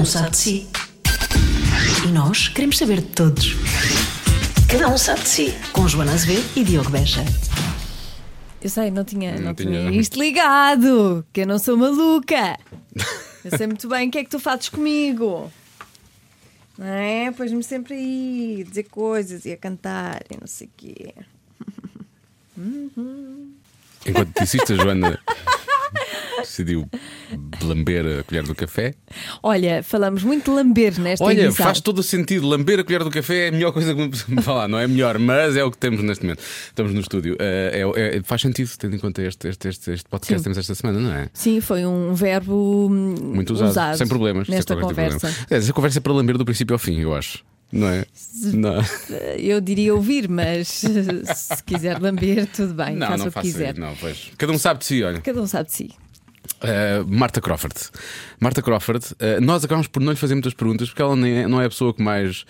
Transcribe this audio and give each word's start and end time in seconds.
um 0.00 0.04
sabe 0.04 0.30
de 0.30 0.36
si. 0.36 0.66
E 2.04 2.08
nós 2.08 2.48
queremos 2.48 2.78
saber 2.78 3.00
de 3.00 3.08
todos. 3.08 3.54
Cada 4.68 4.88
um 4.88 4.96
sabe 4.96 5.20
de 5.22 5.28
si. 5.28 5.54
Com 5.72 5.86
Joana 5.88 6.12
Azevedo 6.12 6.44
e 6.56 6.64
Diogo 6.64 6.90
Beja. 6.90 7.24
Eu 8.62 8.68
sei, 8.70 8.90
não 8.90 9.04
tinha, 9.04 9.34
não 9.36 9.42
Não 9.46 9.54
tinha 9.54 9.88
tinha. 9.88 10.00
isto 10.00 10.18
ligado, 10.20 11.24
que 11.32 11.40
eu 11.42 11.46
não 11.46 11.58
sou 11.58 11.76
maluca. 11.76 12.58
Eu 13.44 13.56
sei 13.56 13.66
muito 13.66 13.88
bem 13.88 14.08
o 14.08 14.10
que 14.10 14.18
é 14.18 14.24
que 14.24 14.30
tu 14.30 14.38
fazes 14.38 14.68
comigo. 14.68 15.50
Não 16.78 16.86
é? 16.86 17.30
Pois-me 17.32 17.62
sempre 17.62 17.94
aí 17.94 18.58
a 18.64 18.68
dizer 18.68 18.84
coisas 18.84 19.44
e 19.44 19.52
a 19.52 19.56
cantar 19.56 20.22
e 20.30 20.36
não 20.38 20.46
sei 20.46 20.66
o 20.66 20.70
quê. 20.76 21.14
Enquanto 24.06 24.40
disse 24.40 24.56
isto, 24.58 24.72
a 24.72 24.76
Joana 24.76 25.20
decidiu 26.38 26.88
lamber 27.62 28.20
a 28.20 28.22
colher 28.24 28.42
do 28.44 28.54
café. 28.54 28.94
Olha, 29.42 29.82
falamos 29.82 30.22
muito 30.22 30.50
de 30.50 30.56
lamber 30.56 30.98
nesta 30.98 31.24
Olha, 31.24 31.42
edição. 31.46 31.66
faz 31.66 31.80
todo 31.80 31.98
o 31.98 32.02
sentido. 32.02 32.46
Lamber 32.48 32.80
a 32.80 32.84
colher 32.84 33.04
do 33.04 33.10
café 33.10 33.46
é 33.46 33.48
a 33.48 33.52
melhor 33.52 33.72
coisa 33.72 33.94
que 33.94 34.30
me 34.34 34.42
falar. 34.42 34.68
Não 34.68 34.78
é 34.78 34.86
melhor, 34.86 35.18
mas 35.18 35.56
é 35.56 35.64
o 35.64 35.70
que 35.70 35.78
temos 35.78 36.02
neste 36.02 36.24
momento. 36.24 36.40
Estamos 36.66 36.92
no 36.94 37.00
estúdio. 37.00 37.36
Eh, 37.38 37.84
é- 37.96 38.16
é- 38.18 38.22
faz 38.22 38.40
sentido, 38.42 38.70
tendo 38.78 38.96
em 38.96 38.98
conta 38.98 39.22
este, 39.22 39.48
este, 39.48 39.68
este, 39.68 39.90
este 39.92 40.08
podcast 40.08 40.34
que 40.34 40.38
Sim. 40.38 40.44
temos 40.44 40.58
esta 40.58 40.74
semana, 40.74 40.98
não 41.00 41.12
é? 41.14 41.28
Sim, 41.32 41.60
foi 41.60 41.84
um 41.86 42.14
verbo 42.14 42.88
Muito 42.90 43.52
usado, 43.52 43.96
sem 43.96 44.06
problemas. 44.08 44.46
sem 44.46 44.54
nesta 44.56 44.74
tipo 44.74 44.86
de 44.88 44.94
conversa. 44.94 45.18
problema. 45.18 45.46
É, 45.50 45.56
essa 45.56 45.72
conversa 45.72 45.98
é 45.98 46.00
para 46.00 46.12
lamber 46.12 46.36
do 46.38 46.44
princípio 46.44 46.74
ao 46.74 46.78
fim, 46.78 46.98
eu 47.00 47.14
acho. 47.14 47.44
Não 47.72 47.88
é? 47.88 48.04
Não, 48.52 48.74
Eu 49.38 49.60
diria 49.60 49.94
ouvir, 49.94 50.28
mas 50.28 50.68
se 50.68 51.62
quiser 51.64 52.00
lamber, 52.00 52.46
tudo 52.46 52.74
bem, 52.74 52.96
não, 52.96 53.06
faça 53.06 53.18
não 53.18 53.28
o 53.28 53.32
que 53.32 53.40
quiser. 53.42 53.72
isso. 53.72 53.80
Não, 53.80 53.94
pois. 53.96 54.32
Cada 54.36 54.52
um 54.52 54.58
sabe 54.58 54.80
de 54.80 54.86
si, 54.86 55.02
olha. 55.04 55.20
Cada 55.20 55.40
um 55.40 55.46
sabe 55.46 55.68
de 55.68 55.74
si. 55.76 55.90
Uh, 56.62 57.06
Marta 57.06 57.40
Crawford. 57.40 57.74
Marta 58.40 58.60
Crawford, 58.60 59.06
uh, 59.14 59.40
nós 59.40 59.64
acabamos 59.64 59.86
por 59.86 60.02
não 60.02 60.12
lhe 60.12 60.18
fazer 60.18 60.34
muitas 60.34 60.52
perguntas 60.52 60.88
porque 60.88 61.00
ela 61.00 61.14
é- 61.28 61.46
não 61.46 61.60
é 61.60 61.66
a 61.66 61.68
pessoa 61.68 61.94
que 61.94 62.02
mais. 62.02 62.44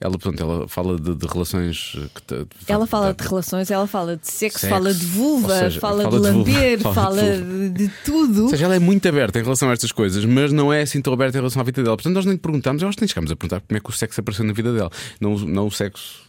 Ela, 0.00 0.18
portanto, 0.18 0.40
ela 0.42 0.66
fala 0.68 0.98
de, 0.98 1.14
de 1.14 1.26
relações. 1.26 1.94
uh, 1.94 2.10
Que, 2.26 2.72
Ela 2.72 2.86
fala 2.86 3.12
de- 3.12 3.22
relações, 3.22 3.70
ela 3.70 3.86
fala 3.86 4.16
de 4.16 4.26
sexo, 4.30 4.60
Sexo, 4.60 4.74
fala 4.74 4.94
de 4.94 5.04
vulva, 5.04 5.58
seja, 5.58 5.80
fala, 5.80 6.02
fala 6.04 6.20
de 6.20 6.26
de 6.26 6.32
vulva, 6.32 6.50
lamber, 6.52 6.80
fala 6.80 6.94
fala, 6.94 7.22
de 7.22 7.42
vulva. 7.42 7.68
de, 7.70 7.88
tudo. 8.04 8.42
Ou 8.44 8.48
seja, 8.48 8.64
ela 8.64 8.74
é 8.76 8.78
muito 8.78 9.06
aberta 9.06 9.38
em 9.38 9.42
relação 9.42 9.68
a 9.68 9.72
estas 9.74 9.92
coisas, 9.92 10.24
mas 10.24 10.52
não 10.52 10.72
é 10.72 10.80
assim 10.82 11.02
tão 11.02 11.12
aberta 11.12 11.36
em 11.36 11.40
relação 11.40 11.60
à 11.60 11.64
vida 11.64 11.82
dela. 11.82 11.96
Portanto, 11.96 12.14
nós 12.14 12.24
nem 12.24 12.32
lhe 12.34 12.40
perguntamos, 12.40 12.82
que 12.94 13.00
nem 13.02 13.08
chegamos 13.08 13.30
a 13.30 13.36
perguntar 13.36 13.60
como 13.60 13.76
é 13.76 13.80
que 13.80 13.90
o 13.90 13.92
sexo 13.92 14.20
apareceu 14.20 14.44
na 14.46 14.54
vida 14.54 14.72
dela. 14.72 14.90
Não, 15.20 15.34
o- 15.34 15.44
não 15.46 15.66
o 15.66 15.70
sexo. 15.70 16.22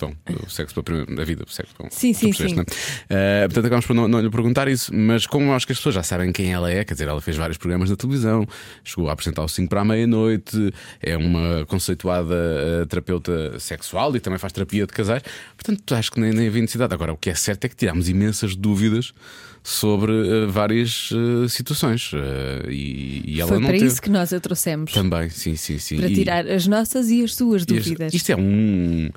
Bom, 0.00 0.14
o 0.46 0.50
sexo 0.50 0.72
para 0.74 0.80
a 0.80 0.84
primeira- 0.84 1.22
a 1.22 1.24
vida. 1.26 1.44
O 1.46 1.52
sexo, 1.52 1.74
bom, 1.78 1.88
Sim, 1.90 2.14
sim, 2.14 2.32
sim. 2.32 2.54
não 2.54 2.62
é? 2.62 3.44
Uh, 3.44 3.48
portanto, 3.48 3.66
acabamos 3.66 3.86
por 3.86 3.94
não, 3.94 4.08
não 4.08 4.20
lhe 4.20 4.30
perguntar 4.30 4.68
isso, 4.68 4.90
mas 4.94 5.26
como 5.26 5.52
acho 5.52 5.66
que 5.66 5.72
as 5.72 5.78
pessoas 5.78 5.96
já 5.96 6.02
sabem 6.02 6.32
quem 6.32 6.50
ela 6.50 6.70
é, 6.70 6.82
quer 6.82 6.94
dizer, 6.94 7.08
ela 7.08 7.20
fez 7.20 7.36
vários 7.36 7.58
programas 7.58 7.90
na 7.90 7.96
televisão, 7.96 8.46
chegou 8.82 9.10
a 9.10 9.12
apresentar 9.12 9.42
o 9.44 9.48
5 9.48 9.68
para 9.68 9.82
a 9.82 9.84
meia-noite, 9.84 10.72
é 11.02 11.14
uma 11.14 11.66
conceituada 11.66 12.34
uh, 12.34 12.86
terapeuta 12.86 13.01
sexual 13.58 14.14
e 14.16 14.20
também 14.20 14.38
faz 14.38 14.52
terapia 14.52 14.86
de 14.86 14.92
casais. 14.92 15.22
Portanto, 15.56 15.94
acho 15.94 16.10
que 16.12 16.20
nem, 16.20 16.32
nem 16.32 16.48
havia 16.48 16.60
necessidade. 16.60 16.94
Agora, 16.94 17.12
o 17.12 17.16
que 17.16 17.30
é 17.30 17.34
certo 17.34 17.64
é 17.64 17.68
que 17.68 17.76
tirámos 17.76 18.08
imensas 18.08 18.54
dúvidas 18.56 19.12
sobre 19.64 20.10
uh, 20.12 20.50
várias 20.50 21.10
uh, 21.12 21.48
situações 21.48 22.12
uh, 22.12 22.68
e, 22.68 23.22
e 23.24 23.40
ela 23.40 23.48
Foi 23.50 23.58
não 23.58 23.66
para 23.68 23.74
teve. 23.78 23.86
isso 23.86 24.02
que 24.02 24.10
nós 24.10 24.32
a 24.32 24.40
trouxemos. 24.40 24.92
Também, 24.92 25.30
sim, 25.30 25.54
sim, 25.54 25.78
sim. 25.78 25.98
Para 25.98 26.08
E- 26.10 26.14
tirar 26.14 26.46
as 26.48 26.66
nossas 26.66 27.08
e 27.10 27.22
as 27.22 27.34
suas 27.34 27.62
e 27.62 27.66
dúvidas. 27.66 28.12
Isto 28.12 28.32
é 28.32 28.36
um. 28.36 29.08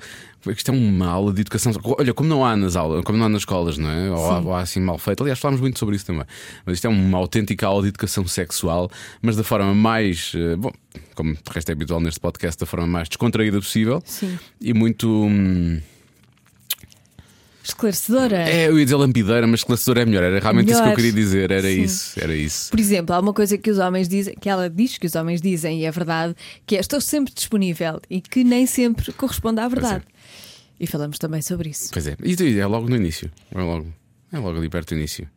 Isto 0.47 0.71
é 0.71 0.73
uma 0.73 1.07
aula 1.07 1.33
de 1.33 1.41
educação. 1.41 1.71
Olha, 1.83 2.13
como 2.13 2.29
não 2.29 2.45
há 2.45 2.55
nas 2.55 2.75
aulas, 2.75 3.03
como 3.03 3.17
não 3.17 3.25
há 3.25 3.29
nas 3.29 3.41
escolas, 3.41 3.77
não 3.77 3.89
é? 3.89 4.11
Ou 4.11 4.31
há, 4.31 4.39
ou 4.39 4.53
há 4.53 4.61
assim 4.61 4.79
mal 4.79 4.97
feito. 4.97 5.21
Aliás, 5.21 5.39
falámos 5.39 5.61
muito 5.61 5.79
sobre 5.79 5.95
isso 5.95 6.05
também. 6.05 6.25
Mas 6.65 6.75
isto 6.75 6.85
é 6.85 6.89
uma 6.89 7.17
autêntica 7.17 7.65
aula 7.67 7.81
de 7.83 7.89
educação 7.89 8.27
sexual, 8.27 8.89
mas 9.21 9.35
da 9.35 9.43
forma 9.43 9.73
mais. 9.73 10.31
eh, 10.35 10.55
Bom, 10.55 10.71
como 11.15 11.33
de 11.33 11.39
resto 11.51 11.69
é 11.69 11.71
habitual 11.73 11.99
neste 11.99 12.19
podcast, 12.19 12.59
da 12.59 12.65
forma 12.65 12.85
mais 12.87 13.07
descontraída 13.09 13.57
possível. 13.59 14.01
Sim. 14.05 14.37
E 14.61 14.73
muito. 14.73 15.09
hum, 15.09 15.79
Esclarecedora. 17.63 18.47
É, 18.47 18.67
eu 18.67 18.77
ia 18.77 18.85
dizer 18.85 18.95
lampideira, 18.95 19.47
mas 19.47 19.61
esclarecedora 19.61 20.03
é 20.03 20.05
melhor. 20.05 20.21
Era 20.23 20.39
realmente 20.39 20.67
isso 20.67 20.75
que 20.75 20.81
eu 20.81 20.83
Melhor. 20.83 20.95
queria 20.97 21.11
dizer. 21.11 21.49
Era 21.49 21.63
Sim. 21.67 21.81
isso, 21.81 22.19
era 22.19 22.35
isso. 22.35 22.69
Por 22.69 22.79
exemplo, 22.79 23.15
há 23.15 23.19
uma 23.19 23.33
coisa 23.33 23.57
que 23.57 23.71
os 23.71 23.79
homens 23.79 24.07
dizem, 24.07 24.35
que 24.39 24.47
ela 24.47 24.69
diz 24.69 24.99
que 24.99 25.07
os 25.07 25.15
homens 25.15 25.41
dizem, 25.41 25.79
e 25.81 25.85
é 25.85 25.89
verdade, 25.89 26.35
que 26.67 26.77
é 26.77 26.79
estou 26.79 27.01
sempre 27.01 27.33
disponível 27.33 27.99
e 28.07 28.21
que 28.21 28.43
nem 28.43 28.67
sempre 28.67 29.11
corresponde 29.13 29.59
à 29.61 29.67
verdade. 29.67 30.03
E 30.79 30.87
falamos 30.87 31.17
também 31.17 31.41
sobre 31.41 31.69
isso. 31.69 31.89
Pois 31.93 32.07
é. 32.07 32.15
Isto 32.23 32.43
é 32.43 32.65
logo 32.65 32.89
no 32.89 32.95
início. 32.95 33.31
É 33.51 33.61
logo, 33.61 33.93
é 34.31 34.37
logo 34.37 34.57
ali 34.57 34.69
perto 34.69 34.89
do 34.89 34.95
início. 34.99 35.29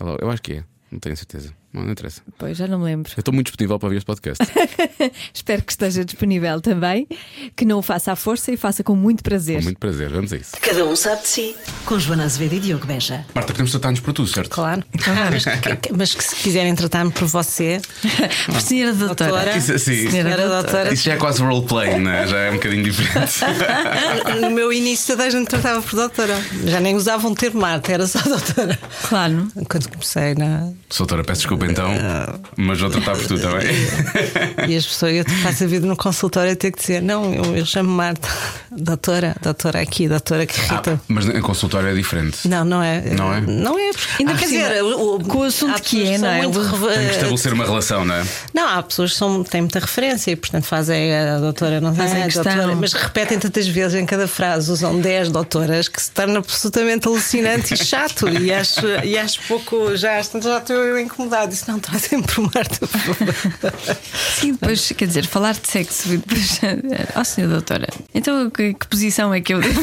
É 0.00 0.04
logo- 0.04 0.18
eu 0.22 0.30
acho 0.30 0.42
que 0.42 0.54
é. 0.54 0.64
Não 0.90 0.98
tenho 0.98 1.16
certeza. 1.16 1.54
Não, 1.72 1.82
não 1.82 1.92
interessa. 1.92 2.20
Pois 2.38 2.56
já 2.56 2.66
não 2.66 2.78
me 2.78 2.84
lembro. 2.84 3.10
Eu 3.16 3.20
estou 3.20 3.32
muito 3.32 3.46
disponível 3.46 3.78
para 3.78 3.86
ouvir 3.86 3.96
este 3.96 4.06
podcast. 4.06 4.44
Espero 5.32 5.62
que 5.62 5.72
esteja 5.72 6.04
disponível 6.04 6.60
também, 6.60 7.06
que 7.56 7.64
não 7.64 7.78
o 7.78 7.82
faça 7.82 8.12
à 8.12 8.16
força 8.16 8.52
e 8.52 8.56
faça 8.56 8.84
com 8.84 8.94
muito 8.94 9.22
prazer. 9.22 9.58
Com 9.58 9.64
muito 9.64 9.78
prazer. 9.78 10.10
Vamos 10.10 10.32
a 10.32 10.36
isso. 10.36 10.52
Cada 10.60 10.84
um 10.84 10.94
sabe 10.94 11.22
de 11.22 11.28
si. 11.28 11.56
Com 11.86 11.98
Joana 11.98 12.24
Azevedo 12.24 12.54
e 12.56 12.60
Diogo 12.60 12.86
Beja. 12.86 13.24
Marta, 13.34 13.52
podemos 13.52 13.70
tratar-nos 13.70 14.00
por 14.00 14.12
tu, 14.12 14.26
certo? 14.26 14.50
Claro. 14.50 14.82
mas, 15.30 15.44
que, 15.80 15.92
mas 15.92 16.14
que 16.14 16.24
se 16.24 16.36
quiserem 16.36 16.74
tratar-me 16.74 17.10
por 17.10 17.26
você, 17.26 17.80
Por 18.46 18.60
senhora 18.60 18.92
doutora. 18.94 19.30
Doutora. 19.30 19.56
Isso, 19.56 19.78
sim. 19.78 20.10
senhora 20.10 20.48
doutora, 20.48 20.92
Isso 20.92 21.04
já 21.04 21.14
é 21.14 21.16
quase 21.16 21.42
roleplay, 21.42 21.98
né? 21.98 22.26
já 22.26 22.36
é 22.38 22.50
um 22.50 22.54
bocadinho 22.54 22.84
diferente. 22.84 23.40
no 24.40 24.50
meu 24.50 24.72
início 24.72 25.06
toda 25.08 25.24
a 25.24 25.30
gente 25.30 25.48
tratava 25.48 25.80
por 25.80 25.94
doutora. 25.96 26.34
Já 26.64 26.80
nem 26.80 26.94
usavam 26.94 27.32
o 27.32 27.34
termo 27.34 27.60
Marta, 27.60 27.92
era 27.92 28.06
só 28.06 28.20
doutora. 28.20 28.78
Claro. 29.08 29.48
Quando 29.68 29.88
comecei 29.88 30.34
na. 30.34 30.72
Soutora, 30.90 31.22
peço 31.24 31.42
desculpa 31.42 31.61
então, 31.64 31.88
mas 32.56 32.80
vou 32.80 32.90
tratar 32.90 33.16
por 33.16 33.26
tu 33.26 33.38
também. 33.38 33.66
E 34.68 34.76
as 34.76 34.86
pessoas, 34.86 35.14
eu 35.16 35.24
faço 35.42 35.64
a 35.64 35.66
vida 35.66 35.86
no 35.86 35.96
consultório 35.96 36.52
e 36.52 36.56
ter 36.56 36.70
que 36.72 36.78
dizer: 36.80 37.02
Não, 37.02 37.32
eu, 37.34 37.56
eu 37.56 37.66
chamo 37.66 37.88
Marta, 37.90 38.28
doutora, 38.70 39.34
doutora 39.42 39.80
aqui, 39.80 40.08
doutora 40.08 40.46
que 40.46 40.60
Rita. 40.60 41.00
mas 41.08 41.26
em 41.26 41.40
consultório 41.40 41.88
é 41.88 41.94
diferente. 41.94 42.46
Não, 42.48 42.64
não 42.64 42.82
é. 42.82 43.00
Não 43.16 43.32
é? 43.34 43.40
Não 43.40 43.78
é, 43.78 43.90
ainda 44.20 44.32
Ah, 44.32 44.36
quer 44.36 44.46
sim, 44.46 44.58
dizer, 44.58 44.82
o, 44.82 45.18
com 45.20 45.38
o 45.38 45.42
assunto 45.44 45.80
que 45.82 46.06
é, 46.06 46.18
não 46.18 46.28
é? 46.28 46.42
muito 46.46 46.58
O- 46.60 46.88
Tem 46.88 47.06
que 47.06 47.10
estabelecer 47.14 47.52
uma 47.52 47.64
relação, 47.64 48.04
não 48.04 48.14
é? 48.14 48.24
Não, 48.54 48.68
há 48.68 48.82
pessoas 48.82 49.12
que 49.12 49.18
são, 49.18 49.42
têm 49.42 49.62
muita 49.62 49.78
referência 49.80 50.30
e, 50.30 50.36
portanto, 50.36 50.64
fazem 50.64 51.14
a 51.14 51.38
doutora, 51.38 51.80
não 51.80 51.94
Fazem 51.94 52.12
sei, 52.14 52.22
a 52.22 52.24
questão. 52.26 52.42
doutora, 52.44 52.76
mas 52.76 52.92
repetem 52.92 53.38
tantas 53.38 53.66
vezes 53.66 54.00
em 54.00 54.06
cada 54.06 54.28
frase, 54.28 54.70
usam 54.70 55.00
10 55.00 55.30
doutoras, 55.30 55.88
que 55.88 56.00
se 56.00 56.10
torna 56.10 56.38
absolutamente 56.38 57.08
alucinante 57.08 57.74
e 57.74 57.76
chato. 57.76 58.28
E 58.28 58.52
acho, 58.52 58.80
e 59.04 59.18
acho 59.18 59.40
pouco, 59.48 59.96
já, 59.96 60.20
já 60.22 60.58
estou 60.58 60.76
eu 60.76 60.98
incomodado. 60.98 61.51
Disse, 61.52 61.68
não, 61.68 61.78
trazem 61.78 62.22
por 62.22 62.50
Marta, 62.54 62.78
por 62.86 62.88
favor. 62.88 63.34
Sim, 64.40 64.52
depois, 64.52 64.92
quer 64.96 65.06
dizer, 65.06 65.26
falar 65.26 65.52
de 65.52 65.68
sexo 65.68 66.14
e 66.14 66.16
depois. 66.16 66.60
Ó, 67.14 67.24
senhora 67.24 67.52
doutora, 67.54 67.88
então 68.14 68.48
que, 68.50 68.74
que 68.74 68.86
posição 68.86 69.34
é 69.34 69.40
que 69.40 69.52
eu 69.54 69.60
devo. 69.60 69.80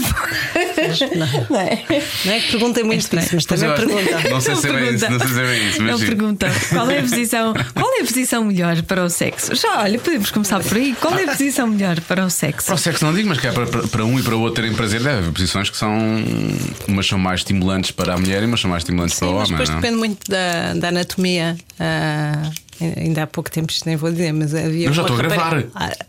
não 1.49 1.59
é? 1.59 1.83
Não 2.25 2.33
é 2.33 2.39
que 2.39 2.51
perguntem 2.51 2.83
muito 2.83 3.01
Estranho. 3.01 3.23
disso, 3.25 3.35
mas 3.35 3.45
também 3.45 3.75
perguntam. 3.75 4.31
Não 4.31 4.41
sei 4.41 4.55
se 4.55 4.67
é 4.67 4.73
bem 4.73 4.95
isso, 4.95 5.09
não 5.09 5.19
sei 5.19 5.27
se 5.29 5.39
é 5.39 5.43
bem 5.45 5.69
isso, 5.69 5.81
mas 5.81 5.91
Não 5.91 5.99
perguntam 6.07 6.49
qual 6.69 6.89
é 6.91 6.97
a 6.99 7.01
posição, 7.01 7.53
qual 7.73 7.93
é 7.93 8.01
a 8.01 8.05
posição 8.05 8.43
melhor 8.45 8.81
para 8.83 9.03
o 9.03 9.09
sexo. 9.09 9.55
Já, 9.55 9.79
olha, 9.81 9.99
podemos 9.99 10.31
começar 10.31 10.59
por 10.63 10.77
aí. 10.77 10.95
Qual 10.99 11.17
é 11.17 11.23
a 11.23 11.27
posição 11.27 11.67
melhor 11.67 11.99
para 12.01 12.25
o 12.25 12.29
sexo? 12.29 12.65
Para 12.67 12.75
o 12.75 12.77
sexo 12.77 13.05
não 13.05 13.13
digo, 13.13 13.29
mas 13.29 13.39
que 13.39 13.47
é 13.47 13.51
para, 13.51 13.67
para- 13.67 13.87
para 13.87 14.05
um 14.05 14.19
e 14.19 14.23
para 14.23 14.35
o 14.35 14.41
outro 14.41 14.61
terem 14.63 14.75
prazer, 14.75 15.01
deve 15.01 15.17
haver 15.19 15.31
posições 15.31 15.69
que 15.69 15.77
são. 15.77 15.95
Umas 16.87 17.05
são 17.07 17.19
mais 17.19 17.41
estimulantes 17.41 17.91
para 17.91 18.13
a 18.13 18.17
mulher 18.17 18.41
e 18.43 18.45
umas 18.45 18.59
são 18.59 18.69
mais 18.69 18.81
estimulantes 18.83 19.15
Sim, 19.15 19.19
para 19.25 19.29
o 19.29 19.39
mas 19.39 19.49
homem. 19.49 19.57
depois 19.57 19.69
não? 19.69 19.77
é? 19.77 19.81
depende 19.81 19.97
muito 19.99 20.29
da, 20.31 20.73
da 20.73 20.87
anatomia. 20.89 21.57
Ah, 21.79 22.51
ainda 22.81 23.23
há 23.23 23.27
pouco 23.27 23.49
tempo, 23.51 23.71
isto 23.71 23.85
nem 23.85 23.95
vou 23.95 24.11
dizer, 24.11 24.31
mas 24.33 24.53
havia. 24.55 24.87
Eu 24.87 24.93
já 24.93 25.01
estou 25.01 25.17
a 25.17 25.21
gravar. 25.21 25.63
Ah, 25.75 25.91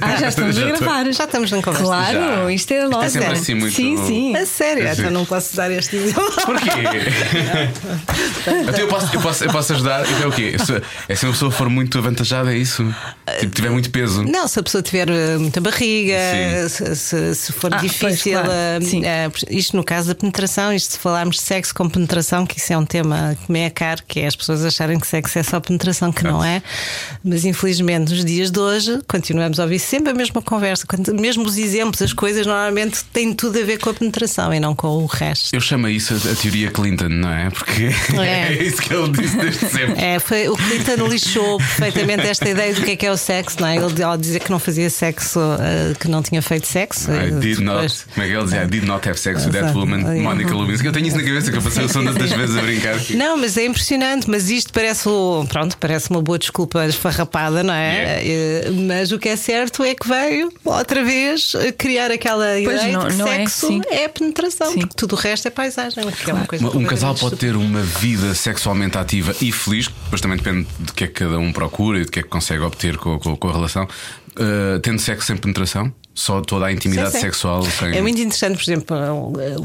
Ah, 0.00 0.16
já 0.16 0.28
estamos 0.28 0.56
a 0.56 0.60
Já 0.60 0.66
estou- 0.70 0.86
gravar. 0.86 1.12
já 1.12 1.24
estamos 1.24 1.50
na 1.50 1.60
conversa. 1.60 1.84
Claro, 1.84 2.18
Já. 2.18 2.52
isto 2.52 2.72
é 2.72 2.86
logo. 2.86 3.08
sempre 3.10 3.32
assim 3.32 3.54
muito- 3.54 3.74
Sim, 3.74 3.96
sim. 4.06 4.36
A 4.36 4.46
sério, 4.46 4.86
então 4.88 5.10
não 5.10 5.24
posso 5.26 5.54
dar 5.56 5.70
este 5.70 5.96
exemplo. 5.96 6.24
Porquê? 6.46 6.70
Até 8.68 8.82
eu 8.82 8.88
posso, 8.88 9.14
eu, 9.14 9.20
posso, 9.20 9.44
eu 9.44 9.50
posso 9.52 9.72
ajudar. 9.72 10.04
Então 10.08 10.22
é 10.22 10.26
o 10.26 10.32
quê? 10.32 10.56
Se, 10.58 10.82
é 11.08 11.14
se 11.14 11.26
uma 11.26 11.32
pessoa 11.32 11.50
for 11.50 11.68
muito 11.68 11.98
avantajada, 11.98 12.54
é 12.54 12.56
isso? 12.58 12.84
Tipo, 13.40 13.54
tiver 13.54 13.70
muito 13.70 13.90
peso. 13.90 14.22
Não, 14.24 14.46
se 14.48 14.58
a 14.58 14.62
pessoa 14.62 14.82
tiver 14.82 15.08
eh, 15.10 15.36
muita 15.38 15.60
barriga, 15.60 16.16
se, 16.68 16.96
se- 16.96 17.34
se 17.34 17.52
for 17.52 17.72
Ah, 17.74 17.78
pois, 17.80 17.92
difícil, 17.92 18.32
claro. 18.32 18.48
eh, 18.52 18.78
Sim. 18.82 19.04
eh, 19.04 19.30
isto 19.50 19.76
no 19.76 19.84
caso 19.84 20.08
da 20.08 20.14
penetração, 20.14 20.72
isto 20.72 20.92
se 20.92 20.98
falarmos 20.98 21.36
de 21.36 21.42
sexo 21.42 21.74
com 21.74 21.88
penetração, 21.88 22.46
que 22.46 22.58
isso 22.58 22.72
é 22.72 22.78
um 22.78 22.86
tema 22.86 23.36
que 23.44 23.50
me 23.52 23.60
é 23.60 23.70
caro, 23.70 24.02
que 24.06 24.20
é 24.20 24.26
as 24.26 24.36
pessoas 24.36 24.64
acharem 24.64 24.98
que 24.98 25.06
sexo 25.06 25.38
é 25.38 25.42
só 25.42 25.60
penetração, 25.60 26.12
que 26.14 26.24
não 26.24 26.42
é. 26.42 26.62
Mas 27.22 27.44
infelizmente 27.44 28.10
nos 28.12 28.24
dias 28.24 28.50
de 28.50 28.58
hoje 28.58 29.00
continuamos 29.06 29.60
a 29.60 29.64
ouvir 29.64 29.74
ouvi 29.74 29.78
sempre 29.78 30.10
a 30.12 30.14
mesma 30.14 30.40
conversa. 30.42 30.86
Mesmo 31.18 31.44
os 31.44 31.56
exemplos, 31.56 32.00
as 32.02 32.12
coisas 32.12 32.46
normalmente 32.46 33.02
têm 33.12 33.32
tudo 33.34 33.58
a 33.58 33.62
ver 33.64 33.78
com 33.78 33.90
a 33.90 33.94
penetração 33.94 34.52
e 34.54 34.60
não 34.60 34.74
com 34.74 34.88
o 34.88 35.06
resto. 35.06 35.54
Eu 35.54 35.60
chamo 35.60 35.88
isso 35.88 36.14
a, 36.14 36.32
a 36.32 36.34
teoria 36.36 36.70
Clinton, 36.70 37.08
não 37.08 37.30
é? 37.30 37.50
Porque 37.50 37.88
É. 38.22 38.52
é 38.52 38.62
isso 38.62 38.80
que 38.82 38.92
ele 38.94 39.08
disse 39.10 39.36
desde 39.36 39.66
sempre. 39.68 40.00
É, 40.00 40.18
foi, 40.18 40.48
o 40.48 40.56
Clinton 40.56 41.06
lixou 41.08 41.56
perfeitamente 41.58 42.26
esta 42.26 42.48
ideia 42.48 42.72
do 42.74 42.82
que 42.82 42.90
é 42.92 42.96
que 42.96 43.06
é 43.06 43.10
o 43.10 43.16
sexo, 43.16 43.56
não 43.60 43.68
é? 43.68 43.76
Ele 43.76 44.02
ao 44.02 44.16
dizer 44.16 44.40
que 44.40 44.50
não 44.50 44.58
fazia 44.58 44.88
sexo, 44.90 45.40
eh, 45.58 45.94
que 45.98 46.06
não 46.08 46.22
tinha 46.22 46.40
feito 46.42 46.66
sexo. 46.68 47.10
I 47.10 47.14
eh, 47.14 47.30
did 47.40 47.58
not, 47.60 47.74
depois- 47.82 48.06
como 48.14 48.26
é 48.26 48.28
que 48.28 48.34
ele 48.36 48.44
dizia? 48.44 48.62
I 48.62 48.66
did 48.66 48.84
not 48.84 49.08
have 49.08 49.18
sex 49.18 49.46
with 49.46 49.52
that 49.52 49.72
woman. 49.76 50.20
Monica 50.22 50.54
Lewinsky. 50.54 50.86
Eu 50.86 50.92
tenho 50.92 51.06
isso 51.08 51.16
na 51.16 51.22
cabeça 51.24 51.50
que 51.50 51.56
eu 51.58 51.62
passei 51.62 51.84
o 51.84 51.88
som 51.88 52.04
tantas 52.04 52.30
vezes 52.36 52.56
a 52.56 52.60
brincar. 52.60 52.96
Não, 53.10 53.36
mas 53.38 53.56
é 53.56 53.64
impressionante, 53.64 54.28
mas 54.30 54.50
isto 54.50 54.72
parece, 54.72 55.08
o- 55.08 55.44
pronto, 55.48 55.76
parece 55.78 56.03
uma 56.10 56.22
boa 56.22 56.38
desculpa 56.38 56.84
esfarrapada, 56.86 57.62
não 57.62 57.74
é? 57.74 58.22
Eh, 58.26 58.70
Mas 58.86 59.12
o 59.12 59.18
que 59.18 59.28
é 59.28 59.36
certo 59.36 59.82
é 59.84 59.94
que 59.94 60.06
veio 60.08 60.52
outra 60.64 61.04
vez 61.04 61.52
criar 61.78 62.10
aquela 62.10 62.46
Pois, 62.64 62.80
ideia 62.80 62.92
não- 62.92 63.02
de 63.04 63.12
que 63.12 63.14
não 63.18 63.28
é, 63.28 63.36
sexo 63.38 63.66
sim. 63.68 63.80
é, 63.90 64.08
penetração, 64.08 64.72
Sim. 64.72 64.80
porque 64.80 64.94
tudo 64.96 65.12
o 65.14 65.18
resto 65.18 65.46
é 65.48 65.50
paisagem. 65.50 66.02
é 66.26 66.32
uma 66.32 66.46
coisa 66.46 66.66
Um 66.76 66.84
casal 66.84 67.14
pode 67.14 67.36
ter 67.36 67.56
uma 67.56 67.80
vida 67.82 68.34
sexualmente 68.34 68.98
ativa 68.98 69.34
e 69.40 69.50
feliz, 69.52 69.88
depois 70.04 70.20
também 70.20 70.36
depende 70.36 70.66
de 70.80 70.92
que 70.92 71.04
é 71.04 71.06
que 71.06 71.12
cada 71.14 71.38
um 71.38 71.52
procura 71.52 72.00
e 72.00 72.04
de 72.04 72.10
que 72.10 72.18
é 72.20 72.22
que 72.22 72.28
consegue 72.28 72.62
obter 72.62 72.96
com, 72.96 73.18
com- 73.18 73.36
com 73.36 73.48
a 73.48 73.52
relação, 73.52 73.84
uh, 73.84 74.78
tendo 74.80 74.98
sexo 75.00 75.26
sem 75.26 75.36
penetração, 75.36 75.92
só 76.14 76.40
toda 76.40 76.66
a 76.66 76.72
intimidade 76.72 77.10
Sim, 77.10 77.18
sim. 77.18 77.20
sexual 77.22 77.62
sem. 77.64 77.96
É 77.96 78.00
muito 78.00 78.20
interessante, 78.20 78.56
por 78.56 78.62
exemplo, 78.62 78.96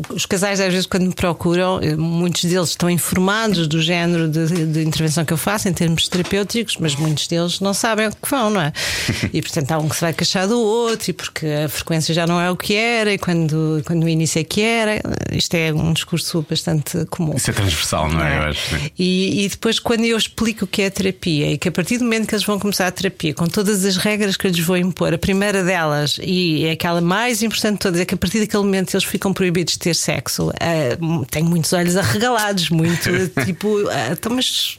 os 0.09 0.25
casais 0.25 0.59
às 0.59 0.71
vezes 0.73 0.87
quando 0.87 1.05
me 1.05 1.13
procuram, 1.13 1.79
eh, 1.81 1.95
muitos 1.95 2.43
deles 2.43 2.69
estão 2.69 2.89
informados 2.89 3.67
do 3.67 3.79
género 3.81 4.27
de, 4.27 4.65
de 4.65 4.83
intervenção 4.83 5.23
que 5.23 5.31
eu 5.31 5.37
faço 5.37 5.69
em 5.69 5.73
termos 5.73 6.07
terapêuticos, 6.07 6.77
mas 6.79 6.95
muitos 6.95 7.27
deles 7.27 7.59
não 7.59 7.73
sabem 7.73 8.07
o 8.07 8.11
que 8.11 8.29
vão, 8.29 8.49
não 8.49 8.61
é? 8.61 8.73
E 9.31 9.41
portanto 9.41 9.71
há 9.71 9.77
um 9.77 9.87
que 9.87 9.95
se 9.95 10.01
vai 10.01 10.13
queixar 10.13 10.47
do 10.47 10.59
outro, 10.59 11.11
e 11.11 11.13
porque 11.13 11.45
a 11.45 11.69
frequência 11.69 12.13
já 12.13 12.25
não 12.25 12.41
é 12.41 12.49
o 12.49 12.57
que 12.57 12.73
era, 12.73 13.13
e 13.13 13.17
quando, 13.17 13.83
quando 13.85 14.03
o 14.03 14.09
início 14.09 14.39
é 14.39 14.43
que 14.43 14.61
era. 14.61 14.99
Isto 15.31 15.53
é 15.53 15.71
um 15.71 15.93
discurso 15.93 16.43
bastante 16.49 17.05
comum. 17.05 17.35
Isso 17.35 17.51
é 17.51 17.53
transversal, 17.53 18.09
não 18.09 18.23
é? 18.23 18.37
Eu 18.37 18.43
acho. 18.43 18.75
E, 18.97 19.45
e 19.45 19.49
depois, 19.49 19.77
quando 19.77 20.05
eu 20.05 20.17
explico 20.17 20.65
o 20.65 20.67
que 20.67 20.81
é 20.81 20.87
a 20.87 20.91
terapia 20.91 21.51
e 21.51 21.57
que 21.57 21.69
a 21.69 21.71
partir 21.71 21.97
do 21.99 22.05
momento 22.05 22.27
que 22.27 22.33
eles 22.33 22.45
vão 22.45 22.57
começar 22.57 22.87
a 22.87 22.91
terapia, 22.91 23.33
com 23.33 23.47
todas 23.47 23.85
as 23.85 23.97
regras 23.97 24.35
que 24.35 24.47
eu 24.47 24.51
lhes 24.51 24.65
vou 24.65 24.77
impor, 24.77 25.13
a 25.13 25.17
primeira 25.17 25.63
delas, 25.63 26.17
e 26.21 26.38
é 26.65 26.71
aquela 26.71 27.01
mais 27.01 27.41
importante 27.41 27.73
de 27.73 27.79
todas, 27.79 27.99
é 27.99 28.05
que 28.05 28.13
a 28.13 28.17
partir 28.17 28.39
daquele 28.39 28.63
momento 28.63 28.93
eles 28.93 29.03
ficam 29.03 29.33
proibidos 29.33 29.73
de 29.73 29.79
ter 29.79 29.95
sexo. 29.95 30.51
Ah, 30.59 30.97
tenho 31.29 31.45
muitos 31.45 31.71
olhos 31.73 31.95
arregalados, 31.97 32.69
muito 32.69 33.09
tipo, 33.45 33.87
ah, 33.89 34.09
então, 34.11 34.33
mas. 34.35 34.77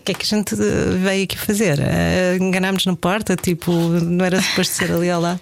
O 0.00 0.02
que 0.02 0.12
é 0.12 0.14
que 0.14 0.22
a 0.24 0.36
gente 0.36 0.54
veio 0.54 1.24
aqui 1.24 1.36
fazer? 1.36 1.78
Ah, 1.80 2.36
Enganámos 2.40 2.86
na 2.86 2.96
porta, 2.96 3.36
tipo, 3.36 3.70
não 3.70 4.24
era 4.24 4.40
suposto 4.40 4.74
ser 4.74 4.90
ali 4.90 5.10
ao 5.10 5.20
lado. 5.20 5.40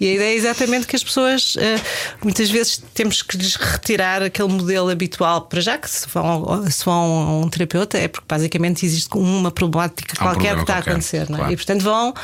E 0.00 0.08
a 0.08 0.14
ideia 0.14 0.32
é 0.32 0.34
exatamente 0.34 0.86
que 0.86 0.96
as 0.96 1.04
pessoas, 1.04 1.56
ah, 1.58 1.80
muitas 2.24 2.48
vezes, 2.50 2.82
temos 2.94 3.20
que 3.20 3.36
lhes 3.36 3.56
retirar 3.56 4.22
aquele 4.22 4.48
modelo 4.48 4.88
habitual. 4.88 5.42
Para 5.42 5.60
já 5.60 5.76
que 5.76 5.90
se 5.90 6.06
vão, 6.08 6.64
se 6.70 6.84
vão 6.84 6.94
a 6.94 7.44
um 7.44 7.48
terapeuta, 7.48 7.98
é 7.98 8.08
porque 8.08 8.26
basicamente 8.26 8.86
existe 8.86 9.08
uma 9.14 9.50
problemática 9.50 10.14
um 10.18 10.24
qualquer 10.24 10.54
que 10.54 10.60
está 10.62 10.74
qualquer, 10.74 10.90
a 10.90 10.92
acontecer. 10.92 11.28
não 11.28 11.36
é? 11.36 11.38
claro. 11.40 11.52
E 11.52 11.56
portanto 11.56 11.82
vão 11.82 12.14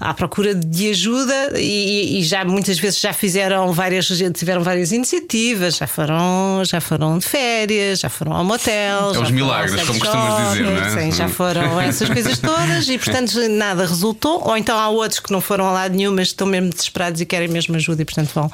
à 0.00 0.14
procura 0.14 0.54
de 0.54 0.90
ajuda 0.90 1.52
e, 1.56 2.18
e 2.18 2.24
já 2.24 2.44
muitas 2.44 2.78
vezes 2.78 3.00
já 3.00 3.12
fizeram 3.12 3.72
várias, 3.72 4.08
tiveram 4.34 4.62
várias 4.62 4.90
iniciativas, 4.90 5.76
já 5.76 5.86
foram, 5.86 6.62
já 6.64 6.80
foram 6.80 7.18
de 7.18 7.26
férias, 7.26 8.00
já 8.00 8.08
foram 8.08 8.32
ao 8.32 8.44
motel. 8.44 9.14
É 9.14 9.18
os 9.18 9.30
milagres, 9.30 9.80
como 9.84 10.00
costumas 10.00 10.52
dizer, 10.52 10.64
não 10.64 10.82
é? 10.82 10.90
sim, 10.90 11.12
já 11.12 11.27
foram 11.28 11.80
essas 11.80 12.08
coisas 12.08 12.38
todas 12.38 12.88
e 12.88 12.98
portanto 12.98 13.36
nada 13.48 13.86
resultou. 13.86 14.42
Ou 14.46 14.56
então 14.56 14.78
há 14.78 14.88
outros 14.88 15.20
que 15.20 15.32
não 15.32 15.40
foram 15.40 15.66
a 15.66 15.72
lado 15.72 15.94
nenhum, 15.94 16.12
mas 16.14 16.28
estão 16.28 16.46
mesmo 16.46 16.70
desesperados 16.70 17.20
e 17.20 17.26
querem 17.26 17.48
mesmo 17.48 17.76
ajuda 17.76 18.02
e 18.02 18.04
portanto 18.04 18.30
vão, 18.34 18.50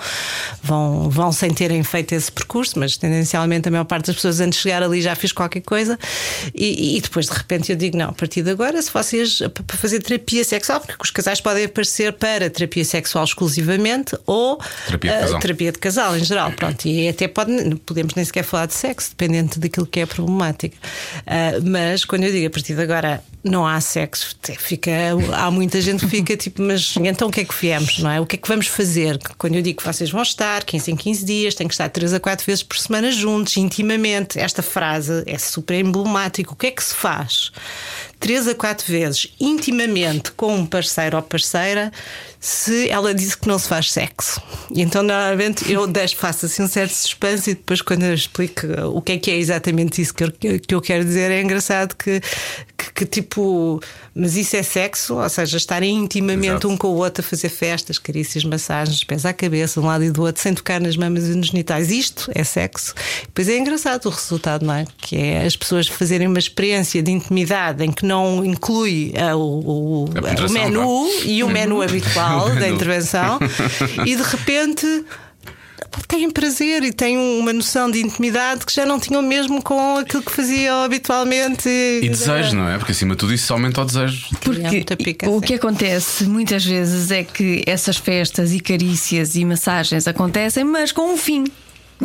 vão, 0.63 1.11
vão 1.11 1.33
sem 1.33 1.53
terem 1.53 1.83
feito 1.83 2.13
esse 2.13 2.31
percurso, 2.31 2.79
mas 2.79 2.97
tendencialmente 2.97 3.69
a 3.69 3.71
maior 3.71 3.85
parte 3.85 4.07
das 4.07 4.17
pessoas 4.17 4.41
antes 4.41 4.59
de 4.59 4.63
chegar 4.63 4.83
ali 4.83 5.01
já 5.01 5.15
fiz 5.15 5.33
qualquer 5.33 5.61
coisa 5.61 5.99
e, 6.55 6.97
e 6.97 7.01
depois 7.01 7.27
de 7.27 7.33
repente 7.33 7.71
eu 7.71 7.77
digo: 7.77 7.97
não, 7.97 8.11
a 8.11 8.13
partir 8.13 8.43
de 8.43 8.51
agora, 8.51 8.81
se 8.81 8.91
vocês 8.93 9.39
para 9.67 9.77
fazer 9.77 10.01
terapia 10.01 10.45
sexual, 10.45 10.81
porque 10.81 11.03
os 11.03 11.11
casais 11.11 11.41
podem 11.41 11.65
aparecer 11.65 12.13
para 12.13 12.49
terapia 12.51 12.85
sexual 12.85 13.25
exclusivamente 13.25 14.17
ou 14.27 14.59
Terapia 14.87 15.13
de 15.13 15.21
casal. 15.21 15.41
terapia 15.41 15.73
de 15.73 15.79
casal 15.79 16.17
em 16.17 16.25
geral. 16.25 16.53
Pronto, 16.53 16.87
e 16.87 17.09
até 17.09 17.29
pode, 17.29 17.53
podemos 17.87 18.15
nem 18.15 18.25
sequer 18.25 18.45
falar 18.45 18.67
de 18.67 18.75
sexo, 18.75 19.11
dependente 19.11 19.59
daquilo 19.59 19.87
que 19.87 20.01
é 20.01 20.03
a 20.05 20.07
problemática. 20.07 20.77
Ah, 21.27 21.61
mas 21.63 22.05
quando 22.05 22.25
eu 22.25 22.33
digo 22.33 22.47
a 22.47 22.51
partir 22.65 22.75
de 22.75 22.83
agora 22.83 23.23
não 23.43 23.67
há 23.67 23.79
sexo, 23.79 24.35
fica, 24.59 24.91
há 25.35 25.51
muita 25.51 25.83
gente 25.83 26.07
que 26.07 26.11
fica 26.11 26.35
tipo, 26.35 26.63
mas 26.63 26.95
então 26.97 27.29
o 27.29 27.31
que 27.31 27.41
é 27.43 27.45
que 27.45 27.55
viemos, 27.55 27.99
não 27.99 28.11
é? 28.11 28.19
O 28.19 28.25
que 28.25 28.37
é 28.37 28.39
que 28.39 28.49
vamos 28.49 28.67
fazer? 28.69 29.19
Quando 29.37 29.57
eu 29.57 29.61
digo 29.61 29.83
que 29.83 29.87
vocês 29.87 30.11
vão 30.11 30.23
estar 30.23 30.65
15 30.65 30.91
em 30.91 30.97
15 30.97 31.25
dias, 31.27 31.55
têm 31.55 31.69
que 31.69 31.75
estar 31.75 31.91
3 31.91 32.15
a 32.15 32.21
4 32.21 32.47
vezes 32.47 32.63
por 32.63 32.79
semana 32.79 33.13
juntos, 33.13 33.59
intimamente. 33.59 34.39
Esta 34.39 34.63
frase 34.63 35.25
é 35.27 35.37
super 35.37 35.79
emblemática. 35.79 36.55
O 36.55 36.57
que 36.57 36.69
é 36.69 36.71
que 36.71 36.83
se 36.83 36.95
faz? 36.95 37.53
3 38.19 38.49
a 38.49 38.55
4 38.55 38.87
vezes 38.91 39.35
intimamente 39.39 40.33
com 40.33 40.57
um 40.57 40.65
parceiro 40.65 41.19
ou 41.19 41.23
parceira 41.23 41.93
se 42.45 42.91
ela 42.91 43.15
disse 43.15 43.39
que 43.39 43.49
não 43.49 43.59
se 43.59 43.67
faz 43.67 43.91
sexo. 43.91 44.39
E 44.71 44.83
então, 44.83 45.03
normalmente, 45.03 45.73
eu 45.73 45.87
deixo, 45.87 46.15
faço 46.19 46.45
assim 46.45 46.63
um 46.63 46.69
certo 46.69 46.93
suspense 46.93 47.53
e 47.53 47.55
depois, 47.55 47.81
quando 47.81 48.03
eu 48.03 48.13
explico 48.13 48.67
o 48.93 49.01
que 49.01 49.13
é 49.13 49.19
que 49.19 49.31
é 49.31 49.39
exatamente 49.39 50.03
isso 50.03 50.13
que 50.13 50.25
eu, 50.25 50.31
que 50.31 50.75
eu 50.75 50.81
quero 50.83 51.07
dizer, 51.07 51.31
é 51.31 51.41
engraçado 51.41 51.97
que, 51.97 52.21
que, 52.77 52.93
que 52.93 53.07
tipo, 53.07 53.81
mas 54.15 54.37
isso 54.37 54.57
é 54.57 54.63
sexo? 54.63 55.15
Ou 55.15 55.29
seja, 55.31 55.57
estarem 55.57 55.97
intimamente 55.97 56.51
Exato. 56.51 56.69
um 56.69 56.77
com 56.77 56.89
o 56.89 56.97
outro 56.97 57.25
a 57.25 57.27
fazer 57.27 57.49
festas, 57.49 57.99
carícias, 57.99 58.45
massagens, 58.45 59.03
pés 59.05 59.25
à 59.25 59.33
cabeça, 59.33 59.81
de 59.81 59.87
um 59.87 59.89
lado 59.89 60.05
e 60.05 60.11
do 60.11 60.23
outro, 60.23 60.43
sem 60.43 60.53
tocar 60.53 60.79
nas 60.83 60.99
mamas 60.99 61.27
e 61.27 61.35
nos 61.35 61.47
genitais. 61.47 61.91
Isto 61.91 62.31
é 62.35 62.45
sexo. 62.45 62.93
Depois 63.23 63.49
é 63.49 63.57
engraçado 63.57 64.05
o 64.05 64.11
resultado, 64.11 64.67
não 64.67 64.75
é? 64.75 64.85
Que 64.99 65.17
é 65.17 65.47
as 65.47 65.57
pessoas 65.57 65.89
fazerem 65.89 66.29
uma 66.29 66.39
experiência 66.39 67.03
de 67.03 67.11
intimidade 67.11 67.83
em 67.83 67.91
que 67.91 68.05
não 68.05 68.45
inclui 68.45 69.15
ah, 69.17 69.35
o, 69.35 69.41
o, 69.41 70.05
o 70.05 70.09
penetração, 70.11 70.53
menu 70.53 71.09
e 71.25 71.43
o 71.43 71.49
menu 71.49 71.81
habitual 71.81 72.34
O 72.37 72.55
da 72.55 72.69
intervenção 72.69 73.39
e 74.05 74.17
de 74.17 74.23
repente 74.23 75.05
têm 76.09 76.31
prazer 76.31 76.83
e 76.83 76.93
têm 76.93 77.17
uma 77.17 77.53
noção 77.53 77.91
de 77.91 78.01
intimidade 78.01 78.65
que 78.67 78.75
já 78.75 78.85
não 78.85 78.99
tinham 78.99 79.23
mesmo 79.23 79.63
com 79.63 79.97
aquilo 79.99 80.23
que 80.23 80.33
faziam 80.33 80.83
habitualmente. 80.83 81.69
E 81.69 82.09
desejo, 82.09 82.57
não 82.57 82.69
é? 82.69 82.79
Porque 82.79 82.93
acima 82.93 83.15
de 83.15 83.19
tudo 83.19 83.35
isso 83.35 83.53
aumenta 83.53 83.83
o 83.83 83.85
desejo. 83.85 84.27
É 84.33 84.37
Porque 84.45 84.61
muita 84.63 84.97
pica, 84.97 85.31
o 85.31 85.41
que 85.41 85.55
acontece 85.55 86.25
muitas 86.25 86.65
vezes 86.65 87.11
é 87.11 87.23
que 87.23 87.63
essas 87.67 87.97
festas 87.97 88.53
e 88.53 88.61
carícias 88.61 89.37
e 89.37 89.45
massagens 89.45 90.07
acontecem, 90.07 90.65
mas 90.65 90.93
com 90.93 91.13
um 91.13 91.17
fim, 91.17 91.45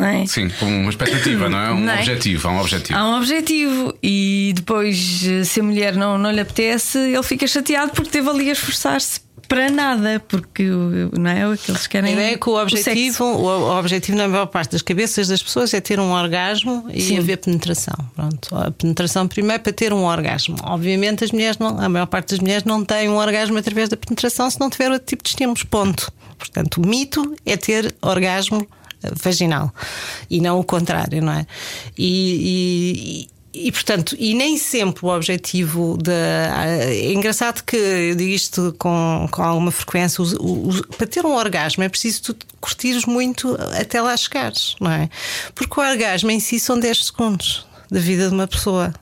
não 0.00 0.06
é? 0.08 0.26
Sim, 0.26 0.48
com 0.58 0.66
uma 0.66 0.90
expectativa, 0.90 1.48
não 1.48 1.58
é? 1.58 1.70
Um 1.70 1.80
Não 1.80 1.92
é? 1.92 1.98
objetivo, 1.98 2.48
há 2.48 2.52
um 2.52 2.60
objetivo. 2.60 2.98
Há 2.98 3.04
um 3.08 3.16
objetivo 3.18 3.94
e 4.02 4.52
depois, 4.56 4.98
se 5.44 5.60
a 5.60 5.62
mulher 5.62 5.94
não, 5.94 6.18
não 6.18 6.30
lhe 6.30 6.40
apetece, 6.40 6.98
ele 6.98 7.22
fica 7.22 7.46
chateado 7.46 7.92
porque 7.92 8.10
teve 8.10 8.28
ali 8.28 8.48
a 8.48 8.52
esforçar-se 8.52 9.20
para 9.48 9.68
nada, 9.68 10.22
porque 10.28 10.62
não 10.62 11.28
é 11.30 11.48
o 11.48 11.56
que 11.58 11.72
eles 11.72 11.84
A 11.84 11.88
querem. 11.88 12.12
ideia 12.12 12.34
é 12.34 12.36
que 12.36 12.48
o 12.48 12.60
objetivo, 12.60 13.24
o, 13.24 13.46
o 13.46 13.78
objetivo 13.78 14.16
na 14.16 14.28
maior 14.28 14.46
parte 14.46 14.70
das 14.72 14.82
cabeças 14.82 15.26
das 15.26 15.42
pessoas 15.42 15.74
é 15.74 15.80
ter 15.80 15.98
um 15.98 16.12
orgasmo 16.12 16.86
e 16.92 17.00
Sim. 17.00 17.18
haver 17.18 17.38
penetração. 17.38 17.94
Pronto, 18.14 18.54
a 18.54 18.70
penetração 18.70 19.26
primeiro 19.26 19.60
para 19.60 19.72
ter 19.72 19.92
um 19.92 20.04
orgasmo. 20.04 20.54
Obviamente 20.62 21.24
as 21.24 21.32
mulheres 21.32 21.58
não, 21.58 21.80
a 21.80 21.88
maior 21.88 22.06
parte 22.06 22.30
das 22.30 22.38
mulheres 22.38 22.62
não 22.62 22.84
tem 22.84 23.08
um 23.08 23.16
orgasmo 23.16 23.58
através 23.58 23.88
da 23.88 23.96
penetração 23.96 24.48
se 24.48 24.60
não 24.60 24.70
tiver 24.70 24.90
outro 24.92 25.06
tipo 25.06 25.24
de 25.24 25.30
estímulos. 25.30 25.64
Ponto. 25.64 26.12
Portanto, 26.38 26.80
o 26.80 26.86
mito 26.86 27.34
é 27.44 27.56
ter 27.56 27.92
orgasmo 28.00 28.66
vaginal 29.22 29.72
e 30.28 30.40
não 30.40 30.58
o 30.60 30.64
contrário, 30.64 31.22
não 31.22 31.32
é? 31.32 31.46
E, 31.96 33.26
e- 33.26 33.40
e, 33.52 33.72
portanto, 33.72 34.14
e 34.16 34.32
nem 34.32 34.56
sempre 34.56 35.04
o 35.04 35.08
objetivo 35.08 35.96
da. 36.00 36.12
É 36.86 37.12
engraçado 37.12 37.62
que 37.64 37.74
eu 37.76 38.14
digo 38.14 38.30
isto 38.30 38.72
com, 38.78 39.26
com 39.28 39.42
alguma 39.42 39.72
frequência. 39.72 40.22
os- 40.22 40.36
os- 40.38 40.82
para 40.96 41.06
ter 41.06 41.26
um 41.26 41.34
orgasmo 41.34 41.82
é 41.82 41.88
preciso 41.88 42.22
tu 42.22 42.36
curtires 42.60 43.04
muito 43.06 43.56
até 43.76 44.00
lá 44.00 44.16
chegares, 44.16 44.76
não 44.80 44.90
é? 44.92 45.10
Porque 45.52 45.80
o 45.80 45.82
orgasmo 45.82 46.30
em 46.30 46.38
si 46.38 46.60
são 46.60 46.78
10 46.78 47.06
segundos 47.06 47.66
da 47.90 47.98
vida 47.98 48.28
de 48.28 48.34
uma 48.34 48.46
pessoa. 48.46 48.94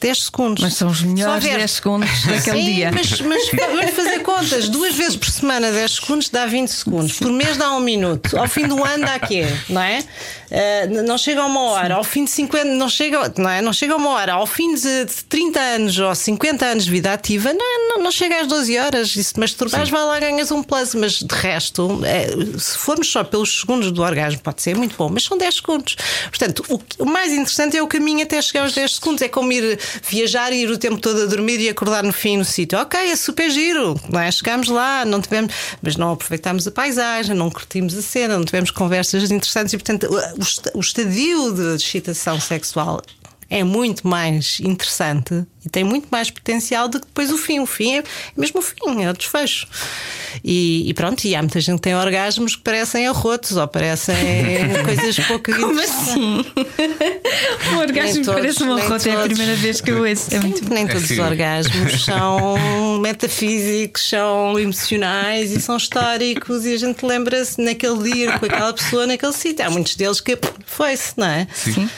10 0.00 0.24
segundos. 0.24 0.62
Mas 0.62 0.74
são 0.74 0.88
os 0.88 1.02
melhores 1.02 1.42
Se 1.42 1.48
houver- 1.48 1.58
10 1.58 1.70
segundos 1.70 2.22
daquele 2.26 2.58
Sim, 2.60 2.64
dia. 2.74 2.90
Mas, 2.92 3.20
mas 3.20 3.50
vamos 3.50 3.90
fazer 3.90 4.18
contas. 4.20 4.68
Duas 4.68 4.94
vezes 4.94 5.16
por 5.16 5.28
semana, 5.30 5.72
10 5.72 5.90
segundos, 5.92 6.28
dá 6.28 6.46
20 6.46 6.68
segundos. 6.68 7.18
Por 7.18 7.32
mês 7.32 7.56
dá 7.56 7.72
um 7.72 7.80
minuto. 7.80 8.36
Ao 8.38 8.48
fim 8.48 8.66
do 8.66 8.82
ano 8.84 9.04
dá 9.04 9.18
quê? 9.18 9.44
Não 9.68 9.80
é? 9.82 10.04
Uh, 10.50 11.02
não 11.02 11.18
chega 11.18 11.42
a 11.42 11.46
uma 11.46 11.60
hora, 11.60 11.94
ao 11.94 12.04
fim 12.04 12.24
de 12.24 12.30
50, 12.30 12.64
não 12.64 12.88
chega, 12.88 13.32
não, 13.36 13.50
é? 13.50 13.60
não 13.60 13.72
chega 13.72 13.92
a 13.94 13.96
uma 13.96 14.10
hora, 14.10 14.32
ao 14.34 14.46
fim 14.46 14.74
de, 14.74 15.04
de 15.04 15.24
30 15.28 15.60
anos 15.60 15.98
ou 15.98 16.14
50 16.14 16.64
anos 16.64 16.84
de 16.84 16.90
vida 16.90 17.12
ativa, 17.12 17.52
não, 17.52 17.88
não, 17.88 18.02
não 18.04 18.10
chega 18.10 18.40
às 18.40 18.46
12 18.46 18.78
horas. 18.78 19.16
E 19.16 19.24
se 19.24 19.38
masturbares, 19.38 19.90
vai 19.90 20.02
lá 20.02 20.18
ganhas 20.18 20.50
um 20.50 20.62
plus, 20.62 20.94
mas 20.94 21.18
de 21.18 21.34
resto, 21.34 22.00
é, 22.04 22.28
se 22.58 22.78
formos 22.78 23.10
só 23.10 23.22
pelos 23.22 23.60
segundos 23.60 23.92
do 23.92 24.02
orgasmo, 24.02 24.40
pode 24.40 24.62
ser 24.62 24.76
muito 24.76 24.96
bom, 24.96 25.08
mas 25.08 25.24
são 25.24 25.36
10 25.36 25.54
segundos. 25.54 25.96
Portanto, 26.28 26.64
o, 26.68 26.80
o 27.02 27.06
mais 27.06 27.32
interessante 27.32 27.76
é 27.76 27.82
o 27.82 27.86
caminho 27.86 28.22
até 28.22 28.40
chegar 28.40 28.62
aos 28.62 28.74
10 28.74 28.94
segundos. 28.94 29.22
É 29.22 29.28
como 29.28 29.52
ir 29.52 29.78
viajar 30.02 30.52
e 30.52 30.62
ir 30.62 30.70
o 30.70 30.78
tempo 30.78 30.98
todo 30.98 31.22
a 31.22 31.26
dormir 31.26 31.60
e 31.60 31.68
acordar 31.68 32.02
no 32.02 32.12
fim 32.12 32.38
no 32.38 32.44
sítio. 32.44 32.78
Ok, 32.78 32.98
é 32.98 33.16
super 33.16 33.50
giro, 33.50 33.98
não 34.08 34.20
é? 34.20 34.30
Chegámos 34.30 34.68
lá, 34.68 35.04
não 35.04 35.20
tivemos, 35.20 35.52
mas 35.82 35.96
não 35.96 36.12
aproveitámos 36.12 36.66
a 36.66 36.70
paisagem, 36.70 37.34
não 37.34 37.50
curtimos 37.50 37.96
a 37.96 38.02
cena, 38.02 38.38
não 38.38 38.44
tivemos 38.44 38.70
conversas 38.70 39.30
interessantes 39.30 39.72
e, 39.72 39.76
portanto, 39.76 40.08
o 40.74 40.80
estadio 40.80 41.52
de 41.52 41.74
excitação 41.74 42.40
sexual 42.40 43.02
é 43.50 43.64
muito 43.64 44.06
mais 44.06 44.60
interessante 44.60 45.44
e 45.68 45.70
tem 45.70 45.84
muito 45.84 46.08
mais 46.10 46.30
potencial 46.30 46.88
do 46.88 46.98
que 46.98 47.06
depois 47.06 47.30
o 47.30 47.36
fim. 47.36 47.60
O 47.60 47.66
fim 47.66 47.98
é 47.98 48.04
mesmo 48.36 48.60
o 48.60 48.62
fim, 48.62 49.04
é 49.04 49.10
o 49.10 49.12
desfecho. 49.12 49.66
E, 50.42 50.88
e 50.88 50.94
pronto, 50.94 51.24
e 51.24 51.34
há 51.34 51.42
muita 51.42 51.60
gente 51.60 51.76
que 51.76 51.82
tem 51.82 51.94
orgasmos 51.94 52.56
que 52.56 52.62
parecem 52.62 53.06
arrotos 53.06 53.56
ou 53.56 53.68
parecem 53.68 54.14
coisas 54.84 55.18
pouco 55.26 55.52
Como 55.52 55.80
assim? 55.80 56.44
um 57.72 57.78
orgasmo 57.78 58.24
todos, 58.24 58.40
parece 58.40 58.62
um 58.62 58.76
arroto, 58.76 59.08
é 59.08 59.12
a 59.14 59.22
primeira 59.22 59.54
vez 59.56 59.80
que 59.80 59.90
eu 59.90 60.06
ouço. 60.06 60.34
É 60.34 60.40
muito 60.40 60.72
Nem 60.72 60.86
todos 60.86 61.10
é 61.10 61.14
os 61.14 61.18
orgasmos 61.18 62.04
são 62.04 62.98
metafísicos, 63.00 64.08
são 64.08 64.58
emocionais 64.58 65.52
e 65.52 65.60
são 65.60 65.76
históricos 65.76 66.64
e 66.64 66.74
a 66.74 66.78
gente 66.78 67.04
lembra-se 67.04 67.60
naquele 67.60 68.10
dia 68.10 68.38
com 68.38 68.46
aquela 68.46 68.72
pessoa 68.72 69.06
naquele 69.06 69.32
sítio. 69.32 69.66
Há 69.66 69.70
muitos 69.70 69.96
deles 69.96 70.20
que 70.20 70.38
foi-se, 70.64 71.14
não 71.16 71.26
é? 71.26 71.46
Sim. 71.54 71.88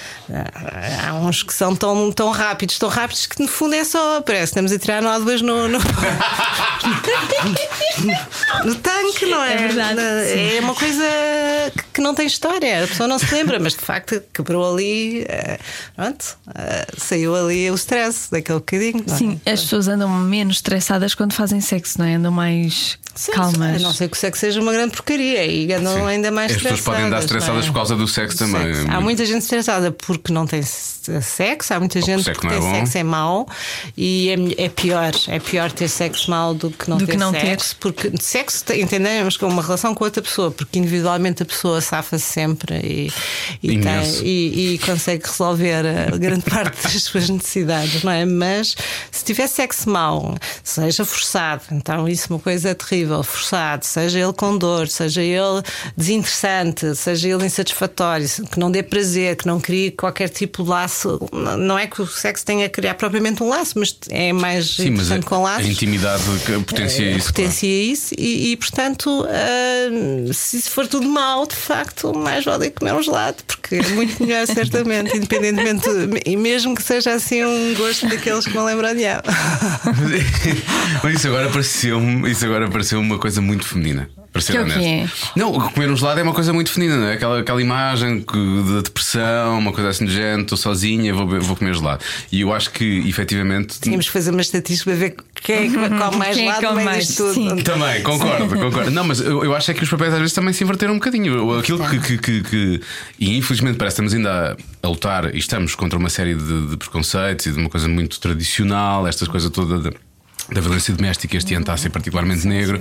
Há 1.07 1.15
uns 1.15 1.43
que 1.43 1.53
são 1.53 1.75
tão, 1.75 2.13
tão 2.13 2.31
rápidos, 2.31 2.79
tão 2.79 2.89
rápidos 2.89 3.27
que 3.27 3.41
no 3.43 3.49
fundo 3.61 3.75
é 3.75 3.85
só, 3.85 4.23
parece 4.23 4.45
que 4.45 4.49
estamos 4.59 4.73
a 4.73 4.79
tirar 4.79 5.03
nódoas 5.03 5.43
no, 5.43 5.69
no... 5.69 5.79
no 8.65 8.75
tanque, 8.77 9.27
não 9.27 9.45
é? 9.45 9.53
É 9.53 9.59
verdade. 9.59 10.01
É 10.01 10.61
uma 10.63 10.75
coisa 10.75 11.05
que 11.93 12.01
não 12.01 12.15
tem 12.15 12.27
história, 12.27 12.85
a 12.85 12.89
pessoa 12.89 13.07
não 13.07 13.19
se 13.19 13.31
lembra, 13.35 13.61
mas 13.61 13.75
de 13.75 13.81
facto 13.81 14.23
quebrou 14.33 14.73
ali, 14.73 15.27
eh, 15.29 15.59
pronto, 15.95 16.39
eh, 16.55 16.87
saiu 16.97 17.37
ali 17.37 17.71
o 17.71 17.75
stress 17.75 18.31
daquele 18.31 18.61
bocadinho. 18.61 19.05
É? 19.07 19.11
Sim, 19.15 19.39
as 19.45 19.61
pessoas 19.61 19.89
andam 19.89 20.09
menos 20.09 20.57
estressadas 20.57 21.15
quando 21.15 21.35
fazem 21.35 21.61
sexo, 21.61 21.99
não 21.99 22.07
é? 22.07 22.15
Andam 22.15 22.33
mais 22.33 22.99
Sim, 23.21 23.33
calmas. 23.33 23.77
A 23.77 23.79
não 23.81 23.93
ser 23.93 24.09
que 24.09 24.17
o 24.17 24.19
sexo 24.19 24.41
seja 24.41 24.59
uma 24.63 24.73
grande 24.73 24.93
porcaria 24.93 25.45
e 25.45 25.71
andam 25.75 25.95
Sim. 25.95 26.07
ainda 26.07 26.31
mais 26.31 26.53
As 26.53 26.63
pessoas 26.63 26.81
podem 26.81 27.05
andar 27.05 27.19
estressadas 27.19 27.65
é? 27.65 27.69
por 27.69 27.75
causa 27.75 27.95
do 27.95 28.09
sexo 28.09 28.39
do 28.39 28.47
também. 28.47 28.75
Sexo. 28.75 28.91
Há 28.91 29.01
muita 29.03 29.27
gente 29.27 29.43
estressada 29.43 29.93
porque 29.93 30.33
não 30.33 30.47
tem 30.47 30.63
sexo, 30.63 31.75
há 31.75 31.79
muita 31.79 31.99
Ou 31.99 32.05
gente 32.07 32.31
que 32.33 32.49
tem 32.49 32.57
é 32.57 32.61
sexo 32.61 32.97
é 32.97 33.03
mau 33.03 33.47
e 33.95 34.31
é, 34.31 34.65
é, 34.65 34.69
pior. 34.71 35.13
É 35.29 35.39
pior 35.39 35.71
ter 35.71 35.89
sexo 35.89 36.31
mau 36.31 36.55
do 36.55 36.71
que 36.71 36.89
não 36.89 36.97
do 36.97 37.05
ter 37.05 37.13
que 37.13 37.19
não 37.19 37.31
sexo. 37.31 37.75
Ter. 37.75 37.81
Porque 37.81 38.13
sexo 38.19 38.65
entendemos 38.73 39.37
como 39.37 39.53
uma 39.53 39.63
relação 39.63 39.95
com 39.95 40.03
outra 40.03 40.23
pessoa, 40.23 40.51
porque 40.51 40.79
individualmente 40.79 41.43
a 41.43 41.47
pessoa 41.47 41.83
safa-se 41.83 42.25
sempre 42.25 42.77
e, 42.83 43.13
e, 43.63 43.81
tem, 43.81 44.23
e, 44.23 44.75
e 44.75 44.79
consegue 44.79 45.27
resolver 45.27 45.85
a 45.87 46.17
grande 46.17 46.45
parte 46.49 46.83
das 46.83 47.03
suas 47.03 47.29
necessidades, 47.29 48.03
não 48.03 48.13
é? 48.13 48.25
Mas 48.25 48.77
se 49.11 49.25
tiver 49.25 49.47
sexo 49.47 49.91
mau, 49.91 50.35
seja 50.65 51.05
forçado, 51.05 51.65
então 51.73 52.09
isso 52.09 52.29
é 52.31 52.37
uma 52.37 52.41
coisa 52.41 52.75
terrível, 52.75 53.10
forçado 53.23 53.85
seja 53.85 54.19
ele 54.19 54.33
com 54.33 54.57
dor, 54.57 54.89
seja 54.89 55.23
ele 55.23 55.63
desinteressante, 55.97 56.95
seja 56.97 57.29
ele 57.29 57.45
insatisfatório, 57.45 58.27
que 58.51 58.59
não 58.59 58.71
dê 58.71 58.83
prazer, 58.83 59.37
que 59.37 59.47
não 59.47 59.61
crie 59.61 59.91
qualquer 59.91 60.29
tipo 60.29 60.63
de 60.63 60.71
laço. 60.71 61.21
Não 61.59 61.79
é 61.79 61.87
que 61.87 62.01
o 62.03 62.07
sexo 62.07 62.45
tenha 62.45 62.67
a 62.67 62.69
criar 62.69 62.95
propriamente 62.95 63.43
um 63.43 63.49
laço, 63.49 63.79
mas 63.79 63.97
é 64.09 64.33
mais 64.33 64.77
Sim, 64.77 64.91
mas 64.91 65.11
a, 65.11 65.21
com 65.21 65.43
laços. 65.43 65.67
A 65.67 65.69
intimidade 65.69 66.23
potencia 66.67 67.07
é, 67.07 67.17
isso. 67.17 67.27
Potencia 67.29 67.69
claro. 67.69 67.93
isso 67.93 68.15
e, 68.17 68.53
e 68.53 68.57
portanto, 68.57 69.25
uh, 69.25 70.35
se 70.35 70.63
for 70.63 70.87
tudo 70.87 71.09
mal, 71.09 71.47
de 71.47 71.57
facto, 71.57 72.17
mais 72.17 72.45
vale 72.45 72.71
comer 72.71 72.95
um 72.95 73.03
gelado, 73.03 73.39
porque 73.47 73.77
é 73.77 73.89
muito 73.89 74.23
melhor, 74.23 74.47
certamente, 74.49 75.17
independentemente, 75.17 75.89
e 76.25 76.37
mesmo 76.37 76.75
que 76.75 76.83
seja 76.83 77.13
assim 77.15 77.45
um 77.45 77.75
gosto 77.75 78.09
daqueles 78.09 78.45
que 78.45 78.55
não 78.55 78.65
lembram 78.65 78.91
de 78.91 79.01
diabo. 79.01 79.29
Mas 81.03 81.15
isso 81.15 81.29
agora 81.29 81.49
pareceu 81.49 82.01
isso 82.27 82.45
agora 82.45 82.69
pareceu 82.69 82.90
uma 82.99 83.19
coisa 83.19 83.41
muito 83.41 83.65
feminina. 83.65 84.09
Para 84.33 84.43
ser 84.43 84.53
que 84.53 84.59
honesto. 84.59 84.81
É? 84.81 85.09
Não, 85.35 85.53
comer 85.53 85.91
um 85.91 85.97
gelado 85.97 86.21
é 86.21 86.23
uma 86.23 86.33
coisa 86.33 86.53
muito 86.53 86.71
feminina, 86.71 86.97
não 86.99 87.07
é? 87.09 87.15
Aquela, 87.15 87.41
aquela 87.41 87.61
imagem 87.61 88.21
de 88.21 88.83
depressão, 88.83 89.59
uma 89.59 89.73
coisa 89.73 89.89
assim 89.89 90.05
de 90.05 90.13
gente, 90.13 90.43
estou 90.43 90.57
sozinha, 90.57 91.13
vou, 91.13 91.27
vou 91.41 91.57
comer 91.57 91.75
gelado. 91.75 92.05
E 92.31 92.43
eu 92.43 92.53
acho 92.53 92.71
que 92.71 93.09
efetivamente. 93.09 93.81
Tínhamos 93.81 94.07
que 94.07 94.13
fazer 94.13 94.31
uma 94.31 94.41
estatística 94.41 94.89
para 94.89 94.99
ver 94.99 95.17
quem 95.35 95.57
é 95.57 95.69
que 95.69 95.75
come 95.99 96.17
mais 96.17 96.37
quem 96.37 96.45
gelado 96.45 96.65
é 96.65 96.69
no 96.69 96.75
meio 96.77 96.87
mais, 96.87 97.15
tudo. 97.17 97.63
Também, 97.65 98.03
concordo, 98.05 98.57
concordo. 98.57 98.91
Não, 98.93 99.03
mas 99.03 99.21
eu, 99.21 99.45
eu 99.45 99.55
acho 99.55 99.73
é 99.73 99.75
que 99.75 99.83
os 99.83 99.91
papéis 99.91 100.13
às 100.13 100.21
vezes 100.21 100.35
também 100.35 100.53
se 100.53 100.63
inverteram 100.63 100.95
um 100.95 100.99
bocadinho. 100.99 101.59
Aquilo 101.59 101.85
que, 101.89 101.99
que, 101.99 102.19
que, 102.19 102.43
que 102.43 102.81
E 103.19 103.37
infelizmente 103.37 103.79
parece 103.79 103.97
que 103.97 104.07
estamos 104.07 104.15
ainda 104.15 104.57
a, 104.83 104.87
a 104.87 104.89
lutar 104.89 105.35
e 105.35 105.39
estamos 105.39 105.75
contra 105.75 105.99
uma 105.99 106.09
série 106.09 106.37
de, 106.37 106.69
de 106.69 106.77
preconceitos 106.77 107.47
e 107.47 107.53
de 107.53 107.59
uma 107.59 107.69
coisa 107.69 107.89
muito 107.89 108.21
tradicional, 108.21 109.09
estas 109.09 109.27
coisas 109.27 109.51
todas 109.51 109.93
da 110.53 110.61
violência 110.61 110.95
doméstica 110.95 111.37
este 111.37 111.55
ano 111.55 111.63
está 111.63 111.75
a 111.75 111.77
ser 111.77 111.91
particularmente 111.91 112.47
negro. 112.47 112.81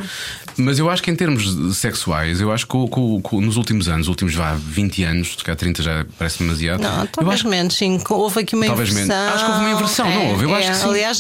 Mas 0.58 0.80
eu 0.80 0.90
acho 0.90 1.02
que 1.02 1.12
em 1.12 1.16
termos 1.16 1.78
sexuais, 1.78 2.42
eu 2.42 2.52
acho 2.52 2.68
que, 2.68 2.78
que, 2.78 3.30
que 3.30 3.36
nos 3.38 3.58
últimos 3.58 3.88
anos, 3.88 4.08
últimos 4.08 4.34
vá, 4.36 4.56
20 4.56 5.04
anos, 5.04 5.36
se 5.38 5.44
calhar 5.44 5.58
30 5.58 5.84
já 5.84 6.06
parece 6.18 6.40
demasiado. 6.40 6.82
Não, 6.82 7.08
talvez 7.08 7.42
acho, 7.42 7.50
menos, 7.50 7.76
sim. 7.76 8.02
Houve 8.10 8.42
aqui 8.42 8.56
uma 8.56 8.66
talvez 8.66 8.90
inversão. 8.90 9.16
Menos. 9.16 9.34
Acho 9.34 9.46
que 9.46 9.52
houve 9.52 9.64
uma 9.64 9.72
inversão, 9.72 10.08
é, 10.08 10.16
não 10.16 10.32
houve? 10.32 10.44
Eu 10.46 10.56
é, 10.56 10.60
acho 10.60 10.72
que 10.72 10.78
sim. 10.78 10.90
Aliás, 10.90 11.18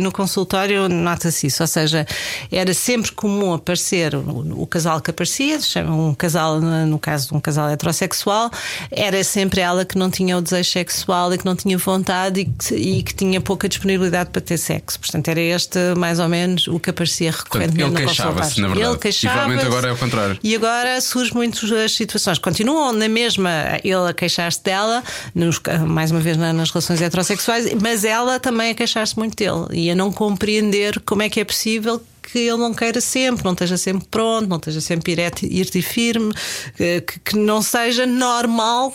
no 0.00 0.12
consultório 0.12 0.88
nota-se 0.88 1.46
isso, 1.46 1.62
ou 1.62 1.66
seja, 1.66 2.06
era 2.50 2.72
sempre 2.74 3.12
comum 3.12 3.54
aparecer 3.54 4.14
o, 4.14 4.62
o 4.62 4.66
casal 4.66 5.00
que 5.00 5.10
aparecia, 5.10 5.58
um 5.88 6.14
casal, 6.14 6.60
no 6.60 6.98
caso 6.98 7.28
de 7.28 7.34
um 7.34 7.40
casal 7.40 7.68
heterossexual, 7.70 8.50
era 8.90 9.22
sempre 9.24 9.60
ela 9.60 9.84
que 9.84 9.98
não 9.98 10.10
tinha 10.10 10.36
o 10.36 10.42
desejo 10.42 10.70
sexual 10.70 11.32
e 11.32 11.38
que 11.38 11.44
não 11.44 11.56
tinha 11.56 11.76
vontade 11.78 12.40
e 12.40 12.44
que, 12.44 12.74
e 12.74 13.02
que 13.02 13.14
tinha 13.14 13.40
pouca 13.40 13.68
disponibilidade 13.68 14.30
para 14.30 14.40
ter 14.40 14.58
sexo. 14.58 14.98
Portanto, 14.98 15.28
era 15.28 15.40
este 15.40 15.85
mais 15.94 16.18
ou 16.18 16.28
menos 16.28 16.66
o 16.66 16.78
que 16.78 16.90
aparecia 16.90 17.30
recorrentemente 17.30 17.90
Portanto, 17.90 17.98
ele 17.98 18.06
queixava-se, 18.06 18.60
na 18.60 18.68
verdade. 18.68 18.90
Ele 18.90 18.98
queixava 18.98 19.54
e 19.54 19.58
agora 19.60 19.88
é 19.88 19.92
o 19.92 19.96
contrário. 19.96 20.38
E 20.42 20.54
agora 20.54 21.00
surgem 21.00 21.34
muitas 21.34 21.92
situações. 21.92 22.38
Continuam 22.38 22.92
na 22.92 23.08
mesma, 23.08 23.50
ele 23.84 24.08
a 24.08 24.14
queixar-se 24.14 24.62
dela, 24.62 25.02
nos, 25.34 25.60
mais 25.86 26.10
uma 26.10 26.20
vez 26.20 26.36
nas 26.36 26.70
relações 26.70 27.00
heterossexuais, 27.00 27.72
mas 27.80 28.04
ela 28.04 28.38
também 28.40 28.70
a 28.70 28.74
queixar-se 28.74 29.18
muito 29.18 29.36
dele 29.36 29.66
e 29.72 29.90
a 29.90 29.94
não 29.94 30.12
compreender 30.12 31.00
como 31.00 31.22
é 31.22 31.28
que 31.28 31.40
é 31.40 31.44
possível 31.44 32.00
que 32.22 32.38
ele 32.40 32.58
não 32.58 32.74
queira 32.74 33.00
sempre, 33.00 33.44
não 33.44 33.52
esteja 33.52 33.76
sempre 33.76 34.06
pronto, 34.10 34.48
não 34.48 34.56
esteja 34.56 34.80
sempre 34.80 35.12
irte 35.12 35.78
e 35.78 35.82
firme, 35.82 36.34
que, 36.76 37.20
que 37.24 37.36
não 37.36 37.62
seja 37.62 38.04
normal 38.04 38.92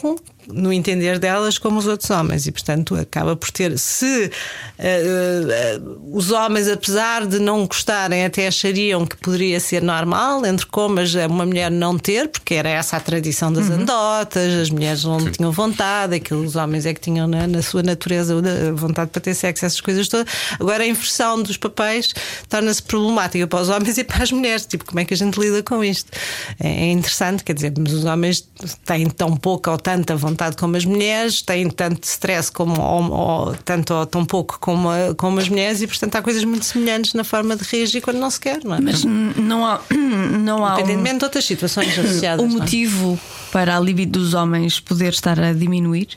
no 0.54 0.72
entender 0.72 1.20
delas 1.20 1.58
como 1.58 1.80
os 1.80 1.88
outros 1.88 2.10
homens 2.10 2.48
e 2.48 2.52
portanto 2.52 2.96
acaba 2.96 3.36
por 3.36 3.52
ter 3.52 3.78
se 3.78 4.32
uh, 4.80 5.82
uh, 5.82 6.18
os 6.18 6.32
homens 6.32 6.68
apesar 6.68 7.26
de 7.26 7.40
não 7.40 7.66
gostarem 7.66 8.26
até 8.26 8.48
achariam 8.48 9.06
que 9.06 9.16
poderia 9.18 9.60
ser 9.60 9.82
normal 9.82 10.46
entre 10.46 10.66
comas 10.66 11.14
uma 11.14 11.46
mulher 11.46 11.72
não 11.72 11.98
ter 11.98 12.28
porque 12.28 12.56
era 12.56 12.70
essa 12.70 12.98
a 12.98 13.00
tradição 13.00 13.52
das 13.52 13.68
uhum. 13.68 13.82
andotas 13.82 14.54
as 14.54 14.70
mulheres 14.70 15.04
não 15.04 15.20
Sim. 15.20 15.32
tinham 15.32 15.52
vontade 15.52 16.16
aqueles 16.16 16.52
os 16.52 16.56
homens 16.56 16.86
é 16.86 16.94
que 16.94 17.02
tinham 17.02 17.28
na, 17.28 17.48
na, 17.48 17.62
sua 17.62 17.84
natureza 17.84 18.36
vontade 18.74 19.12
para 19.12 19.22
ter 19.22 19.34
sexo 19.34 19.66
essas 19.66 19.82
coisas 19.82 20.08
todas 20.08 20.26
agora 20.60 20.84
a 20.84 20.88
inversão 20.88 21.42
dos 21.42 21.58
papéis 21.58 22.14
torna-se 22.50 22.82
problemática 22.82 23.48
para 23.48 23.62
os 23.62 23.70
homens 23.70 23.98
e 23.98 24.04
para 24.04 24.24
as 24.24 24.32
mulheres 24.32 24.66
tipo 24.66 24.86
como 24.86 25.00
é 25.00 25.06
que 25.06 25.14
a 25.14 25.18
gente 25.18 25.40
lida 25.40 25.64
com 25.64 25.84
isto 25.84 26.12
é, 26.60 26.68
é 26.68 26.92
interessante 26.92 27.44
quer 27.44 27.54
dizer 27.54 27.74
mas 27.78 27.94
os 27.94 28.06
homens 28.06 28.48
têm 28.86 29.10
tão 29.10 29.36
pouca 29.36 29.72
ou 29.72 29.78
tanta 29.78 30.16
vontade 30.16 30.41
vontade 30.42 30.58
como 30.58 30.76
as 30.76 30.86
mulheres, 30.86 31.42
têm 31.42 31.70
tanto 31.70 32.04
stress 32.04 32.52
como 32.52 32.82
ou, 32.82 33.12
ou, 33.12 33.56
tanto 33.64 33.94
ou 33.94 34.06
tão 34.06 34.26
pouco 34.26 34.58
como, 34.60 34.90
a, 34.90 35.14
como 35.16 35.40
as 35.40 35.48
mulheres 35.48 35.82
e 35.82 35.88
portanto 35.88 36.16
há 36.16 36.22
coisas 36.22 36.44
muito 36.44 36.66
semelhantes 36.66 37.14
na 37.14 37.24
forma 37.24 37.56
de 37.56 37.64
reagir 37.64 38.02
quando 38.02 38.18
não 38.18 38.30
se 38.30 38.40
quer, 38.40 38.64
não 38.64 38.76
é? 38.76 38.82
Mas 38.82 39.04
não 39.04 39.66
há, 39.66 39.80
não 39.94 40.66
há 40.66 40.74
independentemente 40.74 41.16
um, 41.16 41.18
de 41.20 41.24
outras 41.26 41.46
situações 41.46 41.98
associadas. 41.98 42.44
O 42.44 42.50
motivo 42.50 43.14
é? 43.14 43.52
para 43.52 43.78
a 43.78 43.80
libido 43.80 44.20
dos 44.20 44.34
homens 44.34 44.80
poder 44.80 45.14
estar 45.14 45.40
a 45.40 45.54
diminuir? 45.54 46.10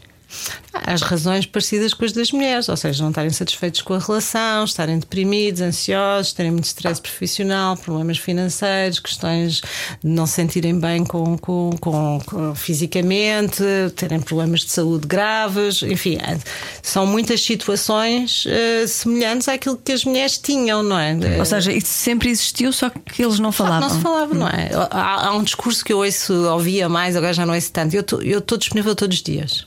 As 0.73 1.03
razões 1.03 1.47
parecidas 1.47 1.95
com 1.95 2.05
as 2.05 2.13
das 2.13 2.33
mulheres, 2.33 2.69
ou 2.69 2.77
seja, 2.77 3.03
não 3.03 3.11
estarem 3.11 3.31
satisfeitos 3.31 3.81
com 3.83 3.95
a 3.95 3.99
relação, 3.99 4.65
estarem 4.65 4.99
deprimidos, 4.99 5.61
ansiosos, 5.61 6.33
terem 6.33 6.51
muito 6.51 6.65
stress 6.65 7.01
profissional, 7.01 7.77
problemas 7.77 8.19
financeiros, 8.19 8.99
questões 8.99 9.63
de 10.03 10.11
não 10.11 10.27
se 10.27 10.35
sentirem 10.35 10.79
bem 10.79 11.05
com, 11.05 11.39
com, 11.39 11.71
com, 11.81 12.21
com 12.27 12.55
fisicamente, 12.55 13.63
terem 13.97 14.21
problemas 14.21 14.61
de 14.61 14.73
saúde 14.73 15.07
graves, 15.07 15.83
enfim, 15.83 16.17
é, 16.17 16.39
são 16.83 17.07
muitas 17.07 17.41
situações 17.43 18.45
uh, 18.47 18.89
semelhantes 18.89 19.49
àquilo 19.49 19.77
que 19.77 19.93
as 19.93 20.05
mulheres 20.05 20.39
tinham, 20.39 20.83
não 20.83 20.99
é? 20.99 21.17
Ou 21.39 21.45
seja, 21.45 21.73
isso 21.73 21.89
sempre 21.89 22.31
existiu, 22.31 22.73
só 22.73 22.91
que 22.91 23.23
eles 23.23 23.39
não 23.39 23.53
falavam. 23.53 23.89
Não 23.89 23.97
se 23.97 24.03
falava, 24.03 24.35
não 24.35 24.49
é? 24.49 24.71
Há, 24.91 25.29
há 25.29 25.37
um 25.37 25.43
discurso 25.43 25.85
que 25.85 25.93
eu 25.93 25.99
ouço, 25.99 26.33
ouvia 26.51 26.89
mais, 26.89 27.17
agora 27.17 27.33
já 27.33 27.47
não 27.47 27.55
ouço 27.55 27.73
tanto. 27.73 27.95
Eu 27.95 28.39
estou 28.39 28.59
disponível 28.59 28.95
todos 28.95 29.17
os 29.17 29.23
dias. 29.23 29.67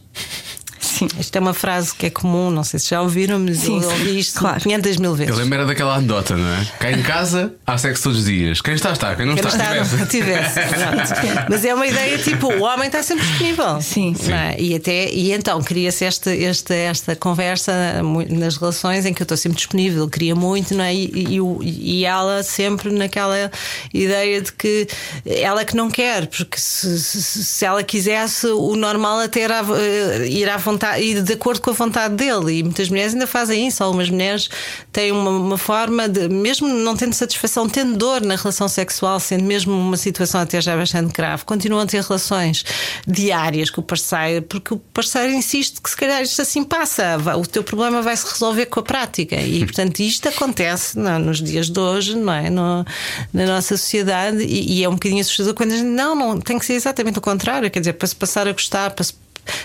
Sim. 0.98 1.08
Esta 1.20 1.38
é 1.38 1.42
uma 1.42 1.54
frase 1.54 1.94
que 1.94 2.08
é 2.08 2.10
comum, 2.10 2.50
não 2.50 2.64
sei 2.64 2.80
se 2.80 2.90
já 2.90 3.02
ouviram, 3.02 3.40
mas 3.40 3.60
Sim, 3.60 3.82
eu 3.82 3.90
ouvi 3.90 4.20
isto 4.20 4.40
claro. 4.40 4.60
500 4.60 4.98
mil 4.98 5.14
vezes. 5.14 5.38
Eu 5.38 5.44
lembro 5.44 5.66
daquela 5.66 5.96
anedota, 5.96 6.36
não 6.36 6.48
é? 6.48 6.66
Cá 6.80 6.92
em 6.92 7.02
casa 7.04 7.54
há 7.66 7.78
sexo 7.78 8.04
todos 8.04 8.20
os 8.20 8.26
dias. 8.26 8.62
Quem 8.62 8.74
está, 8.74 8.92
está. 8.92 9.16
Quem 9.16 9.26
não 9.26 9.36
Quem 9.36 9.46
está, 9.46 9.76
não 9.76 9.82
está, 9.84 10.06
tivesse. 10.06 10.60
não 10.60 10.76
tivesse. 10.78 11.40
Mas 11.50 11.66
é 11.66 11.74
uma 11.74 11.86
ideia 11.86 12.18
tipo: 12.18 12.48
o 12.48 12.64
homem 12.64 12.88
está 12.88 13.04
sempre 13.04 13.26
disponível. 13.26 13.82
Sim. 13.82 14.16
Não 14.24 14.36
é? 14.36 14.56
E, 14.60 14.76
até, 14.76 15.10
e 15.12 15.32
então 15.32 15.62
cria-se 15.62 16.06
esta, 16.06 16.36
esta, 16.36 16.74
esta 16.74 17.16
conversa 17.16 18.02
nas 18.30 18.58
relações 18.58 19.06
em 19.06 19.14
que 19.14 19.22
eu 19.22 19.26
estou 19.26 19.38
sempre 19.38 19.58
disponível, 19.58 20.08
queria 20.10 20.36
muito, 20.36 20.74
não 20.76 20.84
é? 20.84 20.94
E, 20.94 21.38
e, 21.38 22.00
e 22.02 22.06
ela 22.06 22.42
sempre 22.44 22.92
naquela 22.92 23.52
ideia 23.94 24.42
de 24.42 24.52
que 24.52 24.88
ela 25.26 25.64
que 25.64 25.76
não 25.76 25.90
quer, 25.90 26.28
porque 26.28 26.58
se, 26.60 27.00
se, 27.00 27.44
se 27.44 27.66
ela 27.66 27.84
quisesse, 27.84 28.48
o 28.48 28.76
normal 28.76 29.20
até 29.20 29.42
era 29.42 29.62
eh, 29.62 30.28
ir 30.28 30.50
à 30.50 30.58
vontade, 30.58 30.87
ir 31.00 31.22
de 31.22 31.34
acordo 31.34 31.62
com 31.62 31.72
a 31.72 31.74
vontade 31.74 32.16
dele. 32.16 32.60
E 32.60 32.64
muitas 32.64 32.90
mulheres 32.90 33.14
ainda 33.14 33.28
fazem 33.28 33.68
isso. 33.68 33.84
Algumas 33.84 34.10
mulheres 34.10 34.50
têm 34.92 35.12
uma, 35.12 35.30
uma 35.30 35.58
forma 35.58 36.08
de, 36.08 36.28
mesmo 36.30 36.68
não 36.68 36.96
tendo 36.96 37.14
satisfação, 37.14 37.68
tendo 37.68 37.98
dor 37.98 38.22
na 38.22 38.36
relação 38.36 38.68
sexual, 38.68 39.20
sendo 39.20 39.44
mesmo 39.44 39.74
uma 39.74 39.98
situação 39.98 40.42
até 40.42 40.62
já 40.62 40.76
bastante 40.76 41.14
grave, 41.14 41.44
continuam 41.46 41.82
a 41.82 41.86
ter 41.86 42.02
relações 42.02 42.64
diárias 43.08 43.70
com 43.70 43.82
o 43.82 43.84
parceiro, 43.84 44.44
porque 44.44 44.74
o 44.74 44.78
parceiro 44.78 45.34
insiste 45.34 45.82
que 45.82 45.90
se 45.90 45.98
calhar 45.98 46.22
isto 46.22 46.42
assim 46.42 46.64
passa, 46.64 47.18
o 47.38 47.46
teu 47.46 47.64
problema 47.64 48.02
vai 48.02 48.16
se 48.16 48.28
resolver 48.28 48.68
com 48.68 48.80
a 48.80 48.84
prática. 48.84 49.36
E 49.36 49.66
portanto 49.66 50.00
isto 50.00 50.28
acontece 50.30 50.98
não, 50.98 51.20
nos 51.20 51.42
dias 51.42 51.70
de 51.70 51.80
hoje, 51.80 52.16
não 52.16 52.34
é? 52.34 52.50
No, 52.50 52.86
na 53.34 53.46
nossa 53.46 53.78
sociedade, 53.78 54.44
e, 54.44 54.80
e, 54.80 54.84
é 54.84 54.90
um 54.90 54.94
bocadinho 54.94 55.22
assustador 55.22 55.54
quando 55.54 55.72
a 55.72 55.78
gente, 55.78 55.88
não, 55.88 56.16
não, 56.16 56.40
tem 56.40 56.58
que 56.60 56.66
ser 56.66 56.74
exatamente 56.74 57.18
o 57.20 57.22
contrário, 57.22 57.70
quer 57.70 57.80
dizer, 57.80 57.94
para 57.94 58.08
se 58.08 58.16
passar 58.16 58.48
a 58.48 58.52
gostar, 58.52 58.92
para 58.92 59.04
se 59.04 59.14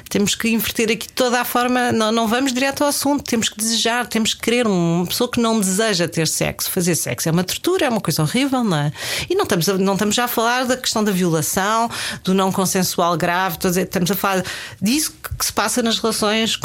temos 0.09 0.35
que 0.35 0.49
inverter 0.49 0.91
aqui 0.91 1.09
toda 1.09 1.41
a 1.41 1.45
forma, 1.45 1.93
não, 1.93 2.13
não 2.13 2.29
vamos 2.29 2.53
direto 2.53 2.83
ao 2.83 2.89
assunto, 2.89 3.25
temos 3.25 3.49
que 3.49 3.57
desejar, 3.57 4.07
temos 4.07 4.35
que 4.35 4.41
querer. 4.41 4.67
Uma 4.67 5.07
pessoa 5.07 5.31
que 5.31 5.41
não 5.41 5.59
deseja 5.59 6.09
ter 6.09 6.27
sexo, 6.27 6.71
fazer 6.71 6.95
sexo 6.95 7.29
é 7.29 7.33
uma 7.33 7.45
tortura, 7.45 7.87
é 7.87 7.89
uma 7.89 8.01
coisa 8.01 8.23
horrível, 8.23 8.63
não 8.63 8.77
é? 8.77 8.93
E 9.29 9.35
não 9.35 9.45
estamos, 9.45 9.69
a, 9.69 9.79
não 9.79 9.95
estamos 9.95 10.15
já 10.15 10.25
a 10.25 10.29
falar 10.29 10.65
da 10.65 10.77
questão 10.77 11.03
da 11.03 11.13
violação, 11.13 11.91
do 12.25 12.35
não 12.35 12.53
consensual 12.53 13.17
grave, 13.17 13.59
estamos 13.65 14.11
a 14.11 14.15
falar 14.15 14.45
disso 14.81 15.13
que 15.39 15.45
se 15.45 15.53
passa 15.53 15.83
nas 15.83 15.99
relações, 15.99 16.59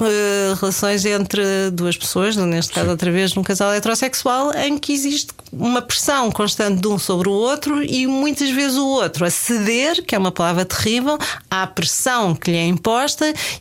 relações 0.59 1.05
entre 1.05 1.71
duas 1.71 1.97
pessoas, 1.97 2.35
neste 2.35 2.73
caso, 2.73 2.89
outra 2.89 3.11
vez, 3.11 3.33
num 3.33 3.43
casal 3.43 3.73
heterossexual, 3.73 4.53
em 4.53 4.77
que 4.77 4.93
existe 4.93 5.33
uma 5.51 5.81
pressão 5.81 6.31
constante 6.31 6.81
de 6.81 6.87
um 6.87 6.99
sobre 6.99 7.29
o 7.29 7.31
outro 7.31 7.83
e 7.83 8.05
muitas 8.05 8.49
vezes 8.49 8.77
o 8.77 8.85
outro 8.85 9.25
a 9.25 9.29
ceder, 9.29 10.03
que 10.03 10.13
é 10.13 10.17
uma 10.17 10.31
palavra 10.31 10.65
terrível, 10.65 11.17
à 11.49 11.65
pressão 11.65 12.35
que 12.35 12.51
lhe 12.51 12.57
é 12.57 12.65
imposta 12.65 13.06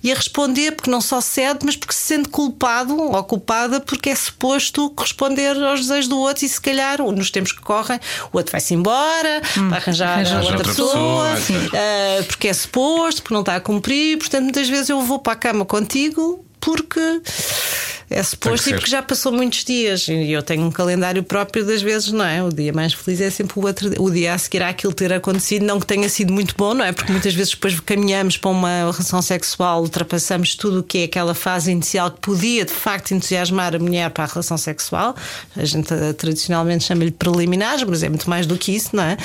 e 0.03 0.13
a 0.13 0.15
responder 0.15 0.73
porque 0.73 0.91
não 0.91 1.01
só 1.01 1.21
cede, 1.21 1.61
mas 1.65 1.77
porque 1.77 1.95
se 1.95 2.03
sente 2.03 2.29
culpado 2.29 2.97
ou 2.99 3.25
culpada 3.25 3.81
porque 3.81 4.11
é 4.11 4.15
suposto 4.15 4.91
corresponder 4.91 5.63
aos 5.63 5.81
desejos 5.81 6.09
do 6.09 6.19
outro 6.19 6.45
e 6.45 6.49
se 6.49 6.61
calhar 6.61 7.03
nos 7.03 7.31
tempos 7.31 7.53
que 7.53 7.61
correm 7.61 7.99
o 8.33 8.37
outro 8.37 8.53
vai-se 8.53 8.75
embora, 8.75 9.43
hum, 9.59 9.69
vai 9.69 9.79
arranjar 9.79 10.19
outra, 10.19 10.41
outra 10.41 10.65
pessoa, 10.65 11.35
pessoa 11.35 11.59
uh, 11.59 12.25
porque 12.25 12.49
é 12.49 12.53
suposto, 12.53 13.23
porque 13.23 13.35
não 13.35 13.41
está 13.41 13.57
a 13.57 13.61
cumprir, 13.61 14.19
portanto 14.19 14.45
muitas 14.45 14.69
vezes 14.69 14.89
eu 14.89 15.01
vou 15.03 15.19
para 15.19 15.33
a 15.35 15.37
cama 15.37 15.65
contigo 15.65 16.46
porque 16.61 17.21
é 18.09 18.23
suposto 18.23 18.71
e 18.71 18.75
porque 18.75 18.89
já 18.89 19.03
passou 19.03 19.33
muitos 19.33 19.65
dias 19.65 20.07
e 20.07 20.31
eu 20.31 20.41
tenho 20.41 20.65
um 20.65 20.71
calendário 20.71 21.25
próprio 21.25 21.65
das 21.65 21.83
vezes, 21.83 22.13
não 22.13 22.25
é? 22.25 22.41
O 22.43 22.51
dia 22.51 22.73
mais 22.73 22.93
feliz 22.93 23.21
é 23.21 23.31
sempre 23.31 23.59
o 23.59 23.67
outro 23.67 23.91
o 24.01 24.11
dia 24.11 24.33
a 24.33 24.39
seguir 24.39 24.63
àquilo 24.63 24.93
ter 24.93 25.13
acontecido, 25.13 25.65
não 25.65 25.81
que 25.81 25.87
tenha 25.87 26.09
sido 26.09 26.33
muito 26.33 26.55
bom, 26.57 26.73
não 26.73 26.85
é? 26.85 26.93
Porque 26.93 27.11
muitas 27.11 27.35
vezes 27.35 27.55
depois 27.55 27.79
caminhamos 27.81 28.37
para 28.37 28.51
uma 28.51 28.93
relação 28.93 29.21
sexual, 29.21 29.83
ultrapassamos 29.83 30.55
tudo 30.55 30.81
o 30.81 30.83
que 30.85 30.99
é 30.99 31.05
aquela 31.05 31.35
fase 31.35 31.73
inicial 31.73 32.13
que 32.13 32.21
podia 32.21 32.65
de 32.65 32.73
facto 32.73 33.11
entusiasmar 33.13 33.75
a 33.75 33.79
mulher 33.79 34.09
para 34.11 34.25
a 34.25 34.27
relação 34.29 34.57
sexual. 34.57 35.17
A 35.57 35.65
gente 35.65 35.93
eh, 35.93 36.13
tradicionalmente 36.13 36.85
chama-lhe 36.85 37.11
preliminares, 37.11 37.83
mas 37.83 38.05
é 38.05 38.09
muito 38.09 38.31
mais 38.31 38.47
do 38.47 38.57
que 38.57 38.71
isso, 38.71 38.95
não 38.95 39.03
é? 39.03 39.17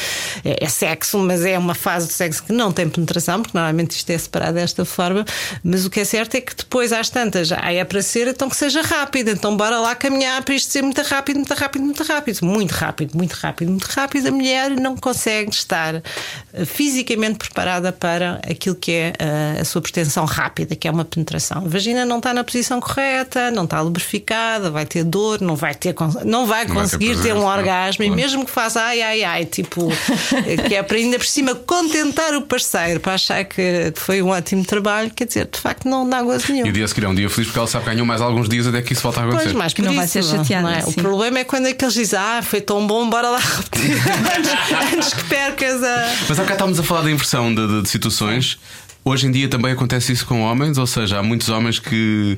é? 0.44 0.66
É 0.66 0.68
sexo, 0.68 1.20
mas 1.20 1.46
é 1.46 1.58
uma 1.58 1.76
fase 1.76 2.08
de 2.08 2.14
sexo 2.14 2.44
que 2.44 2.52
não 2.52 2.72
tem 2.72 2.90
penetração, 2.90 3.44
porque 3.44 3.56
normalmente 3.56 3.92
isto 3.92 4.10
é 4.10 4.18
separado 4.18 4.54
desta 4.54 4.86
forma. 4.86 5.24
Mas 5.64 5.86
o 5.86 5.90
que 5.90 6.00
é 6.00 6.06
certo 6.06 6.34
é 6.34 6.42
que 6.42 6.56
depois, 6.56 6.92
às 6.92 7.10
tantas, 7.10 7.21
ah, 7.62 7.74
é 7.74 7.84
para 7.84 8.01
ser, 8.01 8.28
então 8.28 8.50
que 8.50 8.56
seja 8.56 8.82
rápido, 8.82 9.30
então 9.30 9.56
bora 9.56 9.80
lá 9.80 9.96
caminhar 9.96 10.44
para 10.44 10.56
isto 10.56 10.72
ser 10.72 10.82
muito 10.82 11.01
rápido, 11.01 11.38
muito 11.38 11.54
rápido, 11.54 11.84
muito 11.84 12.04
rápido, 12.04 12.38
muito 12.44 12.72
rápido, 12.72 13.16
muito 13.16 13.34
rápido, 13.34 13.70
muito 13.70 13.86
rápido. 13.86 14.28
A 14.28 14.32
mulher 14.32 14.72
não 14.72 14.96
consegue 14.96 15.51
estar 15.51 15.96
eh, 15.96 16.66
fisicamente 16.66 17.38
preparada 17.38 17.92
para 17.92 18.42
aquilo 18.50 18.75
que 18.75 18.92
é 18.92 19.13
eh, 19.20 19.58
a 19.62 19.66
sua 19.66 19.82
pretensão 19.82 20.25
rápida, 20.25 20.75
que 20.75 20.88
é 20.88 20.92
uma 20.92 21.06
penetração. 21.06 21.60
A 21.60 21.68
vagina 21.68 22.06
não 22.06 22.18
está 22.18 22.34
na 22.34 22.44
posição 22.44 22.80
correta, 22.80 23.51
não 23.51 23.66
está 23.66 23.82
lubrificada, 23.82 24.70
vai 24.70 24.86
ter 24.86 25.04
dor, 25.04 25.42
não 25.42 25.56
vai 25.56 25.75
ter, 25.75 25.96
não 26.25 26.46
vai 26.46 26.66
conseguir 26.66 27.16
ter, 27.18 27.24
ter 27.24 27.34
um 27.34 27.46
orgasmo, 27.46 28.04
e 28.04 28.10
mesmo 28.10 28.46
que 28.46 28.51
faça 28.51 28.82
ai 28.82 29.01
ai 29.01 29.24
ai, 29.24 29.46
tipo, 29.46 29.90
que 30.68 30.75
é 30.75 30.84
para 30.84 30.98
ainda 30.98 31.18
por 31.18 31.25
cima 31.25 31.56
contentar 31.56 32.34
o 32.36 32.42
parceiro 32.42 33.00
para 33.00 33.13
achar 33.13 33.44
que 33.46 33.92
foi 33.96 34.22
um 34.22 34.30
ótimo 34.30 34.66
trabalho, 34.66 35.12
quer 35.12 35.25
dizer, 35.25 35.48
de 35.51 35.60
facto 35.60 35.88
não 35.88 36.08
dá 36.08 36.22
gozo 36.22 36.51
nenhum. 36.51 36.66
E 36.66 36.70
o 36.70 36.74
dia 36.74 36.86
um 37.12 37.15
dia 37.15 37.30
feliz 37.30 37.48
porque 37.48 37.60
ela 37.60 37.68
sabe 37.68 37.86
que 37.86 37.91
ganhou 37.91 38.06
mais 38.06 38.22
alguns 38.22 38.50
dias 38.50 38.68
até 38.68 38.82
que 38.82 38.94
isso 38.94 39.01
volta 39.01 39.22
a 39.22 39.24
acontecer. 39.24 39.44
Pois, 39.46 39.56
mais 39.56 39.74
que 39.74 39.82
não 39.82 39.91
isso, 39.91 39.98
vai 39.98 40.08
ser 40.08 40.24
chateada. 40.24 40.72
É? 40.72 40.84
O 40.86 40.94
problema 40.94 41.39
é 41.39 41.44
quando 41.44 41.68
é 41.68 41.74
que 41.74 41.84
eles 41.84 41.94
dizem, 41.94 42.20
ah, 42.20 42.41
foi 42.41 42.62
tão 42.62 42.86
bom, 42.86 43.10
bora 43.10 43.30
lá 43.30 43.39
repetir 43.39 43.96
antes, 44.38 44.94
antes 44.94 45.13
que 45.13 45.24
percas 45.25 45.84
a. 45.84 46.13
Mas 46.28 46.39
há 46.39 46.43
bocado 46.43 46.54
estávamos 46.54 46.80
a 46.80 46.84
falar 46.84 47.02
da 47.02 47.12
inversão 47.12 47.54
de, 47.54 47.67
de, 47.67 47.82
de 47.84 47.89
situações. 47.89 48.58
Hoje 49.04 49.26
em 49.26 49.32
dia 49.32 49.47
também 49.47 49.71
acontece 49.71 50.12
isso 50.12 50.26
com 50.28 50.41
homens, 50.41 50.78
ou 50.78 50.86
seja, 50.86 51.17
há 51.17 51.24
muitos 51.24 51.50
homens 51.50 51.80
que 51.80 52.38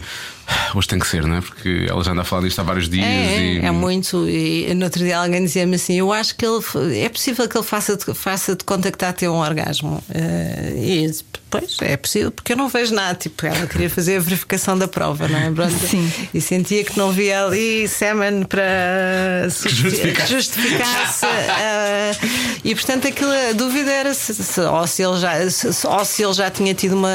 hoje 0.75 0.88
tem 0.88 0.99
que 0.99 1.08
ser, 1.08 1.25
não 1.25 1.38
é? 1.38 1.41
Porque 1.41 1.88
ela 1.89 2.03
já 2.03 2.12
anda 2.12 2.21
a 2.21 2.25
falar 2.25 2.43
disto 2.43 2.60
há 2.60 2.63
vários 2.63 2.89
dias. 2.89 3.06
É, 3.06 3.39
e... 3.39 3.60
é 3.60 3.71
muito. 3.71 4.27
E 4.27 4.73
no 4.73 4.86
outro 4.86 5.03
dia 5.03 5.17
alguém 5.17 5.43
dizia-me 5.43 5.75
assim: 5.75 5.95
Eu 5.95 6.12
acho 6.12 6.36
que 6.36 6.45
ele 6.45 6.62
é 6.99 7.10
possível 7.10 7.47
que 7.47 7.58
ele 7.58 7.65
faça 7.65 7.95
de, 7.95 8.13
faça 8.13 8.56
de 8.56 8.63
contactar 8.63 9.13
ter 9.13 9.27
um 9.27 9.38
orgasmo. 9.38 10.03
Uh, 10.10 10.77
e 10.77 11.12
Pois, 11.53 11.77
é 11.82 11.95
possível, 11.95 12.32
porque 12.32 12.53
eu 12.53 12.58
não 12.58 12.67
vejo 12.67 12.95
nada. 12.95 13.13
Tipo, 13.13 13.45
ela 13.45 13.67
queria 13.67 13.88
fazer 13.88 14.17
a 14.17 14.19
verificação 14.19 14.75
da 14.75 14.88
prova, 14.88 15.27
não 15.27 15.38
é? 15.38 15.51
Pronto. 15.51 15.71
Sim. 15.71 16.12
E 16.34 16.41
sentia 16.41 16.84
que 16.84 16.97
não 16.97 17.12
via 17.12 17.45
ali 17.45 17.88
semen 17.88 18.43
para 18.43 19.47
justificar-se. 19.49 20.34
Justificar 20.34 21.13
uh, 21.23 22.27
e 22.63 22.73
portanto, 22.73 23.08
aquilo, 23.08 23.32
a 23.32 23.51
dúvida 23.53 23.91
era 23.91 24.15
se, 24.15 24.34
se, 24.34 24.62
ou, 24.62 24.88
se 24.88 25.03
ele 25.03 25.19
já, 25.19 25.49
se, 25.51 25.88
ou 25.88 26.06
se 26.06 26.23
ele 26.23 26.34
já 26.34 26.49
tinha 26.49 26.73
tido 26.73 26.95
uma. 26.95 27.10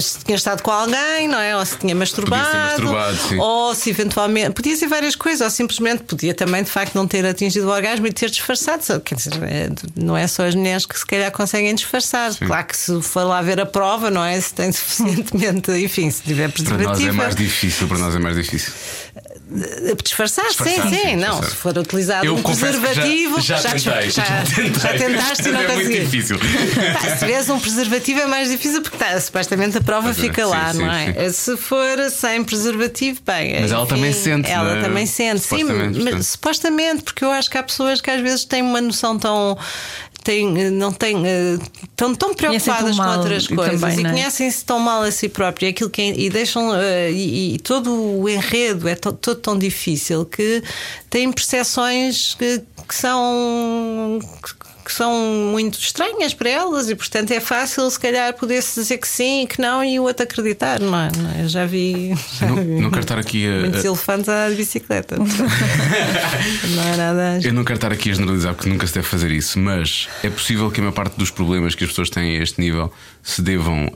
Se 0.00 0.18
tinha 0.24 0.36
estado 0.36 0.62
com 0.62 0.70
alguém, 0.70 1.26
não 1.26 1.40
é? 1.40 1.56
Ou 1.56 1.66
se 1.66 1.76
tinha 1.76 1.94
masturbado. 1.94 2.45
Masturbado 2.54 3.18
ou 3.38 3.74
se 3.74 3.90
eventualmente. 3.90 4.52
Podia 4.52 4.76
ser 4.76 4.86
várias 4.86 5.16
coisas, 5.16 5.40
ou 5.40 5.50
simplesmente 5.50 6.02
podia 6.04 6.34
também, 6.34 6.62
de 6.62 6.70
facto, 6.70 6.94
não 6.94 7.06
ter 7.06 7.24
atingido 7.24 7.66
o 7.66 7.70
orgasmo 7.70 8.06
e 8.06 8.12
ter 8.12 8.30
disfarçado. 8.30 9.00
Quer 9.00 9.14
dizer, 9.14 9.42
é, 9.42 9.70
não 9.96 10.16
é 10.16 10.26
só 10.26 10.46
as 10.46 10.54
mulheres 10.54 10.86
que 10.86 10.98
se 10.98 11.06
calhar 11.06 11.30
conseguem 11.30 11.74
disfarçar. 11.74 12.32
Sim. 12.32 12.46
Claro 12.46 12.66
que 12.66 12.76
se 12.76 13.02
for 13.02 13.24
lá 13.24 13.42
ver 13.42 13.60
a 13.60 13.66
prova, 13.66 14.10
não 14.10 14.24
é? 14.24 14.40
Se 14.40 14.52
tem 14.54 14.70
suficientemente, 14.72 15.70
enfim, 15.72 16.10
se 16.10 16.22
tiver 16.22 16.50
preservativo. 16.50 16.90
Para 16.90 16.98
nós 16.98 17.08
é 17.08 17.12
mais 17.12 17.36
difícil, 17.36 17.88
para 17.88 17.98
nós 17.98 18.14
é 18.14 18.18
mais 18.18 18.36
difícil. 18.36 18.72
Disfarçar, 20.02 20.44
disfarçar, 20.46 20.88
sim, 20.88 20.96
sim, 20.96 21.08
sim 21.10 21.16
não. 21.16 21.40
Se 21.40 21.54
for 21.54 21.78
utilizado 21.78 22.26
eu 22.26 22.34
um 22.34 22.42
preservativo, 22.42 23.40
já, 23.40 23.56
já, 23.58 23.70
tentei, 23.70 24.10
já, 24.10 24.24
já, 24.24 24.42
tentei. 24.42 24.74
já 24.74 24.98
tentaste 24.98 25.48
e 25.48 25.52
não 25.52 25.60
é 25.60 25.74
muito 25.74 26.00
difícil. 26.00 26.36
Tá, 26.76 27.10
se 27.10 27.18
tiveres 27.18 27.48
um 27.48 27.58
preservativo 27.58 28.20
é 28.20 28.26
mais 28.26 28.50
difícil 28.50 28.82
porque 28.82 28.96
tá, 28.96 29.18
supostamente 29.20 29.78
a 29.78 29.80
prova 29.80 30.08
Mas, 30.08 30.18
fica 30.18 30.44
sim, 30.44 30.50
lá, 30.50 30.72
sim, 30.72 30.78
não 30.78 30.92
é? 30.92 31.30
Se 31.30 31.56
for 31.56 32.10
sem 32.10 32.42
preservativo, 32.42 33.20
bem. 33.24 33.60
Mas 33.60 33.64
enfim, 33.64 33.74
ela 33.74 33.86
também 33.86 34.12
sente. 34.12 34.50
Ela 34.50 34.78
é? 34.78 34.82
também 34.82 35.06
sente, 35.06 35.40
sim, 35.40 35.64
mas 35.64 36.26
supostamente, 36.26 37.02
porque 37.02 37.24
eu 37.24 37.30
acho 37.30 37.50
que 37.50 37.56
há 37.56 37.62
pessoas 37.62 38.00
que 38.00 38.10
às 38.10 38.20
vezes 38.20 38.44
têm 38.44 38.62
uma 38.62 38.80
noção 38.80 39.18
tão 39.18 39.56
têm, 40.26 40.70
não 40.72 40.92
têm, 40.92 41.22
estão 41.84 42.12
tão 42.12 42.34
preocupadas 42.34 42.96
com 42.96 43.08
outras 43.16 43.46
coisas 43.46 43.80
também, 43.80 43.98
e 43.98 44.06
é? 44.06 44.10
conhecem-se 44.10 44.64
tão 44.64 44.80
mal 44.80 45.02
a 45.02 45.10
si 45.12 45.28
próprios 45.28 45.70
aquilo 45.70 45.88
que, 45.88 46.02
é, 46.02 46.18
e 46.18 46.28
deixam 46.28 46.70
uh, 46.70 47.10
e, 47.12 47.54
e, 47.54 47.58
todo 47.60 47.94
o 47.94 48.28
enredo 48.28 48.88
é 48.88 48.96
todo 48.96 49.36
tão 49.36 49.56
difícil 49.56 50.24
que 50.26 50.64
têm 51.08 51.30
percepções 51.30 52.34
que, 52.34 52.60
que 52.88 52.94
são 52.94 54.18
que 54.86 54.92
são 54.92 55.12
muito 55.50 55.78
estranhas 55.80 56.32
para 56.32 56.48
elas 56.48 56.88
e, 56.88 56.94
portanto, 56.94 57.32
é 57.32 57.40
fácil, 57.40 57.90
se 57.90 57.98
calhar, 57.98 58.32
poder-se 58.34 58.78
dizer 58.80 58.98
que 58.98 59.08
sim 59.08 59.42
e 59.42 59.46
que 59.48 59.60
não 59.60 59.82
e 59.84 59.98
o 59.98 60.04
outro 60.04 60.22
acreditar, 60.22 60.78
não 60.80 60.96
é? 60.96 61.08
É? 61.36 61.42
Eu 61.42 61.48
já 61.48 61.66
vi. 61.66 62.14
Já 62.38 62.46
Não, 62.46 62.54
vi 62.56 62.80
não 62.80 62.88
quero 62.90 63.02
estar 63.02 63.18
aqui 63.18 63.46
a. 63.48 63.60
Muitos 63.62 63.82
a- 63.84 63.88
elefantes 63.88 64.28
a 64.28 64.48
de 64.48 64.54
bicicleta. 64.54 65.16
não 65.16 65.24
é 66.92 66.96
nada. 66.96 67.40
Eu 67.42 67.52
não 67.52 67.64
quero 67.64 67.76
estar 67.78 67.92
aqui 67.92 68.10
a 68.10 68.14
generalizar 68.14 68.54
porque 68.54 68.68
nunca 68.68 68.86
se 68.86 68.94
deve 68.94 69.06
fazer 69.06 69.30
isso, 69.30 69.58
mas 69.58 70.08
é 70.22 70.30
possível 70.30 70.70
que 70.70 70.80
a 70.80 70.82
maior 70.84 70.92
parte 70.94 71.16
dos 71.18 71.30
problemas 71.30 71.74
que 71.74 71.84
as 71.84 71.90
pessoas 71.90 72.08
têm 72.10 72.38
a 72.38 72.42
este 72.42 72.60
nível 72.60 72.92
se 73.22 73.42
devam 73.42 73.90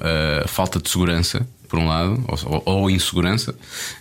a 0.44 0.48
falta 0.48 0.80
de 0.80 0.90
segurança, 0.90 1.46
por 1.70 1.78
um 1.78 1.86
lado, 1.86 2.22
ou, 2.46 2.62
ou 2.66 2.90
insegurança, 2.90 3.54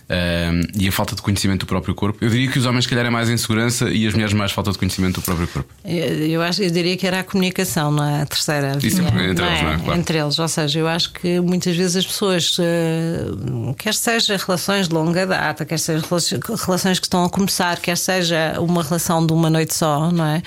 ahm, 0.08 0.62
e 0.78 0.88
a 0.88 0.92
falta 0.92 1.14
de 1.14 1.22
conhecimento 1.22 1.60
do 1.60 1.66
próprio 1.66 1.94
corpo. 1.94 2.18
Eu 2.24 2.28
diria 2.28 2.50
que 2.50 2.58
os 2.58 2.66
homens, 2.66 2.84
se 2.84 2.90
calhar, 2.90 3.06
é 3.06 3.10
mais 3.10 3.30
insegurança 3.30 3.88
e 3.90 4.06
as 4.06 4.12
mulheres 4.12 4.34
mais 4.34 4.50
falta 4.52 4.72
de 4.72 4.78
conhecimento 4.78 5.20
do 5.20 5.22
próprio 5.24 5.46
corpo. 5.48 5.72
Eu, 5.84 5.94
eu 6.26 6.42
acho, 6.42 6.62
eu 6.62 6.70
diria 6.70 6.96
que 6.96 7.06
era 7.06 7.20
a 7.20 7.24
comunicação, 7.24 7.90
não 7.92 8.04
é? 8.04 8.22
A 8.22 8.26
terceira. 8.26 8.76
Isso, 8.82 9.00
Não 9.00 9.08
entre 9.08 9.22
eles, 9.24 9.62
não 9.62 9.70
é? 9.72 9.78
Claro. 9.78 10.00
Entre 10.00 10.18
eles, 10.18 10.38
ou 10.38 10.48
seja, 10.48 10.78
eu 10.80 10.88
acho 10.88 11.12
que 11.12 11.40
muitas 11.40 11.76
vezes 11.76 11.96
as 11.96 12.06
pessoas, 12.06 12.56
eh, 12.58 13.24
quer 13.78 13.94
seja 13.94 14.36
relações 14.36 14.88
de 14.88 14.94
longa 14.94 15.26
data, 15.26 15.64
quer 15.64 15.78
seja 15.78 16.04
relações- 16.04 16.98
que 17.00 17.06
estão 17.06 17.24
a 17.24 17.30
começar, 17.30 17.78
quer 17.78 17.96
seja 17.96 18.56
uma 18.58 18.82
relação 18.82 19.24
de 19.24 19.32
uma 19.32 19.48
noite 19.48 19.74
só, 19.74 20.10
não 20.10 20.24
é? 20.24 20.42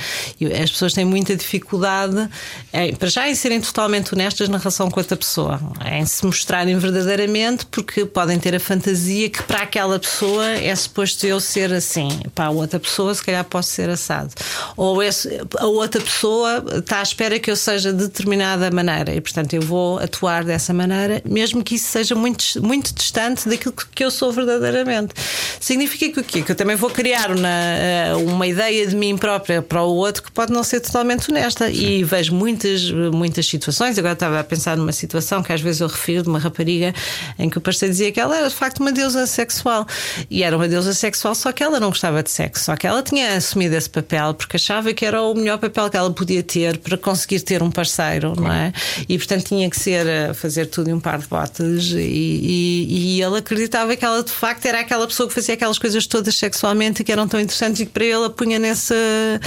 As 0.62 0.72
pessoas 0.72 0.94
têm 0.94 1.06
muita 1.06 1.36
dificuldade, 1.36 2.28
em, 2.74 2.94
para 2.96 3.08
já, 3.10 3.30
em 3.30 3.36
serem 3.36 3.62
totalmente 3.62 4.14
honestas 4.14 4.50
na 4.50 4.58
relação 4.58 4.90
com 4.92 5.00
outra 5.00 5.16
pessoa, 5.16 5.60
em 5.90 6.06
se 6.06 6.26
mostrarem 6.26 6.78
verdadeiramente, 7.18 7.66
porque 7.68 8.06
podem 8.06 8.40
ter 8.40 8.56
a 8.56 8.60
fantasia 8.60 9.30
que 9.30 9.42
para 9.44 9.62
aquela 9.62 10.00
pessoa 10.00 10.46
é 10.50 10.76
suposto 10.76 11.26
eu 11.26 11.40
ser 11.40 11.72
assim, 11.74 12.10
para 12.34 12.46
a 12.46 12.50
outra 12.50 12.80
pessoa, 12.80 13.14
se 13.14 13.24
calhar 13.24 13.44
posso 13.46 13.70
ser 13.70 13.90
assado. 13.90 14.34
Ou 14.76 15.02
esse- 15.02 15.42
a 15.58 15.66
outra 15.68 16.02
pessoa 16.02 16.64
está 16.76 17.00
à 17.00 17.04
espera 17.04 17.40
que 17.40 17.50
eu 17.52 17.56
seja 17.56 17.92
de 17.94 18.00
determinada 18.08 18.70
maneira 18.72 19.14
e, 19.14 19.22
portanto, 19.22 19.54
eu 19.54 19.62
vou 19.62 20.00
atuar 20.00 20.44
dessa 20.44 20.74
maneira, 20.74 21.22
mesmo 21.26 21.64
que 21.64 21.76
isso 21.76 21.88
seja 21.92 22.16
muito, 22.16 22.44
muito 22.62 22.94
distante 22.94 23.48
daquilo 23.48 23.74
que- 23.74 23.86
que 23.94 24.04
eu 24.04 24.12
sou 24.12 24.32
verdadeiramente. 24.32 25.14
Significa 25.60 26.10
que 26.10 26.20
o 26.20 26.24
quê? 26.24 26.42
Que 26.42 26.52
eu 26.52 26.56
também 26.56 26.76
vou 26.76 26.90
criar 26.90 27.32
uma, 27.32 27.48
eh, 27.48 28.14
uma 28.18 28.48
ideia 28.48 28.86
de 28.88 28.96
mim 28.96 29.18
própria 29.18 29.62
para 29.62 29.82
o 29.84 29.94
outro 29.96 30.24
que 30.24 30.32
pode 30.32 30.52
não 30.52 30.64
ser 30.64 30.80
totalmente 30.80 31.30
honesta. 31.32 31.70
E 31.70 32.04
vejo 32.04 32.34
muitas, 32.34 32.90
muitas 32.92 33.46
situações. 33.46 33.98
Agora 33.98 34.14
estava 34.14 34.40
a 34.40 34.44
pensar 34.44 34.76
numa 34.78 34.92
situação 34.92 35.42
que 35.44 35.52
às 35.54 35.62
vezes 35.62 35.82
eu 35.82 35.88
refiro 35.88 36.24
de 36.24 36.30
uma 36.30 36.40
rapariga 36.40 36.94
em 37.38 37.50
que 37.50 37.58
o 37.58 37.62
pastor 37.62 37.90
dizia 37.90 38.12
que 38.12 38.20
ela 38.20 38.38
era 38.38 38.48
de 38.48 38.56
facto 38.56 38.80
uma 38.80 38.92
deusa 38.92 39.26
sexual. 39.26 39.86
E 40.30 40.44
era 40.44 40.56
uma 40.56 40.68
deusa 40.68 40.94
sexual, 40.94 41.36
só 41.36 41.52
que 41.52 41.64
ela 41.64 41.80
não 41.80 41.90
gostava 41.90 42.22
de 42.24 42.32
sexo. 42.32 42.66
Só 42.66 42.76
que 42.76 42.88
ela 42.88 43.02
tinha 43.02 43.36
assumido 43.36 43.76
esse 43.76 43.90
papel 43.90 44.34
porque 44.34 44.58
achava 44.58 44.94
que 44.94 45.06
era 45.06 45.22
o 45.22 45.34
melhor 45.34 45.58
papel 45.58 45.90
que 45.90 45.98
ela 45.98 46.12
podia 46.12 46.44
ter 46.44 46.78
para 46.78 46.98
conseguir 46.98 47.42
ter 47.42 47.62
um 47.62 47.72
parceiro, 47.72 48.34
não 48.36 48.52
é? 48.52 48.72
E 49.08 49.18
portanto 49.18 49.46
tinha 49.46 49.70
que 49.70 49.80
ser 49.80 50.08
a 50.08 50.34
fazer 50.34 50.68
tudo 50.68 50.90
em 50.90 50.94
um 50.94 51.00
par 51.00 51.20
de 51.20 51.28
botas. 51.28 51.86
E, 51.92 51.98
e, 51.98 53.18
e 53.18 53.22
ele 53.22 53.38
acreditava 53.38 53.96
que 53.96 54.06
ela 54.06 54.24
de 54.24 54.32
facto 54.32 54.66
era 54.66 54.80
aquela 54.80 55.08
pessoa 55.08 55.28
que 55.28 55.34
fazia 55.34 55.54
aquelas 55.56 55.78
coisas 55.80 56.06
todas 56.08 56.36
sexualmente 56.36 57.04
que 57.04 57.12
eram 57.12 57.28
tão 57.28 57.40
interessantes 57.40 57.82
e 57.82 57.86
que 57.86 57.92
para 57.92 58.06
ele 58.06 58.26
a 58.26 58.30
punha 58.30 58.60
nesse, 58.60 58.94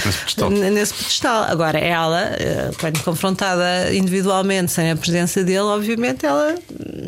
pedestal. 0.02 0.50
nesse 0.50 0.94
pedestal. 0.94 1.44
Agora, 1.44 1.78
ela, 1.78 2.22
eh, 2.38 2.70
quando 2.80 3.02
confrontada 3.02 3.94
individualmente 3.94 4.72
sem 4.72 4.90
a 4.90 4.96
presença 4.96 5.42
dele, 5.42 5.60
obviamente 5.60 6.24
ela 6.26 6.54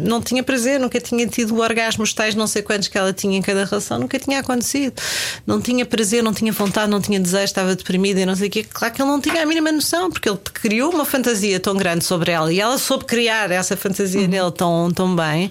não 0.01 0.21
tinha 0.21 0.38
prazer, 0.43 0.79
nunca 0.79 1.01
tinha 1.01 1.27
tido 1.27 1.59
orgasmos 1.59 2.13
tais 2.13 2.35
não 2.35 2.47
sei 2.47 2.63
quantos 2.63 2.89
que 2.89 2.97
ela 2.97 3.13
tinha 3.13 3.39
em 3.39 3.43
cada 3.43 3.65
relação, 3.65 3.99
nunca 3.99 4.19
tinha 4.19 4.41
acontecido. 4.41 5.01
Não 5.47 5.61
tinha 5.61 5.85
prazer, 5.85 6.23
não 6.23 6.33
tinha 6.33 6.53
vontade, 6.53 6.91
não 6.91 7.01
tinha 7.01 7.21
desejo, 7.21 7.45
estava 7.45 7.75
deprimida 7.75 8.21
e 8.21 8.27
não 8.27 8.37
sei 8.37 8.49
o 8.49 8.51
quê. 8.51 8.65
Claro 8.65 8.95
que 8.95 9.03
ele 9.03 9.11
não 9.11 9.21
tinha 9.21 9.43
a 9.43 9.47
mínima 9.47 9.73
noção, 9.73 10.11
porque 10.11 10.29
ele 10.29 10.39
criou 10.53 10.93
uma 10.93 11.05
fantasia 11.05 11.59
tão 11.61 11.77
grande 11.77 12.05
sobre 12.05 12.33
ela 12.33 12.53
e 12.53 12.61
ela 12.61 12.79
soube 12.79 13.05
criar 13.05 13.51
essa 13.51 13.77
fantasia 13.77 14.27
nele 14.27 14.51
tão, 14.53 14.91
tão 14.91 15.15
bem 15.15 15.49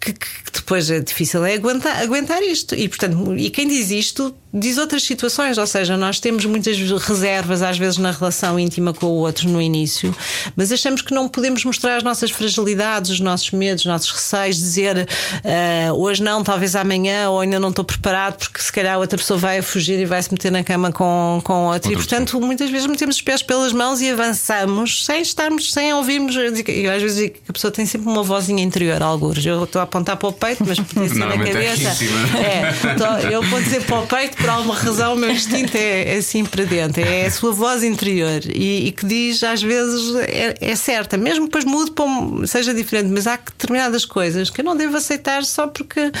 que, 0.00 0.12
que 0.12 0.52
depois 0.52 0.90
é 0.90 1.00
difícil 1.00 1.44
é 1.44 1.54
aguentar, 1.54 2.00
aguentar 2.00 2.42
isto. 2.42 2.74
E, 2.74 2.88
portanto, 2.88 3.36
e 3.36 3.50
quem 3.50 3.68
diz 3.68 3.90
isto 3.90 4.34
diz 4.52 4.78
outras 4.78 5.04
situações, 5.04 5.58
ou 5.58 5.66
seja, 5.66 5.96
nós 5.96 6.18
temos 6.18 6.44
muitas 6.44 6.76
reservas 6.76 7.62
às 7.62 7.78
vezes 7.78 7.98
na 7.98 8.10
relação 8.10 8.58
íntima 8.58 8.92
com 8.92 9.06
o 9.06 9.14
outro 9.18 9.48
no 9.48 9.62
início, 9.62 10.14
mas 10.56 10.72
achamos 10.72 11.02
que 11.02 11.14
não 11.14 11.28
podemos 11.28 11.64
mostrar 11.64 11.96
as 11.96 12.02
nossas 12.02 12.32
fragilidades, 12.32 13.12
os 13.12 13.20
nossos 13.20 13.52
medos, 13.52 13.84
os 13.84 13.86
nossos 13.86 14.10
receios, 14.10 14.56
dizer 14.56 15.08
ah, 15.44 15.92
hoje 15.92 16.22
não, 16.22 16.42
talvez 16.42 16.74
amanhã, 16.74 17.30
ou 17.30 17.40
ainda 17.40 17.60
não 17.60 17.68
estou 17.68 17.84
preparado 17.84 18.38
porque 18.38 18.60
se 18.60 18.72
calhar 18.72 18.98
outra 18.98 19.16
pessoa 19.16 19.38
vai 19.38 19.62
fugir 19.62 20.00
e 20.00 20.04
vai 20.04 20.20
se 20.20 20.32
meter 20.32 20.50
na 20.50 20.64
cama 20.64 20.90
com, 20.90 21.40
com 21.44 21.66
outra. 21.66 21.92
E 21.92 21.94
Outra 21.94 22.08
portanto, 22.08 22.40
muitas 22.40 22.70
vezes 22.70 22.88
metemos 22.88 23.16
os 23.16 23.22
pés 23.22 23.42
pelas 23.42 23.72
mãos 23.72 24.00
e 24.00 24.10
avançamos 24.10 25.04
sem 25.04 25.22
estarmos, 25.22 25.72
sem 25.72 25.94
ouvirmos. 25.94 26.34
Eu 26.34 26.92
às 26.92 27.02
vezes 27.02 27.18
digo 27.18 27.34
que 27.34 27.50
a 27.50 27.52
pessoa 27.52 27.70
tem 27.70 27.86
sempre 27.86 28.08
uma 28.08 28.22
vozinha 28.22 28.64
interior, 28.64 29.00
alguns. 29.00 29.44
Eu 29.46 29.62
estou 29.62 29.80
apontar 29.90 30.16
para 30.16 30.28
o 30.28 30.32
peito, 30.32 30.64
mas 30.66 30.78
podia 30.78 31.08
ser 31.08 31.14
na 31.16 31.34
é 31.34 31.38
cabeça. 31.38 32.04
É, 32.38 33.34
eu 33.34 33.42
vou 33.42 33.60
dizer 33.60 33.82
para 33.84 33.98
o 33.98 34.06
peito, 34.06 34.36
por 34.36 34.48
alguma 34.48 34.74
razão, 34.74 35.14
o 35.14 35.16
meu 35.16 35.30
instinto 35.30 35.76
é, 35.76 36.14
é 36.14 36.18
assim 36.18 36.44
para 36.44 36.64
dentro, 36.64 37.02
é 37.02 37.26
a 37.26 37.30
sua 37.30 37.52
voz 37.52 37.82
interior 37.82 38.40
e, 38.46 38.86
e 38.88 38.92
que 38.92 39.04
diz, 39.04 39.42
às 39.42 39.62
vezes, 39.62 40.14
é, 40.16 40.54
é 40.60 40.76
certa, 40.76 41.16
mesmo 41.16 41.46
depois 41.46 41.64
mude 41.64 41.90
para 41.90 42.04
um, 42.04 42.46
seja 42.46 42.72
diferente, 42.72 43.08
mas 43.08 43.26
há 43.26 43.36
determinadas 43.36 44.04
coisas 44.04 44.48
que 44.48 44.60
eu 44.60 44.64
não 44.64 44.76
devo 44.76 44.96
aceitar 44.96 45.44
só 45.44 45.66
porque 45.66 46.12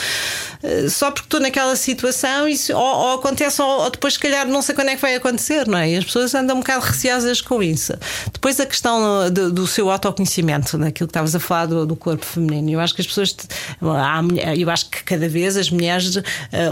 eh, 0.62 0.88
só 0.88 1.10
porque 1.10 1.26
estou 1.26 1.40
naquela 1.40 1.76
situação 1.76 2.48
e 2.48 2.56
se- 2.56 2.72
ou, 2.72 2.80
ou 2.80 3.14
acontece, 3.14 3.62
ou, 3.62 3.82
ou 3.82 3.90
depois, 3.90 4.14
se 4.14 4.18
calhar, 4.20 4.46
não 4.46 4.62
sei 4.62 4.74
quando 4.74 4.88
é 4.88 4.96
que 4.96 5.02
vai 5.02 5.14
acontecer, 5.14 5.66
não 5.66 5.78
é? 5.78 5.90
E 5.90 5.96
as 5.96 6.04
pessoas 6.04 6.34
andam 6.34 6.56
um 6.56 6.60
bocado 6.60 6.84
receosas 6.84 7.40
com 7.40 7.62
isso. 7.62 7.92
Depois 8.32 8.58
a 8.60 8.66
questão 8.66 9.30
do, 9.30 9.52
do 9.52 9.66
seu 9.66 9.90
autoconhecimento, 9.90 10.76
daquilo 10.76 11.06
que 11.08 11.12
estavas 11.12 11.34
a 11.34 11.40
falar 11.40 11.66
do, 11.66 11.86
do 11.86 11.96
corpo 11.96 12.24
feminino. 12.24 12.70
Eu 12.70 12.80
acho 12.80 12.94
que 12.94 13.00
as 13.00 13.06
pessoas, 13.06 13.34
eu 14.56 14.70
acho 14.70 14.88
que 14.90 15.02
cada 15.04 15.28
vez 15.28 15.56
as 15.56 15.70
mulheres 15.70 16.16
uh, 16.16 16.22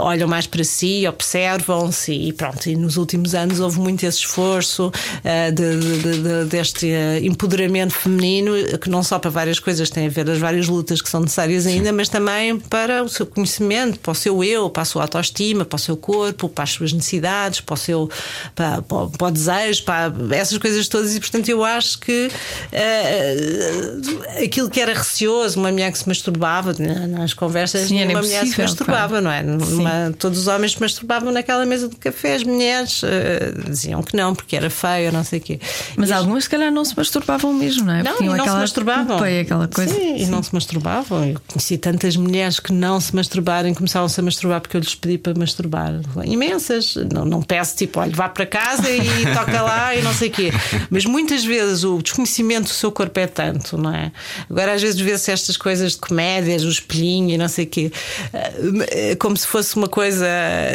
olham 0.01 0.27
mais 0.27 0.47
para 0.47 0.63
si, 0.63 1.07
observam-se 1.07 2.11
e 2.13 2.33
pronto. 2.33 2.67
E 2.69 2.75
nos 2.75 2.97
últimos 2.97 3.33
anos 3.35 3.59
houve 3.59 3.79
muito 3.79 4.03
esse 4.05 4.19
esforço 4.19 4.87
uh, 4.87 5.51
de- 5.51 5.79
de- 5.79 6.01
de- 6.01 6.21
de- 6.21 6.45
deste 6.45 6.85
uh, 6.87 7.23
empoderamento 7.23 7.93
feminino, 7.93 8.51
que 8.79 8.89
não 8.89 9.03
só 9.03 9.19
para 9.19 9.29
várias 9.29 9.59
coisas 9.59 9.89
tem 9.89 10.07
a 10.07 10.09
ver, 10.09 10.29
as 10.29 10.39
várias 10.39 10.67
lutas 10.67 11.01
que 11.01 11.09
são 11.09 11.21
necessárias 11.21 11.65
ainda, 11.65 11.91
mas 11.91 12.09
também 12.09 12.57
para 12.59 13.03
o 13.03 13.09
seu 13.09 13.25
conhecimento, 13.25 13.99
para 13.99 14.11
o 14.11 14.15
seu 14.15 14.43
eu, 14.43 14.69
para 14.69 14.83
a 14.83 14.85
sua 14.85 15.03
autoestima, 15.03 15.65
para 15.65 15.75
o 15.75 15.79
seu 15.79 15.97
corpo, 15.97 16.49
para 16.49 16.63
as 16.63 16.71
suas 16.71 16.93
necessidades, 16.93 17.61
para 17.61 17.73
o 17.73 17.77
seu 17.77 18.09
para, 18.55 18.81
para, 18.81 19.07
para 19.07 19.27
o 19.27 19.31
desejo, 19.31 19.83
para 19.83 20.11
essas 20.31 20.57
coisas 20.57 20.87
todas. 20.87 21.15
E 21.15 21.19
portanto, 21.19 21.49
eu 21.49 21.63
acho 21.63 21.99
que 21.99 22.29
eh, 22.71 24.43
aquilo 24.43 24.69
que 24.69 24.79
era 24.79 24.93
receoso, 24.93 25.59
uma 25.59 25.71
mulher 25.71 25.91
que 25.91 25.97
se 25.99 26.07
masturbava 26.07 26.73
nas 26.79 27.33
conversas, 27.33 27.87
Sim, 27.87 27.99
era 27.99 28.09
uma 28.11 28.21
mulher 28.21 28.45
se 28.45 28.59
masturbava, 28.61 29.21
não 29.21 29.31
é? 29.31 29.43
Numa- 29.43 30.13
todos 30.17 30.39
os 30.39 30.47
homens 30.47 30.73
se 30.73 30.81
masturbavam 30.81 31.31
naquela 31.31 31.65
mesa 31.65 31.87
de 31.87 31.95
café, 31.95 32.35
as 32.35 32.43
mulheres 32.43 33.01
eh, 33.03 33.53
diziam 33.67 34.01
que 34.01 34.15
não, 34.15 34.33
porque 34.33 34.55
era 34.55 34.69
feio, 34.69 35.11
não 35.11 35.23
sei 35.23 35.39
o 35.39 35.41
quê. 35.41 35.59
Mas 35.95 36.09
E 36.09 36.13
as- 36.13 36.19
algumas, 36.19 36.43
se 36.45 36.49
calhar, 36.49 36.71
não 36.71 36.83
se 36.85 36.95
masturbavam 36.97 37.53
mesmo, 37.53 37.85
não 37.85 37.93
é? 37.93 38.03
não, 38.03 38.19
não 38.19 38.43
se 38.45 38.51
masturbavam. 38.51 39.05
culpa 39.17 39.25
aquela 39.27 39.67
coisa. 39.67 39.93
Sim, 39.93 40.17
e 40.17 40.25
não 40.27 40.41
se 40.43 40.53
masturbavam. 40.53 41.25
Eu 41.25 41.41
conheci 41.47 41.77
tantas 41.77 42.15
mulheres 42.15 42.59
que 42.59 42.71
não 42.71 42.99
se 42.99 43.15
masturbaram 43.15 43.69
e 43.69 43.75
começavam-se 43.75 44.19
a 44.19 44.23
masturbar 44.23 44.61
porque 44.61 44.77
eu 44.77 44.81
lhes 44.81 44.95
pedi 44.95 45.17
para 45.17 45.33
masturbar. 45.37 45.99
Imensas. 46.25 46.95
Não, 47.13 47.25
não 47.25 47.41
peço 47.41 47.75
tipo, 47.75 47.99
olha, 47.99 48.11
vá 48.15 48.29
para 48.29 48.45
casa 48.45 48.89
e 48.89 49.01
toca 49.33 49.61
lá 49.61 49.95
e 49.95 50.01
não 50.01 50.13
sei 50.13 50.29
o 50.29 50.31
quê. 50.31 50.51
Mas 50.89 51.05
muitas 51.05 51.43
vezes 51.43 51.83
o 51.83 52.01
desconhecimento 52.01 52.63
do 52.65 52.69
seu 52.73 52.91
corpo 52.91 53.19
é 53.19 53.27
tanto, 53.27 53.77
não 53.77 53.93
é? 53.93 54.11
Agora, 54.49 54.73
às 54.73 54.81
vezes, 54.81 54.99
vê-se 54.99 55.31
estas 55.31 55.57
coisas 55.57 55.93
de 55.93 55.97
comédias, 55.99 56.63
o 56.69 56.73
espelhinho 56.73 57.31
e 57.31 57.37
não 57.37 57.47
sei 57.47 57.65
o 57.65 57.67
quê, 57.67 57.91
eh, 58.33 59.15
como 59.15 59.35
se 59.35 59.47
fosse 59.47 59.75
uma 59.75 59.87
coisa. 59.87 60.27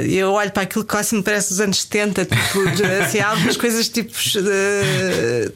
Eu 0.09 0.33
olho 0.33 0.51
para 0.51 0.65
aquilo 0.65 0.85
que 0.85 0.91
quase 0.91 1.15
me 1.15 1.23
parece 1.23 1.51
dos 1.51 1.61
anos 1.61 1.83
70, 1.83 2.25
tipo, 2.25 2.61
assim, 3.03 3.21
algumas 3.21 3.57
coisas 3.57 3.89
tipo. 3.89 4.13
eh, 4.37 5.53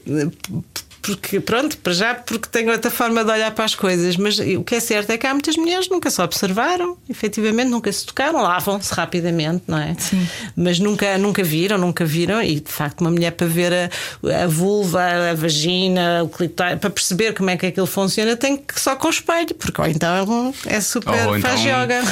porque, 1.02 1.40
pronto, 1.40 1.76
para 1.78 1.92
já, 1.92 2.14
porque 2.14 2.48
tenho 2.50 2.70
outra 2.70 2.90
forma 2.90 3.24
de 3.24 3.30
olhar 3.30 3.50
para 3.52 3.64
as 3.64 3.74
coisas, 3.74 4.16
mas 4.16 4.38
o 4.38 4.62
que 4.64 4.74
é 4.74 4.80
certo 4.80 5.10
é 5.10 5.18
que 5.18 5.26
há 5.26 5.32
muitas 5.32 5.56
mulheres 5.56 5.86
que 5.86 5.92
nunca 5.92 6.10
se 6.10 6.20
observaram, 6.20 6.96
efetivamente, 7.08 7.68
nunca 7.68 7.90
se 7.92 8.04
tocaram, 8.06 8.42
lavam-se 8.42 8.92
rapidamente, 8.94 9.64
não 9.66 9.78
é? 9.78 9.94
Sim. 9.98 10.26
Mas 10.56 10.78
nunca, 10.78 11.16
nunca 11.18 11.42
viram, 11.42 11.78
nunca 11.78 12.04
viram, 12.04 12.42
e 12.42 12.60
de 12.60 12.70
facto, 12.70 13.00
uma 13.00 13.10
mulher 13.10 13.32
para 13.32 13.46
ver 13.46 13.72
a, 13.72 14.44
a 14.44 14.46
vulva, 14.46 15.02
a 15.30 15.34
vagina, 15.34 16.22
o 16.24 16.28
clitóris, 16.28 16.78
para 16.78 16.90
perceber 16.90 17.34
como 17.34 17.50
é 17.50 17.56
que 17.56 17.66
aquilo 17.66 17.86
funciona, 17.86 18.36
tem 18.36 18.56
que 18.56 18.80
só 18.80 18.96
com 18.96 19.08
o 19.08 19.10
espelho, 19.10 19.54
porque 19.54 19.80
ou 19.80 19.86
então 19.86 20.54
é 20.66 20.80
super, 20.80 21.28
Ou 21.28 21.38
então- 21.38 21.50
faz 21.50 21.60
yoga. 21.60 22.02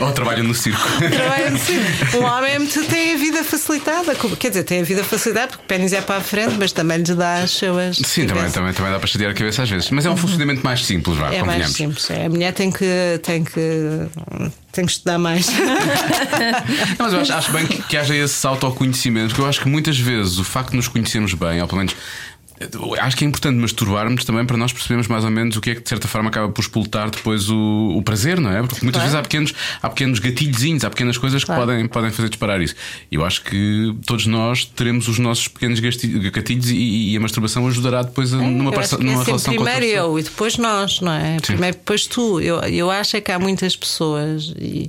Ou 0.00 0.12
trabalho 0.12 0.44
no 0.44 0.54
circo. 0.54 0.80
Trabalha 0.98 1.50
no 1.50 1.58
circo. 1.58 2.16
Um 2.18 2.24
homem 2.24 2.52
é 2.54 2.58
tem 2.88 3.14
a 3.14 3.16
vida 3.16 3.44
facilitada. 3.44 4.14
Quer 4.38 4.48
dizer, 4.48 4.64
tem 4.64 4.80
a 4.80 4.84
vida 4.84 5.04
facilitada 5.04 5.48
porque 5.48 5.64
o 5.64 5.66
pênis 5.66 5.92
é 5.92 6.00
para 6.00 6.16
a 6.16 6.20
frente, 6.20 6.54
mas 6.64 6.72
também 6.72 6.96
lhes 6.96 7.14
dá 7.14 7.42
as 7.42 7.50
suas. 7.50 7.96
Sim, 7.98 8.26
também, 8.26 8.50
também, 8.50 8.72
também 8.72 8.90
dá 8.90 8.98
para 8.98 9.06
chatear 9.06 9.32
a 9.32 9.34
cabeça 9.34 9.64
às 9.64 9.68
vezes. 9.68 9.90
Mas 9.90 10.06
é 10.06 10.10
um 10.10 10.16
funcionamento 10.16 10.64
mais 10.64 10.82
simples, 10.84 11.18
vá, 11.18 11.30
É 11.32 11.42
mais 11.42 11.68
simples. 11.72 12.10
é. 12.10 12.24
A 12.24 12.28
mulher 12.30 12.54
tem 12.54 12.72
que, 12.72 13.20
tem 13.22 13.44
que, 13.44 13.60
tem 14.72 14.86
que 14.86 14.92
estudar 14.92 15.18
mais. 15.18 15.46
Não, 15.46 15.56
mas 17.04 17.12
eu 17.12 17.20
acho, 17.20 17.32
acho 17.34 17.52
bem 17.52 17.66
que, 17.66 17.82
que 17.82 17.96
haja 17.98 18.16
esse 18.16 18.46
autoconhecimento, 18.46 19.28
porque 19.28 19.42
eu 19.42 19.46
acho 19.46 19.60
que 19.60 19.68
muitas 19.68 19.98
vezes 19.98 20.38
o 20.38 20.44
facto 20.44 20.70
de 20.70 20.76
nos 20.76 20.88
conhecermos 20.88 21.34
bem, 21.34 21.60
ou 21.60 21.68
pelo 21.68 21.78
menos. 21.80 21.94
Acho 23.00 23.16
que 23.16 23.24
é 23.24 23.26
importante 23.28 23.56
masturbarmos 23.56 24.24
também 24.24 24.44
para 24.46 24.56
nós 24.56 24.72
percebermos 24.72 25.08
mais 25.08 25.24
ou 25.24 25.30
menos 25.30 25.56
o 25.56 25.60
que 25.60 25.70
é 25.70 25.74
que 25.74 25.80
de 25.82 25.88
certa 25.88 26.06
forma 26.06 26.28
acaba 26.30 26.48
por 26.50 26.60
explotar 26.62 27.10
depois 27.10 27.50
o, 27.50 27.94
o 27.96 28.02
prazer, 28.02 28.38
não 28.40 28.50
é? 28.50 28.62
Porque 28.62 28.84
muitas 28.84 29.02
Claro. 29.02 29.06
vezes 29.10 29.14
há 29.18 29.22
pequenos, 29.22 29.54
há 29.82 29.88
pequenos 29.90 30.18
gatilhozinhos, 30.20 30.84
há 30.84 30.90
pequenas 30.90 31.18
coisas 31.18 31.42
Claro. 31.42 31.62
que 31.62 31.66
podem, 31.66 31.88
podem 31.88 32.10
fazer 32.12 32.28
disparar 32.28 32.60
isso. 32.60 32.74
Eu 33.10 33.24
acho 33.24 33.42
que 33.42 33.94
todos 34.06 34.26
nós 34.26 34.64
teremos 34.64 35.08
os 35.08 35.18
nossos 35.18 35.48
pequenos 35.48 35.80
gatilhos 35.80 36.70
e, 36.70 37.12
e 37.12 37.16
a 37.16 37.20
masturbação 37.20 37.66
ajudará 37.66 38.02
depois 38.02 38.32
a- 38.32 38.36
numa, 38.36 38.70
Eu 38.70 38.72
parça- 38.72 38.96
é 38.96 38.98
numa 38.98 39.10
sempre 39.10 39.26
relação 39.26 39.54
com 39.54 39.60
outra 39.60 39.74
primeiro 39.76 39.96
eu 39.98 40.18
e 40.18 40.22
depois 40.22 40.56
nós, 40.56 41.00
não 41.00 41.12
é? 41.12 41.36
Primeiro 41.40 41.76
depois 41.76 42.06
tu. 42.06 42.40
Eu, 42.40 42.60
eu 42.60 42.90
acho 42.90 43.16
é 43.16 43.20
que 43.20 43.32
há 43.32 43.38
muitas 43.38 43.74
pessoas 43.74 44.54
e 44.58 44.88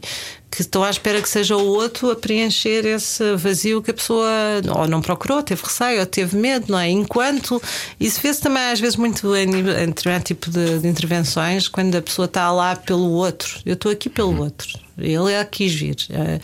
que 0.56 0.62
estão 0.62 0.84
à 0.84 0.90
espera 0.90 1.22
que 1.22 1.28
seja 1.28 1.58
o 1.58 1.68
outro 1.68 2.10
a 2.10 2.16
preencher 2.16 2.86
esse 2.86 3.36
vazio 3.36 3.82
que 3.82 3.92
a 3.92 3.94
pessoa 3.94 4.30
ou 4.78 4.88
não 4.88 5.02
procurou, 5.02 5.44
teve 5.44 5.62
receio, 5.62 6.00
ou 6.00 6.06
teve 6.06 6.38
medo, 6.38 6.68
não 6.70 6.80
é? 6.80 6.90
Enquanto 6.90 7.62
isso 8.00 8.22
vê-se 8.22 8.42
também 8.42 8.72
às 8.72 8.80
vezes 8.80 8.96
muito 8.96 9.36
em, 9.36 9.50
em 9.50 9.88
determinado 9.88 10.24
tipo 10.24 10.50
de, 10.50 10.80
de 10.80 10.88
intervenções, 10.88 11.68
quando 11.68 11.96
a 11.96 12.02
pessoa 12.02 12.26
está 12.26 12.52
lá 12.52 12.76
pelo 12.76 13.12
outro. 13.12 13.60
Eu 13.66 13.74
estou 13.74 13.92
aqui 13.92 14.10
pelo 14.10 14.40
outro. 14.42 14.85
Ele 14.98 15.34
é 15.34 15.44
que 15.44 15.58
quis 15.66 15.74
vir. 15.74 15.96
Eh, 16.10 16.40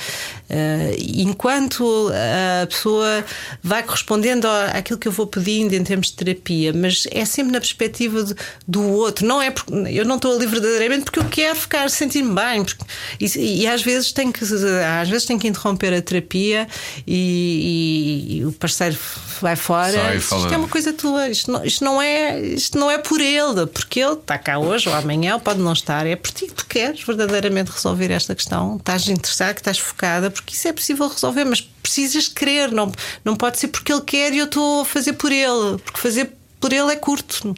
eh, 0.50 0.96
enquanto 1.16 2.10
a 2.64 2.66
pessoa 2.68 3.24
vai 3.64 3.82
correspondendo 3.84 4.48
àquilo 4.48 5.00
que 5.00 5.08
eu 5.08 5.12
vou 5.12 5.26
pedindo 5.28 5.74
em 5.74 5.84
termos 5.84 6.08
de 6.08 6.14
terapia, 6.14 6.74
mas 6.74 7.08
é 7.12 7.24
sempre 7.26 7.54
na 7.54 7.60
perspectiva 7.60 8.26
do, 8.68 8.82
outro. 8.90 9.26
Não 9.26 9.42
é 9.42 9.52
porque 9.52 9.72
eu 9.74 10.06
não 10.06 10.16
estou 10.18 10.36
ali 10.36 10.46
verdadeiramente 10.46 11.04
porque 11.06 11.20
eu 11.20 11.26
quero 11.26 11.56
ficar 11.56 11.90
sentir-me 11.90 12.34
bem. 12.34 12.64
porque- 12.66 12.84
e, 13.20 13.62
e 13.62 13.68
às 13.68 13.82
vezes 13.82 14.12
tem 14.12 14.32
que 14.32 14.44
às 14.44 15.08
vezes 15.10 15.26
tem 15.26 15.38
que 15.40 15.48
interromper 15.48 15.94
a 15.94 16.02
terapia 16.02 16.68
e, 17.08 18.32
e- 18.34 18.38
e 18.40 18.46
o 18.46 18.52
parceiro 18.52 18.98
vai 19.42 19.56
fora. 19.56 19.92
Sai, 19.94 20.18
isto 20.18 20.54
é 20.54 20.58
uma 20.58 20.68
coisa 20.68 20.94
tua. 20.94 21.30
Isto 21.30 21.52
não, 21.52 21.64
isto 21.66 21.84
não 21.86 22.02
é 22.02 22.40
isto 22.40 22.78
não 22.78 22.90
é 22.92 22.98
por 22.98 23.20
ele, 23.22 23.66
porque 23.68 24.00
ele 24.00 24.14
está 24.14 24.38
cá 24.38 24.60
hoje 24.60 24.90
ou 24.90 24.96
amanhã, 24.96 25.36
ou 25.36 25.40
pode 25.40 25.60
não 25.60 25.74
estar. 25.74 26.06
É 26.06 26.16
por 26.16 26.32
ti 26.32 26.48
que 26.48 26.54
tu 26.54 26.66
queres 26.66 27.02
verdadeiramente 27.04 27.70
resolver 27.72 28.12
esta 28.12 28.34
questão. 28.36 28.40
Estás 28.41 29.08
interessada, 29.08 29.54
que 29.54 29.62
estás 29.62 29.80
focada, 29.80 30.30
porque 30.30 30.56
isso 30.56 30.67
é 30.67 30.73
possível 30.73 31.08
resolver, 31.08 31.45
mas 31.45 31.62
precisas 31.62 32.27
querer. 32.27 32.71
Não, 32.71 32.91
não 33.23 33.36
pode 33.36 33.60
ser 33.60 33.67
porque 33.67 33.91
ele 33.91 34.01
quer 34.01 34.34
e 34.34 34.39
eu 34.39 34.45
estou 34.45 34.82
a 34.82 34.86
fazer 34.86 35.13
por 35.13 35.32
ele, 35.32 35.77
porque 35.84 35.99
fazer 35.99 36.32
por 36.60 36.71
ele 36.71 36.91
é 36.91 36.95
curto. 36.95 37.56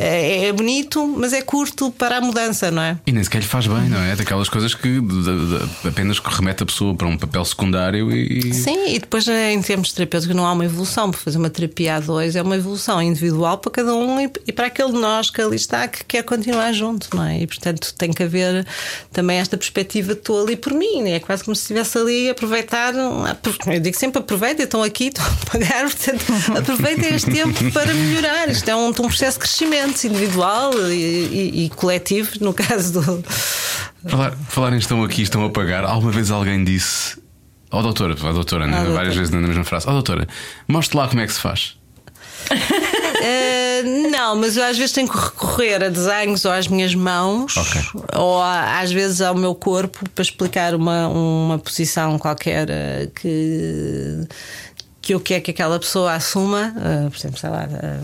É, 0.00 0.46
é 0.46 0.52
bonito, 0.52 1.06
mas 1.18 1.32
é 1.32 1.42
curto 1.42 1.90
para 1.90 2.16
a 2.18 2.20
mudança, 2.20 2.70
não 2.70 2.82
é? 2.82 2.98
E 3.06 3.12
nem 3.12 3.22
sequer 3.22 3.40
lhe 3.40 3.46
faz 3.46 3.66
bem, 3.66 3.88
não 3.88 4.00
é? 4.00 4.16
Daquelas 4.16 4.48
coisas 4.48 4.74
que 4.74 5.00
de- 5.00 5.00
de- 5.00 5.58
de- 5.82 5.88
apenas 5.88 6.18
remete 6.18 6.62
a 6.62 6.66
pessoa 6.66 6.94
para 6.94 7.06
um 7.06 7.18
papel 7.18 7.44
secundário 7.44 8.10
e. 8.10 8.52
Sim, 8.54 8.94
e 8.94 8.98
depois 8.98 9.26
em 9.28 9.60
termos 9.62 9.92
terapêuticos 9.92 10.34
não 10.34 10.46
há 10.46 10.52
uma 10.52 10.64
evolução, 10.64 11.10
porque 11.10 11.24
fazer 11.24 11.38
uma 11.38 11.50
terapia 11.50 11.96
a 11.96 12.00
dois 12.00 12.34
é 12.36 12.42
uma 12.42 12.56
evolução 12.56 13.00
individual 13.02 13.58
para 13.58 13.70
cada 13.72 13.94
um 13.94 14.20
e, 14.20 14.52
para 14.52 14.66
aquele 14.66 14.92
de 14.92 14.98
nós 14.98 15.30
que 15.30 15.40
ali 15.40 15.56
está 15.56 15.86
que 15.88 16.04
quer 16.04 16.22
continuar 16.22 16.72
junto, 16.72 17.08
não 17.14 17.24
é? 17.24 17.40
E 17.42 17.46
portanto 17.46 17.92
tem 17.98 18.12
que 18.12 18.22
haver 18.22 18.66
também 19.12 19.38
esta 19.38 19.56
perspectiva 19.56 20.14
de 20.14 20.20
estou 20.20 20.42
ali 20.42 20.56
por 20.56 20.72
mim, 20.72 21.08
é 21.10 21.20
quase 21.20 21.44
como 21.44 21.54
se 21.54 21.62
estivesse 21.62 21.98
ali 21.98 22.28
a 22.28 22.32
aproveitar. 22.32 22.94
Eu 22.94 23.80
digo 23.80 23.96
sempre 23.98 24.20
aproveita, 24.20 24.62
estão 24.62 24.82
aqui, 24.82 25.08
estão 25.08 25.24
a 25.26 25.50
pagar, 25.50 25.82
portanto 25.90 26.24
aproveitem 26.58 27.14
este 27.14 27.30
tempo 27.30 27.72
para 27.72 27.92
melhorar. 27.92 28.48
Isto 28.48 28.68
é 28.70 28.76
um, 28.76 28.88
um 28.88 28.92
processo 28.92 29.38
de 29.38 29.40
crescimento 29.44 29.89
individual 30.06 30.72
e, 30.90 30.94
e- 30.94 31.64
e 31.66 31.70
coletivo, 31.70 32.30
no 32.40 32.52
caso 32.54 33.00
do. 33.00 33.24
Falar, 34.08 34.32
falar 34.48 34.72
em 34.72 34.78
estão 34.78 35.02
aqui, 35.04 35.22
estão 35.22 35.44
a 35.44 35.50
pagar. 35.50 35.84
Alguma 35.84 36.10
vez 36.12 36.30
alguém 36.30 36.62
disse. 36.64 37.18
Ó 37.70 37.82
doutora, 37.82 38.16
ó 38.22 38.32
doutora, 38.32 38.66
né? 38.66 38.72
doutora. 38.76 38.94
várias 38.94 39.14
vezes 39.16 39.30
na 39.30 39.38
mesma 39.40 39.64
frase. 39.64 39.86
Ó 39.88 39.92
doutora, 39.92 40.26
mostre 40.66 40.96
lá 40.96 41.06
como 41.08 41.20
é 41.20 41.26
que 41.26 41.32
se 41.32 41.40
faz. 41.40 41.76
Eh, 43.22 43.82
não, 44.10 44.34
mas 44.36 44.56
eu 44.56 44.64
às 44.64 44.76
vezes 44.78 44.92
tenho 44.92 45.08
que 45.08 45.16
recorrer 45.16 45.82
a 45.84 45.88
desenhos 45.88 46.44
ou 46.44 46.52
às 46.52 46.66
minhas 46.66 46.94
mãos 46.94 47.54
Ok. 47.56 47.80
ou 48.16 48.40
a- 48.40 48.80
às 48.80 48.90
vezes 48.90 49.20
ao 49.20 49.34
meu 49.34 49.54
corpo 49.54 50.08
para 50.14 50.22
explicar 50.22 50.74
uma, 50.74 51.06
uma 51.08 51.58
posição 51.58 52.18
qualquer 52.18 52.68
eh, 52.70 53.08
que. 53.14 54.26
Que 55.10 55.14
eu 55.14 55.18
quero 55.20 55.42
que 55.42 55.50
aquela 55.50 55.76
pessoa 55.76 56.12
assuma, 56.12 56.72
eh, 56.78 57.08
por 57.10 57.18
exemplo, 57.18 57.36
sei 57.40 57.50
lá, 57.50 57.64
eh, 57.64 57.98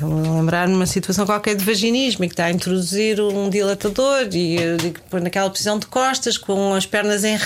vou 0.00 0.36
lembrar-me 0.36 0.74
uma 0.74 0.84
situação 0.84 1.24
qualquer 1.24 1.54
de 1.56 1.64
vaginismo 1.64 2.24
e 2.24 2.28
que 2.28 2.34
está 2.34 2.44
a 2.44 2.50
introduzir 2.50 3.18
um 3.22 3.48
dilatador 3.48 4.28
e 4.32 4.60
eu 4.60 4.76
digo 4.76 4.94
que 4.96 5.00
põe 5.08 5.22
naquela 5.22 5.48
posição 5.48 5.78
de 5.78 5.86
costas 5.86 6.36
com 6.36 6.74
as 6.74 6.84
pernas 6.84 7.24
em 7.24 7.38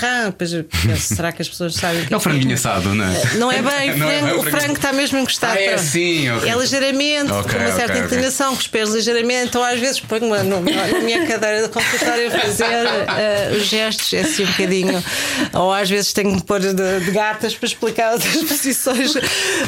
penso, 0.64 1.14
será 1.14 1.30
que 1.30 1.40
as 1.40 1.48
pessoas 1.48 1.74
sabem 1.76 2.04
que 2.04 2.12
É 2.12 2.16
o 2.16 2.18
franguinho 2.18 2.54
assado, 2.54 2.92
não 2.96 3.04
é? 3.04 3.34
não 3.36 3.52
é 3.52 3.62
bem, 3.62 3.94
Não 3.96 4.10
é 4.10 4.18
frango- 4.18 4.26
bem 4.26 4.38
o 4.40 4.50
frango 4.50 4.72
está 4.72 4.92
mesmo 4.92 5.18
encostado. 5.18 5.56
Ah, 5.56 5.60
é 5.60 5.74
assim, 5.74 6.28
ok. 6.28 6.50
É 6.50 6.56
ligeiramente, 6.56 7.30
Ok, 7.30 7.52
com 7.52 7.58
uma 7.60 7.66
certa 7.70 7.84
ok, 7.92 7.94
ok. 7.94 8.04
inclinação, 8.06 8.54
com 8.54 8.60
os 8.60 8.66
pés 8.66 8.88
ligeiramente, 8.92 9.56
ou 9.56 9.62
às 9.62 9.78
vezes 9.78 10.00
ponho-me 10.00 10.42
no- 10.42 10.62
na 10.62 10.98
minha 11.00 11.24
cadeira 11.28 11.62
de 11.62 11.68
computador 11.68 12.26
a 12.26 12.40
fazer 12.40 12.64
eh, 12.66 13.52
os 13.56 13.66
gestos, 13.66 14.12
é 14.14 14.22
assim 14.22 14.42
um 14.42 14.46
bocadinho. 14.50 15.04
Ou 15.52 15.72
às 15.72 15.88
vezes 15.88 16.12
tenho 16.12 16.34
que 16.36 16.42
pôr 16.42 16.58
de, 16.58 16.74
de 16.74 17.10
gatas 17.12 17.54
para 17.54 17.66
explicar 17.68 18.12
outras 18.14 18.34
posições, 18.42 18.95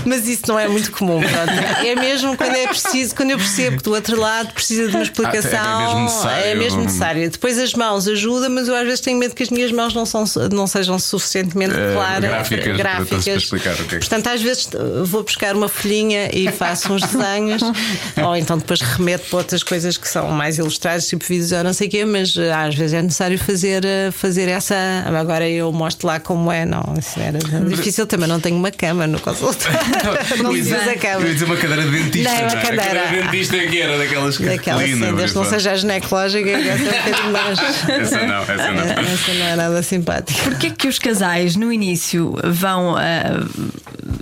mas 0.04 0.26
isso 0.28 0.42
não 0.48 0.58
é 0.58 0.68
muito 0.68 0.90
comum. 0.92 1.20
pronto. 1.20 1.86
É 1.86 1.94
mesmo 1.94 2.36
quando 2.36 2.54
é 2.56 2.66
preciso, 2.66 3.14
quando 3.14 3.30
eu 3.30 3.38
percebo 3.38 3.76
que 3.78 3.82
do 3.84 3.92
outro 3.94 4.18
lado 4.20 4.52
precisa 4.52 4.88
de 4.88 4.94
uma 4.96 5.02
explicação. 5.02 5.58
Ah, 5.60 5.78
é 5.80 5.84
mesmo 5.84 6.00
necessário. 6.04 6.44
é 6.50 6.54
mesmo 6.54 6.80
necessário. 6.82 7.30
Depois 7.30 7.58
as 7.58 7.74
mãos 7.74 8.08
ajudam, 8.08 8.50
mas 8.50 8.68
eu 8.68 8.74
às 8.74 8.84
vezes 8.84 9.00
tenho 9.00 9.18
medo 9.18 9.34
que 9.34 9.42
as 9.42 9.50
minhas 9.50 9.72
mãos 9.72 9.94
não, 9.94 10.06
são, 10.06 10.24
não 10.52 10.66
sejam 10.66 10.98
suficientemente 10.98 11.74
Eh, 11.74 11.92
claras, 11.94 12.20
gráficas 12.30 12.64
para- 12.64 12.76
gráficas. 12.76 13.24
para 13.24 13.34
explicar 13.34 13.74
o 13.74 13.84
que 13.84 13.94
é 13.96 13.98
Portanto, 13.98 14.26
às 14.28 14.42
vezes 14.42 14.68
uh, 14.74 15.04
vou 15.04 15.22
buscar 15.22 15.54
uma 15.54 15.68
folhinha 15.68 16.30
e 16.32 16.50
faço 16.50 16.92
uns 16.92 17.02
desenhos, 17.02 17.62
ou 18.24 18.36
então 18.36 18.58
depois 18.58 18.80
remeto 18.80 19.26
para 19.28 19.38
outras 19.38 19.62
coisas 19.62 19.96
que 19.96 20.08
são 20.08 20.28
mais 20.30 20.58
ilustradas, 20.58 21.06
tipo 21.06 21.24
vídeos 21.24 21.52
ou 21.52 21.62
não 21.64 21.72
sei 21.72 21.88
o 21.88 21.90
quê, 21.90 22.04
mas 22.04 22.34
uh, 22.36 22.40
às 22.66 22.74
vezes 22.74 22.94
é 22.94 23.02
necessário 23.02 23.38
fazer, 23.38 23.84
uh, 23.84 24.12
fazer 24.12 24.48
essa. 24.48 24.74
Agora 25.18 25.48
eu 25.48 25.70
mostro 25.72 26.06
lá 26.06 26.18
como 26.20 26.50
é, 26.52 26.64
não, 26.64 26.82
isso 26.98 27.18
era 27.20 27.38
difícil 27.68 28.06
também, 28.06 28.28
não 28.28 28.40
tenho 28.40 28.56
uma 28.56 28.70
cama 28.70 29.06
no 29.06 29.17
consultório. 29.20 29.78
não 30.42 30.50
Eu 30.50 30.56
ia 30.56 30.62
precisa 30.62 30.78
dizer- 30.78 30.90
a 30.90 30.96
cama. 30.98 31.20
eu 31.22 31.26
ia 31.28 31.32
dizer 31.34 31.44
uma 31.44 31.56
cadeira 31.56 31.82
de 31.82 31.90
dentista. 31.90 32.30
Não, 32.32 32.38
é 32.38 32.42
uma 32.42 32.48
não 32.52 32.58
é? 32.58 32.62
cadeira. 32.62 32.82
A 32.82 32.86
cadeira 33.04 33.10
de 33.26 33.30
dentista 33.30 33.56
é 33.56 33.66
que 33.66 33.80
era 33.80 33.98
daquelas 33.98 34.36
que 34.36 34.44
Daquela 34.44 34.82
assim, 34.82 35.00
desde 35.00 35.26
que 35.32 35.34
não 35.38 35.44
seja 35.44 35.70
a 35.72 35.76
ginecológica, 35.76 36.50
essa 36.50 36.82
é 36.82 37.00
um 37.00 37.04
bocadinho 37.04 37.32
mais. 37.32 37.58
Essa 37.88 38.26
não, 38.26 38.42
essa 38.42 38.72
não. 38.72 38.82
Essa 38.82 39.34
não 39.34 39.46
é 39.46 39.56
nada 39.56 39.82
simpática. 39.82 40.42
Porquê 40.44 40.70
que 40.70 40.88
os 40.88 40.98
casais 40.98 41.56
no 41.56 41.72
início 41.72 42.34
vão 42.44 42.96
ah, 42.96 43.44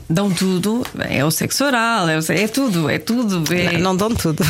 dão 0.09 0.31
tudo? 0.31 0.85
É 1.09 1.25
o 1.25 1.31
sexo 1.31 1.65
oral, 1.65 2.09
é, 2.09 2.19
o- 2.19 2.33
é 2.33 2.49
tudo, 2.49 2.89
é 2.91 2.99
tudo. 2.99 3.45
É... 3.55 3.73
Não, 3.73 3.81
não 3.81 3.97
dão 3.97 4.15
tudo. 4.15 4.43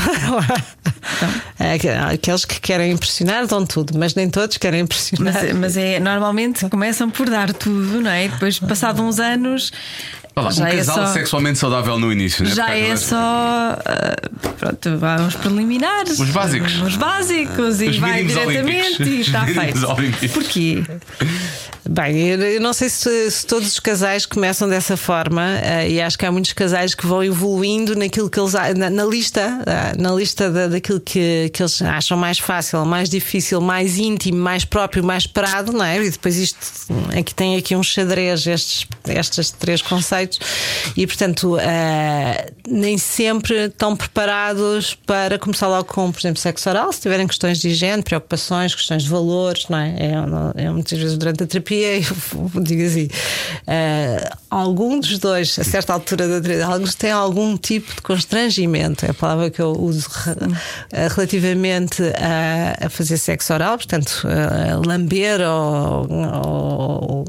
Aqu- 1.59 2.13
Aqueles 2.15 2.45
que 2.45 2.61
querem 2.61 2.93
impressionar 2.93 3.47
dão 3.47 3.65
tudo, 3.65 3.99
mas 3.99 4.15
nem 4.15 4.29
todos 4.29 4.57
querem 4.57 4.81
impressionar. 4.81 5.35
Mas, 5.35 5.53
mas 5.55 5.77
é 5.77 5.99
normalmente 6.01 6.69
começam 6.69 7.11
por 7.11 7.29
dar 7.29 7.53
tudo, 7.53 8.01
não 8.01 8.11
é? 8.11 8.27
E 8.27 8.29
depois, 8.29 8.59
passado 8.59 9.03
uns 9.03 9.19
anos, 9.19 9.73
Olha 10.39 10.45
lá, 10.45 10.51
já 10.51 10.65
um 10.65 10.67
é 10.67 10.77
casal 10.77 10.97
só. 10.97 11.07
sexualmente 11.15 11.59
saudável 11.59 11.99
no 11.99 12.13
início, 12.13 12.45
né? 12.45 12.51
Já 12.55 12.77
é 12.77 12.95
só. 12.97 13.17
ah, 13.17 14.17
pronto, 14.59 14.99
vá 14.99 15.17
uns 15.23 15.35
preliminares. 15.35 16.19
Os 16.21 16.29
básicos. 16.31 16.81
Os 16.83 16.95
básicos 16.97 17.81
e 17.81 17.89
Os 17.89 17.97
vai 17.99 18.23
diretamente 18.25 19.03
olímpicos. 19.03 19.07
e 19.09 19.21
está 19.23 19.47
feito. 19.49 19.87
olímpicos. 19.91 20.31
Porquê? 20.33 20.83
Bem, 21.89 22.17
eu 22.19 22.61
não 22.61 22.73
sei 22.73 22.89
se, 22.89 23.31
se 23.31 23.47
todos 23.47 23.69
os 23.69 23.79
casais 23.81 24.27
começam 24.27 24.69
dessa 24.69 24.97
forma 24.97 25.43
eh, 25.63 25.89
e 25.91 26.01
acho 26.03 26.19
que 26.19 26.27
há 26.27 26.33
muitos 26.33 26.53
casais 26.53 26.97
que 26.97 27.07
vão 27.07 27.23
evoluindo 27.23 27.95
naquilo 27.95 28.29
que 28.29 28.41
eles 28.41 28.55
na, 28.77 28.91
na 28.91 29.05
lista, 29.05 29.63
ah, 29.65 29.93
na 29.97 30.11
lista 30.13 30.51
da- 30.51 30.67
daquilo 30.67 30.99
que, 31.01 31.49
que 31.55 31.63
eles 31.63 31.81
acham 31.81 32.19
mais 32.19 32.41
fácil, 32.41 32.85
mais 32.85 33.09
difícil, 33.09 33.61
mais 33.61 33.99
íntimo, 33.99 34.37
mais 34.37 34.65
próprio, 34.65 35.05
mais 35.05 35.23
esperado, 35.23 35.73
não 35.73 35.85
é? 35.85 36.05
E 36.05 36.11
depois 36.11 36.37
isto 36.37 36.59
aqui 37.17 37.33
tem 37.33 37.57
aqui 37.57 37.77
um 37.77 37.83
xadrez 37.85 38.45
estes, 38.49 38.87
estes 39.07 39.53
três 39.53 39.81
conceitos 39.81 40.26
e 40.97 41.07
portanto 41.07 41.57
ah, 41.61 42.47
nem 42.69 42.99
sempre 42.99 43.67
estão 43.67 43.95
preparados 43.97 44.95
para 45.07 45.39
começar 45.39 45.69
logo 45.69 45.85
com, 45.85 46.11
por 46.11 46.19
exemplo, 46.21 46.41
sexo 46.41 46.69
oral, 46.69 46.93
se 46.93 47.01
tiverem 47.01 47.27
questões 47.27 47.59
de 47.61 47.69
higiene, 47.69 48.03
preocupações, 48.03 48.75
questões 48.75 49.05
de 49.05 49.09
valores, 49.09 49.69
não 49.69 49.79
é? 49.79 49.95
É, 50.57 50.65
é 50.65 50.71
muitas 50.71 50.99
vezes 50.99 51.17
durante 51.17 51.43
a 51.45 51.47
terapia 51.47 51.99
eu 52.55 52.63
digo 52.63 52.85
assim: 52.85 53.09
ah, 53.67 54.37
algum 54.51 54.99
dos 55.01 55.19
dois, 55.19 55.59
a 55.59 55.65
certa 55.65 55.93
altura 55.93 56.27
da 56.29 56.41
terapia, 56.41 56.67
alguns 56.67 56.95
têm 56.95 57.11
algum 57.11 57.57
tipo 57.57 57.95
de 57.95 58.03
constrangimento, 58.03 59.05
é 59.07 59.11
a 59.11 59.15
palavra 59.15 59.51
que 59.51 59.61
eu 59.61 59.73
uso 59.73 60.09
ah, 60.93 61.09
relativamente 61.15 62.03
a, 62.03 62.87
a 62.87 62.91
fazer 62.91 63.17
sexo 63.19 63.53
oral, 63.55 63.77
portanto, 63.77 64.23
ah, 64.27 64.81
lamber 64.87 65.41
ou- 65.41 66.07
ou 66.11 67.25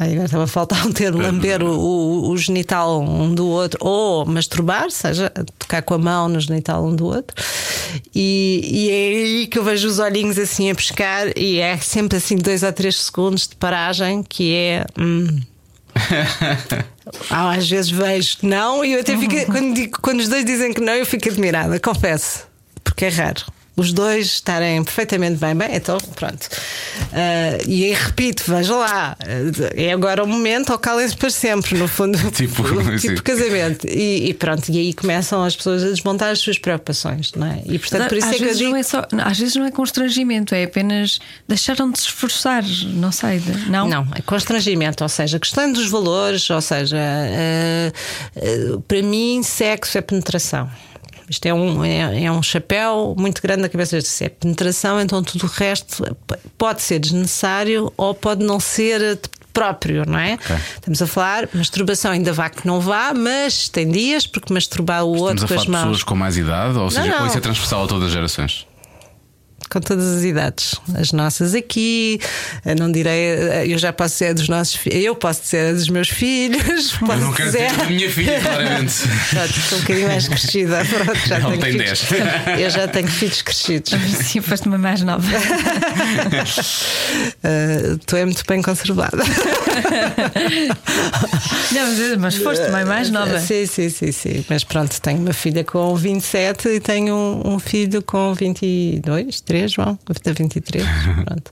Aí 0.00 0.12
agora 0.12 0.26
estava 0.26 0.44
a 0.44 0.46
faltar 0.46 0.86
um 0.86 0.92
termo, 0.92 1.20
lamber 1.20 1.60
o, 1.62 1.70
o, 1.76 2.30
o 2.30 2.36
genital 2.38 3.02
um 3.02 3.34
do 3.34 3.48
outro, 3.48 3.78
ou 3.82 4.24
masturbar, 4.24 4.90
seja, 4.92 5.28
tocar 5.58 5.82
com 5.82 5.94
a 5.94 5.98
mão 5.98 6.28
no 6.28 6.38
genital 6.38 6.84
um 6.86 6.94
do 6.94 7.06
outro. 7.06 7.34
E, 8.14 8.60
e 8.64 8.90
é 8.90 8.94
aí 9.40 9.46
que 9.48 9.58
eu 9.58 9.64
vejo 9.64 9.88
os 9.88 9.98
olhinhos 9.98 10.38
assim 10.38 10.70
a 10.70 10.74
pescar, 10.74 11.26
e 11.36 11.58
é 11.58 11.76
sempre 11.78 12.16
assim 12.18 12.36
dois 12.36 12.62
a 12.62 12.70
três 12.72 12.96
segundos 12.96 13.48
de 13.48 13.56
paragem, 13.56 14.22
que 14.22 14.54
é. 14.54 14.84
Hum, 14.96 15.40
ah, 17.30 17.50
às 17.52 17.68
vezes 17.68 17.90
vejo 17.90 18.38
que 18.38 18.46
não, 18.46 18.84
e 18.84 18.92
eu 18.92 19.00
até 19.00 19.16
fico. 19.16 19.34
Quando, 19.50 19.74
digo- 19.74 19.98
quando 20.00 20.20
os 20.20 20.28
dois 20.28 20.44
dizem 20.44 20.72
que 20.72 20.80
não, 20.80 20.92
eu 20.92 21.06
fico 21.06 21.28
admirada, 21.28 21.78
confesso, 21.80 22.46
porque 22.84 23.06
é 23.06 23.08
raro. 23.08 23.42
Os 23.78 23.92
dois 23.92 24.26
estarem 24.26 24.82
perfeitamente 24.82 25.36
bem, 25.36 25.54
bem, 25.54 25.68
então 25.72 25.96
pronto. 26.16 26.48
Ah, 27.12 27.58
e 27.66 27.84
aí 27.84 27.92
repito, 27.94 28.42
veja 28.46 28.74
lá, 28.74 29.16
é 29.74 29.92
agora 29.92 30.22
o 30.24 30.26
momento, 30.26 30.70
ou 30.72 30.78
calem-se 30.78 31.16
para 31.16 31.30
sempre, 31.30 31.78
no 31.78 31.86
fundo, 31.88 32.18
Tipo, 32.32 32.64
sim. 32.98 33.08
tipo 33.08 33.22
casamento. 33.22 33.86
E, 33.86 34.30
e 34.30 34.34
pronto, 34.34 34.68
e 34.68 34.78
aí 34.78 34.92
começam 34.92 35.42
as 35.44 35.54
pessoas 35.56 35.84
a 35.84 35.88
desmontar 35.90 36.30
as 36.30 36.40
suas 36.40 36.58
preocupações, 36.58 37.32
não 37.36 37.46
é? 37.46 37.62
E 37.66 37.78
portanto, 37.78 38.08
por 38.08 38.18
isso 38.18 38.26
às, 38.26 38.34
é 38.34 38.36
que 38.36 38.42
eu 38.42 38.46
vezes 38.46 38.58
digo. 38.58 38.70
não 38.72 38.76
é 38.78 38.82
só, 38.82 39.06
às 39.24 39.38
vezes 39.38 39.54
não 39.54 39.64
é 39.64 39.70
constrangimento, 39.70 40.54
é 40.54 40.64
apenas 40.64 41.20
deixaram 41.46 41.90
de 41.90 42.00
se 42.00 42.06
esforçar, 42.06 42.64
não 42.94 43.12
sei, 43.12 43.38
de- 43.38 43.70
não? 43.70 43.88
Não, 43.88 44.06
é 44.14 44.20
constrangimento, 44.22 45.04
ou 45.04 45.08
seja, 45.08 45.38
questão 45.38 45.72
dos 45.72 45.88
valores, 45.88 46.50
ou 46.50 46.60
seja, 46.60 46.96
eh, 46.98 47.92
eh, 48.36 48.58
para 48.88 49.02
mim, 49.02 49.40
sexo 49.44 49.96
é 49.96 50.00
penetração. 50.00 50.68
Isto 51.28 51.46
é 51.46 51.54
um, 51.54 51.84
é, 51.84 52.24
é 52.24 52.32
um 52.32 52.42
chapéu 52.42 53.14
muito 53.18 53.42
grande 53.42 53.62
na 53.62 53.68
cabeça 53.68 53.98
de 54.00 54.08
é 54.24 54.28
penetração, 54.28 55.00
então 55.00 55.22
tudo 55.22 55.44
o 55.44 55.48
resto 55.48 56.16
pode 56.56 56.82
ser 56.82 56.98
desnecessário 56.98 57.92
ou 57.96 58.14
pode 58.14 58.44
não 58.44 58.58
ser 58.58 59.00
eh, 59.02 59.18
próprio, 59.52 60.04
não 60.06 60.18
é? 60.18 60.38
Estamos 60.74 61.02
a 61.02 61.06
falar, 61.06 61.48
masturbação 61.52 62.12
ainda 62.12 62.32
vá 62.32 62.48
que 62.48 62.66
não 62.66 62.80
vá, 62.80 63.12
mas 63.12 63.68
tem 63.68 63.90
dias, 63.90 64.26
porque 64.26 64.52
masturbar 64.54 65.04
o 65.04 65.14
Estamos 65.14 65.42
outro 65.42 65.44
a 65.44 65.48
com 65.48 65.48
falar 65.48 65.60
as 65.60 65.64
de 65.66 65.70
mãos. 65.70 65.82
pessoas 65.82 66.02
com 66.04 66.14
mais 66.14 66.36
idade, 66.36 66.78
ou 66.78 66.90
seja, 66.90 67.18
não. 67.18 67.26
isso 67.26 67.36
é 67.36 67.40
transversal 67.40 67.84
a 67.84 67.86
todas 67.86 68.06
as 68.06 68.12
gerações? 68.12 68.67
Com 69.70 69.80
todas 69.80 70.18
as 70.18 70.24
idades. 70.24 70.74
As 70.94 71.12
nossas 71.12 71.54
aqui, 71.54 72.20
eu 72.64 72.74
não 72.76 72.90
direi, 72.90 73.34
eu 73.72 73.78
já 73.78 73.92
posso 73.92 74.16
ser 74.16 74.34
dos 74.34 74.48
nossos 74.48 74.74
filhos, 74.76 75.04
eu 75.04 75.14
posso 75.16 75.40
ser 75.44 75.74
dos 75.74 75.88
meus 75.88 76.08
filhos, 76.08 76.92
posso 76.98 77.12
Eu 77.12 77.18
não 77.18 77.32
quero 77.32 77.50
dizer. 77.50 77.70
ter 77.74 77.80
a 77.82 77.86
minha 77.86 78.10
filha, 78.10 78.40
claramente. 78.40 78.94
Pronto, 79.30 79.52
sou 79.68 79.78
um 79.78 79.80
bocadinho 79.82 80.08
mais 80.08 80.28
crescida. 80.28 80.84
Pronto, 80.88 81.18
já 81.28 81.36
Ela 81.36 81.50
tenho 81.50 81.60
tem 81.60 81.72
filhos. 81.72 82.02
10. 82.46 82.58
Eu 82.60 82.70
já 82.70 82.88
tenho 82.88 83.08
filhos 83.08 83.42
crescidos. 83.42 83.92
Sim, 84.26 84.40
foste 84.40 84.66
uma 84.68 84.78
mais 84.78 85.02
nova. 85.02 85.26
Uh, 87.44 87.98
tu 88.06 88.16
é 88.16 88.24
muito 88.24 88.42
bem 88.46 88.62
conservada. 88.62 89.18
Não, 91.72 91.86
mas- 91.86 92.16
mas 92.18 92.34
foste 92.36 92.66
uma 92.68 92.84
mais 92.84 93.10
nova. 93.10 93.38
Sim, 93.40 93.66
sim, 93.66 93.88
sim, 93.90 94.12
sim. 94.12 94.44
Mas 94.48 94.64
pronto, 94.64 95.00
tenho 95.00 95.18
uma 95.20 95.32
filha 95.32 95.64
com 95.64 95.94
27 95.94 96.68
e 96.68 96.80
tenho 96.80 97.14
um, 97.14 97.54
um 97.54 97.58
filho 97.58 98.02
com 98.02 98.34
22, 98.34 99.40
3, 99.40 99.57
João, 99.66 99.98
23. 100.24 100.84
Pronto. 101.24 101.50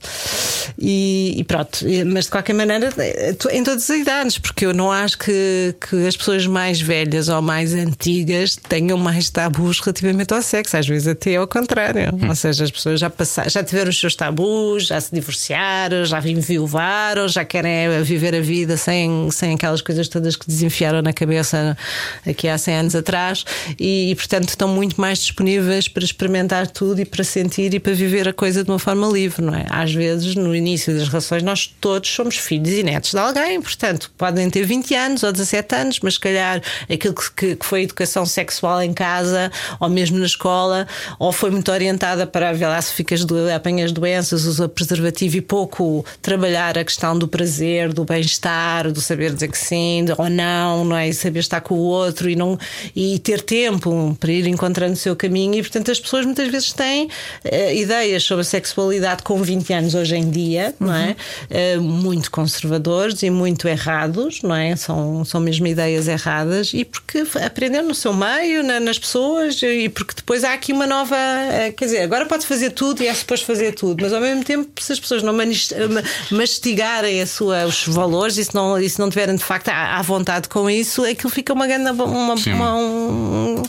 E, 0.79 1.33
e 1.37 1.43
pronto, 1.43 1.79
mas 2.05 2.25
de 2.25 2.31
qualquer 2.31 2.53
maneira, 2.53 2.93
eh, 2.97 3.35
em 3.51 3.63
todas 3.63 3.89
as 3.89 3.97
idades, 3.97 4.37
porque 4.37 4.65
eu 4.65 4.73
não 4.73 4.91
acho 4.91 5.17
que, 5.17 5.75
que 5.89 6.07
as 6.07 6.15
pessoas 6.15 6.45
mais 6.45 6.79
velhas 6.79 7.29
ou 7.29 7.41
mais 7.41 7.73
antigas 7.73 8.55
tenham 8.55 8.97
mais 8.97 9.29
tabus 9.29 9.79
relativamente 9.79 10.33
ao 10.33 10.41
sexo, 10.41 10.77
às 10.77 10.87
vezes 10.87 11.07
até 11.07 11.35
ao 11.35 11.47
contrário. 11.47 12.11
Ou 12.27 12.35
seja, 12.35 12.63
as 12.63 12.71
pessoas 12.71 12.99
já 12.99 13.09
passaram, 13.09 13.49
já 13.49 13.63
tiveram 13.63 13.89
os 13.89 13.99
seus 13.99 14.15
tabus, 14.15 14.87
já 14.87 15.01
se 15.01 15.13
divorciaram, 15.13 16.05
já 16.05 16.19
enviuvaram, 16.19 17.27
já 17.27 17.43
querem 17.43 17.71
eh, 17.71 18.01
viver 18.03 18.35
a 18.35 18.41
vida 18.41 18.77
sem, 18.77 19.29
sem 19.31 19.55
aquelas 19.55 19.81
coisas 19.81 20.07
todas 20.07 20.35
que 20.35 20.45
desenfiaram 20.47 21.01
na 21.01 21.13
cabeça 21.13 21.77
aqui 22.25 22.47
há 22.47 22.57
100 22.57 22.75
anos 22.75 22.95
atrás 22.95 23.45
e, 23.79 24.11
e, 24.11 24.15
portanto 24.15 24.49
estão 24.49 24.67
muito 24.67 24.99
mais 24.99 25.19
disponíveis 25.19 25.87
para 25.87 26.03
experimentar 26.03 26.67
tudo 26.67 27.01
e 27.01 27.05
para 27.05 27.23
sentir 27.23 27.73
e 27.73 27.79
para 27.79 27.93
viver 27.97 28.27
a 28.27 28.33
coisa 28.33 28.63
de 28.63 28.69
uma 28.71 28.79
forma 28.79 29.07
livre, 29.07 29.41
não 29.43 29.53
é? 29.53 29.65
Às 29.69 29.93
vezes, 29.93 30.35
no 30.35 30.55
início 30.55 30.93
das 30.97 31.07
relações, 31.07 31.43
nós 31.43 31.67
todos 31.81 32.09
somos 32.09 32.37
filhos 32.37 32.69
e 32.69 32.83
netos 32.83 33.11
de 33.11 33.17
alguém, 33.17 33.61
portanto, 33.61 34.11
podem 34.17 34.49
ter 34.49 34.63
20 34.65 34.93
anos 34.95 35.23
ou 35.23 35.31
17 35.31 35.75
anos, 35.75 35.99
mas 36.01 36.13
se 36.15 36.19
calhar 36.19 36.61
aquilo 36.91 37.13
que, 37.13 37.55
que- 37.55 37.65
foi 37.65 37.83
educação 37.83 38.25
sexual 38.25 38.81
em 38.81 38.93
casa 38.93 39.51
ou 39.79 39.89
mesmo 39.89 40.17
na 40.19 40.25
escola, 40.25 40.87
ou 41.19 41.31
foi 41.31 41.49
muito 41.51 41.71
orientada 41.71 42.25
para 42.27 42.53
ver 42.53 42.67
lá 42.67 42.81
se 42.81 42.93
ficas 42.93 43.25
do, 43.25 43.49
apanhas 43.53 43.91
doenças, 43.91 44.45
usa 44.45 44.69
preservativo 44.69 45.37
e 45.37 45.41
pouco 45.41 46.05
trabalhar 46.21 46.77
a 46.77 46.83
questão 46.83 47.17
do 47.17 47.27
prazer, 47.27 47.91
do 47.93 48.03
bem-estar, 48.05 48.91
do 48.91 49.01
saber 49.01 49.33
dizer 49.33 49.47
que 49.49 49.57
sim 49.57 50.05
ou 50.17 50.29
não, 50.29 50.85
não 50.85 50.95
é? 50.95 51.09
E 51.09 51.13
saber 51.13 51.39
estar 51.39 51.61
com 51.61 51.75
o 51.75 51.79
outro 51.79 52.29
e, 52.29 52.35
não, 52.35 52.57
e 52.95 53.19
ter 53.19 53.41
tempo 53.41 54.15
para 54.19 54.31
ir 54.31 54.47
encontrando 54.47 54.93
o 54.93 54.97
seu 54.97 55.15
caminho. 55.15 55.55
E 55.55 55.61
portanto, 55.61 55.91
as 55.91 55.99
pessoas 55.99 56.25
muitas 56.25 56.47
vezes 56.49 56.71
têm 56.73 57.09
eh, 57.43 57.75
ideias 57.87 58.23
sobre 58.23 58.41
a 58.41 58.45
sexualidade 58.45 59.23
com 59.23 59.41
20 59.41 59.71
anos 59.73 59.95
hoje 59.95 60.15
em 60.15 60.29
dia, 60.29 60.75
não 60.79 60.93
é? 60.93 61.15
Eh, 61.49 61.77
muito 61.77 62.29
conservadores 62.29 63.23
e 63.23 63.29
muito 63.29 63.67
errados, 63.67 64.41
não 64.41 64.53
é? 64.55 64.75
São, 64.75 65.23
são 65.23 65.39
mesmo 65.39 65.65
ideias 65.67 66.07
erradas 66.07 66.71
e 66.73 66.83
porque 66.83 67.23
aprenderam 67.43 67.87
no 67.87 67.95
seu 67.95 68.13
meio, 68.13 68.63
na- 68.63 68.79
nas 68.79 68.99
pessoas 68.99 69.61
e 69.63 69.87
porque 69.89 70.13
depois 70.15 70.43
há 70.43 70.53
aqui 70.53 70.73
uma 70.73 70.85
nova. 70.85 71.15
eh, 71.15 71.71
Quer 71.75 71.85
dizer, 71.85 72.01
agora 72.01 72.25
pode 72.25 72.45
fazer 72.45 72.71
tudo 72.71 73.01
e 73.01 73.07
é 73.07 73.13
suposto 73.13 73.45
fazer 73.45 73.71
tudo, 73.73 74.01
mas 74.03 74.11
ao 74.13 74.19
mesmo 74.21 74.43
tempo, 74.43 74.69
se 74.81 74.91
as 74.91 74.99
pessoas 74.99 75.23
não 75.23 75.33
eh, 75.41 75.45
ma- 75.87 76.03
mastigarem 76.31 77.21
a 77.21 77.27
sua, 77.27 77.65
os 77.65 77.87
valores 77.87 78.37
e 78.37 78.43
se 78.45 78.53
não, 78.53 78.77
e 78.79 78.89
se 78.89 78.99
não 78.99 79.09
tiverem 79.09 79.35
de 79.35 79.43
facto 79.43 79.69
à, 79.69 79.97
à 79.97 80.01
vontade 80.01 80.49
com 80.49 80.69
isso, 80.69 81.03
aquilo 81.05 81.29
fica 81.29 81.53
uma 81.53 81.65
grande. 81.67 81.89
Uma, 81.91 82.33
uma- 82.35 82.75
um, 82.75 83.63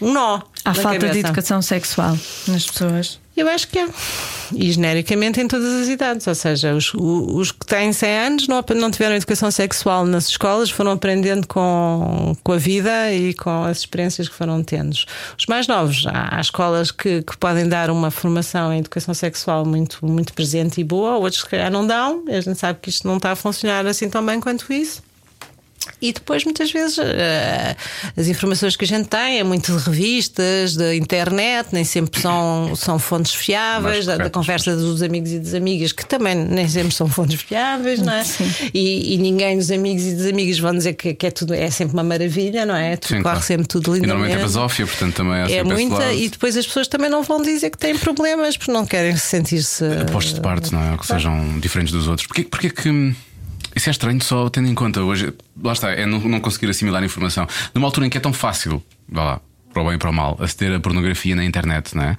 um 0.00 0.12
nó. 0.12 0.40
Há 0.64 0.74
falta 0.74 0.98
de 0.98 1.06
cabeça. 1.06 1.18
educação 1.28 1.62
sexual 1.62 2.18
nas 2.48 2.66
pessoas. 2.66 3.18
Eu 3.36 3.48
acho 3.48 3.66
que 3.66 3.78
é. 3.80 3.88
E 4.54 4.70
genericamente 4.70 5.40
em 5.40 5.48
todas 5.48 5.82
as 5.82 5.88
idades. 5.88 6.26
Ou 6.26 6.34
seja, 6.34 6.74
os, 6.74 6.92
os 6.94 7.50
que 7.50 7.66
têm 7.66 7.92
100 7.92 8.18
anos 8.18 8.48
não, 8.48 8.64
não 8.76 8.90
tiveram 8.90 9.16
educação 9.16 9.50
sexual 9.50 10.06
nas 10.06 10.28
escolas, 10.28 10.70
foram 10.70 10.92
aprendendo 10.92 11.46
com, 11.46 12.36
com 12.44 12.52
a 12.52 12.56
vida 12.56 13.12
e 13.12 13.34
com 13.34 13.64
as 13.64 13.78
experiências 13.78 14.28
que 14.28 14.34
foram 14.34 14.62
tendo. 14.62 14.94
Os 15.36 15.46
mais 15.48 15.66
novos, 15.66 16.06
há, 16.06 16.36
há 16.36 16.40
escolas 16.40 16.92
que, 16.92 17.22
que 17.22 17.36
podem 17.36 17.68
dar 17.68 17.90
uma 17.90 18.10
formação 18.10 18.72
em 18.72 18.78
educação 18.78 19.12
sexual 19.14 19.64
muito, 19.64 20.04
muito 20.06 20.32
presente 20.32 20.80
e 20.80 20.84
boa, 20.84 21.16
outros 21.16 21.40
se 21.40 21.48
calhar 21.48 21.70
não 21.70 21.86
dão. 21.86 22.24
A 22.28 22.40
gente 22.40 22.58
sabe 22.58 22.78
que 22.80 22.88
isto 22.88 23.06
não 23.06 23.16
está 23.16 23.32
a 23.32 23.36
funcionar 23.36 23.84
assim 23.86 24.08
tão 24.08 24.24
bem 24.24 24.38
quanto 24.38 24.72
isso. 24.72 25.02
E 26.00 26.12
depois, 26.12 26.44
muitas 26.44 26.70
vezes, 26.72 26.98
eh, 26.98 27.76
as 28.16 28.26
informações 28.26 28.74
que 28.76 28.84
a 28.84 28.88
gente 28.88 29.06
tem 29.08 29.38
é 29.38 29.44
muito 29.44 29.70
de 29.76 29.84
revistas, 29.84 30.74
da 30.76 30.94
internet, 30.94 31.68
nem 31.72 31.84
sempre 31.84 32.20
são, 32.20 32.74
são 32.74 32.98
fontes 32.98 33.34
fiáveis, 33.34 34.06
da, 34.06 34.16
da 34.16 34.30
conversa 34.30 34.74
dos 34.76 35.02
amigos 35.02 35.30
e 35.32 35.38
das 35.38 35.54
amigas, 35.54 35.92
que 35.92 36.04
também 36.04 36.34
nem 36.34 36.66
sempre 36.68 36.92
são 36.94 37.06
fontes 37.08 37.40
fiáveis, 37.40 38.00
não 38.00 38.12
é? 38.12 38.24
E, 38.72 39.14
e 39.14 39.18
ninguém 39.18 39.56
dos 39.58 39.70
amigos 39.70 40.04
e 40.04 40.14
das 40.14 40.26
amigas 40.26 40.58
vão 40.58 40.72
dizer 40.74 40.94
que, 40.94 41.14
que 41.14 41.26
é, 41.26 41.30
tudo, 41.30 41.54
é 41.54 41.70
sempre 41.70 41.94
uma 41.94 42.04
maravilha, 42.04 42.64
não 42.66 42.76
é? 42.76 42.96
Tudo 42.96 43.08
Sim, 43.08 43.22
corre 43.22 43.34
claro. 43.34 43.42
sempre 43.42 43.66
tudo 43.66 43.90
E 43.90 44.00
lindamente. 44.00 44.08
normalmente 44.08 44.38
é 44.38 44.42
basófia, 44.42 44.86
portanto 44.86 45.14
também 45.14 45.34
É 45.34 45.44
esse 45.46 45.64
muita, 45.64 46.12
e 46.12 46.28
depois 46.28 46.56
as 46.56 46.66
pessoas 46.66 46.88
também 46.88 47.10
não 47.10 47.22
vão 47.22 47.40
dizer 47.42 47.70
que 47.70 47.78
têm 47.78 47.96
problemas 47.96 48.56
porque 48.56 48.72
não 48.72 48.86
querem 48.86 49.16
sentir-se. 49.16 49.84
postos 50.10 50.34
de 50.34 50.40
parte, 50.40 50.72
não 50.72 50.82
é? 50.82 50.92
Ou 50.92 50.98
que 50.98 51.06
sejam 51.06 51.58
diferentes 51.60 51.92
dos 51.92 52.08
outros. 52.08 52.26
Porquê, 52.26 52.44
porquê 52.44 52.70
que. 52.70 53.14
Isso 53.74 53.88
é 53.88 53.92
estranho 53.92 54.22
só 54.22 54.48
tendo 54.48 54.68
em 54.68 54.74
conta 54.74 55.02
hoje. 55.02 55.32
Lá 55.62 55.72
está, 55.72 55.90
é 55.90 56.06
não, 56.06 56.18
não 56.20 56.40
conseguir 56.40 56.70
assimilar 56.70 57.02
a 57.02 57.06
informação. 57.06 57.46
Numa 57.74 57.86
altura 57.88 58.06
em 58.06 58.10
que 58.10 58.16
é 58.18 58.20
tão 58.20 58.32
fácil, 58.32 58.82
vá 59.08 59.24
lá, 59.24 59.40
para 59.72 59.82
o 59.82 59.86
bem 59.86 59.94
e 59.96 59.98
para 59.98 60.10
o 60.10 60.12
mal, 60.12 60.36
aceder 60.40 60.72
a 60.76 60.78
pornografia 60.80 61.34
na 61.34 61.44
internet, 61.44 61.96
não 61.96 62.04
é? 62.04 62.16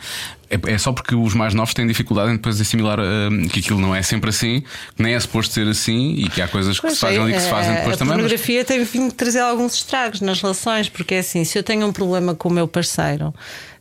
É, 0.50 0.74
é 0.74 0.78
só 0.78 0.92
porque 0.92 1.16
os 1.16 1.34
mais 1.34 1.54
novos 1.54 1.74
têm 1.74 1.88
dificuldade 1.88 2.30
em 2.30 2.34
depois 2.36 2.60
assimilar 2.62 3.00
hum, 3.00 3.48
que 3.48 3.62
aquilo 3.62 3.80
não 3.80 3.96
é 3.96 4.02
sempre 4.04 4.30
assim, 4.30 4.62
que 4.96 5.02
nem 5.02 5.14
é 5.16 5.20
suposto 5.20 5.54
ser 5.54 5.68
assim 5.68 6.16
e 6.18 6.30
que 6.30 6.42
há 6.42 6.48
coisas 6.48 6.76
que 6.76 6.82
Pois 6.82 6.94
se 6.96 7.00
fazem 7.00 7.18
é, 7.18 7.22
ali 7.24 7.34
que 7.34 7.40
se 7.40 7.50
fazem 7.50 7.74
depois 7.76 7.96
a 7.96 7.98
também. 7.98 8.14
mas- 8.14 8.22
pornografia 8.24 8.64
tem 8.66 8.84
vindo 8.84 9.12
trazer 9.14 9.40
alguns 9.40 9.74
estragos 9.74 10.20
nas 10.22 10.42
relações, 10.42 10.90
porque 10.90 11.16
é 11.16 11.20
assim, 11.20 11.44
se 11.46 11.58
eu 11.58 11.64
tenho 11.64 11.88
um 11.88 11.94
problema 11.94 12.36
com 12.36 12.50
o 12.50 12.52
meu 12.52 12.68
parceiro 12.68 13.34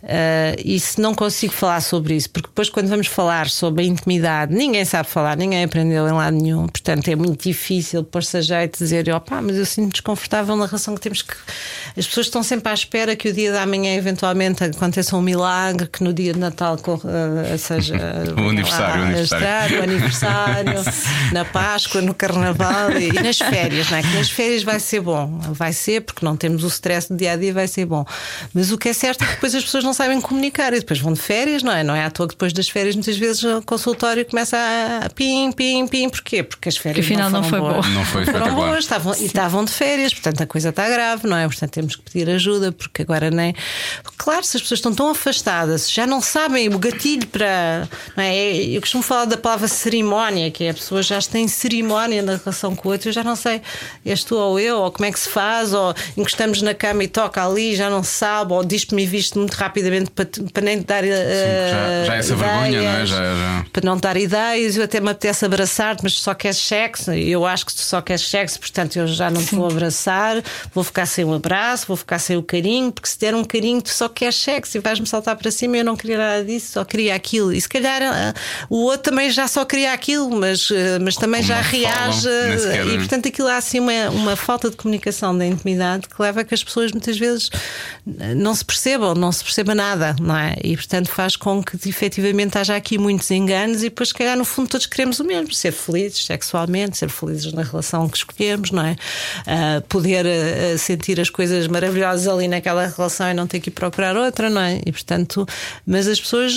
eh, 0.07 0.57
e 0.63 0.79
se 0.79 1.01
não 1.01 1.15
consigo 1.15 1.53
falar 1.53 1.81
sobre 1.81 2.15
isso, 2.15 2.29
porque 2.29 2.49
depois 2.49 2.69
quando 2.69 2.89
vamos 2.89 3.07
falar 3.07 3.49
sobre 3.49 3.85
a 3.85 3.87
intimidade, 3.87 4.55
ninguém 4.55 4.85
sabe 4.85 5.09
falar, 5.09 5.35
ninguém 5.35 5.65
aprendeu 5.65 6.07
em 6.07 6.13
lado 6.13 6.37
nenhum, 6.37 6.67
portanto 6.67 7.09
é 7.09 7.17
muito 7.17 7.43
difícil 7.43 8.05
pôr-se 8.05 8.37
a 8.37 8.41
jeito 8.43 8.79
dizer, 8.79 9.09
opá, 9.15 9.41
mas 9.41 9.57
eu 9.57 9.65
sinto 9.65 9.93
desconfortável 9.93 10.57
na 10.57 10.67
relação 10.67 10.95
que 10.95 11.01
temos 11.01 11.23
que. 11.23 11.35
As 11.97 12.07
pessoas 12.07 12.27
estão 12.27 12.43
sempre 12.43 12.71
à 12.71 12.75
espera 12.75 13.17
que 13.17 13.31
o 13.31 13.33
dia 13.33 13.51
da 13.51 13.65
manhã 13.65 13.95
eventualmente 13.95 14.63
aconteça 14.63 15.17
um 15.17 15.23
milagre, 15.23 15.87
que 15.87 16.05
no 16.05 16.13
dia 16.13 16.35
de 16.35 16.39
Natal 16.39 16.77
com, 16.77 16.95
uh, 16.95 17.59
seja 17.59 17.95
o 18.37 18.49
aniversário, 18.51 18.95
lá, 18.95 19.01
o 19.01 19.09
aniversário. 19.09 19.81
o 19.81 19.83
aniversário, 19.83 20.75
na 21.33 21.45
Páscoa, 21.47 22.03
no 22.03 22.13
Carnaval 22.13 22.93
e, 22.93 23.09
e, 23.09 23.23
nas 23.23 23.39
férias, 23.39 23.91
não 23.91 23.99
é? 23.99 24.03
Que 24.03 24.15
nas 24.17 24.31
férias 24.31 24.63
vai 24.63 24.79
ser 24.81 25.01
bom, 25.01 25.39
vai 25.53 25.73
ser, 25.73 26.03
porque 26.03 26.25
não 26.25 26.37
temos 26.37 26.63
o 26.63 26.69
stress 26.69 27.09
do 27.09 27.17
dia 27.17 27.33
a 27.33 27.37
dia, 27.37 27.55
vai 27.55 27.67
ser 27.67 27.87
bom. 27.87 28.05
Mas 28.53 28.71
o 28.71 28.77
que 28.77 28.91
é 28.91 28.93
certo 28.93 29.23
é 29.23 29.27
que 29.27 29.35
depois 29.35 29.55
as 29.55 29.65
pessoas 29.65 29.83
não 29.83 29.94
sabem 29.95 30.21
comunicar 30.21 30.73
e 30.75 30.81
depois 30.81 31.01
vão 31.01 31.13
de 31.13 31.21
férias, 31.21 31.63
não 31.63 31.73
é? 31.73 31.83
Não 31.83 31.95
é 31.95 32.05
à 32.05 32.11
toa 32.11 32.27
que 32.27 32.35
depois 32.35 32.53
das 32.53 32.69
férias, 32.69 32.95
muitas 32.95 33.17
vezes 33.17 33.43
o 33.43 33.63
consultório 33.63 34.25
começa 34.27 34.57
a 35.05 35.09
pim, 35.11 35.53
pim, 35.53 35.87
pim. 35.87 36.09
Porquê? 36.09 36.43
Porque 36.43 36.69
as 36.69 36.77
férias 36.77 37.05
afinal 37.05 37.31
não, 37.31 37.41
não 37.41 37.49
foi 37.49 37.61
boas. 37.61 37.87
bom. 37.87 37.93
Não 37.93 38.05
foi 38.05 38.25
Foram 38.27 38.55
boas, 38.55 38.79
estavam, 38.81 39.15
e 39.15 39.25
estavam 39.25 39.65
de 39.65 39.71
férias, 39.71 40.13
portanto 40.13 40.43
a 40.43 40.47
coisa 40.47 40.69
está 40.71 40.89
grave, 40.89 41.27
não 41.27 41.37
é? 41.37 41.47
Portanto 41.47 41.71
temos 41.71 41.97
que 41.97 42.03
pedir 42.03 42.29
ajuda, 42.31 42.73
porque 42.73 43.03
agora 43.03 43.31
nem. 43.31 43.55
Claro, 44.17 44.45
se 44.45 44.57
as 44.57 44.63
pessoas 44.63 44.79
estão 44.79 44.95
tão 44.95 45.11
afastadas, 45.11 45.91
já 45.91 46.07
não 46.07 46.21
sabem 46.21 46.69
o 46.69 46.79
gatilho 46.79 47.27
para. 47.29 47.89
Não 48.17 48.25
é? 48.25 48.35
Eu 48.57 48.81
costumo 48.81 49.03
falar 49.03 49.25
da 49.27 49.37
palavra 49.37 49.69
cerimónia, 49.69 50.51
que 50.51 50.65
é 50.65 50.71
a 50.71 50.75
pessoa 50.75 51.03
já 51.03 51.21
tem 51.21 51.47
cerimónia 51.49 52.23
na 52.23 52.37
relação 52.37 52.75
com 52.75 52.89
o 52.89 52.93
outro, 52.93 53.09
eu 53.09 53.13
já 53.13 53.23
não 53.23 53.37
sei, 53.37 53.63
és 54.05 54.25
tu 54.25 54.37
ou 54.37 54.59
eu, 54.59 54.79
ou 54.79 54.91
como 54.91 55.07
é 55.07 55.13
que 55.13 55.19
se 55.19 55.29
faz, 55.29 55.73
ou 55.73 55.95
encostamos 56.17 56.63
na 56.63 56.75
cama 56.75 57.05
e 57.05 57.09
toca 57.09 57.45
ali, 57.45 57.77
já 57.77 57.89
não 57.89 58.03
sabe, 58.03 58.53
ou 58.53 58.65
diz-me 58.65 59.03
e 59.03 59.07
visto 59.07 59.39
muito 59.39 59.57
rapidamente 59.75 60.11
para, 60.13 60.27
para 60.53 60.63
nem 60.63 60.81
dar. 60.83 61.03
Sim, 61.03 61.11
já, 61.11 62.05
já 62.07 62.15
é 62.15 62.19
essa 62.19 62.37
vergonha, 62.37 62.83
não 62.83 62.91
é? 62.91 63.07
Já, 63.07 63.17
já... 63.17 63.67
Para 63.73 63.85
não 63.85 63.97
dar 63.97 64.17
ideias, 64.17 64.77
eu 64.77 64.85
até 64.85 65.01
me 65.01 65.11
apetece 65.11 65.45
abraçar-te, 65.45 66.03
mas 66.05 66.15
tu 66.15 66.21
só 66.21 66.33
queres 66.35 66.59
sexo. 66.59 67.13
Eu 67.13 67.45
acho 67.45 67.67
que 67.67 67.75
tu 67.75 67.81
só 67.81 68.01
queres 68.01 68.23
sexo, 68.23 68.61
portanto 68.61 68.97
eu 68.97 69.07
já 69.09 69.31
não 69.31 69.45
te 69.45 69.55
vou 69.55 69.67
abraçar, 69.71 70.43
vou 70.73 70.85
ficar 70.85 71.07
sem 71.07 71.25
o 71.25 71.35
abraço, 71.35 71.87
vou 71.89 71.97
ficar 71.97 72.19
sem 72.21 72.37
o 72.37 72.43
carinho, 72.43 72.93
porque 72.93 73.09
se 73.09 73.19
der 73.19 73.35
um 73.35 73.45
carinho, 73.45 73.83
tu 73.83 73.91
só 73.91 74.09
queres 74.09 74.37
sexo 74.37 74.77
e 74.77 74.81
vais-me 74.81 75.07
saltar 75.07 75.37
para 75.37 75.51
cima. 75.51 75.77
Eu 75.77 75.85
não 75.85 75.97
queria 75.97 76.19
nada 76.19 76.45
disso, 76.45 76.73
só 76.73 76.85
queria 76.85 77.15
aquilo. 77.15 77.53
E 77.53 77.61
se 77.61 77.69
calhar 77.69 78.01
ah, 78.03 78.35
o 78.71 78.85
outro 78.85 79.11
também 79.11 79.31
já 79.31 79.49
só 79.49 79.65
queria 79.65 79.93
aquilo, 79.93 80.31
mas, 80.31 80.69
ah, 80.71 80.99
mas 81.01 81.17
também 81.17 81.43
Como 81.43 81.53
já 81.53 81.61
reage. 81.61 82.23
falam, 82.23 82.95
e 82.95 82.99
portanto 82.99 83.29
aquilo 83.29 83.49
há 83.49 83.57
assim 83.57 83.81
uma, 83.81 84.11
uma 84.11 84.37
falta 84.37 84.71
de 84.71 84.77
comunicação 84.77 85.37
da 85.37 85.45
intimidade 85.45 86.09
que 86.09 86.23
leva 86.23 86.43
a 86.43 86.45
que 86.45 86.55
as 86.55 86.63
pessoas 86.63 86.93
muitas 86.93 87.19
vezes 87.19 87.51
não 88.37 88.55
se 88.55 88.65
percebam, 88.65 89.15
não 89.15 89.33
se 89.33 89.43
perceba 89.43 89.64
nada, 89.73 90.17
não 90.21 90.37
é? 90.37 90.57
E 90.65 90.77
portanto 90.77 91.09
faz 91.09 91.37
com 91.37 91.63
que 91.63 91.77
efetivamente 91.89 92.59
haja 92.59 92.75
aqui 92.75 92.99
muitos 92.99 93.31
enganos 93.31 93.79
e 93.79 93.85
depois, 93.85 94.09
se 94.09 94.15
calhar, 94.15 94.37
no 94.37 94.45
fundo, 94.45 94.69
todos 94.69 94.87
queremos 94.87 95.21
o 95.21 95.25
mesmo: 95.25 95.55
ser 95.55 95.71
felizes 95.71 96.25
sexualmente, 96.25 96.97
ser 96.97 97.09
felizes 97.09 97.53
na 97.53 97.63
relação 97.63 98.09
que 98.09 98.17
escolhemos, 98.17 98.71
não 98.71 98.85
é? 98.85 98.97
Ah, 99.47 99.83
poder 99.89 100.27
ah, 100.27 100.79
sentir 100.79 101.21
as 101.21 101.31
coisas 101.31 101.67
maravilhosas 101.69 102.27
ali 102.27 102.49
naquela 102.49 102.87
relação 102.87 103.31
e 103.31 103.35
não 103.35 103.47
ter 103.47 103.61
que 103.61 103.71
ir 103.71 103.73
procurar 103.73 104.17
outra, 104.17 104.51
não 104.51 104.61
é? 104.61 104.81
E 104.85 104.91
portanto, 104.91 105.47
mas 105.87 106.09
as 106.09 106.21
pessoas 106.21 106.55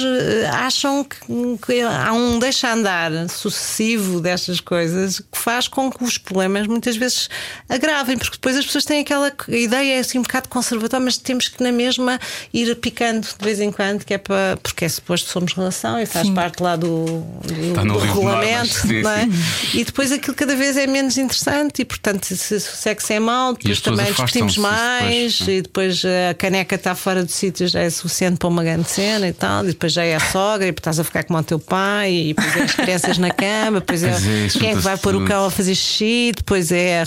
ah, 0.51 0.65
acham 0.65 1.03
que, 1.03 1.19
que 1.65 1.81
há 1.81 2.13
um 2.13 2.39
deixa-andar 2.39 3.29
sucessivo 3.29 4.19
destas 4.19 4.59
coisas 4.59 5.19
que 5.19 5.37
faz 5.37 5.67
com 5.67 5.91
que 5.91 6.03
os 6.03 6.17
problemas 6.17 6.65
muitas 6.65 6.97
vezes 6.97 7.29
agravem, 7.69 8.17
porque 8.17 8.37
depois 8.37 8.57
as 8.57 8.65
pessoas 8.65 8.85
têm 8.85 9.01
aquela 9.01 9.31
ideia 9.49 9.99
assim 9.99 10.17
um 10.17 10.23
bocado 10.23 10.49
conservadora, 10.49 11.03
mas 11.03 11.17
temos 11.17 11.47
que 11.47 11.61
na 11.61 11.71
mesma 11.71 12.19
ir 12.53 12.71
de 13.05 13.45
vez 13.45 13.59
em 13.59 13.71
quando, 13.71 14.03
que 14.03 14.13
é 14.13 14.17
para, 14.17 14.57
porque 14.61 14.85
é 14.85 14.89
suposto 14.89 15.27
que 15.27 15.33
somos 15.33 15.53
relação 15.53 15.99
e 15.99 16.05
faz 16.05 16.29
parte 16.29 16.61
lá 16.61 16.75
do, 16.75 17.05
do, 17.05 17.73
do 17.73 17.85
normas, 17.85 18.03
regulamento, 18.03 18.73
sim, 18.73 19.01
não 19.01 19.11
é? 19.11 19.25
sim. 19.25 19.79
E 19.79 19.83
depois 19.83 20.11
aquilo 20.11 20.35
cada 20.35 20.55
vez 20.55 20.77
é 20.77 20.87
menos 20.87 21.17
interessante 21.17 21.81
e 21.81 21.85
portanto 21.85 22.25
se, 22.25 22.55
o 22.55 22.59
sexo 22.59 23.13
é 23.13 23.19
mau, 23.19 23.53
depois 23.53 23.81
também 23.81 24.05
discutimos 24.05 24.57
mais 24.57 25.39
depois, 25.39 25.47
e 25.47 25.61
depois 25.61 26.03
a 26.05 26.33
caneca 26.33 26.75
está 26.75 26.95
fora 26.95 27.23
do 27.23 27.31
sítio 27.31 27.67
já 27.67 27.81
é 27.81 27.89
suficiente 27.89 28.37
para 28.37 28.47
uma 28.47 28.63
grande 28.63 28.89
cena 28.89 29.27
e 29.27 29.33
tal, 29.33 29.63
e 29.63 29.69
depois 29.69 29.93
já 29.93 30.03
é 30.03 30.15
a 30.15 30.19
sogra 30.19 30.67
e 30.67 30.71
estás 30.71 30.99
a 30.99 31.03
ficar 31.03 31.23
como 31.23 31.39
o 31.39 31.43
teu 31.43 31.59
pai 31.59 32.13
e 32.13 32.33
depois 32.33 32.55
é 32.55 32.63
as 32.63 32.73
crianças 32.73 33.17
na 33.17 33.31
cama, 33.31 33.79
depois 33.79 34.03
é, 34.03 34.09
é, 34.09 34.47
quem 34.49 34.71
é 34.71 34.75
que 34.75 34.81
vai 34.81 34.97
pôr 34.97 35.15
o 35.15 35.25
cão 35.25 35.45
a 35.45 35.51
fazer 35.51 35.75
xixi, 35.75 36.31
depois 36.35 36.71
é 36.71 37.03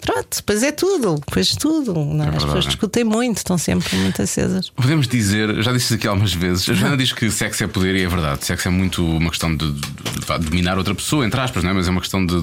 pronto, 0.00 0.36
depois 0.36 0.62
é 0.62 0.72
tudo, 0.72 1.16
depois 1.16 1.50
tudo. 1.50 1.94
não 1.94 2.24
é? 2.24 2.28
as 2.28 2.32
verdade. 2.32 2.44
pessoas 2.44 2.64
discutem 2.64 3.04
muito, 3.04 3.38
estão 3.38 3.58
sempre 3.58 3.96
muito 3.96 4.22
acesas. 4.22 4.70
Podemos 4.70 5.06
dizer, 5.16 5.62
já 5.62 5.72
disse 5.72 5.86
isso 5.86 5.94
aqui 5.94 6.06
algumas 6.08 6.32
vezes, 6.32 6.68
a 6.68 6.72
Joana 6.74 6.96
diz 6.96 7.12
que 7.12 7.30
sexo 7.30 7.64
é 7.64 7.66
poder 7.66 7.94
e 7.96 8.02
é 8.02 8.08
verdade. 8.08 8.44
Sexo 8.44 8.68
é 8.68 8.70
muito 8.70 9.04
uma 9.04 9.30
questão 9.30 9.54
de, 9.54 9.72
de- 9.72 9.80
de 9.80 10.38
dominar 10.48 10.78
outra 10.78 10.94
pessoa, 10.94 11.24
entre 11.26 11.40
aspas, 11.40 11.62
não 11.64 11.70
é? 11.70 11.74
mas 11.74 11.88
é 11.88 11.90
uma 11.90 12.00
questão 12.00 12.24
de. 12.24 12.34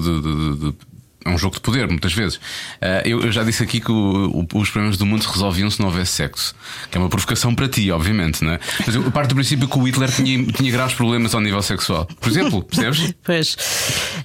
É 1.24 1.28
um 1.30 1.36
jogo 1.38 1.54
de 1.56 1.60
poder, 1.60 1.86
muitas 1.88 2.12
vezes. 2.12 2.40
Ah, 2.80 3.02
eu, 3.04 3.20
eu 3.22 3.32
já 3.32 3.42
disse 3.42 3.62
aqui 3.62 3.80
que 3.80 3.90
o- 3.90 4.46
o- 4.52 4.58
os 4.60 4.70
problemas 4.70 4.96
do 4.96 5.04
mundo 5.06 5.22
se 5.22 5.28
resolviam 5.30 5.70
se 5.70 5.80
não 5.80 5.88
houvesse 5.88 6.12
sexo. 6.12 6.54
Que 6.90 6.96
é 6.96 7.00
uma 7.00 7.08
provocação 7.08 7.54
para 7.54 7.68
ti, 7.68 7.90
obviamente, 7.90 8.42
não 8.44 8.52
é? 8.52 8.60
Mas 8.86 8.94
eu 8.94 9.10
parto 9.10 9.30
do 9.30 9.34
princípio 9.34 9.68
que 9.68 9.78
o 9.78 9.82
Hitler 9.86 10.10
tinha, 10.10 10.44
tinha 10.52 10.70
graves 10.72 10.94
problemas 10.94 11.34
ao 11.34 11.40
nível 11.40 11.60
sexual. 11.62 12.06
Por 12.20 12.28
exemplo, 12.28 12.62
percebes? 12.62 13.12
Pois 13.24 13.56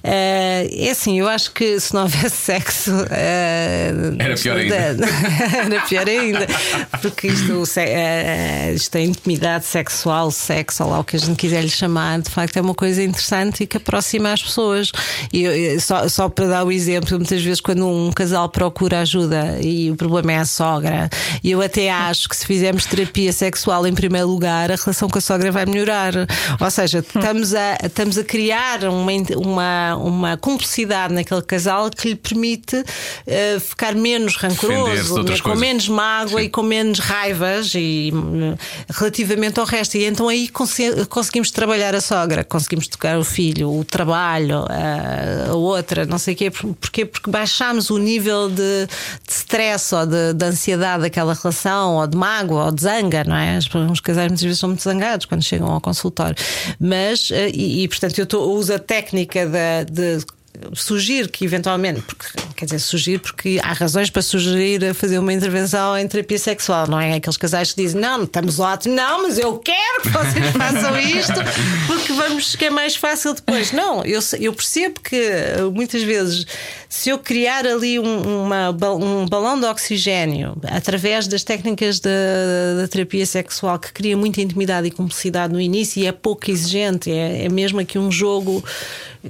Eh, 0.02 0.68
é 0.86 0.90
assim, 0.90 1.18
eu 1.18 1.28
acho 1.28 1.50
que 1.52 1.78
se 1.80 1.94
não 1.94 2.02
houvesse 2.02 2.36
sexo 2.36 2.90
eh, 3.10 3.92
Era 4.18 4.34
pior 4.36 4.56
ainda. 4.58 4.74
era 5.56 5.80
pior 5.82 6.06
ainda, 6.08 6.46
porque 7.00 7.28
isto, 7.28 7.64
eh, 7.78 8.72
isto 8.74 8.94
é 8.96 9.02
intimidade 9.04 9.64
sexual, 9.64 10.30
sexo, 10.30 10.84
ou 10.84 10.90
lá 10.90 10.98
o 11.00 11.04
que 11.04 11.16
a 11.16 11.18
gente 11.18 11.36
quiser 11.36 11.62
lhe 11.62 11.70
chamar, 11.70 12.20
de 12.20 12.30
facto 12.30 12.56
é 12.56 12.60
uma 12.60 12.74
coisa 12.74 13.02
interessante 13.02 13.62
e 13.62 13.66
que 13.66 13.76
aproxima 13.78 14.32
as 14.32 14.42
pessoas. 14.42 14.90
E 15.32 15.42
eu- 15.44 15.80
só, 15.80 16.08
só 16.08 16.28
para 16.28 16.46
dar 16.46 16.64
o 16.64 16.72
exemplo, 16.72 16.83
muitas 16.86 17.42
vezes 17.42 17.60
quando 17.60 17.86
um 17.86 18.10
casal 18.12 18.48
procura 18.48 19.00
ajuda 19.00 19.58
e 19.60 19.90
o 19.90 19.96
problema 19.96 20.32
é 20.32 20.38
a 20.38 20.44
sogra, 20.44 21.08
e 21.42 21.50
eu 21.50 21.60
até 21.62 21.90
acho 21.90 22.28
que 22.28 22.36
se 22.36 22.46
fizermos 22.46 22.84
terapia 22.86 23.32
sexual 23.32 23.86
em 23.86 23.94
primeiro 23.94 24.28
lugar, 24.28 24.70
a 24.70 24.76
relação 24.76 25.08
com 25.08 25.18
a 25.18 25.20
sogra 25.20 25.50
vai 25.50 25.66
melhorar. 25.66 26.12
Ou 26.60 26.70
seja, 26.70 26.98
estamos 26.98 27.54
a, 27.54 27.78
estamos 27.84 28.18
a 28.18 28.24
criar 28.24 28.84
uma, 28.84 29.12
uma, 29.36 29.96
uma 29.96 30.36
cumplicidade 30.36 31.14
naquele 31.14 31.42
casal 31.42 31.90
que 31.90 32.08
lhe 32.08 32.14
permite 32.14 32.84
eh, 33.26 33.58
ficar 33.60 33.94
menos 33.94 34.36
rancoroso, 34.36 35.16
outras 35.18 35.40
com 35.40 35.50
coisas. 35.50 35.60
menos 35.66 35.88
mágoa 35.88 36.40
Sim. 36.40 36.46
e 36.46 36.48
com 36.48 36.62
menos 36.62 36.98
raivas 36.98 37.72
e 37.74 38.10
hum, 38.14 38.54
relativamente 38.90 39.58
ao 39.60 39.66
resto. 39.66 39.96
E 39.96 40.04
então 40.04 40.28
aí 40.28 40.48
conse- 40.48 41.06
conseguimos 41.06 41.50
trabalhar 41.50 41.94
a 41.94 42.00
sogra, 42.00 42.44
conseguimos 42.44 42.86
tocar 42.88 43.18
o 43.18 43.24
filho, 43.24 43.70
o 43.70 43.84
trabalho, 43.84 44.64
a, 44.68 45.50
a 45.50 45.54
outra, 45.54 46.06
não 46.06 46.18
sei 46.18 46.34
o 46.34 46.36
quê. 46.36 46.52
Por- 46.80 46.94
Porquê? 46.94 47.04
Porque 47.04 47.28
baixámos 47.30 47.90
o 47.90 47.98
nível 47.98 48.48
de, 48.48 48.86
de 49.26 49.32
stress 49.32 49.92
ou 49.94 50.06
de, 50.06 50.32
de 50.32 50.44
ansiedade 50.44 51.02
daquela 51.02 51.34
relação, 51.34 51.96
ou 51.96 52.06
de 52.06 52.16
mágoa, 52.16 52.66
ou 52.66 52.72
de 52.72 52.82
zanga, 52.82 53.24
não 53.24 53.34
é? 53.34 53.58
Os, 53.58 54.00
casais 54.00 54.28
muitas 54.28 54.42
vezes 54.42 54.58
são 54.60 54.68
muito 54.68 54.82
zangados 54.82 55.26
quando 55.26 55.42
chegam 55.42 55.68
ao 55.72 55.80
consultório. 55.80 56.36
Mas, 56.78 57.30
eh, 57.32 57.50
e, 57.52 57.82
e, 57.82 57.88
portanto, 57.88 58.18
eu, 58.18 58.26
tô, 58.26 58.44
uso 58.52 58.72
a 58.74 58.78
técnica 58.78 59.44
da- 59.46 59.82
de 59.82 60.24
sugiro 60.74 61.28
que 61.28 61.44
eventualmente, 61.44 62.00
porque, 62.02 62.26
quer 62.56 62.64
dizer, 62.66 62.78
sugiro 62.78 63.20
porque 63.20 63.60
há 63.62 63.72
razões 63.72 64.10
para 64.10 64.22
sugerir 64.22 64.84
a 64.84 64.94
fazer 64.94 65.18
uma 65.18 65.32
intervenção 65.32 65.96
em 65.98 66.06
terapia 66.06 66.38
sexual, 66.38 66.86
não 66.88 67.00
é? 67.00 67.14
Aqueles 67.14 67.36
casais 67.36 67.72
que 67.72 67.82
dizem, 67.82 68.00
não, 68.00 68.24
estamos 68.24 68.60
ótimos, 68.60 68.96
não, 68.96 69.22
mas 69.22 69.38
eu 69.38 69.58
quero 69.58 70.02
que 70.02 70.08
vocês 70.08 70.50
façam 70.56 70.98
isto 70.98 71.34
porque 71.86 72.12
vamos 72.12 72.56
que 72.56 72.66
é 72.66 72.70
mais 72.70 72.96
fácil 72.96 73.34
depois. 73.34 73.72
Não, 73.72 74.04
eu, 74.04 74.20
eu 74.40 74.52
percebo 74.52 75.00
que 75.00 75.30
muitas 75.72 76.02
vezes 76.02 76.46
se 76.88 77.10
eu 77.10 77.18
criar 77.18 77.66
ali 77.66 77.98
um, 77.98 78.44
uma, 78.44 78.70
um 78.70 79.26
balão 79.26 79.58
de 79.58 79.66
oxigênio 79.66 80.56
através 80.64 81.26
das 81.26 81.42
técnicas 81.42 81.98
da, 81.98 82.10
da 82.80 82.88
terapia 82.88 83.26
sexual 83.26 83.78
que 83.78 83.92
cria 83.92 84.16
muita 84.16 84.40
intimidade 84.40 84.86
e 84.86 84.90
cumplicidade 84.90 85.52
no 85.52 85.60
início 85.60 86.00
e 86.00 86.06
é 86.06 86.12
pouco 86.12 86.50
exigente, 86.50 87.10
é, 87.10 87.46
é 87.46 87.48
mesmo 87.48 87.80
aqui 87.80 87.98
um 87.98 88.12
jogo 88.12 88.64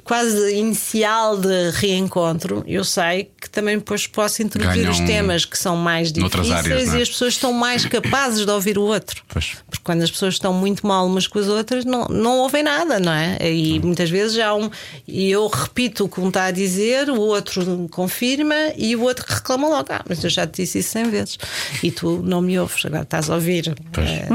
quase 0.03 0.55
inicial 0.55 1.37
de 1.37 1.71
reencontro, 1.71 2.65
eu 2.67 2.83
sei 2.85 3.31
que 3.41 3.49
também 3.49 3.79
depois 3.79 4.07
posso 4.07 4.43
introduzir 4.43 4.83
Ganham 4.83 4.93
os 4.93 5.01
temas 5.01 5.45
que 5.45 5.59
são 5.59 5.77
mais 5.77 6.11
difíceis 6.11 6.51
áreas, 6.51 6.95
é? 6.95 6.99
e 6.99 7.03
as 7.03 7.09
pessoas 7.09 7.35
estão 7.35 7.53
mais 7.53 7.85
capazes 7.87 8.45
de 8.45 8.51
ouvir 8.51 8.79
o 8.79 8.83
outro. 8.83 9.23
Pois. 9.29 9.57
Porque 9.69 9.85
quando 9.85 10.03
as 10.03 10.11
pessoas 10.11 10.35
estão 10.35 10.53
muito 10.53 10.87
mal 10.87 11.07
umas 11.07 11.27
com 11.27 11.39
as 11.39 11.47
outras, 11.47 11.85
não, 11.85 12.07
não 12.09 12.39
ouvem 12.39 12.63
nada, 12.63 12.99
não 12.99 13.13
é? 13.13 13.37
E 13.53 13.79
muitas 13.81 14.11
vezes 14.11 14.35
já 14.35 14.55
um. 14.55 14.71
E 15.07 15.31
eu 15.31 15.47
repito 15.47 16.05
o 16.05 16.09
que 16.09 16.21
um 16.21 16.29
está 16.29 16.47
a 16.47 16.51
dizer, 16.51 17.11
o 17.11 17.21
outro 17.21 17.89
confirma 17.91 18.55
e 18.77 18.97
o 18.97 19.03
outro 19.03 19.25
reclama 19.29 19.69
logo. 19.69 19.89
Ah, 19.91 20.03
mas 20.09 20.25
eu 20.25 20.31
já 20.31 20.47
te 20.47 20.63
disse 20.63 20.79
isso 20.79 20.91
100 20.91 21.11
vezes. 21.11 21.39
E 21.83 21.91
tu 21.91 22.23
não 22.25 22.41
me 22.41 22.59
ouves, 22.59 22.85
agora 22.85 23.03
estás 23.03 23.31
a 23.31 23.35
ouvir. 23.35 23.75
É, 23.99 24.29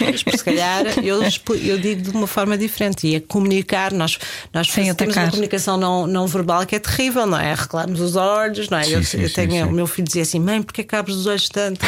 mas, 0.00 0.20
se 0.38 0.44
calhar 0.44 0.86
eu, 1.04 1.20
eu 1.62 1.78
digo 1.78 2.02
de 2.02 2.10
uma 2.10 2.26
forma 2.26 2.56
diferente. 2.56 2.93
E 3.02 3.16
é 3.16 3.20
comunicar. 3.20 3.92
Nós, 3.92 4.18
nós 4.52 4.66
Sem 4.68 4.84
temos 4.84 4.90
atacar. 5.02 5.24
uma 5.24 5.30
comunicação 5.30 5.76
não, 5.76 6.06
não 6.06 6.26
verbal 6.26 6.64
que 6.66 6.76
é 6.76 6.78
terrível, 6.78 7.26
não 7.26 7.38
é? 7.38 7.54
Recolamos 7.54 8.00
os 8.00 8.14
olhos, 8.14 8.68
não 8.68 8.78
é? 8.78 8.84
Sim, 8.84 8.92
eu, 8.92 9.02
sim, 9.02 9.20
eu 9.22 9.28
sim, 9.28 9.34
tenho, 9.34 9.50
sim. 9.50 9.62
O 9.62 9.72
meu 9.72 9.86
filho 9.86 10.06
dizia 10.06 10.22
assim: 10.22 10.38
mãe, 10.38 10.62
porque 10.62 10.82
é 10.82 10.84
que 10.84 10.94
abres 10.94 11.16
os 11.16 11.26
olhos 11.26 11.48
tanto? 11.48 11.80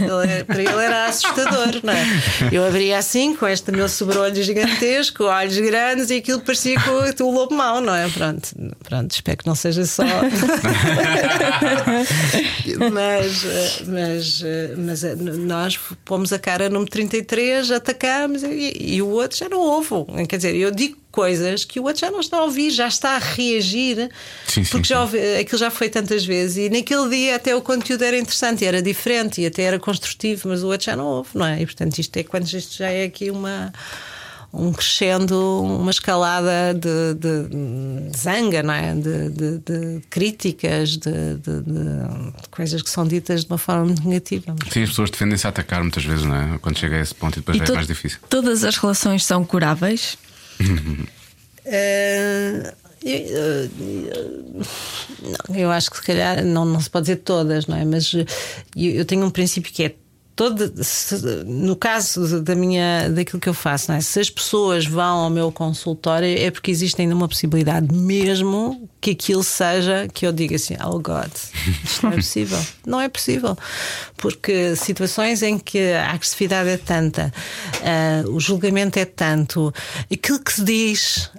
Ele 0.00 0.32
é- 0.32 0.44
para 0.44 0.60
ele 0.60 0.68
era 0.84 1.06
assustador, 1.06 1.80
não 1.82 1.92
é? 1.92 2.06
Eu 2.52 2.66
abria 2.66 2.98
assim, 2.98 3.34
com 3.34 3.46
este 3.48 3.72
meu 3.72 3.88
sobrolho 3.88 4.42
gigantesco, 4.42 5.24
olhos 5.24 5.58
grandes 5.58 6.10
e 6.10 6.16
aquilo 6.16 6.40
parecia 6.40 6.78
com 6.80 7.24
o 7.24 7.30
lobo 7.32 7.54
mau, 7.54 7.80
não 7.80 7.94
é? 7.94 8.08
Pronto, 8.08 8.48
pronto, 8.84 9.10
espero 9.12 9.38
que 9.38 9.46
não 9.46 9.54
seja 9.54 9.84
só. 9.86 10.02
mas, 12.92 13.44
mas, 13.86 14.42
mas 14.78 15.02
nós 15.38 15.78
pomos 16.04 16.32
a 16.32 16.38
cara 16.38 16.68
número 16.68 16.90
33, 16.90 17.70
atacamos 17.70 18.42
e, 18.42 18.72
e 18.78 19.02
o 19.02 19.08
outro 19.08 19.36
já 19.38 19.48
não 19.48 19.60
ouve. 19.60 19.88
Quer 20.28 20.36
dizer, 20.36 20.51
eu 20.52 20.70
digo 20.70 20.96
coisas 21.10 21.64
que 21.64 21.78
o 21.78 21.84
outro 21.84 22.00
já 22.00 22.10
não 22.10 22.20
está 22.20 22.38
a 22.38 22.44
ouvir, 22.44 22.70
já 22.70 22.88
está 22.88 23.16
a 23.16 23.18
reagir, 23.18 24.10
Sim, 24.46 24.64
sim, 24.64 24.70
porque 24.70 24.88
já 24.88 24.96
sim. 24.96 25.02
ouvi- 25.02 25.36
aquilo 25.40 25.58
já 25.58 25.70
foi 25.70 25.88
tantas 25.90 26.24
vezes 26.24 26.56
e 26.56 26.70
naquele 26.70 27.08
dia 27.10 27.36
até 27.36 27.54
o 27.54 27.60
conteúdo 27.60 28.02
era 28.02 28.18
interessante 28.18 28.62
e 28.64 28.66
era 28.66 28.80
diferente 28.80 29.40
e 29.40 29.46
até 29.46 29.62
era 29.62 29.78
construtivo, 29.78 30.48
mas 30.48 30.62
o 30.62 30.68
outro 30.68 30.86
já 30.86 30.96
não 30.96 31.04
ouve, 31.04 31.30
não 31.34 31.44
é? 31.46 31.60
E 31.60 31.66
portanto, 31.66 31.98
isto 31.98 32.16
é 32.16 32.22
quando 32.22 32.44
isto 32.46 32.76
já 32.76 32.88
é 32.88 33.04
aqui 33.04 33.30
uma. 33.30 33.72
Um 34.54 34.70
crescendo, 34.70 35.62
uma 35.62 35.90
escalada 35.90 36.74
de, 36.74 37.14
de, 37.14 37.48
de 38.10 38.18
zanga, 38.18 38.62
não 38.62 38.74
é? 38.74 38.94
De, 38.94 39.30
de- 39.30 39.58
de 39.60 40.00
críticas, 40.10 40.90
de, 40.98 41.10
de- 41.38 41.62
de 41.62 42.48
coisas 42.50 42.82
que 42.82 42.90
são 42.90 43.06
ditas 43.06 43.44
de 43.46 43.50
uma 43.50 43.56
forma 43.56 43.86
muito 43.86 44.06
negativa. 44.06 44.54
Sim, 44.70 44.82
as 44.82 44.90
pessoas 44.90 45.10
defendem-se 45.10 45.46
a 45.46 45.48
atacar 45.50 45.80
muitas 45.80 46.04
vezes, 46.04 46.24
não 46.26 46.36
é? 46.36 46.58
Quando 46.58 46.78
chega 46.78 46.96
a 46.96 47.00
esse 47.00 47.14
ponto 47.14 47.36
e 47.36 47.40
depois 47.40 47.56
E 47.56 47.60
já 47.60 47.64
é 47.64 47.74
mais 47.74 47.86
difícil. 47.86 48.18
Todas 48.28 48.62
as 48.62 48.76
relações 48.76 49.24
são 49.24 49.42
curáveis? 49.42 50.18
Eh, 51.64 52.74
eu, 53.04 53.18
eu- 53.18 54.62
eu 55.54 55.70
acho 55.70 55.90
que 55.90 55.96
se 55.98 56.02
calhar 56.02 56.44
não, 56.44 56.64
não 56.64 56.80
se 56.80 56.90
pode 56.90 57.06
dizer 57.06 57.16
todas, 57.16 57.66
não 57.66 57.76
é? 57.76 57.84
Mas 57.84 58.12
eu, 58.14 58.24
eu 58.76 59.04
tenho 59.04 59.24
um 59.24 59.30
princípio 59.30 59.72
que 59.72 59.84
é 59.84 59.94
todo, 60.34 60.72
se- 60.82 61.16
no 61.44 61.76
caso 61.76 62.40
da 62.40 62.54
minha 62.54 63.08
daquilo 63.10 63.40
que 63.40 63.48
eu 63.48 63.54
faço, 63.54 63.90
não 63.90 63.98
é? 63.98 64.00
se 64.00 64.18
as 64.20 64.30
pessoas 64.30 64.86
vão 64.86 65.18
ao 65.24 65.30
meu 65.30 65.52
consultório 65.52 66.26
é 66.38 66.50
porque 66.50 66.70
existe 66.70 67.00
ainda 67.00 67.14
uma 67.14 67.28
possibilidade, 67.28 67.94
mesmo 67.94 68.88
que 69.00 69.10
aquilo 69.10 69.42
seja 69.42 70.08
que 70.12 70.26
eu 70.26 70.32
diga 70.32 70.56
assim, 70.56 70.74
oh 70.84 70.98
God, 70.98 71.30
isto 71.84 72.04
não 72.06 72.12
é 72.12 72.16
possível. 72.16 72.58
não 72.86 73.00
é 73.00 73.08
possível. 73.08 73.56
Porque 74.16 74.76
situações 74.76 75.42
em 75.42 75.58
que 75.58 75.92
a 75.92 76.12
agressividade 76.12 76.68
é 76.68 76.76
tanta, 76.76 77.32
ah, 77.82 78.22
o 78.28 78.38
julgamento 78.38 78.98
é 78.98 79.04
tanto, 79.04 79.72
aquilo 80.10 80.38
que 80.38 80.52
se 80.52 80.64
diz 80.64 81.30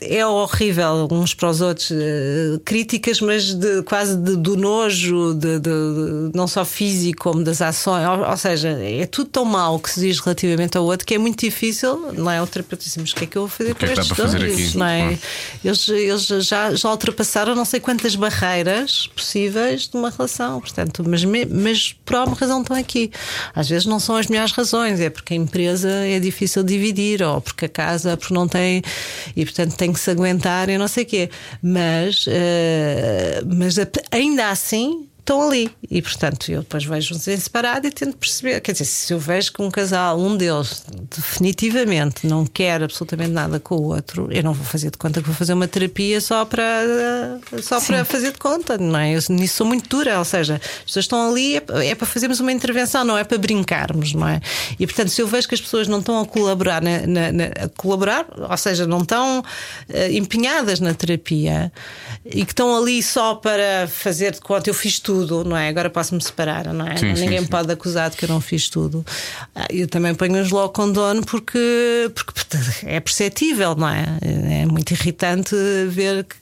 é 0.00 0.26
horrível 0.26 1.06
uns 1.12 1.34
para 1.34 1.48
os 1.48 1.60
outros 1.60 1.90
eh, 1.92 2.58
críticas 2.64 3.20
mas 3.20 3.54
de, 3.54 3.82
quase 3.82 4.16
de- 4.16 4.36
do 4.36 4.56
nojo 4.56 5.34
de, 5.34 5.60
de- 5.60 6.30
não 6.34 6.48
só 6.48 6.64
físico 6.64 7.22
como 7.30 7.44
das 7.44 7.62
ações 7.62 8.04
ou, 8.08 8.28
ou 8.28 8.36
seja 8.36 8.70
é 8.70 9.06
tudo 9.06 9.30
tão 9.30 9.44
mau 9.44 9.78
que 9.78 9.88
se 9.88 10.00
diz 10.00 10.18
relativamente 10.18 10.76
ao 10.76 10.84
outro 10.84 11.06
que 11.06 11.14
é 11.14 11.18
muito 11.18 11.38
difícil 11.38 12.12
não 12.12 12.28
é 12.28 12.42
o 12.42 12.46
terapeuta 12.46 12.82
diz, 12.82 12.96
mas 12.96 13.12
o 13.12 13.14
que 13.14 13.22
é 13.22 13.26
que 13.28 13.38
eu 13.38 13.42
vou 13.42 13.48
fazer 13.48 13.70
é 13.70 13.74
com 13.74 13.86
estes 13.86 14.16
dois 14.16 14.34
aqui? 14.34 14.76
não 14.78 14.86
é? 14.86 14.98
Claro. 15.00 15.18
eles, 15.64 15.88
eles 15.88 16.26
já, 16.48 16.74
já 16.74 16.90
ultrapassaram 16.90 17.54
não 17.54 17.64
sei 17.64 17.78
quantas 17.78 18.16
barreiras 18.16 19.06
possíveis 19.14 19.86
de 19.86 19.96
uma 19.96 20.10
relação 20.10 20.60
portanto 20.60 21.04
mas, 21.06 21.22
mas 21.24 21.92
por 22.04 22.16
alguma 22.16 22.36
razão 22.36 22.62
estão 22.62 22.76
aqui 22.76 23.12
às 23.54 23.68
vezes 23.68 23.86
não 23.86 24.00
são 24.00 24.16
as 24.16 24.26
melhores 24.26 24.50
razões 24.52 24.98
é 24.98 25.08
porque 25.08 25.34
a 25.34 25.36
empresa 25.36 25.88
é 25.88 26.18
difícil 26.18 26.64
dividir 26.64 27.22
ou 27.22 27.40
porque 27.40 27.66
a 27.66 27.68
casa 27.68 28.16
porque 28.16 28.34
não 28.34 28.48
tem 28.48 28.82
e 29.36 29.51
portanto 29.52 29.76
tem 29.76 29.92
que 29.92 30.00
se 30.00 30.10
aguentar 30.10 30.68
e 30.68 30.78
não 30.78 30.88
sei 30.88 31.04
o 31.04 31.06
quê. 31.06 31.30
Mas, 31.62 32.24
eh, 32.28 33.42
mas 33.46 33.76
ainda 34.10 34.50
assim 34.50 35.08
estão 35.32 35.48
ali 35.48 35.70
e 35.90 36.00
portanto 36.02 36.50
eu 36.50 36.60
depois 36.60 36.84
vejo-os 36.84 37.26
em 37.28 37.36
separado 37.36 37.86
e 37.86 37.90
tento 37.90 38.16
perceber 38.16 38.60
quer 38.60 38.72
dizer, 38.72 38.84
se 38.84 39.12
eu 39.12 39.18
vejo 39.18 39.52
que 39.52 39.62
um 39.62 39.70
casal 39.70 40.18
um 40.18 40.36
deles 40.36 40.82
definitivamente 41.42 42.26
não 42.26 42.46
quer 42.46 42.82
absolutamente 42.82 43.30
nada 43.30 43.58
com 43.58 43.74
o 43.76 43.84
outro 43.84 44.28
eu 44.30 44.42
não 44.42 44.52
vou 44.52 44.64
fazer 44.64 44.90
de 44.90 44.98
conta 44.98 45.20
que 45.20 45.26
vou 45.26 45.34
fazer 45.34 45.52
uma 45.54 45.66
terapia 45.66 46.20
só 46.20 46.44
para 46.44 46.62
só 47.62 47.80
para 47.80 48.04
fazer 48.04 48.32
de 48.32 48.38
conta 48.38 48.78
não 48.78 48.98
é? 48.98 49.12
eu 49.16 49.20
nisso 49.30 49.56
sou 49.56 49.66
muito 49.66 49.88
dura 49.88 50.18
ou 50.18 50.24
seja, 50.24 50.54
as 50.62 50.84
pessoas 50.84 51.04
estão 51.04 51.30
ali 51.30 51.56
é, 51.56 51.62
é 51.88 51.94
para 51.94 52.06
fazermos 52.06 52.40
uma 52.40 52.52
intervenção 52.52 53.04
não 53.04 53.16
é 53.18 53.24
para 53.24 53.38
brincarmos 53.38 54.14
não 54.14 54.28
é? 54.28 54.40
e 54.78 54.86
portanto 54.86 55.08
se 55.08 55.20
eu 55.20 55.26
vejo 55.26 55.48
que 55.48 55.54
as 55.54 55.60
pessoas 55.60 55.88
não 55.88 55.98
estão 55.98 56.20
a 56.20 56.26
colaborar 56.26 56.82
na, 56.82 57.06
na- 57.06 57.32
na- 57.32 57.44
a 57.64 57.68
colaborar, 57.76 58.26
ou 58.36 58.56
seja 58.56 58.86
não 58.86 59.00
estão 59.02 59.42
eh, 59.88 60.12
empenhadas 60.12 60.80
na 60.80 60.94
terapia 60.94 61.72
e 62.24 62.44
que 62.44 62.52
estão 62.52 62.76
ali 62.76 63.02
só 63.02 63.34
para 63.34 63.86
fazer 63.88 64.32
de 64.32 64.40
conta 64.40 64.68
eu 64.70 64.74
fiz 64.74 64.98
tudo, 64.98 65.21
não 65.44 65.56
é? 65.56 65.68
Agora 65.68 65.88
posso-me 65.90 66.22
separar, 66.22 66.72
não 66.72 66.86
é? 66.86 66.96
Sim, 66.96 67.14
sim, 67.14 67.22
Ninguém 67.22 67.40
me 67.40 67.46
sim. 67.46 67.50
pode 67.50 67.70
acusar 67.72 68.10
de 68.10 68.16
que 68.16 68.24
eu 68.24 68.28
não 68.28 68.40
fiz 68.40 68.68
tudo. 68.68 69.04
Ah, 69.54 69.66
Eu 69.70 69.86
também 69.88 70.14
ponho-os 70.14 70.50
logo 70.50 70.72
com 70.72 70.90
dono 70.90 71.24
porque, 71.24 72.10
porque 72.14 72.32
é 72.86 73.00
perceptível, 73.00 73.74
não 73.74 73.88
é? 73.88 74.04
É 74.62 74.66
muito 74.66 74.90
irritante 74.92 75.54
ver 75.88 76.24
que. 76.24 76.36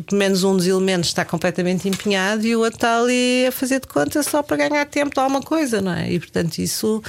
Pelo 0.00 0.18
menos 0.18 0.42
um 0.42 0.56
dos 0.56 0.66
elementos 0.66 1.08
está 1.08 1.24
completamente 1.24 1.88
empenhado 1.88 2.46
e 2.46 2.56
o 2.56 2.60
outro 2.60 2.76
está 2.76 2.98
ali 2.98 3.46
a 3.46 3.52
fazer 3.52 3.80
de 3.80 3.86
conta 3.86 4.22
só 4.22 4.42
para 4.42 4.68
ganhar 4.68 4.84
tempo 4.86 5.14
de 5.14 5.20
alguma 5.20 5.42
coisa, 5.42 5.80
não 5.80 5.92
é? 5.92 6.12
E 6.12 6.18
portanto 6.18 6.58
isso. 6.58 7.02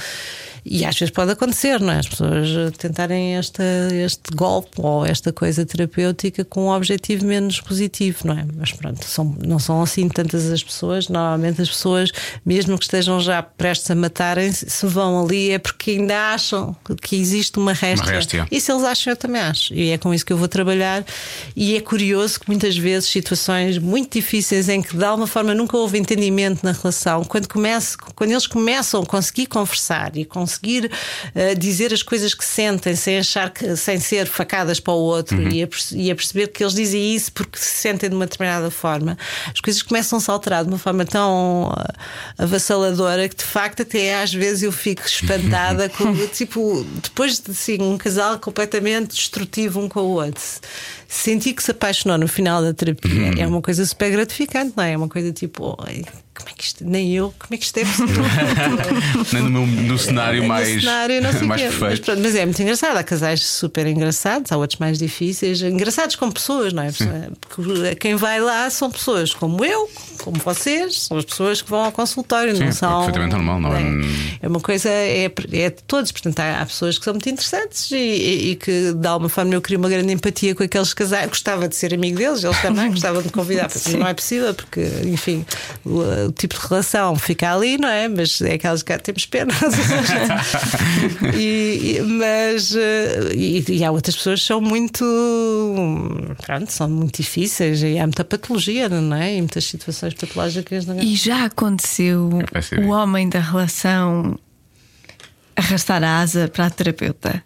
E 0.66 0.82
às 0.82 0.98
vezes 0.98 1.12
pode 1.12 1.30
acontecer, 1.30 1.78
não 1.78 1.92
é? 1.92 1.98
As 1.98 2.08
pessoas 2.08 2.48
tentarem 2.78 3.36
esta, 3.36 3.62
este 3.92 4.34
golpe 4.34 4.70
ou 4.78 5.04
esta 5.04 5.30
coisa 5.30 5.66
terapêutica 5.66 6.42
com 6.42 6.68
um 6.68 6.70
objetivo 6.70 7.26
menos 7.26 7.60
positivo, 7.60 8.20
não 8.24 8.38
é? 8.38 8.46
Mas 8.56 8.72
pronto, 8.72 9.04
são, 9.04 9.36
não 9.44 9.58
são 9.58 9.82
assim 9.82 10.08
tantas 10.08 10.50
as 10.50 10.62
pessoas. 10.62 11.08
Normalmente 11.10 11.60
as 11.60 11.68
pessoas, 11.68 12.10
mesmo 12.46 12.78
que 12.78 12.84
estejam 12.84 13.20
já 13.20 13.42
prestes 13.42 13.90
a 13.90 13.94
matarem-se, 13.94 14.70
se 14.70 14.86
vão 14.86 15.22
ali 15.22 15.50
é 15.50 15.58
porque 15.58 15.90
ainda 15.90 16.32
acham 16.32 16.74
que 17.02 17.14
existe 17.14 17.58
uma 17.58 17.74
réstia. 17.74 18.10
réstia. 18.10 18.48
E 18.50 18.58
se 18.58 18.72
eles 18.72 18.84
acham, 18.84 19.12
eu 19.12 19.16
também 19.18 19.42
acho. 19.42 19.74
E 19.74 19.90
é 19.90 19.98
com 19.98 20.14
isso 20.14 20.24
que 20.24 20.32
eu 20.32 20.38
vou 20.38 20.48
trabalhar. 20.48 21.04
E 21.54 21.76
é 21.76 21.80
curioso 21.82 22.40
que 22.40 22.48
muitas 22.48 22.73
vezes 22.76 23.08
situações 23.08 23.78
muito 23.78 24.12
difíceis 24.12 24.68
em 24.68 24.82
que 24.82 24.96
de 24.96 25.04
alguma 25.04 25.26
forma 25.26 25.54
nunca 25.54 25.76
houve 25.76 25.98
entendimento 25.98 26.62
na 26.62 26.72
relação, 26.72 27.24
quando, 27.24 27.48
comece, 27.48 27.96
quando 27.96 28.30
eles 28.30 28.46
começam 28.46 29.02
a 29.02 29.06
conseguir 29.06 29.46
conversar 29.46 30.16
e 30.16 30.24
conseguir 30.24 30.90
eh, 31.34 31.54
dizer 31.54 31.92
as 31.92 32.02
coisas 32.02 32.34
que 32.34 32.44
sentem 32.44 32.94
sem 32.94 33.18
achar 33.18 33.50
que 33.50 33.76
sem 33.76 33.98
ser 33.98 34.26
facadas 34.26 34.80
para 34.80 34.92
o 34.92 34.98
outro 34.98 35.40
e, 35.52 35.62
a, 35.62 35.68
e 35.92 36.10
a 36.10 36.14
perceber 36.14 36.48
que 36.48 36.62
eles 36.62 36.74
dizem 36.74 37.14
isso 37.14 37.32
porque 37.32 37.58
se 37.58 37.82
sentem 37.82 38.08
de 38.08 38.16
uma 38.16 38.26
determinada 38.26 38.70
forma, 38.70 39.16
as 39.52 39.60
coisas 39.60 39.82
começam 39.82 40.18
a 40.18 40.20
se 40.20 40.30
alterar 40.30 40.64
de 40.64 40.70
uma 40.70 40.78
forma 40.78 41.04
tão 41.04 41.72
eh, 41.76 42.42
avassaladora 42.42 43.28
que 43.28 43.36
de 43.36 43.44
facto 43.44 43.82
até 43.82 44.22
às 44.22 44.32
vezes 44.32 44.62
eu 44.62 44.72
fico 44.72 45.06
espantada 45.06 45.88
com 45.88 46.14
tipo 46.28 46.84
depois 47.02 47.40
de 47.40 47.50
assim, 47.50 47.80
um 47.80 47.96
casal 47.96 48.38
completamente 48.38 49.14
destrutivo 49.14 49.80
um 49.80 49.88
com 49.88 50.00
o 50.00 50.14
outro 50.14 50.42
sentir 51.08 51.52
que 51.54 51.62
se 51.62 51.70
apaixonou 51.70 52.18
no 52.18 52.28
final 52.28 52.62
da 52.62 52.72
terapia 52.74 53.32
é 53.38 53.46
uma 53.46 53.60
coisa 53.62 53.84
super 53.84 54.10
gratificante, 54.10 54.72
não 54.76 54.84
é? 54.84 54.92
É 54.92 54.96
uma 54.96 55.08
coisa 55.08 55.32
tipo, 55.32 55.76
"Oi, 55.86 56.04
como 56.36 56.48
é 56.50 56.52
que 56.56 56.64
isto, 56.64 56.84
nem 56.84 57.12
eu, 57.14 57.32
como 57.38 57.54
é 57.54 57.56
que 57.56 57.64
isto 57.64 57.78
é 57.78 57.84
possível? 57.84 58.24
Nem 59.32 59.42
no, 59.42 59.50
meu, 59.66 59.82
no 59.84 59.98
cenário 59.98 60.42
No 60.42 60.48
mais, 60.48 60.68
cenário, 60.80 61.22
não 61.22 61.32
sei 61.32 61.42
mais 61.42 61.60
quê. 61.62 61.68
Mas, 61.68 61.78
perfeito. 61.78 62.04
pronto, 62.04 62.20
mas 62.22 62.34
é 62.34 62.44
muito 62.44 62.60
engraçado. 62.62 62.96
Há 62.96 63.04
casais 63.04 63.44
super 63.46 63.86
engraçados, 63.86 64.50
há 64.50 64.56
outros 64.56 64.78
mais 64.80 64.98
difíceis. 64.98 65.62
Engraçados 65.62 66.16
como 66.16 66.32
pessoas, 66.32 66.72
não 66.72 66.82
é? 66.82 66.90
Porque 67.40 67.94
quem 67.96 68.16
vai 68.16 68.40
lá 68.40 68.68
são 68.70 68.90
pessoas 68.90 69.32
como 69.32 69.64
eu, 69.64 69.88
como 70.22 70.36
vocês, 70.38 71.02
são 71.02 71.16
as 71.18 71.24
pessoas 71.24 71.62
que 71.62 71.70
vão 71.70 71.84
ao 71.84 71.92
consultório, 71.92 72.54
Sim, 72.56 72.62
não 72.62 72.68
é 72.68 72.72
são. 72.72 72.96
perfeitamente 73.04 73.34
normal, 73.36 73.60
não 73.60 73.76
é? 73.76 73.82
É 74.42 74.48
uma 74.48 74.60
coisa, 74.60 74.88
é, 74.88 75.24
é 75.52 75.70
de 75.70 75.82
todos. 75.86 76.10
Portanto, 76.10 76.40
há, 76.40 76.60
há 76.62 76.66
pessoas 76.66 76.98
que 76.98 77.04
são 77.04 77.14
muito 77.14 77.28
interessantes 77.28 77.90
e, 77.92 77.96
e- 77.96 78.50
e 78.50 78.56
que, 78.56 78.92
de 78.92 79.06
alguma 79.06 79.28
forma, 79.28 79.54
eu 79.54 79.62
queria 79.62 79.78
uma 79.78 79.88
grande 79.88 80.12
empatia 80.12 80.54
com 80.54 80.62
aqueles 80.62 80.92
casais. 80.92 81.28
Gostava 81.28 81.68
de 81.68 81.76
ser 81.76 81.94
amigo 81.94 82.18
deles, 82.18 82.42
eles 82.42 82.60
também 82.60 82.90
gostavam 82.92 83.22
de 83.22 83.28
convidar, 83.30 83.68
porque 83.68 83.96
não 83.96 84.06
é 84.06 84.14
possível, 84.14 84.52
porque, 84.54 84.80
enfim, 85.04 85.44
o, 86.28 86.32
tipo 86.32 86.54
de 86.58 86.66
relação 86.66 87.16
fica 87.16 87.52
ali, 87.54 87.78
não 87.78 87.88
é? 87.88 88.08
Mas 88.08 88.40
é 88.40 88.54
aquelas 88.54 88.82
que 88.82 88.96
temos 88.98 89.26
pena. 89.26 89.52
E- 91.36 91.96
e- 91.96 92.02
mas 92.02 92.74
eh, 92.76 93.32
e, 93.34 93.64
e 93.68 93.84
há 93.84 93.90
outras 93.90 94.16
pessoas 94.16 94.40
que 94.40 94.46
são 94.46 94.60
muito 94.60 95.04
pronto, 96.44 96.70
são 96.70 96.88
muito 96.88 97.16
difíceis 97.22 97.82
e 97.82 97.98
há 97.98 98.06
muita 98.06 98.24
patologia, 98.24 98.88
não 98.88 99.16
é? 99.16 99.34
E 99.36 99.38
muitas 99.38 99.64
situações 99.64 100.14
patológicas 100.14 100.86
não 100.86 100.98
é? 100.98 101.02
E 101.02 101.14
já 101.16 101.44
aconteceu 101.44 102.30
Vai 102.52 102.62
ser 102.62 102.80
o 102.80 102.88
homem 102.88 103.28
da 103.28 103.40
relação 103.40 104.38
arrastar 105.56 106.02
a 106.02 106.20
asa 106.20 106.48
para 106.48 106.66
a 106.66 106.70
terapeuta? 106.70 107.42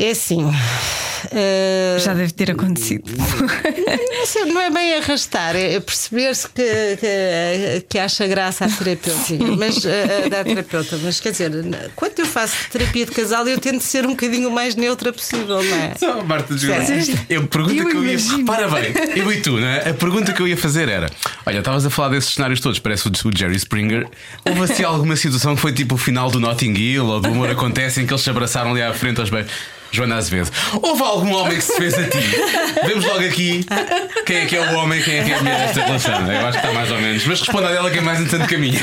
É 0.00 0.12
assim, 0.12 0.50
eh, 1.30 1.96
Já 1.98 2.14
deve 2.14 2.32
ter 2.32 2.50
acontecido. 2.50 3.04
não, 3.16 4.26
sei, 4.26 4.44
não 4.46 4.60
é 4.60 4.70
bem 4.70 4.94
arrastar, 4.94 5.54
é 5.54 5.78
perceber-se 5.78 6.48
que, 6.48 6.62
que, 6.98 7.86
que 7.88 7.98
acha 7.98 8.26
graça 8.26 8.64
à 8.64 8.68
terapeuta, 8.68 9.18
mas, 9.58 9.84
eh, 9.84 10.28
da 10.28 10.42
terapeuta. 10.42 10.98
Mas 11.02 11.20
quer 11.20 11.32
dizer, 11.32 11.52
quando 11.94 12.18
eu 12.18 12.26
faço 12.26 12.56
terapia 12.70 13.04
de 13.04 13.12
casal, 13.12 13.46
eu 13.46 13.58
tento 13.58 13.82
ser 13.82 14.06
um 14.06 14.10
bocadinho 14.10 14.50
mais 14.50 14.74
neutra 14.74 15.12
possível, 15.12 15.62
não 15.62 15.76
é? 15.76 15.94
Só, 15.98 16.22
Marta 16.24 16.54
de 16.54 16.66
eu 17.28 17.46
pergunta 17.46 17.74
Eu 17.74 17.88
que 17.88 17.96
eu 17.96 18.04
ia. 18.04 18.18
Repara 18.18 18.68
bem, 18.68 18.92
eu 19.16 19.32
e 19.32 19.40
tu, 19.40 19.52
não 19.52 19.66
é? 19.68 19.90
A 19.90 19.94
pergunta 19.94 20.32
que 20.32 20.40
eu 20.40 20.48
ia 20.48 20.56
fazer 20.56 20.88
era: 20.88 21.10
Olha, 21.44 21.58
estavas 21.58 21.84
a 21.84 21.90
falar 21.90 22.10
desses 22.10 22.34
cenários 22.34 22.60
todos, 22.60 22.78
parece 22.78 23.08
o, 23.08 23.10
o 23.10 23.36
Jerry 23.36 23.56
Springer. 23.56 24.06
Houve 24.44 24.62
assim 24.62 24.82
alguma 24.82 25.16
situação 25.16 25.54
que 25.54 25.60
foi 25.60 25.72
tipo 25.72 25.96
o 25.96 25.98
final 25.98 26.30
do 26.30 26.40
Notting 26.40 26.74
Hill 26.74 27.06
ou 27.06 27.20
do 27.20 27.28
Amor 27.28 27.50
Acontece 27.50 28.00
em 28.00 28.06
que 28.06 28.12
eles 28.12 28.22
se 28.22 28.30
abraçaram 28.30 28.70
ali 28.70 28.82
à 28.82 28.92
frente 28.94 29.20
aos 29.20 29.28
beijos? 29.30 29.50
Joana 29.92 30.16
Azevedo, 30.16 30.50
houve 30.80 31.02
algum 31.02 31.32
homem 31.34 31.56
que 31.56 31.64
se 31.64 31.76
fez 31.76 31.94
a 31.94 32.04
ti? 32.04 32.18
Vemos 32.86 33.04
logo 33.04 33.24
aqui 33.24 33.64
quem 34.24 34.36
é 34.38 34.46
que 34.46 34.56
é 34.56 34.60
o 34.60 34.74
homem 34.76 35.02
quem 35.02 35.18
é 35.18 35.24
que 35.24 35.32
é 35.32 35.34
a 35.34 35.38
mulher 35.38 35.58
desta 35.66 35.82
relação. 35.84 36.32
Eu 36.32 36.46
acho 36.46 36.60
que 36.60 36.66
está 36.66 36.72
mais 36.72 36.90
ou 36.92 36.98
menos. 37.00 37.26
Mas 37.26 37.40
responda 37.40 37.68
a 37.68 37.72
dela 37.72 37.90
que 37.90 37.98
é 37.98 38.00
mais 38.00 38.20
interessante 38.20 38.48
que 38.48 38.54
a 38.54 38.58
minha. 38.58 38.78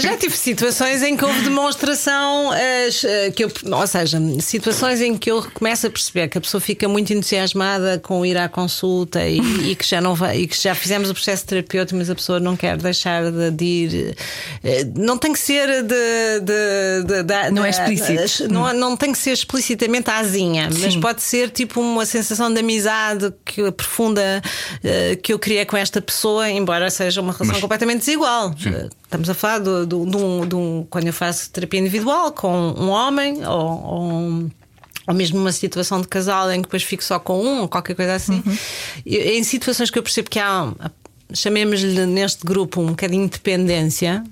Já 0.00 0.16
tive 0.16 0.36
situações 0.36 1.02
em 1.02 1.16
que 1.16 1.24
houve 1.24 1.40
demonstração, 1.42 2.52
eh, 2.54 2.88
que 3.34 3.44
eu, 3.44 3.52
ou 3.72 3.86
seja, 3.86 4.18
situações 4.40 5.00
em 5.00 5.16
que 5.16 5.30
eu 5.30 5.42
começo 5.54 5.86
a 5.86 5.90
perceber 5.90 6.28
que 6.28 6.38
a 6.38 6.40
pessoa 6.40 6.60
fica 6.60 6.88
muito 6.88 7.12
entusiasmada 7.12 7.98
com 8.02 8.24
ir 8.24 8.36
à 8.36 8.48
consulta 8.48 9.24
e, 9.26 9.38
e 9.70 9.74
que 9.76 9.86
já 9.86 10.00
não 10.00 10.14
vai, 10.14 10.38
e 10.38 10.46
que 10.46 10.60
já 10.60 10.74
fizemos 10.74 11.10
o 11.10 11.14
processo 11.14 11.46
terapêutico, 11.46 11.96
mas 11.98 12.10
a 12.10 12.14
pessoa 12.14 12.40
não 12.40 12.56
quer 12.56 12.76
deixar 12.76 13.30
de, 13.30 13.50
de 13.50 13.64
ir. 13.64 14.16
Eh, 14.64 14.84
Não 14.96 15.16
tem 15.18 15.32
que 15.32 15.38
ser 15.38 15.82
de. 15.82 16.40
de- 16.40 17.24
de- 17.24 17.49
Não 17.52 17.64
é 17.64 17.70
da- 17.70 17.90
explícito. 17.92 18.52
Não, 18.52 18.72
não 18.72 18.96
tem 18.96 19.12
que 19.12 19.18
ser 19.18 19.32
explicitamente 19.32 20.10
azinha, 20.10 20.68
mas 20.72 20.92
Sim. 20.94 21.00
pode 21.00 21.22
ser 21.22 21.50
tipo 21.50 21.80
uma 21.80 22.04
sensação 22.06 22.52
de 22.52 22.60
amizade 22.60 23.32
que 23.44 23.70
profunda 23.72 24.42
eh, 24.84 25.16
que 25.22 25.32
eu 25.32 25.38
criei 25.38 25.64
com 25.64 25.76
esta 25.76 26.00
pessoa, 26.00 26.50
embora 26.50 26.90
seja 26.90 27.20
uma 27.20 27.32
relação 27.32 27.52
Mas- 27.54 27.60
completamente 27.60 27.98
desigual. 28.00 28.54
Eh, 28.66 28.88
Estamos 29.04 29.28
a 29.28 29.34
falar 29.34 29.58
de, 29.58 29.94
um, 29.94 30.46
de 30.46 30.54
um- 30.54 30.86
quando 30.88 31.06
eu 31.08 31.12
faço 31.12 31.50
terapia 31.50 31.80
individual 31.80 32.30
com 32.32 32.52
um 32.78 32.88
homem 32.90 33.44
ou, 33.44 33.84
ou, 33.84 34.50
ou 35.08 35.14
mesmo 35.14 35.38
numa 35.38 35.50
situação 35.50 36.00
de 36.00 36.06
casal 36.06 36.50
em 36.52 36.56
que 36.62 36.68
depois 36.68 36.84
fico 36.84 37.02
só 37.02 37.18
com 37.18 37.42
um 37.44 37.62
ou 37.62 37.68
qualquer 37.68 37.96
coisa 37.96 38.14
assim. 38.14 38.40
E- 39.04 39.36
Em 39.36 39.42
situações 39.42 39.90
que 39.90 39.98
eu 39.98 40.02
percebo 40.04 40.30
que 40.30 40.38
há, 40.38 40.72
chamemos-lhe 41.34 42.06
neste 42.06 42.44
grupo 42.44 42.80
um 42.80 42.86
bocadinho 42.88 43.24
de 43.26 43.32
dependência, 43.32 44.22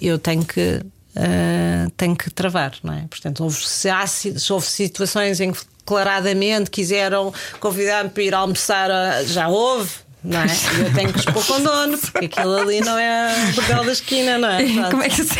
eu 0.00 0.18
tenho 0.18 0.44
que. 0.44 0.80
Eh, 1.16 1.86
tenho 1.96 2.16
que 2.16 2.30
travar, 2.30 2.74
não 2.82 2.94
é? 2.94 3.06
Portanto, 3.08 3.44
houve, 3.44 3.60
se, 3.66 3.88
há, 3.88 4.06
se 4.06 4.52
houve 4.52 4.66
situações 4.66 5.40
em 5.40 5.52
que 5.52 5.60
declaradamente 5.78 6.70
quiseram 6.70 7.32
convidar-me 7.60 8.10
para 8.10 8.22
ir 8.22 8.34
almoçar, 8.34 8.88
já 9.26 9.48
houve, 9.48 9.90
não 10.24 10.40
é? 10.40 10.46
E 10.46 10.80
eu 10.80 10.92
tenho 10.94 11.12
que 11.12 11.18
expor 11.18 11.44
com 11.46 11.60
dono, 11.62 11.98
porque 11.98 12.24
aquilo 12.26 12.56
ali 12.56 12.80
não 12.80 12.98
é 12.98 13.34
o 13.50 13.54
bordel 13.54 13.84
da 13.84 13.92
esquina, 13.92 14.38
não 14.38 14.48
é? 14.48 14.64
Como 14.90 15.02
é 15.02 15.08
que 15.08 15.22
se, 15.24 15.38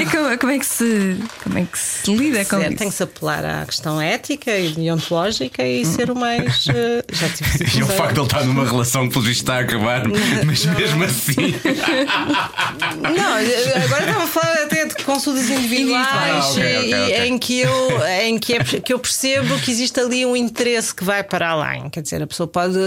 e 0.00 0.06
como, 0.06 0.38
como 0.38 0.52
é 0.52 0.58
que 0.58 0.66
se, 0.66 1.16
como 1.44 1.58
é 1.58 1.64
que 1.70 1.78
se 1.78 2.12
lida 2.14 2.44
com 2.44 2.60
isso? 2.60 2.76
tem 2.76 2.88
que 2.88 2.94
se 2.94 3.02
apelar 3.02 3.44
à 3.44 3.64
questão 3.66 4.00
ética 4.00 4.56
e 4.56 4.70
deontológica 4.70 5.62
e 5.62 5.84
ser 5.84 6.10
o 6.10 6.16
mais. 6.16 6.66
eh, 6.74 7.04
já 7.12 7.28
tive 7.28 7.78
E 7.78 7.82
o 7.82 7.86
facto 7.86 8.14
de 8.14 8.20
ele 8.20 8.26
estar 8.26 8.44
numa 8.44 8.64
relação 8.66 9.06
que 9.06 9.12
pelo 9.14 9.24
visto 9.24 9.42
está 9.42 9.56
a 9.56 9.60
acabar, 9.60 10.02
mas 10.44 10.64
mesmo 10.66 11.04
assim. 11.04 11.54
Não, 13.16 13.84
agora 13.84 14.04
estava 14.06 14.24
a 14.24 14.26
falar 14.26 14.52
até 14.64 14.86
de 14.86 14.94
consultas 15.04 15.48
individuais 15.50 16.06
Ah, 16.10 16.48
ok, 16.50 16.76
ok, 16.78 16.90
e- 16.90 16.94
ok. 17.04 17.26
em 17.28 17.38
que 17.38 17.60
eu 17.60 18.06
em 18.22 18.38
que, 18.38 18.54
é, 18.54 18.58
que 18.64 18.92
eu 18.92 18.98
percebo 18.98 19.58
que 19.60 19.70
existe 19.70 19.98
ali 20.00 20.24
um 20.26 20.36
interesse 20.36 20.94
que 20.94 21.04
vai 21.04 21.22
para 21.22 21.50
além. 21.50 21.88
Quer 21.90 22.02
dizer, 22.02 22.22
a 22.22 22.26
pessoa 22.26 22.46
pode, 22.46 22.78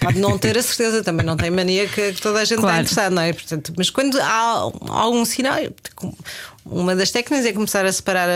pode 0.00 0.18
não 0.18 0.38
ter 0.38 0.47
a 0.56 0.62
certeza, 0.62 1.02
também 1.02 1.26
não 1.26 1.36
tem 1.36 1.50
mania 1.50 1.86
que, 1.88 2.12
que 2.12 2.20
toda 2.22 2.38
a 2.40 2.44
gente 2.44 2.54
está 2.58 2.62
Claro. 2.68 2.80
interessada, 2.82 3.10
não 3.14 3.22
é? 3.22 3.32
Portanto, 3.32 3.72
mas 3.76 3.90
quando 3.90 4.18
há 4.20 4.70
algum 4.88 5.24
sinal. 5.24 5.56
Uma 6.70 6.94
das 6.94 7.10
técnicas 7.10 7.46
é 7.46 7.52
começar 7.54 7.86
a 7.86 7.90
separar, 7.92 8.28
a, 8.28 8.32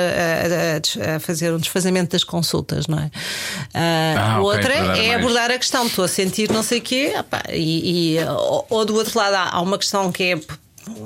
a- 1.13 1.17
a- 1.17 1.21
fazer 1.21 1.53
um 1.53 1.59
desfazamento 1.59 2.13
das 2.13 2.25
consultas, 2.25 2.87
não 2.87 2.99
é? 2.99 3.11
Ah, 3.75 4.15
Ah, 4.37 4.41
ok, 4.41 4.57
outra 4.57 4.73
é 4.75 4.83
mais. 4.83 5.15
abordar 5.17 5.51
a 5.51 5.59
questão, 5.59 5.87
estou 5.87 6.03
a 6.03 6.09
sentir 6.09 6.51
não 6.51 6.63
sei 6.63 6.79
o 6.79 6.83
quê, 6.83 7.13
opá, 7.19 7.43
e, 7.51 8.15
e- 8.17 8.25
ou, 8.25 8.67
ou 8.71 8.85
do 8.87 8.95
outro 8.95 9.19
lado 9.19 9.35
há, 9.35 9.51
há 9.51 9.61
uma 9.61 9.77
questão 9.77 10.11
que 10.11 10.23
é 10.23 10.41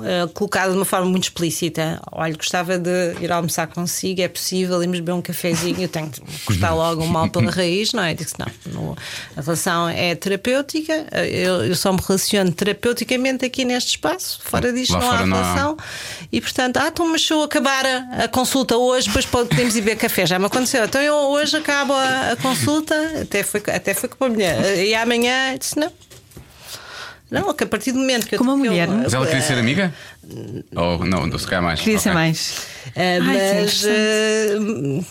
eh, 0.03 0.27
colocada 0.33 0.71
de 0.71 0.77
uma 0.77 0.85
forma 0.85 1.07
muito 1.07 1.23
explícita. 1.25 1.99
Olha, 2.11 2.35
gostava 2.35 2.77
de 2.77 3.15
ir 3.21 3.31
almoçar 3.31 3.67
consigo, 3.67 4.21
é 4.21 4.27
possível, 4.27 4.81
irmos 4.81 4.99
beber 4.99 5.13
um 5.13 5.21
cafezinho, 5.21 5.81
eu 5.81 5.87
tenho 5.89 6.09
que 6.11 6.21
cortar 6.45 6.73
logo 6.73 7.03
um 7.03 7.07
mal 7.07 7.29
pela 7.29 7.51
raiz, 7.51 7.93
não 7.93 8.03
é? 8.03 8.13
Disse 8.13 8.35
não, 8.39 8.47
não, 8.73 8.95
a 9.35 9.41
relação 9.41 9.89
é 9.89 10.15
terapêutica, 10.15 11.07
eh, 11.11 11.27
eu, 11.29 11.65
eu 11.65 11.75
só 11.75 11.91
me 11.93 11.99
relaciono 12.05 12.51
terapeuticamente 12.51 13.45
aqui 13.45 13.63
neste 13.65 13.91
espaço, 13.91 14.39
fora 14.43 14.71
disto 14.73 14.93
Lá 14.93 14.99
não 14.99 15.07
há 15.09 15.13
fora 15.13 15.25
não 15.25 15.37
há. 15.37 15.41
relação. 15.53 15.77
E 16.31 16.41
portanto, 16.41 16.77
ah, 16.77 16.87
então, 16.87 17.07
mas 17.11 17.25
se 17.25 17.31
eu 17.33 17.41
acabar 17.43 17.85
a, 17.85 18.23
a 18.23 18.27
consulta 18.27 18.75
hoje, 18.77 19.07
depois 19.07 19.25
pode- 19.25 19.49
podemos 19.49 19.75
ir 19.75 19.81
beber 19.81 19.97
café. 19.97 20.25
Já 20.25 20.37
me 20.39 20.45
aconteceu. 20.45 20.83
Então 20.85 21.01
eu 21.01 21.13
hoje 21.15 21.55
acabo 21.57 21.93
a, 21.93 22.31
a 22.31 22.35
consulta, 22.35 22.95
até 23.21 23.43
foi, 23.43 23.61
até 23.73 23.93
foi 23.93 24.09
com 24.09 24.25
a 24.25 24.29
mulher. 24.29 24.77
E 24.83 24.93
amanhã 24.95 25.55
disse 25.57 25.77
não. 25.79 25.91
Não, 27.29 27.53
que 27.53 27.63
a 27.63 27.67
partir 27.67 27.91
do 27.91 27.99
momento 27.99 28.25
que 28.25 28.35
eu 28.35 28.39
Com 28.39 28.45
uma 28.45 28.53
que 28.53 28.61
eu- 28.67 28.71
mulher, 28.71 28.87
não? 28.87 28.97
Mas 28.99 29.13
ela 29.13 29.25
queria 29.25 29.41
ser 29.41 29.57
amiga? 29.57 29.93
Ou 30.75 31.05
não, 31.05 31.37
se 31.37 31.45
calhar 31.45 31.63
mais. 31.63 31.79
Queria 31.79 31.99
ser 31.99 32.09
Ok. 32.09 32.13
mais. 32.21 32.57
Eh, 32.95 33.19
Ai, 33.21 33.61
mas 33.61 33.83
eh, 33.85 34.55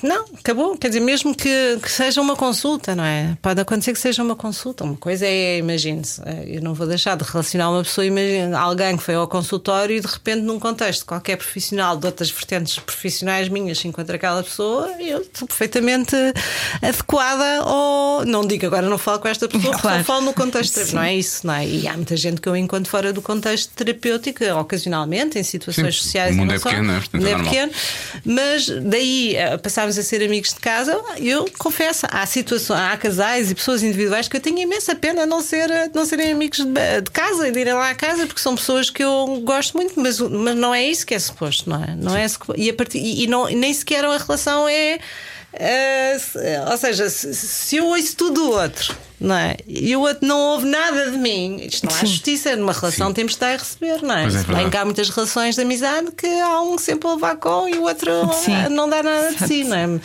não, 0.02 0.24
acabou. 0.38 0.76
Quer 0.76 0.88
dizer, 0.88 1.00
mesmo 1.00 1.34
que, 1.34 1.78
que 1.82 1.90
seja 1.90 2.20
uma 2.20 2.34
consulta, 2.36 2.94
não 2.94 3.04
é? 3.04 3.36
Pode 3.42 3.60
acontecer 3.60 3.92
que 3.92 3.98
seja 3.98 4.22
uma 4.22 4.34
consulta. 4.36 4.84
Uma 4.84 4.96
coisa 4.96 5.26
é, 5.26 5.58
imagine-se, 5.58 6.20
eh, 6.24 6.56
eu 6.56 6.62
não 6.62 6.74
vou 6.74 6.86
deixar 6.86 7.16
de 7.16 7.24
relacionar 7.24 7.70
uma 7.70 7.82
pessoa, 7.82 8.04
imagine, 8.04 8.54
alguém 8.54 8.96
que 8.96 9.02
foi 9.02 9.14
ao 9.14 9.28
consultório 9.28 9.96
e 9.96 10.00
de 10.00 10.06
repente, 10.06 10.40
num 10.42 10.58
contexto 10.58 11.04
qualquer 11.04 11.36
profissional, 11.36 11.96
de 11.96 12.06
outras 12.06 12.30
vertentes 12.30 12.78
profissionais 12.78 13.48
minhas, 13.48 13.78
se 13.78 13.88
encontra 13.88 14.16
aquela 14.16 14.42
pessoa, 14.42 14.90
eu 15.00 15.20
estou 15.20 15.46
perfeitamente 15.46 16.16
adequada 16.82 17.64
ou 17.64 18.24
não 18.24 18.46
digo 18.46 18.66
agora 18.66 18.88
não 18.88 18.98
falo 18.98 19.18
com 19.20 19.28
esta 19.28 19.48
pessoa, 19.48 19.72
porque 19.72 19.82
Claro. 19.82 19.98
só 19.98 20.04
falo 20.04 20.24
no 20.24 20.32
contexto 20.32 20.74
terapêutico, 20.74 20.96
não 20.96 21.02
é 21.02 21.14
isso, 21.16 21.46
não 21.46 21.54
é? 21.54 21.66
E 21.66 21.86
há 21.88 21.92
muita 21.94 22.16
gente 22.16 22.40
que 22.40 22.48
eu 22.48 22.56
encontro 22.56 22.90
fora 22.90 23.12
do 23.12 23.20
contexto 23.22 23.70
terapêutico, 23.74 24.42
ocasionalmente, 25.06 25.38
em 25.38 25.42
situações 25.42 25.96
Sim, 25.96 26.02
sociais. 26.02 26.34
o 26.34 26.38
mundo 26.38 26.48
não 26.48 26.54
é 26.54 26.58
só. 26.58 26.68
pequeno, 26.68 26.88
não 26.88 26.94
é? 26.94 26.98
Portanto, 26.98 27.26
é 27.26 27.30
é 27.30 27.42
pequeno. 27.42 27.72
Mas 28.24 28.68
daí 28.68 29.36
eh, 29.36 29.56
passámos 29.58 29.96
a 29.98 30.02
ser 30.02 30.22
amigos 30.22 30.52
de 30.52 30.60
casa. 30.60 31.00
Eu 31.18 31.48
confesso, 31.58 32.06
há 32.10 32.26
situações, 32.26 32.80
há 32.80 32.96
casais 32.96 33.50
e 33.50 33.54
pessoas 33.54 33.82
individuais 33.82 34.28
que 34.28 34.36
eu 34.36 34.40
tenho 34.40 34.58
imensa 34.58 34.94
pena 34.94 35.24
não, 35.24 35.40
ser, 35.40 35.70
eh, 35.70 35.90
não 35.94 36.04
serem 36.04 36.32
amigos 36.32 36.58
de, 36.58 37.00
de 37.02 37.10
casa 37.10 37.48
e 37.48 37.52
de 37.52 37.60
irem 37.60 37.74
lá 37.74 37.90
à 37.90 37.94
casa, 37.94 38.26
porque 38.26 38.40
são 38.40 38.54
pessoas 38.54 38.90
que 38.90 39.02
eu 39.02 39.40
gosto 39.44 39.76
muito, 39.76 39.98
mas, 40.00 40.18
mas 40.20 40.56
não 40.56 40.74
é 40.74 40.84
isso 40.84 41.06
que 41.06 41.14
é 41.14 41.18
suposto, 41.18 41.70
não 41.70 41.82
é? 41.82 41.94
Não 41.96 42.16
é 42.16 42.26
e, 42.56 42.68
a 42.68 42.74
partir, 42.74 42.98
e, 42.98 43.24
e 43.24 43.26
não, 43.26 43.46
nem 43.46 43.72
sequer 43.72 44.04
a 44.04 44.16
relação 44.16 44.68
é. 44.68 44.98
Se- 46.18 46.38
ou 46.70 46.76
seja, 46.76 47.08
se, 47.10 47.34
se 47.34 47.76
eu 47.76 47.86
ouço 47.86 48.16
tudo 48.16 48.34
do 48.34 48.50
outro, 48.50 48.94
não 49.18 49.34
é? 49.34 49.56
E 49.66 49.96
o 49.96 50.00
outro 50.00 50.26
não 50.26 50.38
ouve 50.38 50.66
nada 50.66 51.10
de 51.10 51.16
mim, 51.16 51.56
isto 51.62 51.86
não 51.86 51.94
há 51.96 52.00
justiça. 52.04 52.54
Numa 52.54 52.72
relação 52.72 53.12
temos 53.14 53.32
de 53.32 53.38
dar 53.38 53.54
e 53.54 53.56
receber, 53.56 54.02
não 54.02 54.14
é? 54.14 54.22
Pois 54.22 54.34
é, 54.34 54.38
Se 54.40 54.46
bem 54.46 54.68
que 54.70 54.76
há 54.76 54.84
muitas 54.84 55.08
relações 55.08 55.54
de 55.54 55.62
amizade 55.62 56.10
que 56.12 56.26
há 56.26 56.60
um 56.60 56.76
sempre 56.76 57.08
a 57.08 57.14
levar 57.14 57.36
com 57.36 57.66
e 57.68 57.78
o 57.78 57.82
outro 57.84 58.10
Sim. 58.34 58.68
não 58.70 58.88
dá 58.88 59.02
nada 59.02 59.32
de 59.32 59.46
si, 59.48 59.64
não 59.64 59.76
é? 59.76 60.00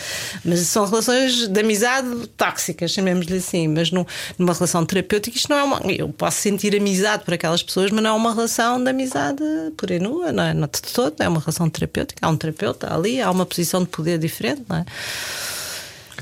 Mas 0.45 0.59
são 0.61 0.85
relações 0.85 1.47
de 1.47 1.59
amizade 1.59 2.07
tóxicas, 2.37 2.91
chamemos-lhe 2.91 3.37
assim. 3.37 3.67
Mas 3.67 3.91
num- 3.91 4.05
numa 4.37 4.53
relação 4.53 4.85
terapêutica, 4.85 5.35
isto 5.37 5.49
não 5.49 5.57
é 5.57 5.63
uma. 5.63 5.81
Eu 5.91 6.07
posso 6.09 6.37
sentir 6.37 6.73
amizade 6.75 7.23
por 7.25 7.33
aquelas 7.33 7.61
pessoas, 7.61 7.91
mas 7.91 8.01
não 8.01 8.11
é 8.11 8.13
uma 8.13 8.33
relação 8.33 8.81
de 8.81 8.89
amizade 8.89 9.43
pura 9.75 9.95
e 9.95 9.99
nua, 9.99 10.31
não 10.31 10.43
é? 10.43 10.53
Não, 10.53 10.67
de 10.67 10.81
todo, 10.93 11.15
é 11.21 11.27
uma 11.27 11.39
relação 11.41 11.69
terapêutica. 11.69 12.25
Há 12.25 12.29
um 12.29 12.37
terapeuta 12.37 12.93
ali, 12.93 13.21
há 13.21 13.29
uma 13.29 13.45
posição 13.45 13.81
de 13.83 13.89
poder 13.89 14.17
diferente, 14.17 14.63
não 14.69 14.77
é? 14.77 14.85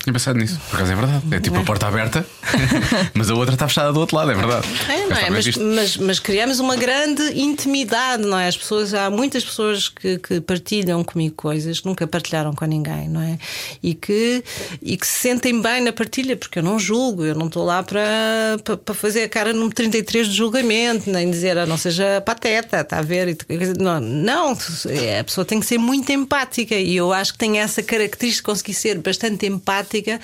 Tinha 0.09 0.13
pensado 0.13 0.39
nisso, 0.39 0.59
por 0.71 0.77
acaso 0.77 0.91
é 0.91 0.95
verdade. 0.95 1.23
É 1.35 1.39
tipo 1.39 1.57
a 1.57 1.63
porta 1.63 1.87
aberta, 1.87 2.25
mas 3.13 3.29
a 3.29 3.35
outra 3.35 3.53
está 3.53 3.67
fechada 3.67 3.93
do 3.93 3.99
outro 3.99 4.17
lado, 4.17 4.31
é 4.31 4.33
verdade. 4.33 4.67
É, 4.89 5.05
não 5.05 5.15
é? 5.15 5.29
Mas, 5.29 5.55
mas, 5.55 5.97
mas 5.97 6.19
criamos 6.19 6.59
uma 6.59 6.75
grande 6.75 7.21
intimidade, 7.39 8.23
não 8.23 8.39
é? 8.39 8.47
As 8.47 8.57
pessoas, 8.57 8.91
há 8.95 9.07
muitas 9.11 9.45
pessoas 9.45 9.87
que, 9.87 10.17
que 10.17 10.41
partilham 10.41 11.03
comigo 11.03 11.35
coisas 11.35 11.79
que 11.79 11.85
nunca 11.85 12.07
partilharam 12.07 12.53
com 12.53 12.65
ninguém, 12.65 13.07
não 13.07 13.21
é? 13.21 13.37
E 13.83 13.93
que, 13.93 14.43
e 14.81 14.97
que 14.97 15.05
se 15.05 15.19
sentem 15.19 15.61
bem 15.61 15.83
na 15.83 15.93
partilha, 15.93 16.35
porque 16.35 16.57
eu 16.57 16.63
não 16.63 16.79
julgo, 16.79 17.23
eu 17.23 17.35
não 17.35 17.45
estou 17.45 17.63
lá 17.63 17.83
para, 17.83 18.57
para, 18.63 18.77
para 18.77 18.95
fazer 18.95 19.23
a 19.25 19.29
cara 19.29 19.53
número 19.53 19.75
33 19.75 20.27
de 20.27 20.33
julgamento, 20.33 21.07
nem 21.11 21.29
dizer 21.29 21.55
ah, 21.55 21.67
não 21.67 21.77
seja 21.77 22.19
pateta, 22.21 22.81
está 22.81 22.97
a 22.97 23.03
ver? 23.03 23.37
Não, 23.77 23.99
não, 23.99 24.51
a 24.53 25.23
pessoa 25.23 25.45
tem 25.45 25.59
que 25.59 25.67
ser 25.67 25.77
muito 25.77 26.11
empática 26.11 26.73
e 26.73 26.95
eu 26.95 27.13
acho 27.13 27.33
que 27.33 27.37
tem 27.37 27.59
essa 27.59 27.83
característica 27.83 28.39
de 28.39 28.53
conseguir 28.53 28.73
ser 28.73 28.97
bastante 28.97 29.45
empática 29.45 29.98
prática, 29.99 30.19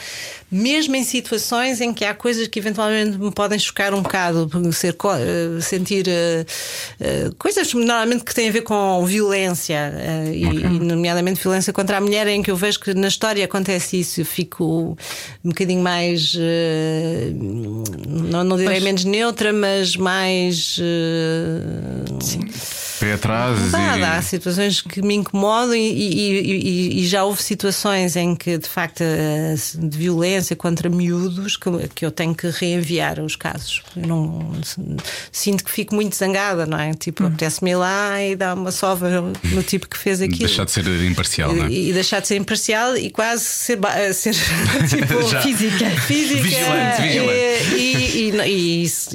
mesmo 0.52 0.96
em 0.96 1.04
situações 1.04 1.82
em 1.82 1.94
que 1.94 2.06
há 2.06 2.14
coisas 2.14 2.48
que 2.48 2.60
eventualmente 2.60 3.18
me 3.18 3.32
podem 3.32 3.60
chocar 3.60 3.94
um 3.94 4.02
bocado, 4.02 4.50
ser, 4.72 4.96
uh, 4.96 5.62
sentir 5.62 6.06
uh, 6.08 7.36
coisas 7.38 7.74
normalmente 7.74 8.24
que 8.24 8.34
têm 8.34 8.50
a 8.50 8.52
ver 8.52 8.62
com 8.62 9.06
violência, 9.06 9.94
e, 10.34 10.46
okay. 10.46 10.60
e, 10.60 10.70
nomeadamente 10.70 11.42
violência 11.42 11.74
contra 11.74 11.98
a 11.98 12.02
mulher, 12.02 12.28
em 12.28 12.42
que 12.42 12.50
eu 12.50 12.56
vejo 12.56 12.80
que 12.80 12.94
na 12.94 13.08
história 13.08 13.44
acontece 13.44 14.00
isso, 14.00 14.22
eu 14.22 14.26
fico 14.26 14.98
um 15.44 15.50
bocadinho 15.50 15.82
mais, 15.82 16.36
não, 17.34 18.44
não 18.44 18.58
direi 18.58 18.80
menos 18.80 19.04
neutra, 19.04 19.52
mas 19.52 19.96
mais. 19.96 20.80
Sim 22.22 22.46
pé 23.00 23.14
atrás. 23.14 23.60
Verdade, 23.60 24.00
e... 24.00 24.04
Há 24.04 24.22
situações 24.22 24.82
que 24.82 25.02
me 25.02 25.16
incomodam 25.16 25.76
e, 25.76 25.80
e, 25.80 26.42
e, 26.42 27.02
e, 27.02 27.08
já 27.08 27.24
houve 27.24 27.42
situações 27.42 28.16
em 28.16 28.36
que, 28.36 28.58
de 28.58 28.68
facto, 28.68 29.02
eh, 29.02 29.55
de 29.56 29.98
violência 29.98 30.56
contra 30.56 30.90
miúdos 30.90 31.58
que, 31.58 31.70
que 31.94 32.06
eu 32.06 32.12
tenho 32.12 32.36
que 32.36 32.48
reenviar 32.48 33.20
os 33.20 33.36
casos. 33.36 33.82
Eu 33.96 34.08
não 34.08 34.52
sinto 35.32 35.64
que 35.64 35.72
fico 35.72 35.96
muito 35.96 36.16
zangada, 36.16 36.66
não 36.66 36.80
é? 36.80 36.94
Tipo, 36.94 37.24
hum. 37.24 37.28
apetece-me 37.28 37.72
ir 37.72 37.76
lá 37.76 38.24
e 38.24 38.36
dar 38.36 38.56
uma 38.56 38.72
sova 38.72 39.10
no 39.44 39.64
tipo 39.64 39.88
que 39.88 39.98
fez 39.98 40.22
aquilo. 40.22 40.40
Deixar 40.40 40.66
de 40.66 40.72
ser 40.72 40.88
imparcial, 41.06 41.54
não 41.54 41.66
é? 41.66 41.72
E, 41.72 41.94
deixar 41.94 42.20
de 42.20 42.28
ser 42.28 42.36
imparcial 42.38 42.98
e 42.98 43.10
quase 43.10 43.44
ser, 43.44 43.80
eh, 43.84 44.14
ser 44.14 44.34
tipo, 44.90 45.22
física. 45.42 45.90
Física. 46.02 46.42
Vigilante, 46.42 47.02
vigilante. 47.02 48.48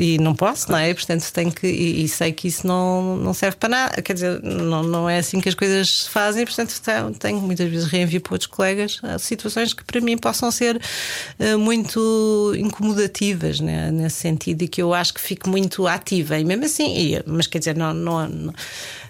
E, 0.03 0.19
não 0.19 0.35
posso, 0.35 0.71
não 0.71 0.79
é? 0.79 0.93
Portanto, 0.93 1.31
tenho 1.33 1.53
que. 1.53 1.67
E, 1.67 2.09
sei 2.09 2.33
que 2.33 2.49
isso 2.49 2.67
não, 2.67 3.17
não 3.17 3.35
serve 3.35 3.57
para 3.57 3.69
nada, 3.69 4.03
quer 4.03 4.15
dizer, 4.15 4.43
não, 4.43 4.83
não 4.83 5.09
é 5.09 5.19
assim 5.19 5.41
que 5.41 5.49
as 5.49 5.55
coisas 5.55 6.05
se 6.05 6.11
fazem, 6.11 6.45
portanto 6.45 6.81
tenho 7.19 7.41
muitas 7.41 7.71
vezes 7.71 7.87
reenvio 7.87 8.21
para 8.21 8.35
outros 8.35 8.51
colegas 8.51 9.01
situações 9.19 9.73
que 9.73 9.85
para 9.85 10.01
mim 10.01 10.17
possam 10.31 10.51
ser 10.51 10.77
uh, 10.77 11.59
muito 11.59 12.53
incomodativas 12.57 13.61
né, 13.61 13.91
nesse 13.91 14.17
sentido 14.17 14.63
e 14.63 14.69
que 14.69 14.81
eu 14.81 14.95
acho 14.95 15.13
que 15.13 15.21
fico 15.21 15.51
muito 15.51 15.87
ativa. 15.87 16.39
E 16.39 16.45
mesmo 16.45 16.65
assim, 16.65 17.19
mas 17.27 17.47
quer 17.47 17.59
dizer, 17.59 17.77
não, 17.77 17.93
não, 17.93 18.29
não 18.29 18.55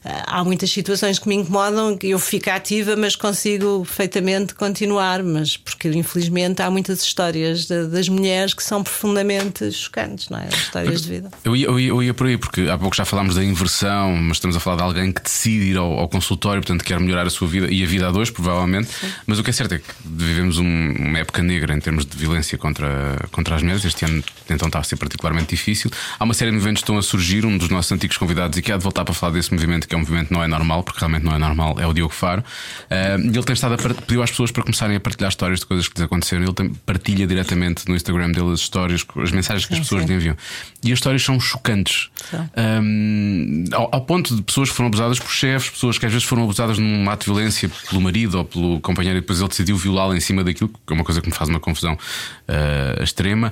há 0.04 0.42
muitas 0.44 0.70
situações 0.70 1.18
que 1.18 1.28
me 1.28 1.34
incomodam, 1.36 1.96
que 1.96 2.08
eu 2.08 2.18
fico 2.18 2.50
ativa, 2.50 2.96
mas 2.96 3.16
consigo 3.16 3.84
perfeitamente 3.84 4.54
continuar. 4.54 5.22
Mas 5.22 5.56
porque 5.56 5.88
infelizmente 5.88 6.62
há 6.62 6.70
muitas 6.70 7.02
histórias 7.02 7.66
de, 7.66 7.86
das 7.86 8.08
mulheres 8.08 8.54
que 8.54 8.62
são 8.62 8.82
profundamente 8.82 9.70
chocantes, 9.72 10.28
não 10.28 10.38
é? 10.38 10.46
As 10.46 10.54
histórias 10.54 11.02
de 11.02 11.08
vida. 11.08 11.30
Eu 11.44 11.54
ia, 11.54 11.66
eu, 11.66 11.80
ia, 11.80 11.88
eu 11.88 12.02
ia 12.02 12.14
por 12.14 12.26
aí, 12.26 12.36
porque 12.36 12.62
há 12.62 12.78
pouco 12.78 12.96
já 12.96 13.04
falámos 13.04 13.34
da 13.34 13.44
inversão, 13.44 14.16
mas 14.16 14.36
estamos 14.36 14.56
a 14.56 14.60
falar 14.60 14.76
de 14.76 14.82
alguém 14.82 15.12
que 15.12 15.22
decide 15.22 15.66
ir 15.66 15.76
ao, 15.76 15.92
ao 15.98 16.08
consultório, 16.08 16.62
portanto 16.62 16.84
quer 16.84 16.98
melhorar 16.98 17.26
a 17.26 17.30
sua 17.30 17.48
vida 17.48 17.68
e 17.70 17.82
a 17.82 17.86
vida 17.86 18.08
a 18.08 18.12
dois, 18.12 18.30
provavelmente. 18.30 18.88
Sim. 18.88 19.12
Mas 19.26 19.38
o 19.38 19.44
que 19.44 19.50
é 19.50 19.52
certo 19.52 19.74
é 19.74 19.78
que 19.78 19.84
vivemos 20.04 20.58
um, 20.58 20.92
uma 20.98 21.18
época 21.18 21.42
negra 21.42 21.74
em 21.74 21.80
termos 21.80 22.06
de 22.06 22.16
violência 22.16 22.56
contra, 22.56 23.16
contra 23.30 23.56
as 23.56 23.62
mulheres. 23.62 23.84
Este 23.84 24.04
ano 24.04 24.22
então 24.48 24.66
está 24.66 24.78
a 24.78 24.82
ser 24.82 24.96
particularmente 24.96 25.54
difícil. 25.54 25.90
Há 26.18 26.24
uma 26.24 26.34
série 26.34 26.50
de 26.50 26.56
movimentos 26.56 26.82
que 26.82 26.84
estão 26.84 26.98
a 26.98 27.02
surgir. 27.02 27.44
Um 27.44 27.56
dos 27.56 27.68
nossos 27.68 27.90
antigos 27.92 28.16
convidados 28.16 28.58
e 28.58 28.62
que 28.62 28.72
há 28.72 28.76
de 28.76 28.82
voltar 28.82 29.04
para 29.04 29.14
falar 29.14 29.32
desse 29.32 29.52
movimento 29.52 29.88
que 29.90 29.96
é 29.96 29.98
movimento 29.98 30.32
não 30.32 30.42
é 30.42 30.46
normal, 30.46 30.84
porque 30.84 31.00
realmente 31.00 31.24
não 31.24 31.34
é 31.34 31.38
normal, 31.38 31.76
é 31.80 31.86
o 31.86 31.92
Diogo 31.92 32.14
Faro. 32.14 32.44
Uh, 32.88 33.26
ele 33.26 33.42
tem 33.42 33.54
estado 33.54 33.74
a 33.74 33.94
pediu 33.94 34.22
às 34.22 34.30
pessoas 34.30 34.52
para 34.52 34.62
começarem 34.62 34.96
a 34.96 35.00
partilhar 35.00 35.28
histórias 35.28 35.58
de 35.58 35.66
coisas 35.66 35.88
que 35.88 35.96
lhes 35.96 36.04
aconteceram. 36.04 36.44
Ele 36.44 36.52
tem, 36.52 36.72
partilha 36.86 37.26
diretamente 37.26 37.88
no 37.88 37.96
Instagram 37.96 38.30
dele 38.30 38.52
as 38.52 38.60
histórias, 38.60 39.04
as 39.16 39.32
mensagens 39.32 39.66
que 39.66 39.74
sim, 39.74 39.80
as 39.80 39.86
pessoas 39.88 40.04
lhe 40.04 40.14
enviam. 40.14 40.36
E 40.84 40.92
as 40.92 40.98
histórias 40.98 41.24
são 41.24 41.40
chocantes. 41.40 42.08
Um, 42.56 43.64
ao, 43.72 43.88
ao, 43.92 44.00
ponto 44.02 44.36
de 44.36 44.42
pessoas 44.42 44.70
que 44.70 44.76
foram 44.76 44.86
abusadas 44.86 45.18
por 45.18 45.30
chefes, 45.30 45.70
pessoas 45.70 45.98
que 45.98 46.06
às 46.06 46.12
vezes 46.12 46.26
foram 46.26 46.44
abusadas 46.44 46.78
num 46.78 47.10
ato 47.10 47.24
de 47.24 47.32
violência 47.32 47.68
pelo 47.88 48.00
marido 48.00 48.38
ou 48.38 48.44
pelo 48.44 48.80
companheiro 48.80 49.18
e 49.18 49.20
depois 49.20 49.40
ele 49.40 49.48
decidiu 49.48 49.76
violá-la 49.76 50.16
em 50.16 50.20
cima 50.20 50.44
daquilo, 50.44 50.68
que 50.68 50.92
é 50.92 50.94
uma 50.94 51.04
coisa 51.04 51.20
que 51.20 51.28
me 51.28 51.34
faz 51.34 51.50
uma 51.50 51.58
confusão 51.58 51.94
uh, 51.94 53.02
extrema. 53.02 53.50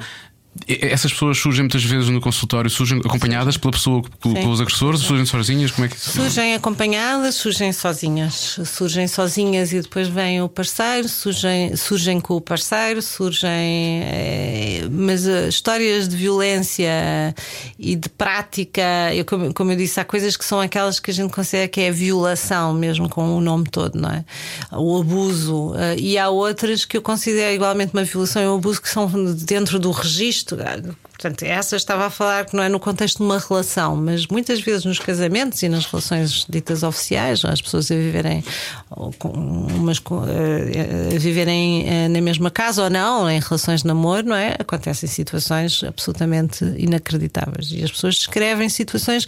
Essas 0.67 1.13
pessoas 1.13 1.39
surgem 1.39 1.63
muitas 1.63 1.85
vezes 1.85 2.09
no 2.09 2.21
consultório, 2.21 2.71
surgem 2.71 2.99
acompanhadas 2.99 3.57
pela 3.57 3.73
pessoa, 3.73 4.03
pelos 4.21 4.61
agressores, 4.61 5.01
surgem 5.01 5.27
sozinhas? 5.27 5.71
Como 5.71 5.85
é 5.85 5.89
que 5.89 5.99
Surgem 5.99 6.55
acompanhadas, 6.55 7.35
surgem 7.35 7.73
sozinhas. 7.73 8.59
Surgem 8.65 9.07
sozinhas 9.07 9.73
e 9.73 9.81
depois 9.81 10.09
vem 10.09 10.43
o 10.43 10.49
parceiro, 10.49 11.09
surgem, 11.09 11.77
surgem 11.77 12.21
com 12.21 12.37
o 12.37 12.41
parceiro, 12.41 13.03
surgem. 13.03 13.51
É, 13.51 14.89
mas 14.91 15.27
uh, 15.27 15.49
histórias 15.49 16.09
de 16.09 16.17
violência 16.17 17.35
e 17.79 17.95
de 17.95 18.09
prática, 18.09 19.15
eu, 19.15 19.25
como, 19.25 19.53
como 19.53 19.73
eu 19.73 19.77
disse, 19.77 20.01
há 20.01 20.05
coisas 20.05 20.37
que 20.37 20.45
são 20.45 20.61
aquelas 20.61 20.99
que 20.99 21.11
a 21.11 21.15
gente 21.15 21.33
considera 21.33 21.69
que 21.69 21.81
é 21.81 21.91
violação, 21.91 22.73
mesmo 22.73 23.09
com 23.09 23.37
o 23.37 23.41
nome 23.41 23.67
todo, 23.71 23.99
não 24.01 24.11
é? 24.11 24.25
O 24.73 25.01
abuso. 25.01 25.73
Uh, 25.73 25.99
e 25.99 26.17
há 26.19 26.29
outras 26.29 26.85
que 26.85 26.97
eu 26.97 27.03
considero 27.03 27.55
igualmente 27.55 27.93
uma 27.93 28.05
violação 28.05 28.43
e 28.43 28.47
um 28.47 28.57
abuso 28.57 28.81
que 28.81 28.89
são 28.89 29.09
dentro 29.35 29.79
do 29.79 29.91
registro 29.91 30.48
Portanto, 30.57 31.43
essa 31.43 31.75
estava 31.75 32.07
a 32.07 32.11
falar 32.11 32.47
que 32.47 32.55
não 32.55 32.63
é 32.63 32.69
no 32.69 32.79
contexto 32.79 33.19
de 33.19 33.25
uma 33.25 33.39
relação, 33.39 33.97
mas 33.97 34.27
muitas 34.29 34.61
vezes 34.61 34.85
nos 34.85 35.01
casamentos 35.01 35.61
e 35.63 35.69
nas 35.69 35.85
relações 35.85 36.47
ditas 36.49 36.85
oficiais, 36.85 37.45
as 37.45 37.61
pessoas 37.61 37.91
a 37.91 37.95
viverem 37.95 38.45
umas, 38.91 40.01
eh, 40.29 41.17
a 41.17 41.19
viverem 41.19 41.89
eh, 41.89 42.09
na 42.09 42.21
mesma 42.21 42.53
casa 42.53 42.85
ou 42.85 42.91
não, 42.91 43.29
em 43.29 43.41
relações 43.41 43.83
de 43.83 43.89
namoro, 43.89 44.29
não 44.29 44.37
é? 44.37 44.55
Acontecem 44.59 45.09
situações 45.09 45.83
absolutamente 45.83 46.65
inacreditáveis. 46.77 47.73
E 47.73 47.83
as 47.83 47.91
pessoas 47.91 48.15
descrevem 48.15 48.69
situações 48.69 49.27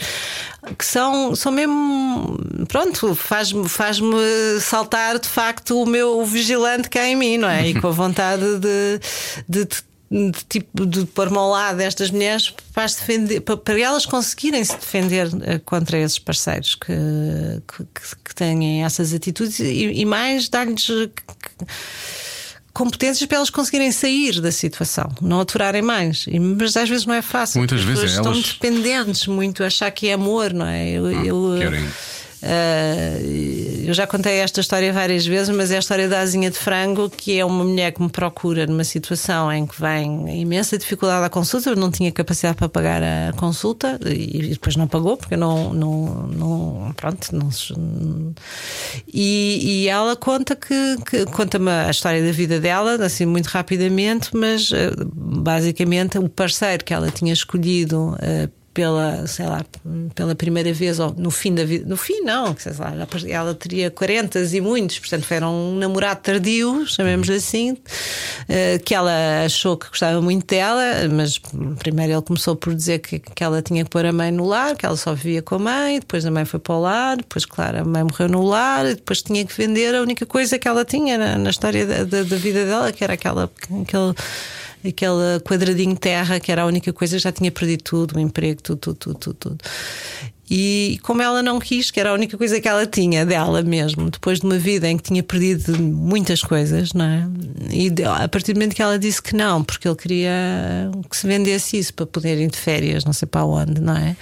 que 0.78 0.84
são, 0.84 1.34
são 1.34 1.50
mesmo. 1.50 2.38
Pronto, 2.68 3.16
faz-me 3.16 3.68
faz 3.68 3.98
saltar 4.60 5.18
de 5.18 5.28
facto 5.28 5.82
o 5.82 5.86
meu 5.86 6.24
vigilante 6.24 6.88
cá 6.88 7.04
em 7.04 7.16
mim, 7.16 7.36
não 7.36 7.48
é? 7.48 7.68
E 7.68 7.80
com 7.80 7.88
a 7.88 7.90
vontade 7.90 8.58
de, 8.58 9.00
de, 9.48 9.64
de 9.64 9.89
de 10.10 10.44
tipo 10.48 10.84
de 10.84 11.06
pôr-me 11.06 11.38
ao 11.38 11.50
lado 11.50 11.76
destas 11.76 12.10
mulheres 12.10 12.52
para, 12.74 12.86
defender, 12.86 13.40
para, 13.40 13.80
elas 13.80 14.04
conseguirem 14.04 14.64
se 14.64 14.74
defender 14.74 15.28
eh, 15.42 15.60
contra 15.64 15.98
esses 15.98 16.18
parceiros 16.18 16.74
que, 16.74 16.92
que, 17.68 18.16
que 18.24 18.34
têm 18.34 18.84
essas 18.84 19.14
atitudes 19.14 19.60
e, 19.60 19.92
e 19.92 20.04
mais 20.04 20.48
dar-lhes 20.48 20.88
competências 22.72 23.24
para 23.26 23.36
elas 23.36 23.50
conseguirem 23.50 23.92
sair 23.92 24.40
da 24.40 24.50
situação, 24.50 25.08
não 25.20 25.40
aturarem 25.40 25.82
mais. 25.82 26.26
Mas 26.58 26.76
às 26.76 26.88
vezes 26.88 27.06
não 27.06 27.14
é 27.14 27.22
fácil. 27.22 27.58
Muitas 27.58 27.82
vezes 27.82 28.16
elas 28.16 28.36
estão 28.36 28.40
dependentes 28.40 29.28
muito, 29.28 29.62
achar 29.62 29.92
que 29.92 30.08
é 30.08 30.14
amor, 30.14 30.52
não 30.52 30.66
é? 30.66 30.90
Eu, 30.90 31.06
ah, 31.06 31.24
eu 31.24 31.54
querem 31.58 31.88
Uh, 32.42 33.86
eu 33.86 33.92
já 33.92 34.06
contei 34.06 34.38
esta 34.38 34.60
história 34.60 34.92
várias 34.92 35.26
vezes, 35.26 35.54
mas 35.54 35.70
é 35.70 35.76
a 35.76 35.78
história 35.78 36.08
da 36.08 36.20
asinha 36.20 36.50
de 36.50 36.58
frango, 36.58 37.10
que 37.10 37.38
é 37.38 37.44
uma 37.44 37.64
mulher 37.64 37.92
que 37.92 38.00
me 38.00 38.08
procura 38.08 38.66
numa 38.66 38.84
situação 38.84 39.52
em 39.52 39.66
que 39.66 39.78
vem 39.80 40.40
imensa 40.40 40.78
dificuldade 40.78 41.24
à 41.24 41.28
consulta, 41.28 41.70
eu 41.70 41.76
não 41.76 41.90
tinha 41.90 42.10
capacidade 42.10 42.56
para 42.56 42.68
pagar 42.68 43.02
a 43.02 43.32
consulta 43.34 43.98
e 44.06 44.48
depois 44.48 44.76
não 44.76 44.88
pagou, 44.88 45.16
porque 45.16 45.36
não. 45.36 45.74
não, 45.74 46.26
não 46.28 46.92
pronto, 46.96 47.28
não, 47.34 47.50
e, 49.12 49.82
e 49.84 49.88
ela 49.88 50.16
conta 50.16 50.56
que, 50.56 50.96
que 51.08 51.26
conta-me 51.26 51.70
a 51.70 51.90
história 51.90 52.24
da 52.24 52.32
vida 52.32 52.58
dela, 52.58 52.94
assim, 53.04 53.26
muito 53.26 53.46
rapidamente, 53.46 54.30
mas 54.34 54.70
ah, 54.72 54.92
basicamente 55.14 56.18
o 56.18 56.28
parceiro 56.28 56.84
que 56.84 56.94
ela 56.94 57.10
tinha 57.10 57.32
escolhido 57.32 58.14
uh, 58.14 58.59
pela, 58.72 59.26
sei 59.26 59.46
lá, 59.46 59.64
pela 60.14 60.34
primeira 60.34 60.72
vez, 60.72 61.00
ou 61.00 61.12
no 61.16 61.30
fim 61.30 61.54
da 61.54 61.64
vida, 61.64 61.84
no 61.88 61.96
fim 61.96 62.20
não, 62.20 62.56
sei 62.56 62.72
lá, 62.78 62.94
ela 63.28 63.54
teria 63.54 63.90
40 63.90 64.38
e 64.40 64.60
muitos, 64.60 64.98
portanto 65.00 65.26
era 65.30 65.48
um 65.48 65.74
namorado 65.74 66.20
tardio, 66.20 66.86
chamemos 66.86 67.28
assim, 67.28 67.76
eh, 68.48 68.78
que 68.78 68.94
ela 68.94 69.44
achou 69.44 69.76
que 69.76 69.88
gostava 69.88 70.22
muito 70.22 70.46
dela, 70.46 70.84
mas 71.12 71.38
primeiro 71.78 72.12
ele 72.12 72.22
começou 72.22 72.54
por 72.54 72.72
dizer 72.72 73.00
que, 73.00 73.18
que 73.18 73.42
ela 73.42 73.60
tinha 73.60 73.82
que 73.82 73.90
pôr 73.90 74.06
a 74.06 74.12
mãe 74.12 74.30
no 74.30 74.46
lar, 74.46 74.76
que 74.76 74.86
ela 74.86 74.96
só 74.96 75.14
vivia 75.14 75.42
com 75.42 75.56
a 75.56 75.58
mãe, 75.58 75.98
depois 75.98 76.24
a 76.24 76.30
mãe 76.30 76.44
foi 76.44 76.60
para 76.60 76.74
o 76.74 76.80
lar, 76.80 77.16
depois, 77.16 77.44
claro, 77.44 77.80
a 77.80 77.84
mãe 77.84 78.04
morreu 78.04 78.28
no 78.28 78.44
lar, 78.44 78.84
depois 78.84 79.20
tinha 79.20 79.44
que 79.44 79.56
vender 79.56 79.96
a 79.96 80.00
única 80.00 80.24
coisa 80.24 80.58
que 80.58 80.68
ela 80.68 80.84
tinha 80.84 81.18
na, 81.18 81.38
na 81.38 81.50
história 81.50 81.84
da, 81.84 82.04
da, 82.04 82.22
da 82.22 82.36
vida 82.36 82.64
dela, 82.64 82.92
que 82.92 83.02
era 83.02 83.14
aquela. 83.14 83.50
aquele 83.82 84.14
aquele 84.84 85.40
quadradinho 85.44 85.96
terra 85.96 86.40
que 86.40 86.50
era 86.50 86.62
a 86.62 86.66
única 86.66 86.92
coisa, 86.92 87.18
já 87.18 87.30
tinha 87.30 87.50
perdido 87.50 87.82
tudo, 87.82 88.16
o 88.16 88.20
emprego, 88.20 88.62
tudo, 88.62 88.78
tudo, 88.78 88.96
tudo, 88.96 89.18
tudo. 89.18 89.34
tudo. 89.34 89.58
E 90.50 90.98
como 91.04 91.22
ela 91.22 91.44
não 91.44 91.60
quis, 91.60 91.92
que 91.92 92.00
era 92.00 92.10
a 92.10 92.12
única 92.12 92.36
coisa 92.36 92.60
que 92.60 92.66
ela 92.66 92.84
tinha 92.84 93.24
dela 93.24 93.62
mesmo, 93.62 94.10
depois 94.10 94.40
de 94.40 94.46
uma 94.46 94.58
vida 94.58 94.88
em 94.88 94.96
que 94.96 95.04
tinha 95.04 95.22
perdido 95.22 95.80
muitas 95.80 96.42
coisas, 96.42 96.92
não 96.92 97.04
é? 97.04 97.28
E 97.70 97.88
a 98.04 98.28
partir 98.28 98.52
do 98.52 98.56
momento 98.56 98.74
que 98.74 98.82
ela 98.82 98.98
disse 98.98 99.22
que 99.22 99.36
não, 99.36 99.62
porque 99.62 99.86
ele 99.86 99.94
queria 99.94 100.90
que 101.08 101.16
se 101.16 101.24
vendesse 101.24 101.78
isso 101.78 101.94
para 101.94 102.04
poder 102.04 102.36
ir 102.40 102.50
de 102.50 102.58
férias, 102.58 103.04
não 103.04 103.12
sei 103.12 103.28
para 103.28 103.44
onde, 103.44 103.80
não 103.80 103.96
é? 103.96 104.16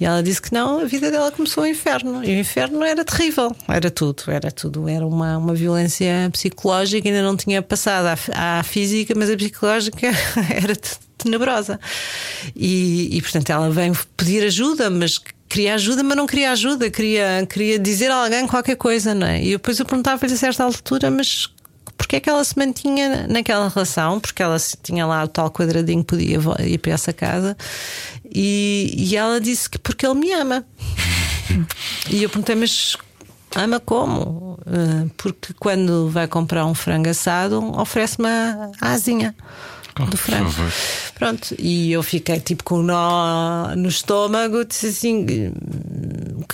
E 0.00 0.06
ela 0.06 0.22
disse 0.22 0.40
que 0.40 0.54
não, 0.54 0.80
a 0.80 0.86
vida 0.86 1.10
dela 1.10 1.30
começou 1.30 1.64
o 1.64 1.66
inferno. 1.66 2.24
E 2.24 2.34
o 2.34 2.40
inferno 2.40 2.82
era 2.82 3.04
terrível, 3.04 3.54
era 3.68 3.90
tudo, 3.90 4.22
era 4.28 4.50
tudo. 4.50 4.88
Era 4.88 5.06
uma, 5.06 5.36
uma 5.36 5.54
violência 5.54 6.30
psicológica, 6.32 7.06
ainda 7.06 7.22
não 7.22 7.36
tinha 7.36 7.60
passado 7.60 8.06
à, 8.06 8.58
à 8.58 8.62
física, 8.62 9.12
mas 9.14 9.28
a 9.28 9.36
psicológica 9.36 10.06
era 10.50 10.74
tenebrosa. 11.18 11.78
E, 12.56 13.16
e 13.16 13.20
portanto 13.22 13.50
ela 13.50 13.70
vem 13.70 13.92
pedir 14.16 14.44
ajuda, 14.44 14.88
mas 14.88 15.18
queria 15.54 15.74
ajuda, 15.74 16.02
mas 16.02 16.16
não 16.16 16.26
queria 16.26 16.50
ajuda, 16.50 16.90
queria, 16.90 17.46
queria 17.48 17.78
dizer 17.78 18.10
a 18.10 18.24
alguém 18.24 18.44
qualquer 18.44 18.74
coisa, 18.74 19.14
não 19.14 19.24
é? 19.24 19.40
E 19.40 19.50
depois 19.50 19.78
eu 19.78 19.86
perguntava-lhe 19.86 20.32
a 20.32 20.36
certa 20.36 20.64
altura, 20.64 21.12
mas 21.12 21.48
porque 21.96 22.16
é 22.16 22.20
que 22.20 22.28
ela 22.28 22.42
se 22.42 22.58
mantinha 22.58 23.28
naquela 23.28 23.68
relação, 23.68 24.18
porque 24.18 24.42
ela 24.42 24.56
tinha 24.82 25.06
lá 25.06 25.22
o 25.22 25.28
tal 25.28 25.48
quadradinho 25.52 26.00
que 26.00 26.08
podia 26.08 26.40
ir 26.66 26.78
para 26.78 26.90
essa 26.90 27.12
casa, 27.12 27.56
e, 28.34 28.92
e 28.96 29.16
ela 29.16 29.40
disse 29.40 29.70
que 29.70 29.78
porque 29.78 30.04
ele 30.04 30.16
me 30.16 30.32
ama. 30.32 30.66
e 32.10 32.24
eu 32.24 32.28
perguntei, 32.28 32.56
mas 32.56 32.96
ama 33.54 33.78
como? 33.78 34.58
Uh, 34.66 35.08
porque 35.16 35.54
quando 35.60 36.10
vai 36.10 36.26
comprar 36.26 36.66
um 36.66 36.74
frango 36.74 37.10
assado, 37.10 37.62
oferece-me 37.78 38.26
a 38.80 38.90
asinha 38.90 39.36
oh, 40.00 40.06
do 40.06 40.16
frango. 40.16 40.50
Pronto, 41.14 41.54
e 41.58 41.92
eu 41.92 42.02
fiquei 42.02 42.40
tipo 42.40 42.64
com 42.64 42.80
um 42.80 42.82
nó 42.82 43.74
no 43.76 43.88
estômago, 43.88 44.64
disse 44.64 44.86
assim: 44.86 45.52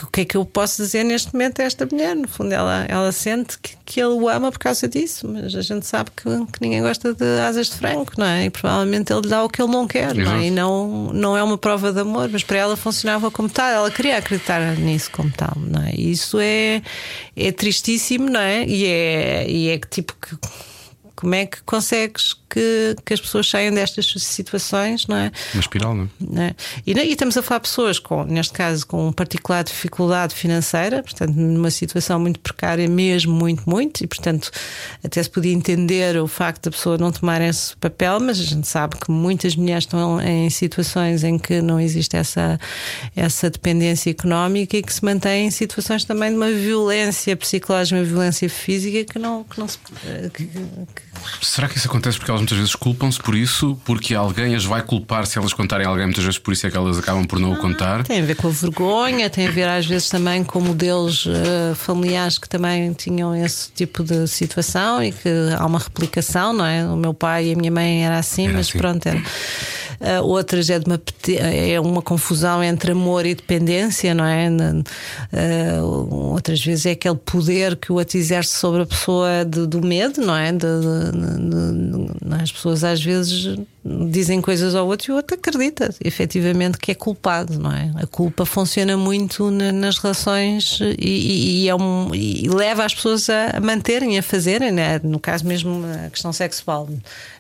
o 0.03 0.11
que 0.11 0.21
é 0.23 0.25
que 0.25 0.37
eu 0.37 0.45
posso 0.45 0.83
dizer 0.83 1.05
neste 1.05 1.33
momento 1.33 1.61
a 1.61 1.65
esta 1.65 1.87
mulher? 1.91 2.15
No 2.15 2.29
fundo, 2.29 2.53
ela, 2.53 2.85
ela 2.89 3.13
sente 3.13 3.59
que, 3.59 3.77
que 3.85 4.01
ele 4.01 4.15
o 4.15 4.29
ama 4.29 4.53
por 4.53 4.59
causa 4.59 4.87
disso, 4.89 5.29
mas 5.29 5.55
a 5.55 5.63
gente 5.63 5.87
sabe 5.87 6.11
que, 6.11 6.25
que 6.25 6.61
ninguém 6.61 6.83
gosta 6.83 7.15
de 7.15 7.41
asas 7.41 7.69
de 7.69 7.77
frango, 7.77 8.13
não 8.17 8.27
é? 8.27 8.45
E 8.47 8.51
provavelmente 8.51 9.13
ele 9.13 9.29
dá 9.29 9.43
o 9.43 9.49
que 9.49 9.63
ele 9.63 9.73
não 9.73 9.87
quer, 9.87 10.15
não 10.15 10.33
é? 10.33 10.47
E 10.47 10.51
não, 10.51 11.13
não 11.13 11.37
é 11.37 11.43
uma 11.43 11.59
prova 11.59 11.93
de 11.93 12.01
amor, 12.01 12.29
mas 12.29 12.43
para 12.43 12.59
ela 12.59 12.77
funcionava 12.77 13.31
como 13.31 13.49
tal, 13.49 13.69
ela 13.69 13.91
queria 13.91 14.19
acreditar 14.19 14.61
nisso 14.77 15.11
como 15.11 15.31
tal, 15.31 15.57
não 15.57 15.83
é? 15.83 15.93
E 15.95 16.11
isso 16.11 16.39
é, 16.41 16.83
é 17.37 17.53
tristíssimo, 17.53 18.29
não 18.29 18.41
é? 18.41 18.65
E 18.65 18.87
é, 18.87 19.51
e 19.51 19.69
é 19.69 19.79
que 19.79 19.89
tipo 19.89 20.15
que 20.21 20.37
como 21.17 21.35
é 21.35 21.45
que 21.45 21.63
consegues 21.65 22.40
que, 22.51 22.97
que 23.05 23.15
as 23.15 23.21
pessoas 23.21 23.49
saiam 23.49 23.73
destas 23.73 24.13
situações, 24.19 25.07
não 25.07 25.17
é? 25.17 25.31
Uma 25.55 25.61
espiral, 25.61 25.95
não 25.95 26.43
é? 26.43 26.55
E, 26.85 26.93
e, 26.93 27.13
estamos 27.13 27.37
a 27.37 27.43
falar 27.43 27.59
de 27.59 27.69
pessoas 27.69 27.99
com, 27.99 28.25
neste 28.25 28.53
caso, 28.53 28.87
com 28.87 29.09
um 29.09 29.13
particular 29.13 29.63
dificuldade 29.63 30.35
financeira, 30.35 31.03
portanto, 31.03 31.35
numa 31.35 31.71
situação 31.71 32.19
muito 32.19 32.41
precária, 32.41 32.89
mesmo 32.89 33.33
muito, 33.33 33.69
muito, 33.69 34.03
e 34.03 34.07
portanto, 34.07 34.51
até 35.05 35.23
se 35.23 35.31
podia 35.31 35.53
entender 35.53 36.17
o 36.21 36.27
facto 36.27 36.65
da 36.65 36.71
pessoa 36.73 36.99
não 36.99 37.13
tomar 37.13 37.41
esse 37.41 37.77
papel, 37.77 38.19
mas 38.21 38.41
a 38.41 38.45
gente 38.45 38.67
sabe 38.67 38.97
que 38.97 39.11
muitas 39.11 39.55
mulheres 39.55 39.85
estão 39.85 40.21
em 40.21 40.51
situações 40.51 41.23
em 41.23 41.39
que 41.39 41.63
não 41.63 41.79
existe 41.79 42.17
essa, 42.17 42.59
essa 43.15 43.49
dependência 43.49 44.11
económica 44.11 44.77
e 44.77 44.83
que 44.83 44.93
se 44.93 45.05
mantêm 45.05 45.47
em 45.47 45.51
situações 45.51 46.05
também 46.05 46.31
de 46.31 46.37
uma 46.37 46.51
violência 46.51 47.37
psicológica, 47.37 47.99
uma 47.99 48.05
violência 48.05 48.49
física 48.49 49.13
que 49.13 49.19
não, 49.19 49.45
que 49.45 49.59
não 49.61 49.69
se. 49.69 49.79
Que, 50.35 50.47
que, 50.47 51.10
Será 51.43 51.69
que 51.69 51.79
isso 51.79 51.89
acontece 51.89 52.19
porque 52.19 52.31
elas 52.31 52.41
muitas 52.41 52.59
vezes 52.59 52.75
culpam-se 52.75 53.19
por 53.19 53.35
isso? 53.35 53.79
Porque 53.85 54.15
alguém 54.15 54.55
as 54.55 54.65
vai 54.65 54.83
culpar 54.83 55.27
se 55.27 55.39
elas 55.39 55.53
contarem 55.53 55.87
a 55.87 55.91
alguém, 55.91 56.07
muitas 56.07 56.25
vezes 56.25 56.39
por 56.39 56.53
isso 56.53 56.67
é 56.67 56.71
que 56.71 56.77
elas 56.77 56.99
acabam 56.99 57.25
por 57.25 57.39
não 57.39 57.53
ah, 57.53 57.57
o 57.57 57.59
contar? 57.59 58.03
Tem 58.05 58.21
a 58.21 58.25
ver 58.25 58.37
com 58.37 58.49
a 58.49 58.51
vergonha, 58.51 59.31
tem 59.31 59.47
a 59.47 59.51
ver 59.51 59.69
às 59.69 59.87
vezes 59.87 60.09
também 60.09 60.45
com 60.45 60.61
modelos 60.61 61.27
uh, 61.27 61.75
familiares 61.75 62.39
que 62.39 62.49
também 62.49 62.93
tinham 62.93 63.35
esse 63.35 63.71
tipo 63.73 64.03
de 64.03 64.27
situação 64.27 65.03
e 65.03 65.13
que 65.13 65.29
há 65.59 65.67
uma 65.67 65.79
replicação, 65.79 66.53
não 66.53 66.65
é? 66.65 66.85
O 66.85 66.97
meu 66.97 67.15
pai 67.15 67.49
e 67.49 67.53
a 67.53 67.57
minha 67.57 67.71
mãe 67.71 68.05
era 68.05 68.19
assim, 68.19 68.45
era 68.45 68.55
mas 68.55 68.69
assim. 68.69 68.79
pronto, 68.79 69.07
era. 69.07 69.23
Uh, 70.01 70.25
outras 70.25 70.71
é 70.71 70.79
de 70.79 70.87
uma, 70.87 71.01
é 71.29 71.79
uma 71.79 72.01
confusão 72.01 72.65
entre 72.65 72.93
amor 72.93 73.27
e 73.27 73.35
dependência, 73.35 74.15
não 74.15 74.25
é? 74.25 74.49
Uh, 74.49 76.15
outras 76.33 76.65
vezes 76.65 76.87
é 76.87 76.93
aquele 76.93 77.17
poder 77.17 77.77
que 77.77 77.93
o 77.93 77.97
outro 77.97 78.17
exerce 78.17 78.57
sobre 78.57 78.81
a 78.83 78.87
pessoa 78.87 79.45
de, 79.45 79.67
do 79.67 79.83
medo, 79.83 80.23
não 80.23 80.35
é? 80.35 80.53
De, 80.53 80.59
de, 80.59 81.11
de, 81.51 82.35
as 82.43 82.51
pessoas 82.51 82.83
às 82.83 83.03
vezes 83.03 83.59
dizem 83.85 84.43
coisas 84.43 84.75
ao 84.75 84.87
outro 84.87 85.11
e 85.11 85.13
o 85.13 85.17
outro 85.17 85.37
acredita 85.37 85.95
efetivamente 86.05 86.77
que 86.77 86.93
é 86.93 86.95
culpado, 86.95 87.59
não 87.59 87.73
é? 87.73 87.91
A 87.97 88.07
culpa 88.07 88.45
funciona 88.45 88.97
muito 88.97 89.51
na, 89.51 89.73
nas 89.73 89.97
relações 89.97 90.79
e, 90.99 91.63
e, 91.63 91.69
é 91.69 91.75
um, 91.75 92.15
e, 92.15 92.47
leva 92.49 92.85
as 92.85 92.95
pessoas 92.95 93.29
a 93.31 93.59
manterem, 93.61 94.19
a 94.19 94.23
fazerem, 94.23 94.71
né? 94.71 95.01
no 95.03 95.19
caso 95.19 95.47
mesmo 95.47 95.83
a 96.07 96.11
questão 96.11 96.33
sexual. 96.33 96.89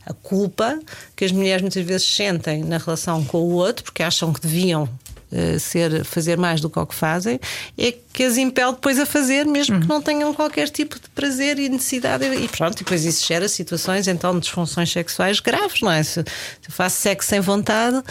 A 0.06 0.14
culpa 0.14 0.80
que 1.14 1.26
as 1.26 1.32
mulheres 1.32 1.60
muitas 1.60 1.84
vezes 1.84 2.06
sentem 2.06 2.64
na 2.64 2.78
relação 2.78 3.22
com 3.24 3.38
o 3.38 3.52
outro, 3.52 3.84
porque 3.84 4.02
acham 4.02 4.32
que 4.32 4.40
deviam 4.40 4.84
uh, 4.84 5.60
ser, 5.60 6.04
fazer 6.04 6.38
mais 6.38 6.60
do 6.60 6.70
que 6.70 6.78
o 6.78 6.86
que 6.86 6.94
fazem, 6.94 7.38
é 7.76 7.94
que 8.12 8.24
as 8.24 8.36
impele 8.36 8.72
depois 8.72 8.98
a 8.98 9.06
fazer, 9.06 9.46
mesmo 9.46 9.76
uhum. 9.76 9.82
que 9.82 9.88
não 9.88 10.02
tenham 10.02 10.34
qualquer 10.34 10.68
tipo 10.68 10.96
de 10.96 11.08
prazer 11.10 11.58
e 11.58 11.68
necessidade. 11.68 12.24
E 12.24 12.48
pronto, 12.48 12.74
e 12.74 12.78
depois 12.78 13.04
isso 13.04 13.26
gera 13.26 13.48
situações 13.48 14.08
então 14.08 14.34
de 14.34 14.40
disfunções 14.40 14.90
sexuais 14.90 15.40
graves, 15.40 15.80
não 15.80 15.92
é? 15.92 16.02
Se, 16.02 16.20
eu 16.20 16.24
faço 16.68 16.96
sexo 16.96 17.28
sem 17.28 17.40
vontade, 17.40 18.02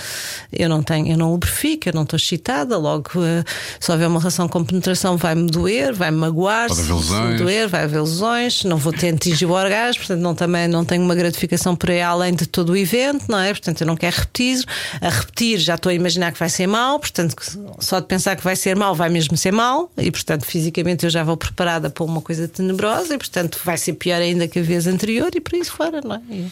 eu 0.51 0.69
não 0.69 0.81
tenho, 0.81 1.11
eu 1.11 1.17
não 1.17 1.31
lubrifico, 1.31 1.89
eu 1.89 1.93
não 1.93 2.03
estou 2.03 2.17
excitada, 2.17 2.77
logo 2.77 3.09
uh, 3.15 3.43
se 3.79 3.91
houver 3.91 4.07
uma 4.07 4.19
relação 4.19 4.47
com 4.47 4.63
penetração 4.63 5.17
vai-me 5.17 5.47
doer, 5.47 5.93
vai-me 5.93 6.17
magoar, 6.17 6.69
se, 6.69 6.83
se 6.83 7.37
doer, 7.37 7.67
vai 7.67 7.83
haver 7.83 7.99
lesões, 7.99 8.63
não 8.63 8.77
vou 8.77 8.93
ter 8.93 9.13
atingir 9.13 9.45
o 9.45 9.51
orgasmo, 9.51 9.99
portanto 9.99 10.21
não, 10.21 10.33
também 10.33 10.67
não 10.67 10.85
tenho 10.85 11.03
uma 11.03 11.15
gratificação 11.15 11.75
por 11.75 11.91
aí 11.91 12.01
além 12.01 12.33
de 12.33 12.45
todo 12.45 12.71
o 12.71 12.77
evento, 12.77 13.25
não 13.27 13.39
é? 13.39 13.49
Portanto 13.49 13.81
eu 13.81 13.87
não 13.87 13.97
quero 13.97 14.15
repetir, 14.15 14.63
a 15.01 15.09
repetir 15.09 15.59
já 15.59 15.75
estou 15.75 15.89
a 15.89 15.93
imaginar 15.93 16.31
que 16.31 16.39
vai 16.39 16.49
ser 16.49 16.67
mal, 16.67 16.99
portanto 16.99 17.35
só 17.79 17.99
de 17.99 18.07
pensar 18.07 18.35
que 18.35 18.43
vai 18.43 18.55
ser 18.55 18.75
mal 18.75 18.95
vai 18.95 19.09
mesmo 19.09 19.35
ser 19.35 19.51
mal 19.51 19.88
e, 19.97 20.11
portanto, 20.11 20.45
fisicamente 20.45 21.05
eu 21.05 21.09
já 21.09 21.23
vou 21.23 21.35
preparada 21.35 21.89
para 21.89 22.03
uma 22.03 22.21
coisa 22.21 22.47
tenebrosa 22.47 23.15
e, 23.15 23.17
portanto, 23.17 23.59
vai 23.63 23.77
ser 23.77 23.93
pior 23.93 24.21
ainda 24.21 24.47
que 24.47 24.59
a 24.59 24.61
vez 24.61 24.87
anterior 24.87 25.29
e 25.33 25.41
por 25.41 25.55
isso 25.55 25.71
fora, 25.71 26.01
não 26.01 26.15
é? 26.15 26.21
E... 26.29 26.51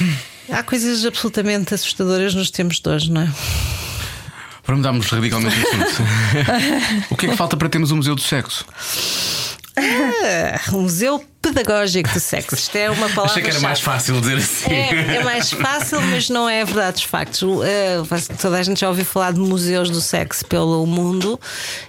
Há 0.52 0.62
coisas 0.62 1.04
absolutamente 1.04 1.74
assustadoras 1.74 2.34
nos 2.34 2.50
tempos 2.50 2.80
de 2.80 2.88
hoje, 2.88 3.12
não 3.12 3.20
é? 3.20 3.30
Para 4.62 4.76
mudarmos 4.76 5.06
radicalmente 5.10 5.56
o 5.56 5.60
assunto, 5.60 6.02
o 7.10 7.16
que 7.16 7.26
é 7.26 7.28
que 7.30 7.36
falta 7.36 7.56
para 7.56 7.68
termos 7.68 7.90
um 7.90 7.96
museu 7.96 8.14
do 8.14 8.20
sexo? 8.20 8.64
Ah, 9.76 10.60
um 10.72 10.82
museu 10.82 11.24
pedagógico 11.48 12.12
do 12.12 12.20
sexo. 12.20 12.54
Isto 12.54 12.76
é 12.76 12.90
uma 12.90 13.08
palavra. 13.08 13.32
Achei 13.32 13.42
que 13.42 13.50
era 13.50 13.60
mais 13.60 13.80
fácil 13.80 14.20
dizer 14.20 14.36
assim. 14.36 14.72
É, 14.72 15.16
é, 15.16 15.24
mais 15.24 15.50
fácil, 15.52 16.00
mas 16.02 16.28
não 16.28 16.48
é 16.48 16.64
verdade 16.64 16.94
dos 16.94 17.04
factos. 17.04 17.42
Uh, 17.42 18.36
toda 18.40 18.58
a 18.58 18.62
gente 18.62 18.80
já 18.80 18.88
ouviu 18.88 19.04
falar 19.04 19.32
de 19.32 19.40
museus 19.40 19.90
do 19.90 20.00
sexo 20.00 20.44
pelo 20.46 20.86
mundo 20.86 21.38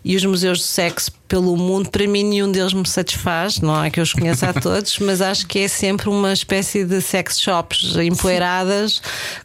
e 0.04 0.16
os 0.16 0.26
museus 0.26 0.60
do 0.60 0.66
sexo 0.66 1.12
pelo 1.30 1.56
mundo, 1.56 1.90
para 1.92 2.06
mim, 2.08 2.24
nenhum 2.24 2.52
deles 2.52 2.74
me 2.74 2.86
satisfaz. 2.88 3.60
Não 3.60 3.84
é 3.84 3.92
que 3.92 4.00
eu 4.00 4.04
os 4.04 4.12
conheça 4.12 4.50
a 4.50 4.54
todos, 4.54 4.98
mas 5.00 5.22
acho 5.22 5.46
que 5.46 5.60
é 5.60 5.68
sempre 5.68 6.10
uma 6.10 6.34
espécie 6.34 6.84
de 6.84 7.00
sex 7.02 7.40
shops 7.40 7.96
empoeiradas 7.96 9.00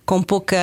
com 0.07 0.23
pouca. 0.23 0.57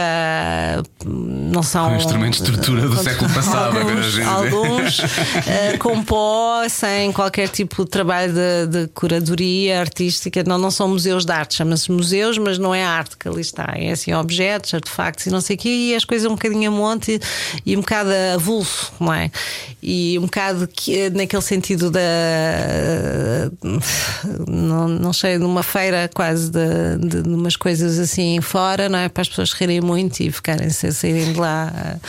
Não 1.06 1.62
são. 1.62 1.90
Com 1.90 1.96
instrumentos 1.96 2.42
de 2.42 2.50
estrutura 2.50 2.90
do 2.90 2.98
século 2.98 3.32
passado, 3.32 3.78
alguns, 3.78 4.20
alguns 4.20 5.00
uh, 5.00 5.78
com 5.80 6.04
pó, 6.04 6.68
sem 6.68 7.12
qualquer 7.12 7.50
tipo 7.50 7.86
de 7.86 7.92
trabalho 7.92 8.34
de, 8.34 8.68
de 8.68 8.88
curadoria 8.88 9.80
artística. 9.80 10.44
Não, 10.44 10.58
não 10.58 10.72
são 10.72 10.88
museus 10.88 11.24
de 11.24 11.32
arte, 11.32 11.54
chama-se 11.56 11.92
museus, 11.92 12.40
mas 12.40 12.58
não 12.58 12.74
é 12.74 12.84
arte 12.84 13.16
que 13.16 13.28
ali 13.28 13.42
está. 13.42 13.74
É 13.76 13.92
assim, 13.92 14.12
objetos, 14.14 14.74
artefactos 14.74 15.28
e 15.28 15.30
não 15.30 15.40
sei 15.40 15.56
o 15.56 15.60
quê, 15.60 15.70
e 15.70 15.96
as 15.96 16.04
coisas 16.04 16.26
um 16.26 16.34
bocadinho 16.34 16.72
a 16.72 16.74
monte 16.74 17.22
e, 17.64 17.72
e 17.74 17.78
um 17.78 17.82
bocado 17.82 18.10
avulso, 18.34 18.92
não 19.00 19.14
é? 19.14 19.30
E 19.84 20.18
um 20.18 20.24
bocado 20.24 20.68
que 20.68 21.11
naquele 21.12 21.42
sentido 21.42 21.90
da. 21.90 22.02
Não, 24.48 24.88
não 24.88 25.14
sei, 25.14 25.38
numa 25.38 25.64
feira 25.64 26.10
quase 26.14 26.50
de, 26.50 26.98
de, 27.00 27.22
de 27.24 27.30
umas 27.30 27.56
coisas 27.56 28.00
assim 28.00 28.40
fora, 28.42 28.90
não 28.90 29.00
é? 29.00 29.10
Para 29.10 29.22
as 29.22 29.30
pessoas 29.30 29.54
rirem 29.54 29.82
muito 29.82 30.22
e 30.22 30.32
ficarem 30.32 30.70
sem 30.70 30.92
saírem 30.92 31.34
de 31.34 31.40
lá. 31.40 32.00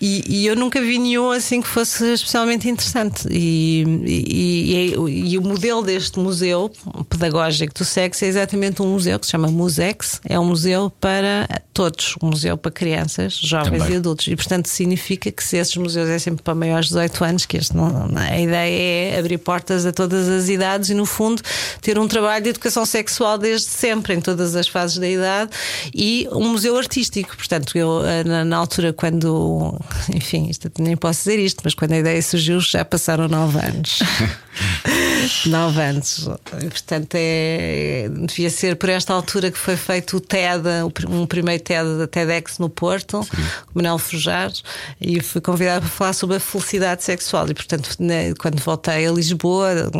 E, 0.00 0.24
e, 0.26 0.46
eu 0.46 0.56
nunca 0.56 0.80
vi 0.80 0.98
nenhum 0.98 1.30
assim 1.30 1.60
que 1.60 1.68
fosse 1.68 2.14
especialmente 2.14 2.68
interessante. 2.68 3.28
E, 3.30 3.84
e, 4.06 4.94
e, 5.32 5.38
o 5.38 5.42
modelo 5.42 5.82
deste 5.82 6.18
museu 6.18 6.70
pedagógico 7.08 7.74
do 7.74 7.84
sexo 7.84 8.24
é 8.24 8.28
exatamente 8.28 8.80
um 8.80 8.86
museu 8.86 9.18
que 9.18 9.26
se 9.26 9.32
chama 9.32 9.48
Musex. 9.48 10.20
É 10.24 10.40
um 10.40 10.46
museu 10.46 10.90
para 11.00 11.46
todos, 11.74 12.14
um 12.22 12.28
museu 12.28 12.56
para 12.56 12.70
crianças, 12.70 13.34
jovens 13.34 13.78
Também. 13.78 13.94
e 13.94 13.96
adultos. 13.98 14.26
E 14.28 14.36
portanto 14.36 14.66
significa 14.68 15.30
que 15.30 15.44
se 15.44 15.58
esses 15.58 15.76
museus 15.76 16.08
é 16.08 16.18
sempre 16.18 16.42
para 16.42 16.54
maiores 16.54 16.86
de 16.86 16.94
18 16.94 17.24
anos, 17.24 17.46
que 17.46 17.58
este 17.58 17.76
não, 17.76 18.10
a 18.16 18.40
ideia 18.40 19.14
é 19.14 19.18
abrir 19.18 19.38
portas 19.38 19.84
a 19.84 19.92
todas 19.92 20.28
as 20.28 20.48
idades 20.48 20.88
e, 20.88 20.94
no 20.94 21.04
fundo, 21.04 21.42
ter 21.82 21.98
um 21.98 22.08
trabalho 22.08 22.42
de 22.42 22.50
educação 22.50 22.86
sexual 22.86 23.36
desde 23.36 23.66
sempre, 23.66 24.14
em 24.14 24.20
todas 24.20 24.56
as 24.56 24.66
fases 24.66 24.96
da 24.96 25.08
idade, 25.08 25.50
e 25.94 26.26
um 26.32 26.52
museu 26.52 26.76
artístico. 26.76 27.36
Portanto, 27.36 27.76
eu, 27.76 28.00
na, 28.24 28.44
na 28.44 28.56
altura, 28.56 28.92
quando 28.92 29.78
enfim, 30.14 30.48
isto, 30.48 30.70
nem 30.78 30.96
posso 30.96 31.20
dizer 31.20 31.38
isto, 31.38 31.60
mas 31.64 31.74
quando 31.74 31.92
a 31.92 31.98
ideia 31.98 32.20
surgiu 32.22 32.60
já 32.60 32.84
passaram 32.84 33.28
nove 33.28 33.58
anos. 33.58 34.00
nove 35.46 35.80
anos. 35.80 36.28
Portanto, 36.50 37.14
é, 37.14 38.08
devia 38.26 38.50
ser 38.50 38.76
por 38.76 38.88
esta 38.88 39.12
altura 39.12 39.50
que 39.50 39.58
foi 39.58 39.76
feito 39.76 40.16
o 40.16 40.20
TED, 40.20 40.64
um 41.08 41.26
primeiro 41.26 41.62
TED 41.62 41.98
da 41.98 42.06
TEDx 42.06 42.58
no 42.58 42.68
Porto, 42.68 43.22
Sim. 43.22 43.42
o 43.74 43.78
Manuel 43.78 43.98
Forjar, 43.98 44.52
e 45.00 45.20
fui 45.20 45.40
convidado 45.40 45.82
para 45.82 45.90
falar 45.90 46.12
sobre 46.12 46.36
a 46.36 46.40
felicidade 46.40 47.02
sexual. 47.02 47.48
E, 47.50 47.54
portanto, 47.54 47.96
quando 48.38 48.60
voltei 48.60 49.06
a 49.06 49.12
Lisboa, 49.12 49.90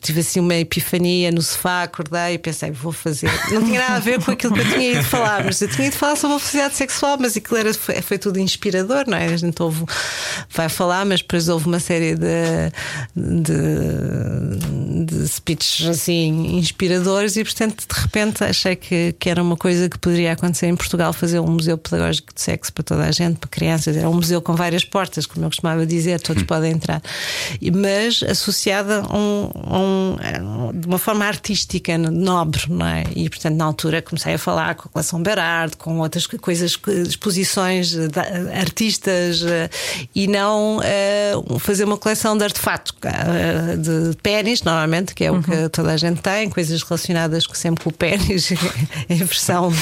tive 0.00 0.20
assim 0.20 0.40
uma 0.40 0.54
epifania 0.56 1.30
no 1.30 1.42
sofá, 1.42 1.82
acordei 1.82 2.34
e 2.34 2.38
pensei, 2.38 2.70
vou 2.70 2.92
fazer. 2.92 3.30
Não 3.50 3.64
tinha 3.64 3.80
nada 3.80 3.96
a 3.96 4.00
ver 4.00 4.22
com 4.22 4.30
aquilo 4.30 4.54
que 4.54 4.60
eu 4.60 4.70
tinha 4.70 4.92
ido 4.92 5.04
falar, 5.04 5.44
mas 5.44 5.60
eu 5.60 5.68
tinha 5.68 5.88
ido 5.88 5.96
falar 5.96 6.16
sobre 6.16 6.36
a 6.36 6.38
felicidade 6.38 6.76
sexual, 6.76 7.16
mas 7.18 7.36
aquilo 7.36 7.56
era, 7.56 7.72
foi, 7.74 8.00
foi 8.02 8.18
tudo 8.18 8.38
inspirador, 8.38 9.04
não 9.06 9.16
é? 9.16 9.26
A 9.26 9.36
gente 9.36 9.62
ouve, 9.62 9.84
vai 10.50 10.68
falar, 10.68 11.04
mas 11.04 11.20
depois 11.20 11.48
houve 11.48 11.66
uma 11.66 11.80
série 11.80 12.14
de, 12.14 12.72
de 13.14 13.85
de, 15.04 15.28
speeches 15.28 15.86
assim 15.86 16.56
inspiradores 16.58 17.36
e, 17.36 17.44
portanto, 17.44 17.84
de 17.88 18.00
repente 18.00 18.42
achei 18.44 18.76
que, 18.76 19.14
que 19.18 19.28
era 19.30 19.42
uma 19.42 19.56
coisa 19.56 19.88
que 19.88 19.98
poderia 19.98 20.32
acontecer 20.32 20.66
em 20.66 20.76
Portugal 20.76 21.12
fazer 21.12 21.40
um 21.40 21.46
museu 21.50 21.76
pedagógico 21.78 22.34
de 22.34 22.40
sexo 22.40 22.72
para 22.72 22.84
toda 22.84 23.04
a 23.04 23.10
gente, 23.12 23.38
para 23.38 23.48
crianças. 23.48 23.96
Era 23.96 24.08
um 24.08 24.14
museu 24.14 24.40
com 24.42 24.54
várias 24.54 24.84
portas, 24.84 25.26
como 25.26 25.44
eu 25.44 25.50
costumava 25.50 25.84
dizer, 25.86 26.20
todos 26.20 26.42
Hum. 26.42 26.46
podem 26.46 26.72
entrar, 26.72 27.00
mas 27.74 28.22
associada 28.22 29.00
a 29.08 29.16
um, 29.16 29.50
a 29.54 29.78
um- 29.78 30.16
a- 30.68 30.72
de 30.72 30.86
uma 30.86 30.98
forma 30.98 31.24
artística, 31.24 31.96
nobre, 31.98 32.62
não 32.68 32.86
é? 32.86 33.04
E, 33.14 33.28
portanto, 33.28 33.56
na 33.56 33.64
altura 33.64 34.02
comecei 34.02 34.34
a 34.34 34.38
falar 34.38 34.74
com 34.74 34.88
a 34.88 34.92
coleção 34.92 35.22
Berard, 35.22 35.76
com 35.76 35.98
outras 35.98 36.26
coisas, 36.26 36.76
exposições 37.08 37.90
de 37.90 38.20
artistas 38.58 39.42
eh, 39.42 39.68
e 40.14 40.26
não 40.26 40.80
eh, 40.82 41.32
fazer 41.58 41.84
uma 41.84 41.96
coleção 41.96 42.36
de 42.36 42.44
artefatos 42.44 42.92
eh, 43.02 43.65
de 43.74 44.14
pênis, 44.22 44.62
normalmente, 44.62 45.14
que 45.14 45.24
é 45.24 45.30
o 45.32 45.42
que 45.42 45.68
toda 45.70 45.92
a 45.92 45.96
gente 45.96 46.20
tem, 46.20 46.48
coisas 46.50 46.82
relacionadas 46.82 47.46
com- 47.46 47.54
sempre 47.54 47.82
com 47.84 47.90
o 47.90 47.92
pênis, 47.92 48.52
em 49.08 49.16
versão. 49.16 49.72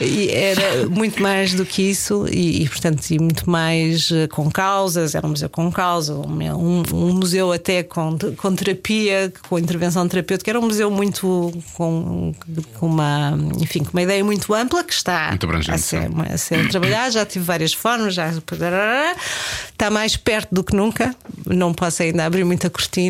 e 0.00 0.28
era 0.30 0.88
muito 0.88 1.22
mais 1.22 1.54
do 1.54 1.64
que 1.64 1.82
isso, 1.82 2.26
e, 2.30 2.64
e, 2.64 2.68
portanto, 2.68 3.08
e 3.10 3.18
muito 3.18 3.48
mais 3.48 4.10
eh, 4.10 4.26
com 4.26 4.50
causas, 4.50 5.14
era 5.14 5.24
um 5.26 5.30
museu 5.30 5.48
com 5.48 5.70
causa, 5.70 6.14
um, 6.14 6.82
um 6.92 7.14
museu 7.14 7.52
até 7.52 7.82
com, 7.82 8.18
com 8.36 8.54
terapia, 8.56 9.32
com 9.48 9.58
intervenção 9.58 10.06
terapêutica, 10.08 10.50
era 10.50 10.58
um 10.58 10.64
museu 10.64 10.90
muito 10.90 11.52
com, 11.74 12.34
com 12.74 12.86
uma, 12.86 13.38
enfim, 13.60 13.84
com 13.84 13.92
uma 13.92 14.02
ideia 14.02 14.24
muito 14.24 14.52
ampla 14.52 14.82
que 14.82 14.92
está 14.92 15.30
a 15.74 15.78
ser, 15.78 16.10
a 16.32 16.36
ser 16.38 16.68
trabalhado, 16.68 17.12
já 17.12 17.24
tive 17.24 17.44
várias 17.44 17.72
formas, 17.72 18.14
já 18.14 18.30
está 18.30 19.90
mais 19.90 20.16
perto 20.16 20.48
do 20.54 20.64
que 20.64 20.74
nunca. 20.74 21.14
Não 21.46 21.72
posso 21.72 22.02
ainda 22.02 22.24
abrir 22.24 22.44
muita 22.44 22.68
cortina, 22.68 23.05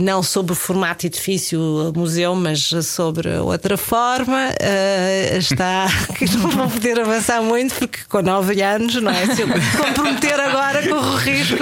não 0.00 0.22
sobre 0.22 0.52
o 0.52 0.54
formato 0.54 1.06
edifício 1.06 1.92
museu, 1.94 2.34
mas 2.34 2.70
sobre 2.84 3.28
outra 3.38 3.76
forma. 3.76 4.50
Eh, 4.60 5.36
está 5.38 5.86
que 6.16 6.24
não 6.36 6.50
vou 6.50 6.68
poder 6.68 7.00
avançar 7.00 7.42
muito 7.42 7.74
porque 7.74 7.98
com 8.08 8.22
9 8.22 8.62
anos, 8.62 8.94
não 8.96 9.10
é? 9.10 9.26
Se 9.34 9.42
eu 9.42 9.48
me 9.48 9.54
comprometer 9.76 10.38
agora, 10.38 10.86
corro 10.88 11.12
o 11.12 11.16
risco 11.16 11.56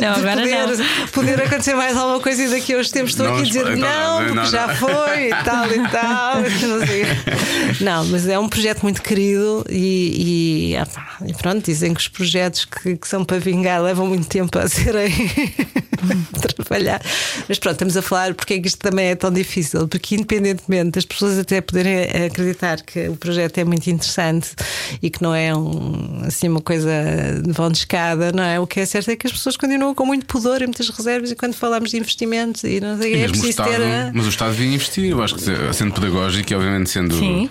Não, 0.00 0.14
de 0.14 0.20
agora 0.20 0.40
poder, 0.42 0.66
não. 0.78 1.06
poder 1.08 1.42
acontecer 1.42 1.74
mais 1.74 1.96
alguma 1.96 2.20
coisa 2.20 2.42
e 2.42 2.48
daqui 2.48 2.74
a 2.74 2.78
uns 2.78 2.90
tempos 2.90 3.10
estou 3.10 3.26
Não, 3.26 3.34
aqui 3.34 3.42
a 3.42 3.46
dizer 3.46 3.66
então, 3.66 3.78
não, 3.80 4.18
porque 4.18 4.34
não, 4.34 4.46
já 4.46 4.66
não. 4.66 4.76
foi 4.76 5.28
e 5.28 5.34
tal 5.44 5.72
e 5.72 5.88
tal. 5.88 6.40
Não, 6.70 6.86
sei. 6.86 7.04
Não, 7.80 8.04
mas 8.06 8.26
é 8.28 8.38
um 8.38 8.48
projeto 8.48 8.82
muito 8.82 9.02
querido 9.02 9.64
e, 9.68 10.70
e, 10.72 10.76
ah 10.76 10.86
pá, 10.86 11.16
e 11.26 11.32
pronto, 11.32 11.64
dizem 11.64 11.92
que 11.94 12.00
os 12.00 12.08
projetos 12.08 12.64
que, 12.64 12.96
que 12.96 13.08
são 13.08 13.24
para 13.24 13.38
vingar 13.38 13.82
levam 13.82 14.06
muito 14.06 14.26
tempo 14.26 14.58
a 14.58 14.68
serem 14.68 15.10
trabalhar. 16.56 17.00
Mas 17.48 17.58
pronto, 17.58 17.74
estamos 17.74 17.96
a 17.96 18.02
falar 18.02 18.34
porque 18.34 18.54
é 18.54 18.58
que 18.60 18.68
isto 18.68 18.78
também 18.78 19.06
é 19.08 19.14
tão 19.14 19.32
difícil, 19.32 19.86
porque 19.88 20.14
independentemente 20.14 20.90
das 20.92 21.04
pessoas 21.04 21.38
até 21.38 21.60
poderem 21.60 22.04
acreditar 22.26 22.80
que 22.82 23.08
o 23.08 23.16
projeto 23.16 23.58
é 23.58 23.64
muito 23.64 23.88
interessante 23.90 24.50
e 25.02 25.10
que 25.10 25.22
não 25.22 25.34
é 25.34 25.54
um, 25.54 26.22
assim 26.26 26.48
uma 26.48 26.60
coisa 26.60 26.90
de 27.44 27.52
vão 27.52 27.70
de 27.70 27.78
escada, 27.78 28.32
não 28.32 28.42
é? 28.42 28.58
O 28.60 28.66
que 28.66 28.80
é 28.80 28.86
certo 28.86 29.10
é 29.10 29.16
que 29.16 29.26
as 29.26 29.32
pessoas 29.32 29.56
continuam 29.56 29.94
com 29.94 30.04
muito 30.06 30.26
pudor 30.26 30.62
e 30.62 30.66
muitas 30.66 30.88
reservas 30.88 31.30
e 31.30 31.34
quando 31.36 31.54
falamos 31.54 31.90
de 31.90 31.96
investimentos 31.96 32.64
e 32.64 32.80
não 32.80 32.98
sei, 32.98 33.14
E 33.16 33.22
é 33.22 33.26
o 33.26 33.28
preciso 33.28 33.50
Estado, 33.50 33.68
ter. 33.70 33.82
a- 33.82 34.10
mas 34.14 34.26
o 34.26 34.28
Estado 34.28 34.52
devia 34.52 34.74
investir, 34.74 35.10
eu 35.10 35.22
acho 35.22 35.34
que 35.34 35.42
se- 35.42 35.72
sendo 35.74 35.92
pedagógico 35.94 36.52
e 36.52 36.56
obviamente 36.56 36.90
sendo 36.90 37.18
Sim. 37.18 37.48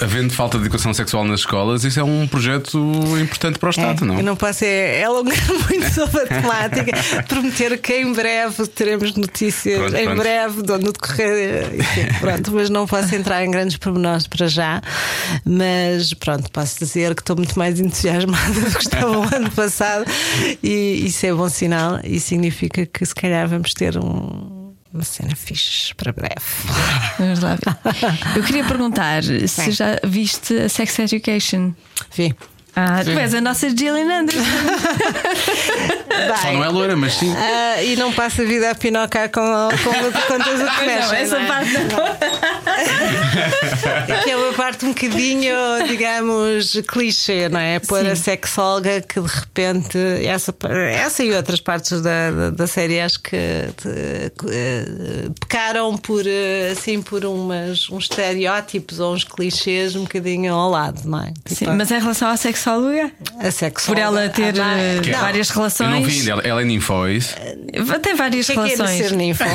havendo 0.00 0.32
falta 0.32 0.58
de 0.58 0.64
educação 0.64 0.92
sexual 0.94 1.24
nas 1.24 1.40
escolas, 1.40 1.84
isso 1.84 1.98
é 2.00 2.04
um 2.04 2.26
projeto 2.26 2.78
importante 3.20 3.58
para 3.58 3.68
o 3.68 3.70
Estado, 3.70 4.04
não? 4.04 4.16
Eu 4.18 4.24
não 4.24 4.36
posso 4.36 4.64
é, 4.64 5.00
é 5.00 5.04
alongar 5.04 5.36
muito 5.68 5.92
sobre 5.92 6.20
a 6.22 6.26
temática. 6.26 6.92
Prometer 7.28 7.78
que 7.78 7.91
em 7.92 8.12
breve 8.12 8.66
teremos 8.68 9.14
notícias, 9.14 9.78
Pronto, 9.78 9.96
em 9.96 10.04
pronto. 10.04 10.18
breve, 10.18 10.62
do- 10.62 10.78
no 10.78 10.92
decorrer. 10.92 11.70
pronto, 12.20 12.52
mas 12.52 12.70
não 12.70 12.86
posso 12.86 13.14
entrar 13.14 13.44
em 13.44 13.50
grandes 13.50 13.76
pormenores 13.76 14.26
para 14.26 14.46
já. 14.48 14.80
Mas 15.44 16.12
pronto, 16.14 16.50
posso 16.50 16.78
dizer 16.78 17.14
que 17.14 17.22
estou 17.22 17.36
muito 17.36 17.58
mais 17.58 17.78
entusiasmada 17.80 18.52
do 18.60 18.70
que 18.70 18.82
estava 18.84 19.18
o 19.18 19.22
ano 19.34 19.50
passado 19.50 20.04
e 20.62 21.04
isso 21.06 21.26
é 21.26 21.32
bom 21.32 21.48
sinal 21.48 22.00
e 22.04 22.18
significa 22.20 22.86
que 22.86 23.04
se 23.04 23.14
calhar 23.14 23.48
vamos 23.48 23.72
ter 23.74 23.98
um. 23.98 24.60
Uma 24.94 25.04
cena 25.04 25.34
fixe 25.34 25.94
para 25.94 26.12
breve. 26.12 26.34
Vamos 27.18 27.40
lá 27.40 27.54
ver. 27.56 28.36
Eu 28.36 28.42
queria 28.42 28.62
perguntar 28.62 29.22
se 29.24 29.70
já 29.70 29.98
viste 30.04 30.52
a 30.54 30.68
Sex 30.68 30.98
Education. 30.98 31.72
Vi. 32.14 32.34
Ah, 32.74 33.02
tu 33.04 33.10
és 33.10 33.34
a 33.34 33.40
nossa 33.40 33.68
Gillian 33.68 34.20
Anderson. 34.20 34.40
Só 36.40 36.52
não 36.52 36.64
é 36.64 36.68
loira, 36.68 36.96
mas 36.96 37.14
sim. 37.14 37.34
ah, 37.36 37.82
e 37.82 37.96
não 37.96 38.12
passa 38.12 38.42
a 38.42 38.46
vida 38.46 38.70
a 38.70 38.74
pinocar 38.74 39.28
com, 39.30 39.40
com, 39.42 39.92
com 39.92 40.38
todas 40.38 40.60
as 40.60 40.76
Não, 40.78 41.14
essa 41.14 41.40
parte 41.40 41.72
que 44.24 44.30
é 44.30 44.36
uma 44.36 44.52
parte 44.52 44.84
um 44.84 44.88
bocadinho, 44.88 45.54
digamos, 45.88 46.80
clichê, 46.88 47.48
não 47.48 47.60
é? 47.60 47.78
Pôr 47.78 48.06
a 48.06 48.14
Sim. 48.16 48.22
sexóloga 48.22 49.00
que 49.00 49.20
de 49.20 49.26
repente, 49.28 49.98
essa, 50.24 50.54
essa 50.92 51.22
e 51.24 51.32
outras 51.32 51.60
partes 51.60 52.00
da, 52.00 52.30
da, 52.30 52.50
da 52.50 52.66
série 52.66 53.00
acho 53.00 53.20
que 53.20 53.36
eh, 53.36 53.70
eh, 53.86 54.32
pecaram 55.40 55.96
por, 55.96 56.24
eh, 56.26 56.70
assim, 56.72 57.00
por 57.02 57.24
umas, 57.24 57.88
uns 57.90 58.04
estereótipos 58.04 59.00
ou 59.00 59.14
uns 59.14 59.24
clichês 59.24 59.96
um 59.96 60.02
bocadinho 60.02 60.52
ao 60.54 60.70
lado, 60.70 61.02
não 61.04 61.20
é? 61.20 61.32
Sim, 61.46 61.54
Tipo, 61.62 61.72
mas 61.72 61.90
em 61.90 61.98
relação 62.00 62.28
à 62.28 62.36
sexóloga, 62.36 63.10
a 63.40 63.50
sexóloga. 63.50 63.82
por 63.86 63.98
ela 63.98 64.28
ter 64.28 64.60
Ah, 64.60 64.78
eh, 64.78 65.00
não. 65.10 65.20
várias 65.20 65.48
Eu 65.50 65.54
não 65.56 65.62
relações. 65.62 66.06
vi 66.06 66.18
ainda, 66.20 66.30
ela, 66.32 66.42
ela 66.42 66.62
é 66.62 66.64
ninfó, 66.64 67.06
é 67.06 67.12
isso? 67.14 67.34
Tem 68.02 68.14
várias 68.14 68.46
que 68.46 68.52
é 68.52 68.54
que 68.54 68.60
é 68.60 68.76
relações. 68.76 68.98
ser 69.08 69.12
ninfo? 69.16 69.42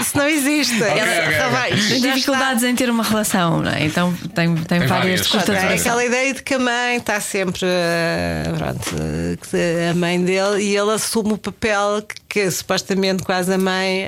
Isso 0.00 0.16
não 0.18 0.28
existe. 0.28 0.74
ok, 0.82 0.86
Ela- 0.98 1.26
ok. 1.26 1.36
Tem 1.88 2.00
dificuldades 2.00 2.62
em 2.62 2.74
ter 2.74 2.90
uma 2.90 3.02
relação, 3.02 3.60
não 3.62 3.70
é? 3.70 3.84
Então 3.84 4.12
tem, 4.34 4.54
tem, 4.54 4.78
Tem 4.80 4.88
várias 4.88 4.88
várias. 4.88 5.20
de 5.22 5.28
curta 5.28 5.52
É 5.52 5.74
aquela 5.74 6.04
ideia 6.04 6.34
de 6.34 6.42
que 6.42 6.54
a 6.54 6.58
mãe 6.58 6.96
está 6.96 7.20
sempre 7.20 7.60
eh, 7.64 8.44
pronto, 8.56 8.96
eh, 9.54 9.90
a 9.90 9.94
mãe 9.94 10.22
dele 10.22 10.62
e 10.62 10.76
ele 10.76 10.92
assume 10.92 11.32
o 11.32 11.38
papel 11.38 12.02
que, 12.02 12.16
que 12.36 12.50
supostamente 12.50 13.22
quase 13.22 13.50
a 13.50 13.56
mãe 13.56 14.06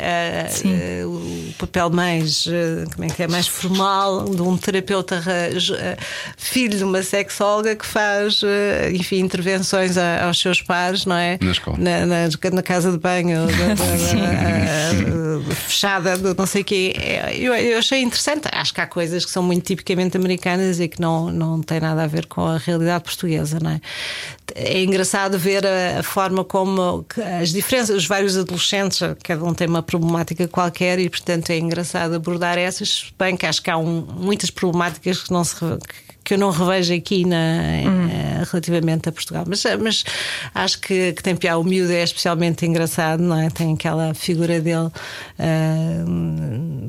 Sim. 0.50 0.70
eh, 0.78 1.02
o 1.06 1.50
papel 1.58 1.88
mais 1.88 2.44
eh, 2.46 2.84
como 2.94 3.04
é 3.04 3.08
que 3.08 3.22
é? 3.22 3.26
Mais 3.26 3.46
formal 3.46 4.28
de 4.28 4.42
um 4.42 4.54
terapeuta 4.58 5.22
eh, 5.26 5.96
filho 6.36 6.76
de 6.76 6.84
uma 6.84 7.02
sexóloga 7.02 7.74
que 7.74 7.86
faz 7.86 8.42
eh, 8.44 8.90
enfim 8.92 9.20
intervenções 9.20 9.96
a- 9.96 10.26
aos 10.26 10.38
seus 10.38 10.60
pares 10.60 11.06
não 11.06 11.16
é? 11.16 11.38
Na 11.40 11.52
escola. 11.52 11.78
na, 11.78 12.04
na- 12.04 12.28
na 12.52 12.62
casa 12.62 12.92
de 12.92 12.98
banho 12.98 13.46
da- 13.46 13.52
da- 13.52 13.74
da- 13.74 15.54
fechada 15.54 16.18
do 16.18 16.34
não 16.34 16.44
sei 16.46 16.60
o 16.60 16.64
quê. 16.66 16.94
Eu, 17.34 17.54
eu 17.54 17.78
achei 17.78 18.02
interessante. 18.02 18.46
Acho 18.52 18.74
que 18.74 18.80
há 18.82 18.86
coisas 18.86 19.24
que 19.24 19.30
são 19.30 19.42
muito 19.42 19.64
tipicamente 19.64 20.16
americanas 20.18 20.80
e 20.80 20.88
que 20.88 21.00
não, 21.00 21.30
não 21.32 21.62
têm 21.62 21.80
nada 21.80 22.02
a 22.02 22.06
ver 22.06 22.26
com 22.26 22.44
a 22.46 22.58
realidade 22.58 23.04
portuguesa 23.04 23.58
não 23.60 23.70
é? 23.70 23.80
É 24.54 24.82
engraçado 24.82 25.38
ver 25.38 25.64
a, 25.66 26.00
a 26.00 26.02
forma 26.02 26.42
como 26.44 27.04
as 27.40 27.50
diferenças 27.52 27.96
os 27.96 28.06
vários 28.18 28.36
adolescentes 28.36 28.98
cada 29.22 29.44
um 29.44 29.54
tem 29.54 29.68
uma 29.68 29.82
problemática 29.82 30.48
qualquer 30.48 30.98
e 30.98 31.08
portanto 31.08 31.50
é 31.50 31.58
engraçado 31.58 32.14
abordar 32.14 32.58
essas 32.58 33.12
bem 33.16 33.36
que 33.36 33.46
acho 33.46 33.62
que 33.62 33.70
há 33.70 33.76
um- 33.78 34.00
muitas 34.18 34.50
problemáticas 34.50 35.22
que 35.22 35.32
não 35.32 35.44
se 35.44 35.54
que 36.28 36.34
eu 36.34 36.38
não 36.38 36.50
revejo 36.50 36.92
aqui 36.92 37.24
na, 37.24 37.36
eh, 37.36 38.44
relativamente 38.52 39.08
a 39.08 39.12
Portugal. 39.12 39.44
Mas, 39.48 39.64
mas 39.80 40.04
acho 40.54 40.78
que, 40.78 41.14
que 41.14 41.22
tem 41.22 41.34
piada. 41.34 41.58
O 41.58 41.64
miúdo 41.64 41.90
é 41.90 42.02
especialmente 42.02 42.66
engraçado, 42.66 43.22
não 43.22 43.40
é? 43.40 43.48
Tem 43.48 43.72
aquela 43.72 44.12
figura 44.12 44.60
dele 44.60 44.90
ah, 45.38 46.04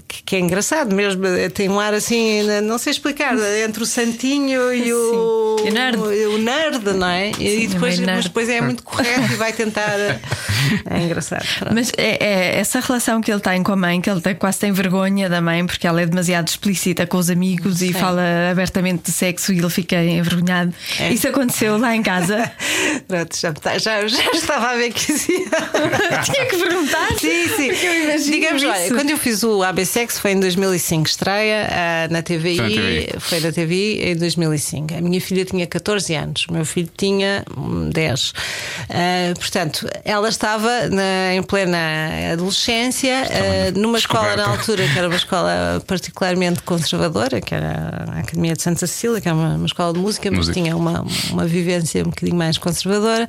que, 0.09 0.23
que 0.23 0.35
é 0.35 0.39
engraçado 0.39 0.93
mesmo. 0.93 1.23
Tem 1.53 1.69
um 1.69 1.79
ar 1.79 1.93
assim, 1.93 2.43
não 2.63 2.77
sei 2.77 2.91
explicar, 2.91 3.33
entre 3.65 3.81
o 3.81 3.85
santinho 3.85 4.73
e 4.73 4.91
o, 4.91 5.55
Sim. 5.59 5.67
E 5.67 5.69
o 5.69 5.73
nerd. 5.73 5.97
o 5.97 6.37
nerd, 6.37 6.93
não 6.97 7.07
é? 7.07 7.31
E 7.39 7.67
depois, 7.67 7.97
nerd. 7.97 8.15
mas 8.15 8.25
depois 8.25 8.49
é 8.49 8.59
muito 8.59 8.83
correto 8.83 9.31
e 9.31 9.35
vai 9.37 9.53
tentar. 9.53 9.95
É 10.89 11.01
engraçado. 11.01 11.45
Pronto. 11.59 11.73
Mas 11.73 11.93
é, 11.97 12.17
é 12.21 12.59
essa 12.59 12.81
relação 12.81 13.21
que 13.21 13.31
ele 13.31 13.39
tem 13.39 13.63
com 13.63 13.71
a 13.71 13.75
mãe, 13.77 14.01
que 14.01 14.09
ele 14.09 14.19
tem, 14.19 14.35
quase 14.35 14.59
tem 14.59 14.73
vergonha 14.73 15.29
da 15.29 15.41
mãe 15.41 15.65
porque 15.65 15.87
ela 15.87 16.01
é 16.01 16.05
demasiado 16.05 16.49
explícita 16.49 17.07
com 17.07 17.17
os 17.17 17.29
amigos 17.29 17.81
e 17.81 17.93
fala 17.93 18.21
abertamente 18.51 19.03
de 19.03 19.11
sexo 19.13 19.28
e 19.51 19.57
ele 19.59 19.69
fica 19.69 20.03
envergonhado. 20.03 20.73
É. 20.99 21.11
Isso 21.11 21.27
aconteceu 21.27 21.77
lá 21.77 21.95
em 21.95 22.01
casa. 22.03 22.51
Pronto, 23.07 23.37
já, 23.37 23.53
tá- 23.53 23.77
já, 23.77 24.07
já 24.07 24.31
estava 24.31 24.69
a 24.71 24.75
ver 24.75 24.91
que 24.93 25.11
isso 25.11 25.31
ia. 25.31 25.45
Tinha 26.23 26.45
que 26.45 26.57
perguntar. 26.57 27.07
Sim, 27.19 27.47
sim. 27.55 28.31
Digamos, 28.31 28.61
isso. 28.61 28.71
olha, 28.71 28.89
quando 28.89 29.09
eu 29.09 29.17
fiz 29.17 29.43
o 29.43 29.63
ABSEX 29.63 30.19
foi 30.19 30.31
em 30.31 30.39
2005, 30.39 31.07
estreia 31.07 31.67
ah, 31.71 32.07
na 32.09 32.21
TVI, 32.21 32.57
Foi 32.57 32.69
na 32.69 32.69
TVI. 32.75 33.09
foi 33.19 33.39
na 33.39 33.51
TVI 33.51 34.01
em 34.11 34.15
2005. 34.15 34.93
A 34.95 35.01
minha 35.01 35.21
filha 35.21 35.45
tinha 35.45 35.65
14 35.67 36.13
anos, 36.15 36.45
o 36.49 36.53
meu 36.53 36.65
filho 36.65 36.89
tinha 36.97 37.43
hum, 37.57 37.89
10. 37.93 38.33
Ah, 38.89 39.33
portanto, 39.37 39.87
ela 40.03 40.29
estava 40.29 40.87
na- 40.89 41.33
em 41.33 41.43
plena 41.43 41.77
adolescência, 42.33 43.15
ah, 43.23 43.71
numa 43.77 43.97
escola 43.97 44.35
na 44.35 44.47
altura 44.47 44.87
que 44.87 44.97
era 44.97 45.07
uma 45.07 45.15
escola 45.15 45.83
particularmente 45.87 46.61
conservadora, 46.63 47.41
que 47.41 47.53
era 47.53 48.05
a 48.15 48.19
Academia 48.19 48.53
de 48.53 48.61
Santa 48.61 48.85
Cecília, 48.87 49.18
que 49.21 49.27
era 49.27 49.37
uma, 49.37 49.55
uma 49.55 49.65
escola 49.65 49.93
de 49.93 49.99
música, 49.99 50.29
mas 50.29 50.47
Música. 50.47 50.53
tinha 50.53 50.75
uma, 50.75 51.05
uma 51.31 51.45
vivência 51.45 52.01
um 52.01 52.09
bocadinho 52.09 52.37
mais 52.37 52.57
conservadora. 52.57 53.27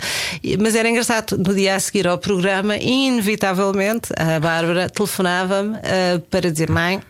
Mas 0.58 0.74
era 0.74 0.88
engraçado, 0.88 1.36
no 1.38 1.54
dia 1.54 1.74
a 1.74 1.80
seguir 1.80 2.06
ao 2.06 2.18
programa, 2.18 2.76
inevitavelmente, 2.76 4.10
a 4.16 4.40
Bárbara 4.40 4.88
telefonava-me 4.88 5.76
ah, 5.76 6.20
para 6.30 6.50
dizer: 6.50 6.70
Mãe. 6.70 7.00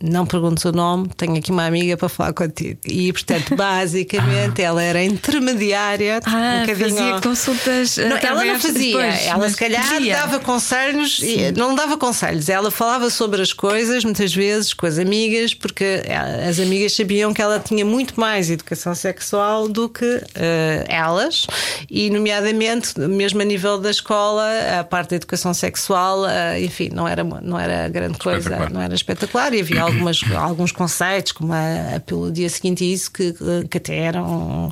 Não 0.00 0.24
perguntes 0.24 0.64
o 0.64 0.72
nome, 0.72 1.08
tenho 1.16 1.36
aqui 1.36 1.50
uma 1.50 1.66
amiga 1.66 1.96
para 1.96 2.08
falar 2.08 2.32
contigo. 2.32 2.78
E, 2.86 3.12
portanto, 3.12 3.54
basicamente, 3.56 4.62
ela 4.62 4.82
era 4.82 5.02
intermediária. 5.02 6.20
Ah, 6.24 6.62
um 6.62 6.66
bocadinho 6.66 6.96
fazia 6.96 7.20
consultas. 7.20 7.96
não, 7.96 8.16
ela 8.16 8.44
não 8.44 8.60
fazia. 8.60 8.96
depois, 8.96 9.26
ela 9.26 9.50
se 9.50 9.56
calhar 9.56 9.88
podia. 9.88 10.16
dava 10.16 10.38
conselhos, 10.38 11.20
e 11.22 11.52
não 11.52 11.74
dava 11.74 11.96
conselhos. 11.96 12.48
Ela 12.48 12.70
falava 12.70 13.10
sobre 13.10 13.42
as 13.42 13.52
coisas, 13.52 14.04
muitas 14.04 14.32
vezes, 14.34 14.72
com 14.72 14.86
as 14.86 14.98
amigas, 14.98 15.52
porque 15.52 16.02
eh, 16.04 16.46
as 16.48 16.60
amigas 16.60 16.94
sabiam 16.94 17.34
que 17.34 17.42
ela 17.42 17.58
tinha 17.58 17.84
muito 17.84 18.18
mais 18.18 18.50
educação 18.50 18.94
sexual 18.94 19.68
do 19.68 19.88
que 19.88 20.22
eh, 20.34 20.84
elas, 20.88 21.46
e, 21.90 22.08
nomeadamente, 22.10 22.98
mesmo 23.00 23.42
a 23.42 23.44
nível 23.44 23.78
da 23.78 23.90
escola, 23.90 24.46
a 24.78 24.84
parte 24.84 25.10
da 25.10 25.16
educação 25.16 25.52
sexual, 25.52 26.26
eh, 26.28 26.62
enfim, 26.62 26.90
não 26.92 27.08
era, 27.08 27.24
não 27.24 27.58
era 27.58 27.88
grande 27.88 28.18
coisa, 28.18 28.38
Espetacular. 28.38 28.72
não 28.72 28.80
era 28.80 28.94
espetacular. 28.94 29.54
E 29.54 29.60
havia 29.60 29.87
algumas, 29.88 30.20
alguns 30.36 30.72
conceitos, 30.72 31.32
como 31.32 31.52
a, 31.52 31.96
a 31.96 32.00
pelo 32.00 32.30
dia 32.30 32.48
seguinte, 32.48 32.90
isso 32.90 33.10
que, 33.10 33.34
que 33.70 33.78
até 33.78 33.96
eram 33.98 34.70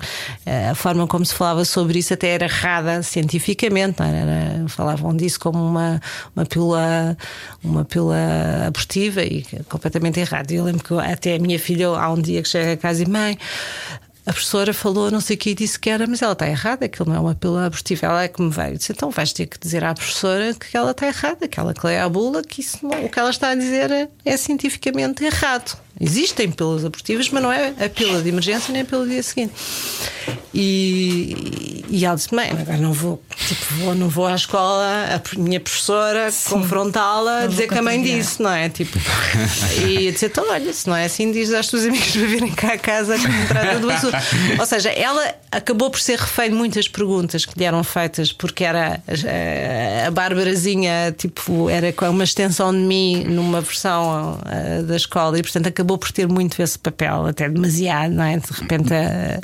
a 0.71 0.75
forma 0.75 1.07
como 1.07 1.25
se 1.25 1.35
falava 1.35 1.64
sobre 1.64 1.99
isso 1.99 2.14
até 2.14 2.29
era 2.29 2.45
errada 2.47 3.03
cientificamente, 3.03 4.01
não 4.01 4.07
era? 4.07 4.17
Era- 4.19 4.69
falavam 4.69 5.14
disso 5.17 5.39
como 5.41 5.59
uma, 5.64 6.01
uma 6.35 6.45
pílula 6.45 7.17
uma 7.62 7.85
pílula 7.85 8.17
abortiva 8.67 9.23
e 9.23 9.45
é 9.53 9.62
completamente 9.69 10.21
errado. 10.21 10.51
Eu 10.53 10.64
lembro 10.64 10.83
que 10.85 10.95
até 10.95 11.37
a 11.37 11.39
minha 11.39 11.59
filha, 11.59 11.89
há 11.89 12.11
um 12.12 12.21
dia 12.21 12.43
que 12.43 12.49
chega 12.49 12.73
a 12.73 12.77
casa 12.77 13.03
e 13.03 13.09
mãe. 13.09 13.39
A 14.27 14.33
professora 14.33 14.74
falou, 14.74 15.09
não 15.09 15.20
sei 15.20 15.37
o 15.37 15.39
que, 15.39 15.51
e 15.51 15.55
disse 15.55 15.79
que 15.79 15.89
era, 15.89 16.05
mas 16.05 16.20
ela 16.20 16.33
está 16.33 16.49
errada, 16.49 16.87
aquilo 16.87 17.09
não 17.09 17.16
é 17.16 17.20
uma 17.20 17.35
pílula 17.37 17.66
abortiva. 17.66 18.07
Ela 18.07 18.24
é 18.24 18.29
que 18.29 18.43
me 18.43 18.51
veio. 18.51 18.77
Disse, 18.77 18.91
então 18.91 19.09
vais 19.09 19.33
ter 19.33 19.47
que 19.47 19.57
dizer 19.57 19.85
à 19.85 19.95
professora 19.95 20.53
que 20.53 20.77
ela 20.77 20.91
está 20.91 21.07
errada, 21.07 21.47
que 21.47 21.61
ela 21.61 21.72
que 21.72 21.87
lê 21.87 21.97
a 21.97 22.09
bula, 22.09 22.43
que 22.43 22.61
isso 22.61 22.79
não, 22.83 23.05
o 23.05 23.09
que 23.09 23.18
ela 23.18 23.31
está 23.31 23.51
a 23.51 23.55
dizer 23.55 23.89
é, 23.93 24.09
é 24.24 24.37
cientificamente 24.37 25.24
errado. 25.24 25.79
Existem 26.01 26.51
pílulas 26.51 26.85
abortivas, 26.85 27.31
mas 27.31 27.43
não 27.43 27.53
é 27.53 27.73
a 27.85 27.89
pílula 27.89 28.23
de 28.23 28.29
emergência 28.29 28.73
nem 28.73 28.83
a 28.83 28.85
pílula 28.85 29.07
do 29.07 29.13
dia 29.13 29.23
seguinte. 29.23 29.55
E, 30.59 31.85
e 31.91 32.05
ela 32.05 32.17
disse: 32.17 32.35
Mãe, 32.35 32.51
agora 32.51 32.79
não 32.79 32.93
vou, 32.93 33.23
tipo, 33.47 33.75
vou, 33.75 33.95
não 33.95 34.09
vou 34.09 34.27
à 34.27 34.35
escola, 34.35 35.07
a 35.15 35.39
minha 35.39 35.61
professora 35.61 36.31
confrontá-la, 36.49 37.47
dizer 37.47 37.69
que 37.69 37.79
a 37.79 37.83
mãe 37.83 38.03
disse, 38.03 38.43
não 38.43 38.51
é? 38.51 38.69
Tipo, 38.71 38.99
e 39.87 40.11
disse: 40.11 40.27
Então, 40.27 40.51
olha, 40.51 40.73
se 40.73 40.89
não 40.89 40.97
é 40.97 41.05
assim, 41.05 41.31
diz 41.31 41.53
às 41.53 41.69
tuas 41.69 41.85
amigas 41.85 42.11
para 42.11 42.27
virem 42.27 42.53
cá 42.53 42.73
a 42.73 42.79
casa 42.79 43.19
me 43.19 43.47
trata 43.47 43.79
do 43.79 43.91
assunto. 43.91 44.17
Ou 44.59 44.67
seja, 44.67 44.91
ela 44.91 45.35
acabou 45.51 45.91
por 45.91 46.01
ser 46.01 46.19
refém 46.19 46.51
de 46.51 46.57
muitas 46.57 46.89
perguntas 46.89 47.45
que 47.45 47.59
lhe 47.59 47.65
eram 47.65 47.85
feitas, 47.85 48.33
porque 48.33 48.65
era 48.65 49.01
a, 49.07 50.07
a 50.07 50.11
Bárbarazinha, 50.11 51.15
tipo, 51.17 51.69
era 51.69 51.93
com 51.93 52.09
uma 52.09 52.25
extensão 52.25 52.73
de 52.73 52.79
mim 52.79 53.25
numa 53.25 53.61
versão 53.61 54.41
ah, 54.45 54.83
da 54.83 54.97
escola 54.97 55.39
e, 55.39 55.43
portanto, 55.43 55.67
acabou 55.67 55.86
por 55.99 56.11
ter 56.11 56.26
muito 56.28 56.61
esse 56.62 56.78
papel, 56.78 57.26
até 57.26 57.49
demasiado, 57.49 58.12
não 58.14 58.24
é? 58.24 58.37
De 58.39 58.51
repente 58.53 58.93
a- 58.95 59.41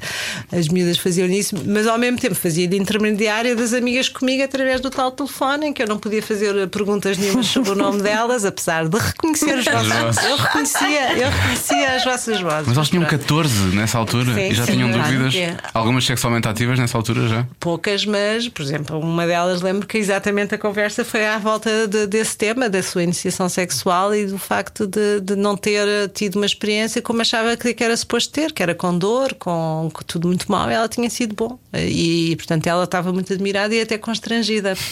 as 0.57 0.69
miúdas 0.69 0.99
faziam 0.99 1.29
isso, 1.29 1.55
mas 1.67 1.87
ao 1.87 1.99
mesmo 1.99 2.19
tempo 2.19 2.35
fazia 2.35 2.67
de 2.67 2.77
intermediária 2.77 3.55
das 3.55 3.73
amigas 3.73 4.09
comigo 4.09 4.43
através 4.43 4.81
do 4.81 4.91
tal 4.91 5.11
telefone 5.13 5.67
em 5.67 5.73
que 5.73 5.83
eu 5.83 5.87
não 5.87 5.99
podia 5.99 6.23
fazer 6.23 6.67
perguntas 6.69 7.19
nenhumas 7.19 7.47
sobre 7.47 7.71
o 7.71 7.75
nome 7.75 8.03
delas, 8.03 8.45
apesar 8.45 8.89
de 8.89 8.99
reconhecer 8.99 9.59
os 9.59 9.65
vossos. 9.65 9.89
vozes. 9.89 10.25
Eu 10.25 10.37
reconhecia, 10.37 11.13
eu 11.19 11.31
reconhecia 11.31 11.91
as 11.97 12.05
vossas 12.05 12.41
vozes. 12.41 12.67
Mas 12.69 12.77
elas 12.77 12.89
tinham 12.89 13.05
Pronto. 13.05 13.21
14 13.21 13.55
nessa 13.77 13.99
altura 13.99 14.35
Sim, 14.35 14.49
e 14.49 14.55
já 14.55 14.65
sim, 14.67 14.73
tinham 14.73 14.93
claro 14.93 15.13
dúvidas. 15.13 15.35
é. 15.35 15.57
Algumas 15.75 16.05
sexualmente 16.07 16.49
ativas 16.49 16.79
nessa 16.79 16.97
altura 16.97 17.29
já. 17.29 17.47
poucas, 17.61 18.05
mas, 18.07 18.49
por 18.49 18.63
exemplo, 18.63 18.99
uma 18.99 19.27
delas 19.27 19.61
lembro 19.63 19.87
que 19.87 19.99
exatamente 19.99 20.55
a 20.55 20.59
conversa 20.59 21.05
foi 21.05 21.27
à 21.27 21.39
volta 21.39 21.87
de- 21.89 22.07
desse 22.07 22.37
tema, 22.37 22.69
da 22.71 22.83
sua 22.83 23.03
iniciação 23.03 23.49
sexual 23.49 24.15
e 24.15 24.27
do 24.27 24.39
facto 24.39 24.87
de, 24.87 25.21
de 25.21 25.37
não 25.37 25.57
ter 25.57 25.87
tido 26.15 26.32
uma 26.37 26.47
experiência 26.47 27.01
como 27.03 27.21
achava 27.21 27.57
que 27.57 27.83
era 27.83 27.97
suposto 27.97 28.33
ter, 28.33 28.53
que 28.53 28.63
era 28.63 28.75
com 28.75 28.97
dor, 28.97 29.35
com, 29.35 29.91
tudo 30.07 30.29
muito 30.29 30.51
mal, 30.51 30.71
e 30.71 30.75
ela 30.75 30.89
tinha 30.89 31.09
sido 31.11 31.35
bom. 31.35 31.59
E, 31.75 32.35
portanto, 32.37 32.67
ela 32.67 32.85
estava 32.85 33.13
muito 33.13 33.33
admirada 33.33 33.75
e 33.75 33.81
até 33.81 33.99
constrangida. 33.99 34.75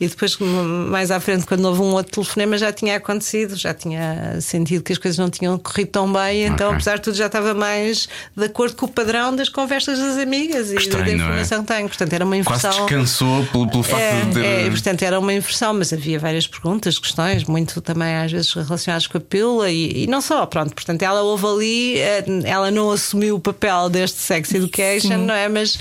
E 0.00 0.08
depois, 0.08 0.36
mais 0.38 1.10
à 1.10 1.20
frente, 1.20 1.46
quando 1.46 1.64
houve 1.66 1.80
um 1.80 1.92
outro 1.92 2.12
telefonema, 2.12 2.56
já 2.58 2.72
tinha 2.72 2.96
acontecido, 2.96 3.54
já 3.56 3.72
tinha 3.74 4.40
sentido 4.40 4.82
que 4.82 4.92
as 4.92 4.98
coisas 4.98 5.18
não 5.18 5.28
tinham 5.30 5.56
corrido 5.58 5.88
tão 5.88 6.10
bem, 6.12 6.44
então, 6.44 6.66
Ok. 6.68 6.74
apesar 6.76 6.96
de 6.96 7.02
tudo, 7.02 7.16
já 7.16 7.26
estava 7.26 7.54
mais 7.54 8.08
de 8.36 8.44
acordo 8.44 8.74
com 8.76 8.86
o 8.86 8.88
padrão 8.88 9.34
das 9.34 9.48
conversas 9.48 9.98
das 9.98 10.16
amigas 10.18 10.70
e 10.70 10.76
estranho, 10.76 11.04
da 11.04 11.10
é? 11.10 11.14
informação 11.14 11.62
que 11.64 11.72
tenho. 11.72 11.88
Portanto, 11.88 12.12
era 12.12 12.24
uma 12.24 12.36
Quase 12.42 12.66
inversão. 12.66 12.86
descansou 12.86 13.46
pelo, 13.46 13.68
pelo 13.70 13.82
facto 13.82 14.02
É, 14.02 14.20
de 14.24 14.32
ter. 14.34 14.44
é, 14.44 14.70
portanto, 14.70 15.02
era 15.02 15.18
uma 15.18 15.32
inversão, 15.32 15.74
mas 15.74 15.92
havia 15.92 16.18
várias 16.18 16.46
perguntas, 16.46 16.98
questões, 16.98 17.44
muito 17.44 17.80
também 17.80 18.14
às 18.16 18.32
vezes 18.32 18.52
relacionadas 18.52 19.06
com 19.06 19.18
a 19.18 19.20
pílula 19.20 19.70
e, 19.70 20.04
e 20.04 20.06
não 20.06 20.20
só, 20.20 20.43
pronto. 20.46 20.74
Portanto, 20.74 21.02
ela 21.02 21.22
houve 21.22 21.46
ali, 21.46 21.98
eh, 21.98 22.24
ela 22.44 22.70
não 22.70 22.90
assumiu 22.90 23.36
o 23.36 23.40
papel 23.40 23.88
deste 23.88 24.18
sex 24.20 24.52
education, 24.54 25.18
não 25.18 25.34
é? 25.34 25.48
Mas, 25.48 25.78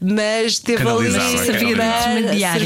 mas 0.00 0.58
teve 0.58 0.82
ali 0.88 1.06
Canalizava, 1.12 1.44
Servia 1.44 1.74
de 1.76 1.82
intermediária. 1.82 2.64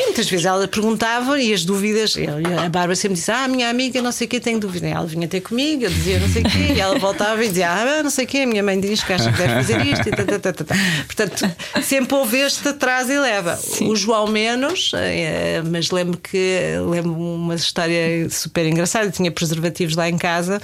E 0.00 0.04
Muitas 0.06 0.28
vezes 0.28 0.46
ela 0.46 0.68
perguntava 0.68 1.40
e 1.40 1.52
as 1.52 1.64
dúvidas, 1.64 2.16
eu- 2.16 2.58
a 2.58 2.68
Bárbara 2.68 2.94
sempre 2.96 3.16
disse: 3.16 3.30
Ah, 3.30 3.48
minha 3.48 3.68
amiga, 3.68 4.00
não 4.02 4.12
sei 4.12 4.26
o 4.26 4.30
que, 4.30 4.40
tem 4.40 4.58
dúvida. 4.58 4.88
E 4.88 4.92
ela 4.92 5.06
vinha 5.06 5.26
ter 5.28 5.40
comigo, 5.40 5.84
eu 5.84 5.90
dizia 5.90 6.18
não 6.18 6.28
sei 6.28 6.42
o 6.42 6.44
quê, 6.48 6.72
e 6.76 6.80
ela 6.80 6.98
voltava 6.98 7.44
e 7.44 7.48
dizia: 7.48 7.70
Ah, 7.70 8.02
não 8.02 8.10
sei 8.10 8.24
o 8.24 8.28
quê, 8.28 8.38
a 8.38 8.46
minha 8.46 8.62
mãe 8.62 8.78
diz 8.80 9.02
que 9.02 9.12
acha 9.12 9.30
que 9.32 9.38
deve 9.38 9.54
fazer 9.54 9.84
isto. 9.86 10.08
E 10.08 10.10
tá, 10.12 10.24
tá, 10.24 10.38
tá, 10.38 10.52
tá, 10.52 10.64
tá. 10.64 10.74
Portanto, 11.06 11.50
sempre 11.82 12.14
houve 12.16 12.38
este 12.38 12.68
atrás 12.68 13.08
e 13.08 13.18
leva. 13.18 13.58
O 13.82 13.96
João 13.96 14.26
menos, 14.26 14.92
eh, 14.94 15.62
mas 15.70 15.90
lembro 15.90 16.18
que 16.18 16.58
lembro 16.90 17.12
uma 17.14 17.54
história 17.54 18.28
super 18.30 18.66
engraçada. 18.66 19.06
Eu 19.06 19.12
tinha 19.12 19.30
preservativos 19.30 19.96
lá 19.96 20.08
em 20.08 20.16
casa 20.18 20.60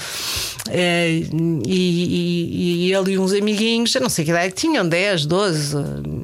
e, 0.71 1.27
e- 1.67 2.87
e 2.89 2.93
ele 2.93 3.13
e 3.13 3.19
uns 3.19 3.33
amiguinhos, 3.33 3.95
eu 3.95 4.01
não 4.01 4.09
sei 4.09 4.25
que 4.25 4.31
idade 4.31 4.55
tinham, 4.55 4.87
10, 4.89 5.27
12, 5.27 5.77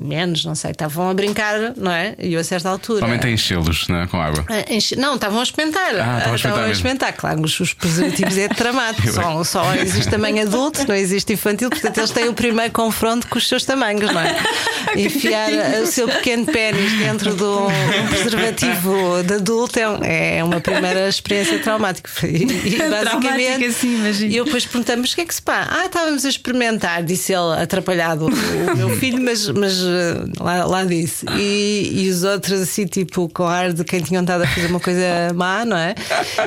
menos, 0.03 0.45
não 0.45 0.55
sei, 0.55 0.71
estavam 0.73 1.09
a 1.11 1.15
brincar, 1.15 1.73
não 1.77 1.91
é? 1.91 2.15
E 2.19 2.35
eu 2.35 2.41
a 2.41 2.45
certa 2.45 2.69
altura. 2.69 3.01
Normalmente 3.01 3.23
tem 3.23 3.35
enchê-los 3.35 3.89
não 3.89 4.03
é? 4.03 4.07
com 4.07 4.21
água. 4.21 4.45
Ah, 4.49 4.73
enche- 4.73 4.97
Não, 4.97 5.15
estavam 5.15 5.41
a 5.41 5.43
experimentar. 5.43 5.95
Ah, 5.95 6.35
estavam 6.35 6.65
a 6.65 6.71
experimentar. 6.71 7.13
Claro, 7.15 7.43
os, 7.43 7.59
os 7.61 7.73
preservativos 7.73 8.37
é 8.39 8.49
tramado. 8.49 8.97
Só, 9.13 9.45
só 9.45 9.75
existe 9.75 10.11
tamanho 10.11 10.43
adulto, 10.43 10.87
não 10.87 10.95
existe 10.95 11.33
infantil, 11.33 11.71
portanto 11.71 11.99
eles 11.99 12.11
têm 12.11 12.29
o 12.29 12.35
primeiro 12.35 12.73
confronto 12.73 13.27
com 13.29 13.39
os 13.39 13.49
seus 13.49 13.65
tamanhos, 13.65 14.13
não 14.13 14.21
é? 14.21 14.37
Enfiar 14.97 15.51
o 15.83 15.87
seu 15.87 16.07
pequeno 16.09 16.47
pênis 16.47 16.93
dentro 16.99 17.35
de 17.35 17.43
um, 17.43 17.67
preservativo 18.09 19.23
de 19.25 19.35
adulto 19.35 19.79
é, 20.03 20.39
é 20.39 20.45
uma 20.45 20.61
primeira 20.61 21.09
experiência 21.09 21.59
traumática. 21.59 22.11
E, 22.27 22.45
e 22.69 22.77
Traumática, 23.67 23.73
basicamente, 23.73 23.75
sim, 23.75 23.97
imagino. 23.97 24.35
eu 24.35 24.45
depois 24.45 24.67
perguntamos: 24.67 25.13
o 25.13 25.15
que 25.15 25.21
é 25.21 25.25
que 25.25 25.35
se 25.35 25.43
pá? 25.43 25.67
Ah, 25.71 25.87
estávamos 25.87 26.25
a 26.25 26.29
experimentar, 26.29 27.03
disse 27.03 27.33
ele, 27.33 27.61
atrapalhado, 27.61 28.27
o, 28.27 28.77
meu 28.77 28.91
filho, 28.97 29.23
mas, 29.23 29.49
mas 29.49 29.79
eh, 29.79 30.25
lá, 30.39 30.65
lá 30.65 30.85
disse. 30.85 31.27
E, 31.37 32.05
e 32.05 32.11
os 32.11 32.25
outros, 32.25 32.61
assim, 32.61 32.87
tipo, 32.87 33.29
com 33.29 33.45
ar 33.45 33.73
de 33.73 33.85
quem 33.85 34.01
tinham 34.01 34.23
estado 34.23 34.43
a 34.43 34.47
fazer 34.47 34.67
uma 34.67 34.81
coisa 34.81 35.33
má, 35.35 35.65
não 35.65 35.77
é? 35.77 35.95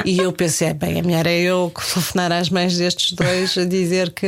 E 0.06 0.20
eu 0.20 0.32
pensei: 0.32 0.74
bem, 0.74 1.00
é 1.00 1.02
melhor 1.02 1.26
é 1.28 1.40
eu 1.40 1.72
telefonar 1.94 2.32
às 2.32 2.50
mães 2.50 2.78
destes 2.78 3.14
dois 3.14 3.58
a 3.58 3.66
dizer 3.66 4.12
que, 4.12 4.28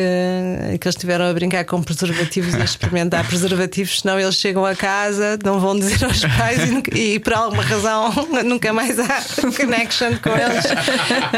que 0.80 0.88
eles 0.88 0.96
estiveram 0.96 1.26
a 1.26 1.34
brincar 1.34 1.66
com 1.66 1.82
preservativos 1.82 2.54
e 2.54 2.62
a 2.62 2.64
experimentar 2.64 3.26
preservativos, 3.28 4.00
senão 4.00 4.20
eles 4.20 4.36
chegam 4.36 4.66
a 4.66 4.76
casa, 4.76 5.38
não 5.44 5.60
vão 5.60 5.78
dizer 5.78 6.04
aos 6.04 6.22
pais 6.22 6.60
e, 6.94 7.16
e 7.16 7.20
por 7.20 7.34
alguma 7.34 7.64
razão 7.64 8.12
nunca 8.46 8.74
mais 8.74 9.00
há 9.00 9.22
connection 9.56 10.18
com 10.22 10.30
eles. 10.30 10.66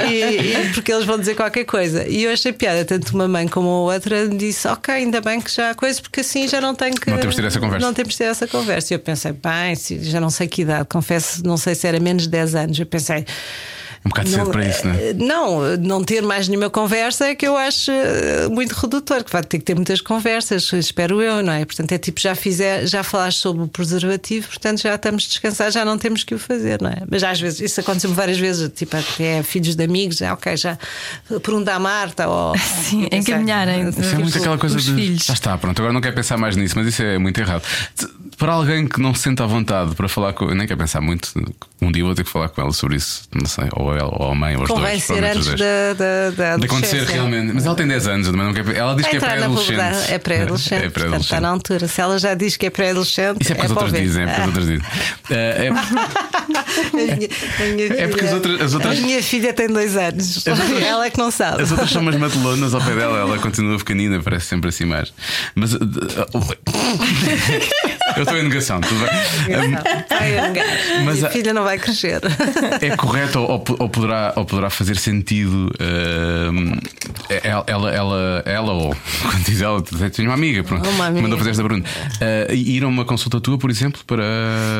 E, 0.09 0.69
e 0.69 0.73
porque 0.73 0.91
eles 0.91 1.05
vão 1.05 1.17
dizer 1.17 1.35
qualquer 1.43 1.65
coisa. 1.65 2.07
E 2.07 2.23
eu 2.23 2.31
achei 2.31 2.53
piada, 2.53 2.85
tanto 2.85 3.13
uma 3.13 3.27
mãe 3.27 3.47
como 3.47 3.67
a 3.67 3.93
outra 3.93 4.27
disse: 4.27 4.67
Ok, 4.67 4.93
ainda 4.93 5.21
bem 5.21 5.41
que 5.41 5.51
já 5.51 5.71
há 5.71 5.75
coisa, 5.75 6.01
porque 6.01 6.21
assim 6.21 6.47
já 6.47 6.61
não 6.61 6.73
tenho 6.73 6.95
que. 6.95 7.09
Não 7.09 7.17
temos 7.17 7.35
de 7.35 7.41
ter 7.41 7.47
essa 7.47 7.59
conversa. 7.59 7.85
Não 7.85 7.93
temos 7.93 8.13
de 8.13 8.17
ter 8.17 8.23
essa 8.25 8.47
conversa. 8.47 8.93
E 8.93 8.95
eu 8.95 8.99
pensei: 8.99 9.31
bem, 9.31 9.75
já 10.01 10.19
não 10.19 10.29
sei 10.29 10.47
que 10.47 10.61
idade, 10.61 10.87
confesso, 10.87 11.45
não 11.45 11.57
sei 11.57 11.75
se 11.75 11.87
era 11.87 11.99
menos 11.99 12.23
de 12.23 12.29
10 12.29 12.55
anos. 12.55 12.79
Eu 12.79 12.85
pensei. 12.85 13.25
Um 14.05 14.09
bocado 14.09 14.29
cedo 14.29 14.49
para 14.51 14.65
isso, 14.67 14.85
não 14.85 14.93
é? 14.93 15.09
eh, 15.09 15.13
Não, 15.13 15.77
não 15.77 16.03
ter 16.03 16.21
mais 16.21 16.47
nenhuma 16.49 16.69
conversa 16.69 17.27
é 17.27 17.35
que 17.35 17.47
eu 17.47 17.55
acho 17.55 17.89
eh, 17.89 18.49
muito 18.51 18.73
redutor, 18.73 19.23
que 19.23 19.31
vai 19.31 19.41
ter 19.43 19.59
que 19.59 19.63
ter 19.63 19.75
muitas 19.75 20.01
conversas, 20.01 20.71
espero 20.73 21.21
eu, 21.21 21.41
não 21.41 21.53
é? 21.53 21.63
Portanto, 21.63 21.91
é 21.93 21.97
tipo, 21.97 22.19
já 22.19 22.35
fizer, 22.35 22.85
já 22.85 23.01
falaste 23.01 23.37
sobre 23.39 23.63
o 23.63 23.67
preservativo, 23.67 24.47
portanto 24.47 24.81
já 24.81 24.95
estamos 24.95 25.25
descansados, 25.27 25.73
já 25.73 25.85
não 25.85 25.97
temos 25.97 26.23
que 26.23 26.35
o 26.35 26.39
fazer, 26.39 26.81
não 26.81 26.89
é? 26.89 26.97
Mas 27.09 27.23
às 27.23 27.39
vezes, 27.39 27.61
isso 27.61 27.79
aconteceu 27.79 28.13
várias 28.13 28.37
vezes, 28.37 28.69
tipo, 28.75 28.95
até 28.97 29.41
filhos 29.41 29.75
de 29.75 29.83
amigos, 29.83 30.17
já, 30.17 30.33
ok, 30.33 30.57
já 30.57 30.77
pergunta 31.41 31.73
à 31.73 31.79
Marta 31.79 32.27
ou. 32.27 32.57
Sim, 32.83 33.07
encaminharem. 33.11 33.87
Isso 33.89 34.01
é 34.15 34.17
muito 34.17 34.37
aquela 34.37 34.57
coisa 34.57 34.77
de. 34.77 34.93
filhos. 34.93 35.25
Já 35.25 35.33
está, 35.33 35.57
pronto, 35.57 35.79
agora 35.79 35.93
não 35.93 36.01
quero 36.01 36.15
pensar 36.15 36.37
mais 36.37 36.55
nisso, 36.57 36.75
mas 36.77 36.87
isso 36.87 37.01
é 37.01 37.17
muito 37.17 37.39
errado. 37.39 37.63
Para 38.37 38.53
alguém 38.53 38.87
que 38.87 38.99
não 38.99 39.13
se 39.13 39.21
sente 39.23 39.41
à 39.41 39.45
vontade 39.45 39.95
para 39.95 40.07
falar 40.09 40.33
com. 40.33 40.45
Eu 40.45 40.55
nem 40.55 40.67
quero 40.67 40.79
pensar 40.79 41.01
muito. 41.01 41.29
Um 41.81 41.91
dia 41.91 42.03
vou 42.03 42.13
ter 42.15 42.23
que 42.23 42.29
falar 42.29 42.49
com 42.49 42.61
ela 42.61 42.71
sobre 42.71 42.95
isso. 42.97 43.23
Não 43.33 43.45
sei. 43.45 43.65
Ou 43.73 43.93
ela, 43.95 44.09
ou 44.11 44.31
a 44.31 44.35
mãe, 44.35 44.55
ou 44.55 44.63
os 44.63 44.69
Convém 44.69 44.91
dois. 44.91 45.03
ser 45.03 45.23
antes 45.23 45.45
da, 45.47 45.93
da, 45.97 46.29
da 46.35 46.57
De 46.57 46.65
acontecer 46.65 47.03
realmente. 47.03 47.53
Mas 47.53 47.65
ela 47.65 47.75
tem 47.75 47.87
10 47.87 48.07
anos, 48.07 48.27
eu 48.27 48.33
não 48.33 48.53
quero. 48.53 48.71
Ela 48.71 48.93
diz 48.95 49.03
Vai 49.03 49.11
que 49.11 49.17
é 49.17 49.19
na 49.19 49.27
pré-adolescente. 49.27 50.11
É 50.11 50.17
pré-adolescente. 50.19 50.83
É 50.85 50.89
portanto, 50.89 51.21
está 51.21 51.41
na 51.41 51.49
altura. 51.49 51.87
Se 51.87 52.01
ela 52.01 52.17
já 52.17 52.33
diz 52.33 52.55
que 52.57 52.65
é 52.65 52.69
pré-adolescente. 52.69 53.41
Isso 53.41 53.51
é 53.51 53.55
porque 53.55 53.65
as 53.71 53.71
outras 53.71 53.93
dizem, 53.93 54.23
é 54.23 54.27
porque 54.27 54.41
as 54.41 54.47
outras 54.47 54.65
dizem. 54.67 54.81
Eh, 55.29 55.69
A 56.53 56.91
minha- 56.93 57.29
a 57.59 57.63
minha 57.73 57.85
É 57.87 58.07
porque 58.07 58.19
filha- 58.25 58.27
as 58.27 58.33
outras- 58.33 58.61
as 58.61 58.73
outras- 58.73 58.97
A 58.97 59.01
minha 59.01 59.21
filha 59.23 59.53
tem 59.53 59.67
dois 59.67 59.95
anos. 59.97 60.45
Ela 60.47 61.05
é 61.05 61.09
que 61.09 61.17
não 61.17 61.31
sabe. 61.31 61.61
As 61.63 61.71
outras 61.71 61.89
são 61.89 62.01
umas 62.01 62.15
matelonas 62.15 62.73
ao 62.73 62.81
pé 62.81 62.93
dela, 62.95 63.17
ela 63.19 63.37
continua 63.39 63.77
pequenina, 63.77 64.21
parece 64.21 64.47
sempre 64.47 64.69
assim 64.69 64.85
mais. 64.85 65.13
Mas. 65.55 65.73
Eu 68.15 68.23
estou 68.23 68.37
em 68.37 68.43
negação, 68.43 68.79
tudo 68.81 68.99
bem. 68.99 69.09
Mas 71.05 71.15
Minha 71.17 71.27
a- 71.27 71.31
filha 71.31 71.53
não 71.53 71.63
vai 71.63 71.77
crescer. 71.77 72.21
É 72.81 72.95
correto 72.95 73.39
ou, 73.39 73.63
ou- 73.79 73.89
poderá, 73.89 74.33
ou 74.35 74.45
poderá 74.45 74.69
fazer 74.69 74.95
sentido 74.97 75.71
ela, 77.43 77.63
ela, 77.67 77.91
ela, 77.91 78.43
ela 78.45 78.73
ou 78.73 78.95
quando 79.21 79.43
diz 79.45 79.61
ela, 79.61 79.81
tenho 79.81 80.29
uma 80.29 80.35
amiga, 80.35 80.63
pronto, 80.63 80.87
Uma 80.89 81.07
amiga. 81.07 81.21
mandou 81.21 81.37
fazer 81.37 81.51
esta 81.51 81.63
pergunta. 81.63 81.89
Uh, 82.49 82.53
ir 82.53 82.83
a 82.83 82.87
uma 82.87 83.05
consulta 83.05 83.39
tua, 83.41 83.57
por 83.57 83.69
exemplo, 83.69 84.01
para, 84.05 84.23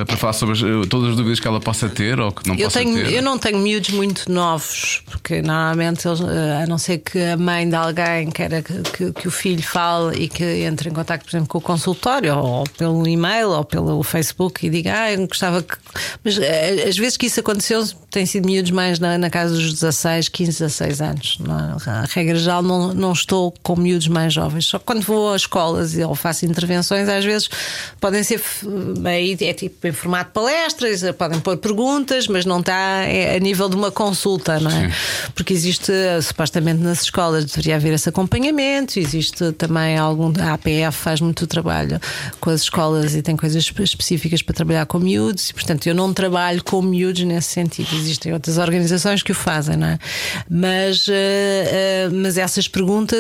para 0.08 0.18
falar 0.18 0.34
sobre 0.34 0.54
as- 0.54 0.62
uh, 0.62 0.86
todas 0.88 1.12
as 1.12 1.16
dúvidas 1.16 1.40
que 1.40 1.48
ela 1.48 1.60
possa 1.60 1.90
ter 1.90 2.20
ou 2.20 2.32
que 2.32 2.48
não 2.48 2.56
Eu, 2.56 2.66
possa 2.66 2.80
tenho, 2.80 2.96
ter. 2.96 3.14
eu 3.14 3.22
não 3.22 3.38
tenho 3.38 3.58
miúdos 3.60 3.90
muito 3.90 4.32
novos, 4.32 5.02
porque 5.10 5.42
normalmente, 5.42 6.08
eles, 6.08 6.22
eh, 6.22 6.64
a 6.64 6.68
não 6.68 6.78
ser 6.78 7.00
que 7.00 7.20
a 7.20 7.38
mãe 7.38 7.68
de 7.68 7.76
alguém 7.76 8.30
queira 8.32 8.62
que, 8.62 8.74
que- 8.92 9.12
que 9.14 9.28
o 9.28 9.32
filho 9.32 9.64
fale 9.64 10.24
e 10.24 10.28
que 10.28 10.44
entre 10.64 10.90
em 10.90 10.94
contato, 10.94 11.24
por 11.24 11.30
exemplo, 11.30 11.48
com 11.48 11.58
o 11.58 11.62
consultório, 11.62 12.36
ou 12.38 12.64
pelo 12.78 13.06
e-mail, 13.24 13.50
ou 13.50 13.64
pelo 13.64 14.04
Facebook, 14.04 14.66
e 14.66 14.70
diga, 14.70 14.94
ah, 14.94 15.12
eu 15.14 15.28
gostava 15.28 15.62
que. 15.64 15.76
Mas 16.24 16.38
eh, 16.38 16.86
as 16.88 16.98
vezes 16.98 17.18
que 17.18 17.26
isso 17.26 17.40
aconteceu, 17.40 17.86
tem 18.10 18.26
sido 18.26 18.46
miúdos 18.46 18.72
mais 18.72 19.00
na, 19.00 19.18
na 19.18 19.30
casa 19.30 19.54
dos 19.56 19.74
16, 19.74 20.30
15, 20.30 20.52
16 20.60 21.02
anos. 21.02 21.38
Não 21.40 21.58
é? 21.60 21.90
A 21.90 22.06
regra 22.10 22.36
geral, 22.36 22.62
não, 22.62 22.94
não 22.94 23.12
estou 23.14 23.54
com 23.64 23.76
miúdos 23.76 24.08
mais 24.08 24.34
jovens. 24.34 24.66
Só 24.68 24.78
quando 24.80 25.02
vou 25.02 25.34
a 25.34 25.36
escolas 25.36 25.96
e 25.98 26.04
ou 26.04 26.14
faço 26.16 26.46
intervenções, 26.46 27.08
às 27.10 27.24
vezes 27.26 27.50
podem 28.00 28.24
ser. 28.24 28.36
f- 28.36 28.68
Aí 29.06 29.38
é 29.42 29.54
tipo 29.54 29.88
em 29.88 29.92
formato 29.92 30.30
de 30.30 30.34
palestras, 30.34 31.04
eh, 31.04 31.12
podem 31.14 31.40
pôr 31.40 31.58
perguntas, 31.58 32.28
mas 32.28 32.46
não 32.46 32.60
está 32.60 33.02
a 33.36 33.40
nível 33.40 33.70
de 33.70 33.76
uma 33.76 33.92
consulta, 33.92 34.60
não 34.60 34.72
é? 34.72 34.92
Porque 35.36 35.54
existe, 35.54 35.92
eh, 35.92 36.20
supostamente 36.22 36.82
nas 36.82 37.04
escolas, 37.04 37.46
deveria 37.46 37.76
haver 37.76 37.94
esse 37.94 38.10
acompanhamento, 38.10 39.00
existe 39.00 39.52
também 39.54 39.98
algum. 39.98 40.32
A 40.42 40.54
APF 40.54 40.92
faz 40.98 41.22
muito 41.22 41.46
trabalho 41.48 42.00
com 42.40 42.50
as 42.50 42.62
escolas 42.62 43.13
e 43.16 43.22
tem 43.22 43.36
coisas 43.36 43.64
espe- 43.64 43.84
específicas 43.84 44.42
para 44.42 44.54
trabalhar 44.56 44.86
com 44.86 45.00
miúdos, 45.00 45.50
e 45.50 45.54
portanto 45.54 45.88
eu 45.88 45.96
não 45.96 46.14
trabalho 46.14 46.64
com 46.64 46.82
miúdos 46.82 47.24
nesse 47.24 47.50
sentido. 47.50 47.88
Existem 47.96 48.34
outras 48.34 48.58
organizações 48.58 49.22
que 49.24 49.32
o 49.32 49.36
fazem, 49.36 49.76
não 49.78 49.88
é? 49.88 50.00
Mas, 50.50 51.06
eh, 51.10 52.06
eh, 52.06 52.10
mas 52.12 52.38
essas 52.38 52.68
perguntas, 52.68 53.20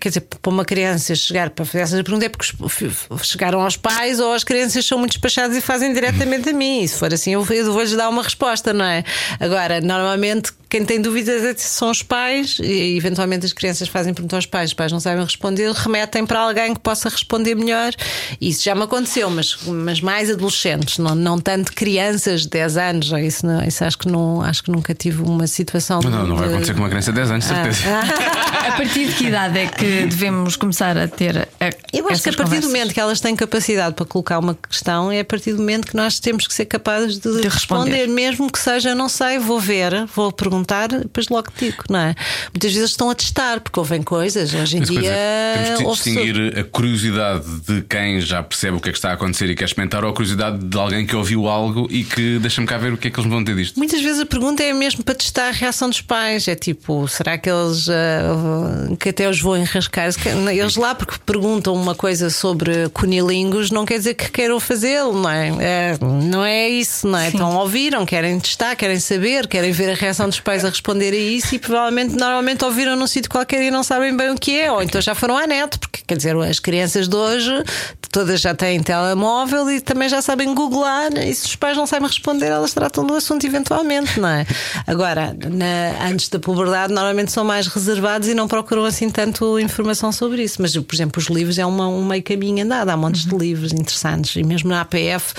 quer 0.00 0.08
dizer, 0.08 0.20
para 0.20 0.50
uma 0.50 0.64
criança 0.64 1.14
chegar 1.14 1.50
para 1.50 1.64
fazer 1.64 1.84
essas 1.84 2.02
perguntas 2.02 2.26
é 2.26 2.28
porque 2.28 2.90
chegaram 3.24 3.60
aos 3.60 3.76
pais 3.76 4.20
ou 4.20 4.32
as 4.32 4.44
crianças 4.44 4.84
são 4.84 4.98
muito 4.98 5.12
despachadas 5.12 5.56
e 5.56 5.60
fazem 5.60 5.92
diretamente 5.92 6.48
a 6.50 6.52
mim. 6.52 6.82
E 6.82 6.88
se 6.88 6.98
for 6.98 7.12
assim, 7.12 7.32
eu 7.32 7.46
eu 7.50 7.72
vou-lhes 7.72 7.92
dar 7.92 8.08
uma 8.08 8.22
resposta, 8.22 8.72
não 8.72 8.84
é? 8.84 9.02
Agora, 9.40 9.80
normalmente. 9.80 10.52
Quem 10.68 10.84
tem 10.84 11.00
dúvidas 11.00 11.44
é- 11.44 11.54
são 11.56 11.92
os 11.92 12.02
pais, 12.02 12.58
e 12.60 12.96
eventualmente 12.96 13.46
as 13.46 13.52
crianças 13.52 13.86
fazem 13.88 14.12
perguntas 14.12 14.38
aos 14.38 14.46
pais, 14.46 14.70
os 14.70 14.74
pais 14.74 14.90
não 14.90 14.98
sabem 14.98 15.22
responder, 15.22 15.70
remetem 15.72 16.26
para 16.26 16.40
alguém 16.40 16.74
que 16.74 16.80
possa 16.80 17.08
responder 17.08 17.54
melhor. 17.54 17.92
Isso 18.40 18.64
já 18.64 18.74
me 18.74 18.82
aconteceu, 18.82 18.95
mas, 19.30 19.56
mas 19.66 20.00
mais 20.00 20.30
adolescentes, 20.30 20.98
não, 20.98 21.14
não 21.14 21.38
tanto 21.38 21.72
crianças 21.72 22.42
de 22.42 22.48
10 22.48 22.76
anos. 22.76 23.10
Isso, 23.22 23.46
não- 23.46 23.62
isso 23.64 23.84
acho, 23.84 23.98
que 23.98 24.08
não, 24.08 24.42
acho 24.42 24.62
que 24.62 24.70
nunca 24.70 24.94
tive 24.94 25.22
uma 25.22 25.46
situação. 25.46 26.00
Não, 26.02 26.10
não, 26.10 26.26
não 26.26 26.36
vai 26.36 26.48
de- 26.48 26.54
acontecer 26.54 26.74
com 26.74 26.80
uma 26.80 26.88
criança 26.88 27.10
de 27.12 27.16
10 27.16 27.30
anos, 27.30 27.44
de 27.46 27.54
certeza. 27.54 27.80
Ah. 27.88 28.46
A 28.66 28.72
partir 28.76 29.06
de 29.06 29.14
que 29.14 29.26
idade 29.26 29.58
é 29.58 29.66
que 29.68 29.84
devemos 30.06 30.56
começar 30.56 30.98
a 30.98 31.06
ter. 31.06 31.38
A, 31.60 31.70
Eu 31.92 32.08
acho 32.08 32.20
que 32.22 32.30
a 32.30 32.32
partir 32.32 32.36
do 32.36 32.42
conversas? 32.42 32.64
momento 32.66 32.92
que 32.94 32.98
elas 33.00 33.20
têm 33.20 33.36
capacidade 33.36 33.94
para 33.94 34.04
colocar 34.04 34.38
uma 34.40 34.54
questão, 34.56 35.10
é 35.10 35.20
a 35.20 35.24
partir 35.24 35.52
do 35.52 35.58
momento 35.58 35.86
que 35.86 35.94
nós 35.96 36.18
temos 36.18 36.46
que 36.48 36.52
ser 36.52 36.64
capazes 36.66 37.16
de, 37.18 37.40
De 37.40 37.48
responder. 37.48 37.90
responder. 37.92 38.06
mesmo 38.08 38.50
que 38.50 38.58
seja, 38.58 38.92
não 38.94 39.08
sei, 39.08 39.38
vou 39.38 39.60
ver, 39.60 40.04
vou 40.14 40.32
perguntar, 40.32 40.88
depois 40.88 41.28
logo 41.28 41.48
digo, 41.56 41.84
não 41.88 42.00
é? 42.00 42.14
Muitas 42.52 42.72
vezes 42.74 42.90
estão 42.90 43.08
a 43.08 43.14
testar, 43.14 43.60
porque 43.60 43.78
ouvem 43.78 44.02
coisas, 44.02 44.52
hoje 44.52 44.76
em 44.78 44.80
Mas, 44.80 44.88
dia. 44.90 45.00
coisa, 45.00 45.76
temos 45.78 45.98
de 45.98 46.04
distinguir 46.04 46.58
a 46.58 46.64
curiosidade 46.64 47.44
de 47.68 47.82
quem 47.82 48.20
já 48.20 48.42
percebe 48.42 48.76
o 48.76 48.80
que 48.80 48.85
é 48.88 48.92
que 48.92 48.98
está 48.98 49.10
a 49.10 49.14
acontecer 49.14 49.48
e 49.50 49.54
quer 49.54 49.64
experimentar 49.64 50.04
ou 50.04 50.10
a 50.10 50.14
curiosidade 50.14 50.58
de 50.58 50.78
alguém 50.78 51.06
que 51.06 51.14
ouviu 51.16 51.48
algo 51.48 51.86
e 51.90 52.04
que 52.04 52.38
deixa-me 52.38 52.66
cá 52.66 52.78
ver 52.78 52.92
o 52.92 52.96
que 52.96 53.08
é 53.08 53.10
que 53.10 53.18
eles 53.20 53.30
vão 53.30 53.42
ter 53.44 53.54
disto. 53.54 53.76
Muitas 53.76 54.00
vezes 54.00 54.20
a 54.20 54.26
pergunta 54.26 54.62
é 54.62 54.72
mesmo 54.72 55.02
para 55.04 55.14
testar 55.14 55.48
a 55.48 55.52
reação 55.52 55.88
dos 55.88 56.00
pais. 56.00 56.48
É 56.48 56.54
tipo, 56.54 57.06
será 57.08 57.36
que 57.38 57.48
eles 57.50 57.88
ah, 57.88 58.94
que 58.98 59.08
até 59.10 59.28
os 59.28 59.40
vão 59.40 59.56
enrascar? 59.56 60.12
Que- 60.14 60.28
Eles 60.28 60.76
lá 60.76 60.94
porque 60.94 61.14
perguntam 61.24 61.74
uma 61.74 61.94
coisa 61.94 62.30
sobre 62.30 62.88
cunilingus, 62.90 63.70
não 63.70 63.84
quer 63.86 63.98
dizer 63.98 64.14
que 64.14 64.30
queiram 64.30 64.58
fazê-lo, 64.60 65.18
não 65.20 65.30
é? 65.30 65.48
É, 65.60 65.98
Não 66.00 66.44
é 66.44 66.68
isso, 66.68 67.06
não 67.08 67.18
é? 67.18 67.28
Então 67.28 67.56
ouviram, 67.56 68.04
querem 68.06 68.38
testar, 68.38 68.74
querem 68.76 68.98
saber, 69.00 69.46
querem 69.46 69.72
ver 69.72 69.90
a 69.90 69.94
reação 69.94 70.28
dos 70.28 70.40
pais 70.40 70.64
a 70.64 70.68
responder 70.68 71.12
a 71.12 71.16
isso 71.16 71.54
e 71.54 71.58
provavelmente 71.58 72.14
normalmente 72.14 72.64
ouviram 72.64 72.96
num 72.96 73.06
sítio 73.06 73.30
qualquer 73.30 73.62
e 73.62 73.70
não 73.70 73.82
sabem 73.82 74.16
bem 74.16 74.30
o 74.30 74.34
que 74.36 74.58
é, 74.58 74.70
ou 74.70 74.82
então 74.82 75.00
já 75.00 75.14
foram 75.14 75.36
à 75.36 75.46
net, 75.46 75.78
porque 75.78 76.00
quer 76.06 76.16
dizer, 76.16 76.36
as 76.36 76.58
crianças 76.58 77.08
de 77.08 77.16
hoje 77.16 77.50
todas 78.10 78.40
já 78.40 78.54
têm 78.54 78.65
telemóvel 78.82 79.70
e 79.70 79.80
também 79.80 80.08
já 80.08 80.20
sabem 80.20 80.54
googlar 80.54 81.12
e 81.16 81.34
se 81.34 81.46
os 81.46 81.56
pais 81.56 81.76
não 81.76 81.86
sabem 81.86 82.06
responder, 82.08 82.46
elas 82.46 82.72
tratam 82.72 83.06
do 83.06 83.14
assunto 83.14 83.44
eventualmente, 83.46 84.18
não 84.20 84.28
é? 84.28 84.46
Agora, 84.86 85.36
na- 85.50 86.06
antes 86.08 86.28
da 86.28 86.38
puberdade, 86.38 86.92
normalmente 86.92 87.30
são 87.32 87.44
mais 87.44 87.66
reservados 87.66 88.28
e 88.28 88.34
não 88.34 88.48
procuram 88.48 88.84
assim 88.84 89.08
tanto 89.10 89.58
informação 89.58 90.10
sobre 90.12 90.42
isso. 90.42 90.60
Mas, 90.60 90.76
por 90.76 90.94
exemplo, 90.94 91.20
os 91.20 91.28
livros 91.28 91.58
é 91.58 91.66
uma, 91.66 91.88
um 91.88 92.04
meio 92.04 92.22
caminho 92.22 92.64
andado, 92.64 92.88
há 92.90 92.96
montes 92.96 93.24
de 93.24 93.36
livros 93.36 93.72
interessantes 93.72 94.34
e 94.36 94.42
mesmo 94.42 94.70
na 94.70 94.80
APF, 94.82 95.34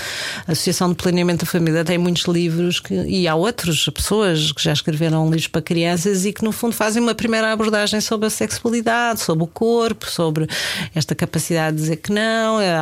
a 0.47 0.51
Associação 0.51 0.89
de 0.89 0.95
Planeamento 0.95 1.45
da 1.45 1.51
Família, 1.51 1.83
tem 1.83 1.97
muitos 1.97 2.23
livros 2.25 2.79
que, 2.79 2.93
e 2.93 3.27
há 3.27 3.35
outras 3.35 3.85
pessoas 3.93 4.51
que 4.51 4.63
já 4.63 4.73
escreveram 4.73 5.25
livros 5.25 5.47
para 5.47 5.61
crianças 5.61 6.25
e 6.25 6.33
que, 6.33 6.43
no 6.43 6.51
fundo, 6.51 6.73
fazem 6.75 7.01
uma 7.01 7.15
primeira 7.15 7.51
abordagem 7.51 8.01
sobre 8.01 8.27
a 8.27 8.29
sexualidade, 8.29 9.21
sobre 9.21 9.43
o 9.43 9.47
corpo, 9.47 10.09
sobre 10.09 10.47
esta 10.95 11.13
capacidade 11.15 11.75
de 11.75 11.81
dizer 11.83 11.97
que 11.97 12.11
não, 12.11 12.59
é, 12.59 12.77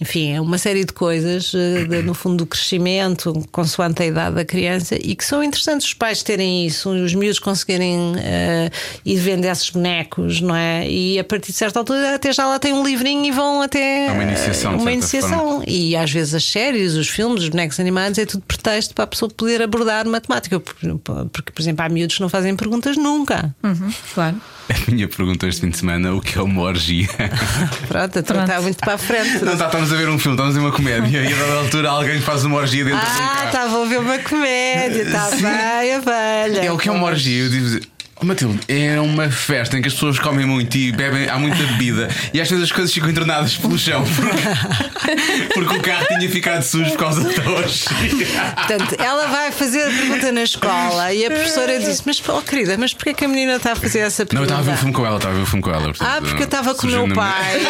enfim, 0.00 0.32
é 0.32 0.40
uma 0.40 0.58
série 0.58 0.84
de 0.84 0.92
coisas, 0.92 1.52
eh, 1.54 1.84
de- 1.84 2.02
no 2.02 2.14
fundo, 2.14 2.36
do 2.38 2.46
crescimento, 2.46 3.32
consoante 3.52 4.02
a 4.02 4.06
idade 4.06 4.36
da 4.36 4.44
criança, 4.44 4.96
e 5.00 5.14
que 5.14 5.24
são 5.24 5.42
interessantes 5.42 5.86
os 5.88 5.94
pais 5.94 6.22
terem 6.22 6.66
isso, 6.66 6.90
os 6.90 7.14
miúdos 7.14 7.38
conseguirem 7.38 8.14
eh, 8.18 8.70
ir 9.04 9.16
vendo 9.16 9.44
esses 9.44 9.70
bonecos, 9.70 10.40
não 10.40 10.54
é? 10.54 10.88
E 10.88 11.18
a 11.18 11.24
partir 11.24 11.52
de 11.52 11.58
certa 11.58 11.78
altura, 11.80 12.14
até 12.14 12.32
já 12.32 12.46
lá 12.46 12.58
tem 12.58 12.72
um 12.72 12.84
livrinho 12.84 13.24
e 13.24 13.30
vão 13.30 13.62
até. 13.62 14.06
É 14.06 14.10
uma 14.12 14.22
iniciação, 14.22 14.76
de 14.76 14.82
Uma 14.82 14.92
iniciação. 14.92 15.62
E 15.66 15.96
às 15.96 16.10
vezes 16.10 16.34
as 16.34 16.44
séries, 16.44 16.94
os 16.94 17.08
filmes, 17.08 17.42
os 17.42 17.48
bonecos 17.48 17.78
animados, 17.80 18.18
é 18.18 18.26
tudo 18.26 18.42
pretexto 18.46 18.94
para 18.94 19.04
a 19.04 19.06
pessoa 19.06 19.30
poder 19.30 19.62
abordar 19.62 20.06
matemática. 20.06 20.60
Porque, 20.60 21.52
por 21.52 21.62
exemplo, 21.62 21.84
há 21.84 21.88
miúdos 21.88 22.16
que 22.16 22.22
não 22.22 22.28
fazem 22.28 22.54
perguntas 22.56 22.96
nunca. 22.96 23.54
Uhum, 23.62 23.92
claro. 24.14 24.36
A 24.68 24.90
minha 24.90 25.06
pergunta 25.06 25.46
este 25.46 25.60
fim 25.60 25.70
de 25.70 25.78
semana: 25.78 26.12
o 26.14 26.20
que 26.20 26.36
é 26.38 26.42
uma 26.42 26.62
orgia? 26.62 27.06
Pronto, 27.86 28.18
então 28.18 28.40
está 28.40 28.60
muito 28.60 28.78
para 28.78 28.94
a 28.94 28.98
frente. 28.98 29.44
Não 29.44 29.52
está, 29.52 29.68
estamos 29.76 29.92
a 29.92 29.96
ver 29.96 30.08
um 30.08 30.18
filme, 30.18 30.36
estamos 30.36 30.56
a 30.56 30.58
ver 30.60 30.66
uma 30.66 30.72
comédia 30.74 31.18
e 31.20 31.32
a 31.32 31.36
dada 31.36 31.54
altura 31.58 31.90
alguém 31.90 32.20
faz 32.20 32.44
uma 32.44 32.56
orgia 32.56 32.84
dentro 32.84 32.98
de 33.00 33.06
um 33.06 33.08
Ah, 33.08 33.28
carro. 33.34 33.46
estava 33.46 33.82
a 33.82 33.86
ver 33.86 33.98
uma 33.98 34.18
comédia, 34.18 35.02
está 35.02 35.30
bem, 35.30 35.94
a 35.94 36.00
velha. 36.00 36.60
É 36.64 36.72
o 36.72 36.78
que 36.78 36.88
é 36.88 36.92
uma 36.92 37.06
orgia. 37.06 37.44
Eu 37.44 37.50
digo, 37.50 37.80
Matilde, 38.22 38.58
é 38.66 38.98
uma 39.00 39.30
festa 39.30 39.76
em 39.78 39.82
que 39.82 39.88
as 39.88 39.94
pessoas 39.94 40.18
comem 40.18 40.46
muito 40.46 40.74
e 40.76 40.90
bebem, 40.90 41.28
há 41.28 41.38
muita 41.38 41.56
bebida 41.64 42.08
e 42.32 42.40
às 42.40 42.48
vezes 42.48 42.64
as 42.64 42.72
coisas 42.72 42.92
ficam 42.92 43.10
entornadas 43.10 43.56
pelo 43.56 43.78
chão 43.78 44.04
porque, 44.16 45.52
porque 45.54 45.74
o 45.76 45.82
carro 45.82 46.06
tinha 46.08 46.28
ficado 46.30 46.62
sujo 46.62 46.90
por 46.92 46.98
causa 46.98 47.20
da 47.22 47.50
orgia. 47.50 48.26
Portanto, 48.56 48.96
ela 48.98 49.26
vai 49.26 49.52
fazer 49.52 49.82
a 49.82 49.90
pergunta 49.90 50.32
na 50.32 50.42
escola 50.42 51.12
e 51.12 51.26
a 51.26 51.30
professora 51.30 51.78
disse: 51.78 52.02
Mas, 52.06 52.22
oh 52.28 52.40
querida, 52.40 52.76
mas 52.78 52.94
porquê 52.94 53.12
que 53.14 53.24
a 53.24 53.28
menina 53.28 53.56
está 53.56 53.72
a 53.72 53.76
fazer 53.76 53.98
essa 54.00 54.22
Não, 54.32 54.42
eu 54.42 54.46
pergunta? 54.46 54.54
estava 54.54 54.60
a 54.60 54.64
ver 54.64 54.72
o 54.72 54.76
filme 54.78 54.92
com 54.94 55.06
ela, 55.06 55.16
estava 55.16 55.34
a 55.34 55.36
ver 55.36 55.42
o 55.42 55.46
filme 55.46 55.62
com 55.62 55.70
ela. 55.70 55.82
portanto, 55.82 56.08
Ah, 56.08 56.20
porque 56.22 56.42
eu 56.42 56.46
estava 56.46 56.74
com 56.74 56.86
o 56.86 56.90
meu 56.90 57.08
pai 57.14 57.60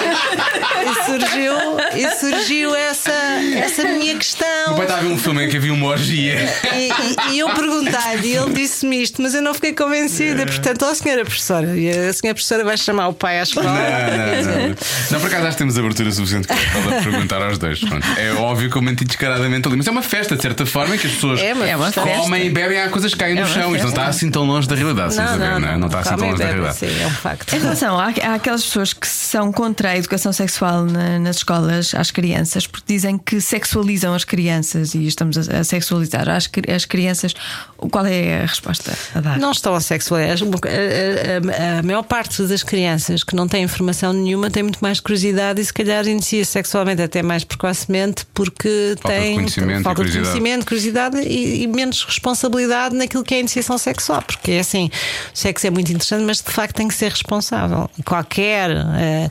e 0.86 1.04
surgiu, 1.04 1.54
e 1.96 2.10
surgiu 2.18 2.74
essa, 2.74 3.10
essa 3.12 3.82
minha 3.84 4.14
O 4.14 4.18
questão. 4.18 4.46
meu 4.68 4.76
pai 4.76 4.84
estava 4.84 5.00
a 5.00 5.04
ver 5.04 5.10
um 5.12 5.18
filme 5.18 5.44
em 5.44 5.48
que 5.50 5.56
havia 5.56 5.72
uma 5.72 5.86
orgia. 5.86 6.36
E, 6.72 6.88
e- 6.88 7.34
e 7.34 7.38
eu 7.40 7.50
perguntei-lhe 7.50 8.28
e 8.28 8.36
ele 8.36 8.52
disse-me 8.52 9.02
isto, 9.02 9.20
mas 9.20 9.34
eu 9.34 9.42
não 9.42 9.52
fiquei 9.52 9.72
convencida. 9.72 10.35
Dúvida, 10.44 10.62
portanto, 10.62 10.90
ó 10.90 10.94
senhora 10.94 11.24
professora, 11.24 11.76
e 11.76 11.88
a 11.88 12.12
senhora 12.12 12.34
professora 12.34 12.64
vai 12.64 12.76
chamar 12.76 13.08
o 13.08 13.12
pai 13.14 13.40
à 13.40 13.42
escola. 13.42 13.66
Não, 13.66 13.74
não, 13.74 14.68
não. 14.68 14.76
Não, 15.10 15.20
por 15.20 15.26
acaso 15.28 15.42
acho 15.46 15.52
que 15.52 15.58
temos 15.58 15.78
abertura 15.78 16.10
suficiente 16.12 16.46
para 16.48 17.02
perguntar 17.02 17.42
aos 17.42 17.58
dois. 17.58 17.80
Pronto. 17.80 18.06
É 18.18 18.32
óbvio 18.34 18.70
que 18.70 18.76
eu 18.76 18.82
menti 18.82 19.04
descaradamente 19.04 19.66
ali, 19.68 19.76
mas 19.76 19.86
é 19.86 19.90
uma 19.90 20.02
festa, 20.02 20.36
de 20.36 20.42
certa 20.42 20.66
forma, 20.66 20.94
em 20.96 20.98
que 20.98 21.06
as 21.06 21.12
pessoas 21.14 21.40
É 21.40 21.52
uma 21.54 21.66
É 21.68 21.76
uma 21.76 21.92
comem 21.92 22.14
festa. 22.16 22.38
e 22.38 22.50
bebem, 22.50 22.80
há 22.82 22.88
coisas 22.88 23.12
que 23.12 23.18
caem 23.20 23.34
no 23.34 23.42
uma 23.42 23.48
chão. 23.48 23.72
Isto 23.74 23.82
não 23.84 23.90
está 23.90 24.06
assim 24.06 24.30
tão 24.30 24.44
longe 24.44 24.68
da 24.68 24.74
realidade, 24.74 25.14
sem 25.14 25.24
saber, 25.26 25.60
não, 25.60 25.68
é? 25.68 25.76
não 25.76 25.86
está 25.86 26.00
assim 26.00 26.16
tão 26.16 26.26
longe 26.28 26.38
da 26.38 26.44
realidade. 26.46 26.76
Sim, 26.76 27.02
é 27.02 27.06
um 27.06 27.10
facto. 27.10 27.52
Em 27.54 27.58
relação, 27.58 27.98
há, 27.98 28.06
há 28.22 28.34
aquelas 28.34 28.64
pessoas 28.64 28.92
que 28.92 29.06
são 29.06 29.52
contra 29.52 29.90
a 29.90 29.96
educação 29.96 30.32
sexual 30.32 30.84
na- 30.84 31.18
nas 31.18 31.36
escolas 31.36 31.94
às 31.94 32.10
crianças, 32.10 32.66
porque 32.66 32.92
dizem 32.92 33.18
que 33.18 33.40
sexualizam 33.40 34.14
as 34.14 34.24
crianças 34.24 34.94
e 34.94 35.06
estamos 35.06 35.36
a, 35.48 35.58
a 35.60 35.64
sexualizar 35.64 36.28
as, 36.28 36.48
as 36.74 36.84
crianças. 36.84 37.34
Qual 37.76 38.04
é 38.06 38.38
a 38.42 38.46
resposta 38.46 38.92
a 39.14 39.20
dar? 39.20 39.38
Não 39.38 39.52
estão 39.52 39.74
a 39.74 39.80
sexualizar. 39.80 40.25
A, 40.30 40.32
a- 40.32 41.76
a- 41.76 41.78
a 41.78 41.82
maior 41.82 42.02
parte 42.02 42.42
das 42.44 42.62
crianças 42.62 43.22
que 43.22 43.34
não 43.34 43.46
têm 43.48 43.64
informação 43.64 44.12
nenhuma 44.12 44.50
tem 44.50 44.62
muito 44.62 44.78
mais 44.80 45.00
curiosidade 45.00 45.60
e 45.60 45.64
se 45.64 45.72
calhar 45.72 46.06
inicia 46.06 46.44
sexualmente 46.44 47.02
até 47.02 47.22
mais 47.22 47.44
precocemente 47.44 48.26
porque 48.34 48.94
Falta 49.00 49.16
tem 49.18 49.34
conhecimento 49.36 49.82
falta 49.82 50.04
de 50.04 50.12
conhecimento, 50.12 50.66
curiosidade 50.66 51.18
e, 51.20 51.62
e 51.62 51.66
menos 51.66 52.02
responsabilidade 52.04 52.94
naquilo 52.94 53.22
que 53.24 53.34
é 53.34 53.38
a 53.38 53.40
iniciação 53.40 53.78
sexual. 53.78 54.22
Porque 54.22 54.52
é 54.52 54.60
assim, 54.60 54.90
o 55.34 55.36
sexo 55.38 55.66
é 55.66 55.70
muito 55.70 55.90
interessante, 55.90 56.24
mas 56.24 56.38
de 56.42 56.50
facto 56.50 56.76
tem 56.76 56.88
que 56.88 56.94
ser 56.94 57.10
responsável. 57.10 57.88
Qualquer 58.04 58.70
eh, 58.70 59.28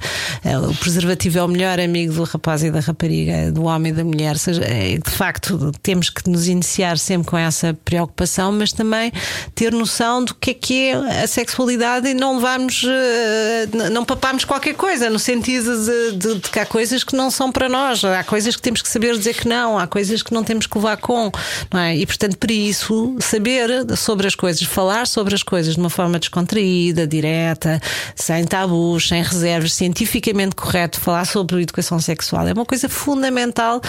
o 0.70 0.74
preservativo 0.76 1.40
é 1.40 1.44
o 1.44 1.48
melhor 1.48 1.80
amigo 1.80 2.14
do 2.14 2.24
rapaz 2.24 2.64
e 2.64 2.72
da 2.72 2.80
rapariga, 2.80 3.52
do 3.52 3.64
homem 3.64 3.92
e 3.92 3.96
da 3.96 4.04
mulher. 4.04 4.38
Seja, 4.38 4.64
eh, 4.64 4.98
de 5.04 5.12
facto, 5.12 5.72
temos 5.82 6.10
que 6.10 6.30
nos 6.30 6.48
iniciar 6.48 6.98
sempre 6.98 7.28
com 7.30 7.38
essa 7.38 7.74
preocupação, 7.86 8.52
mas 8.52 8.72
também 8.72 9.12
ter 9.54 9.72
noção 9.72 10.24
do 10.24 10.34
que 10.36 10.52
é 10.52 10.54
que 10.54 10.85
é 10.85 10.85
a 10.94 11.28
sexualidade 11.28 12.07
e 12.10 12.14
não 12.14 12.36
levarmos, 12.36 12.84
eh, 12.86 13.68
não 13.91 14.03
paparmos 14.06 14.45
qualquer 14.45 14.76
coisa, 14.76 15.10
no 15.10 15.20
sentido 15.20 15.76
de, 15.86 16.12
de- 16.18 16.36
de 16.40 16.49
que 16.49 16.60
há 16.60 16.66
coisas 16.66 17.03
que 17.03 17.16
não 17.16 17.30
são 17.32 17.52
para 17.52 17.68
nós, 17.70 18.03
há 18.03 18.24
coisas 18.24 18.56
que 18.56 18.62
temos 18.62 18.82
que 18.82 18.90
saber 18.90 19.18
dizer 19.18 19.36
que 19.36 19.48
não, 19.48 19.78
há 19.80 19.88
coisas 19.88 20.22
que 20.22 20.34
não 20.34 20.44
temos 20.44 20.68
que 20.68 20.78
levar 20.78 20.98
com, 20.98 21.32
não 21.74 21.80
é? 21.80 21.95
E 21.95 22.06
portanto, 22.06 22.38
para 22.38 22.52
isso, 22.53 23.16
saber 23.20 23.70
sobre 23.98 24.28
as 24.28 24.36
coisas, 24.36 24.62
falar 24.64 25.07
sobre 25.07 25.34
as 25.36 25.44
coisas 25.44 25.76
de 25.76 25.80
uma 25.80 25.90
forma 25.90 26.20
descontraída, 26.20 27.07
direta, 27.07 27.82
sem 28.16 28.44
tabus, 28.45 29.07
sem 29.07 29.22
reservas, 29.24 29.74
cientificamente 29.74 30.56
correto, 30.56 30.99
falar 30.99 31.26
sobre 31.26 31.62
educação 31.62 31.99
sexual 31.99 32.48
é 32.48 32.53
uma 32.53 32.66
coisa 32.66 32.88
fundamental 32.90 33.82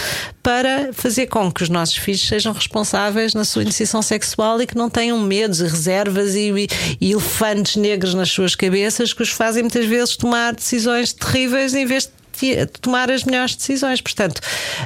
para 0.43 0.93
fazer 0.93 1.27
com 1.27 1.51
que 1.51 1.63
os 1.63 1.69
nossos 1.69 1.97
filhos 1.97 2.27
sejam 2.27 2.53
responsáveis 2.53 3.35
na 3.35 3.45
sua 3.45 3.63
iniciação 3.63 4.01
sexual 4.03 4.61
e 4.63 4.67
que 4.67 4.77
não 4.77 4.89
tenham 4.89 5.19
medos 5.21 5.61
e 5.61 5.65
reservas 5.65 6.35
e, 6.35 6.69
e- 7.01 7.17
elefantes 7.17 7.77
negros 7.77 8.15
nas 8.15 8.31
suas 8.31 8.55
cabeças 8.55 9.13
que 9.13 9.23
os 9.23 9.31
fazem 9.31 9.63
muitas 9.63 9.87
vezes 9.87 10.17
tomar 10.17 10.55
decisões 10.55 11.13
terríveis 11.13 11.75
em 11.75 11.87
vez 11.87 12.05
de 12.05 12.13
tomar 12.81 13.11
as 13.11 13.25
melhores 13.25 13.55
decisões. 13.57 14.01
Portanto, 14.01 14.41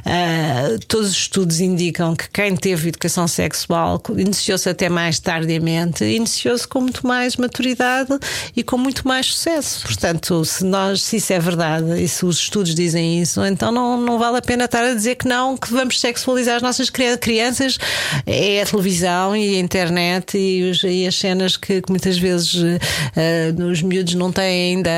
ah, 0.04 0.78
todos 0.88 1.10
os 1.10 1.16
estudos 1.16 1.60
indicam 1.60 2.14
que 2.14 2.28
quem 2.30 2.56
teve 2.56 2.88
educação 2.88 3.26
sexual 3.28 4.02
iniciou-se 4.16 4.68
até 4.68 4.88
mais 4.88 5.18
tardiamente, 5.18 6.04
iniciou-se 6.04 6.66
com 6.66 6.80
muito 6.80 7.06
mais 7.06 7.36
maturidade 7.36 8.10
e 8.56 8.62
com 8.62 8.76
muito 8.78 9.06
mais 9.06 9.26
sucesso. 9.26 9.82
Portanto, 9.86 10.44
se, 10.44 10.64
nós, 10.64 11.02
se 11.02 11.16
isso 11.16 11.32
é 11.32 11.38
verdade 11.38 12.02
e 12.02 12.08
se 12.08 12.24
os 12.24 12.38
estudos 12.38 12.74
dizem 12.74 13.20
isso, 13.20 13.44
então 13.44 13.70
não, 13.72 14.00
não 14.00 14.18
vale 14.18 14.38
a 14.38 14.42
pena 14.42 14.64
estar 14.64 14.84
a 14.84 14.94
dizer 14.94 15.16
que 15.16 15.26
não, 15.28 15.56
que 15.56 15.72
vamos 15.72 16.00
sexualizar 16.00 16.56
as 16.56 16.62
nossas 16.62 16.90
cri- 16.90 17.16
crianças. 17.18 17.78
É 18.26 18.62
a 18.62 18.66
televisão 18.66 19.34
e 19.36 19.56
a 19.56 19.60
internet 19.60 20.36
e, 20.38 20.70
os- 20.70 20.82
e 20.84 21.06
as 21.06 21.14
cenas 21.16 21.56
que, 21.56 21.80
que 21.82 21.90
muitas 21.90 22.18
vezes 22.18 22.54
ah, 23.16 23.62
os 23.70 23.82
miúdos 23.82 24.14
não 24.14 24.30
têm 24.32 24.76
ainda 24.76 24.90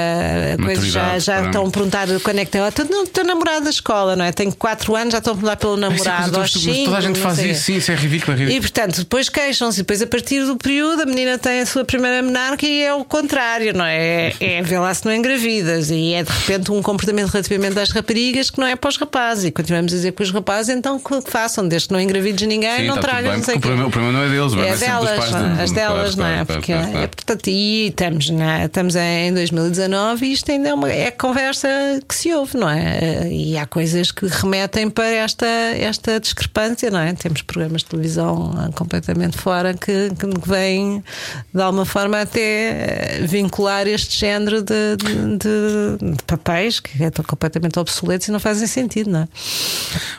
a 0.54 0.62
coisa, 0.62 0.86
já, 0.86 1.18
já 1.18 1.46
estão 1.46 1.66
a 1.66 1.70
perguntar 1.70 2.08
quando 2.22 2.38
é 2.38 2.41
que 2.44 2.50
tem. 2.52 2.60
"Ah, 2.60 2.70
Teu, 2.72 2.86
teu 3.06 3.24
namorado 3.24 3.64
da 3.64 3.70
escola, 3.70 4.16
não 4.16 4.24
é? 4.24 4.32
Tenho 4.32 4.54
4 4.54 4.94
anos, 4.96 5.12
já 5.12 5.18
estão 5.18 5.32
a 5.32 5.36
perguntar 5.36 5.56
pelo 5.56 5.76
é 5.76 5.80
namorado. 5.80 6.36
aos 6.38 6.54
mas 6.54 6.62
cinco, 6.62 6.84
toda 6.86 6.98
a 6.98 7.00
gente 7.00 7.18
faz 7.18 7.38
isso, 7.38 7.62
sim, 7.64 7.76
isso 7.76 7.90
é 7.92 7.94
ridículo, 7.94 8.32
é 8.32 8.36
E 8.36 8.44
ridículo. 8.44 8.62
portanto, 8.62 8.98
depois 8.98 9.28
queixam-se, 9.28 9.80
e 9.80 9.82
depois 9.82 10.02
a 10.02 10.06
partir 10.06 10.44
do 10.44 10.56
período 10.56 11.02
a 11.02 11.06
menina 11.06 11.38
tem 11.38 11.60
a 11.60 11.66
sua 11.66 11.84
primeira 11.84 12.22
menarca 12.22 12.66
e 12.66 12.82
é 12.82 12.92
o 12.94 13.04
contrário, 13.04 13.72
não 13.74 13.84
é? 13.84 14.28
É, 14.40 14.54
é 14.58 14.62
ver 14.62 14.78
lá 14.78 14.92
se 14.94 15.04
não 15.04 15.12
engravidas 15.12 15.90
e 15.90 16.14
é 16.14 16.22
de 16.22 16.30
repente 16.32 16.70
um 16.72 16.82
comportamento 16.82 17.28
relativamente 17.30 17.78
às 17.78 17.90
raparigas 17.90 18.50
que 18.50 18.58
não 18.58 18.66
é 18.66 18.76
para 18.76 18.88
os 18.88 18.96
rapazes. 18.96 19.44
E 19.44 19.50
continuamos 19.50 19.92
a 19.92 19.96
dizer 19.96 20.12
para 20.12 20.22
os 20.22 20.30
rapazes, 20.30 20.74
então 20.74 20.98
que 20.98 21.20
façam, 21.30 21.66
desde 21.66 21.88
que 21.88 21.94
não 21.94 22.00
engravides 22.00 22.46
ninguém, 22.46 22.76
Sim, 22.78 22.86
não 22.86 22.94
porque 22.94 23.10
o 23.10 23.60
problema, 23.60 23.86
o 23.86 23.90
problema 23.90 24.18
não 24.18 24.24
é 24.24 24.28
deles, 24.30 24.52
É 24.54 24.68
é 24.68 24.76
delas, 24.76 25.32
é? 25.32 25.62
as 25.62 25.70
delas, 25.72 26.16
não 26.16 26.26
é? 26.26 26.44
Porque 26.44 26.72
claro. 26.72 26.96
é, 26.98 27.06
portanto, 27.06 27.46
e 27.48 27.88
estamos, 27.88 28.30
é? 28.30 28.64
estamos 28.64 28.96
em 28.96 29.32
2019 29.34 30.26
e 30.26 30.32
isto 30.32 30.50
ainda 30.50 30.68
é 30.70 30.74
uma 30.74 30.90
é 30.90 31.10
conversa 31.10 31.68
que 32.08 32.14
se 32.14 32.28
ouve, 32.34 32.56
não 32.56 32.68
é? 32.68 33.28
E 33.30 33.56
há 33.56 33.66
coisas 33.66 34.10
que 34.10 34.26
remetem 34.26 34.88
para 34.90 35.06
esta, 35.06 35.46
esta 35.46 36.18
discrepância, 36.20 36.90
não 36.90 36.98
é? 37.00 37.12
Temos 37.14 37.42
programas 37.42 37.82
de 37.82 37.88
televisão 37.88 38.52
completamente 38.74 39.36
fora 39.38 39.74
que, 39.74 40.10
que 40.10 40.48
vêm 40.48 41.02
de 41.54 41.60
alguma 41.62 41.84
forma 41.84 42.20
até 42.20 43.20
vincular 43.26 43.86
este 43.86 44.18
género 44.18 44.62
de, 44.62 44.96
de- 44.96 45.38
de- 45.38 46.22
papéis 46.26 46.80
que 46.80 47.02
estão 47.02 47.24
completamente 47.24 47.78
obsoletos 47.78 48.28
e 48.28 48.30
não 48.30 48.40
fazem 48.40 48.66
sentido, 48.66 49.10
não 49.10 49.20
é? 49.20 49.28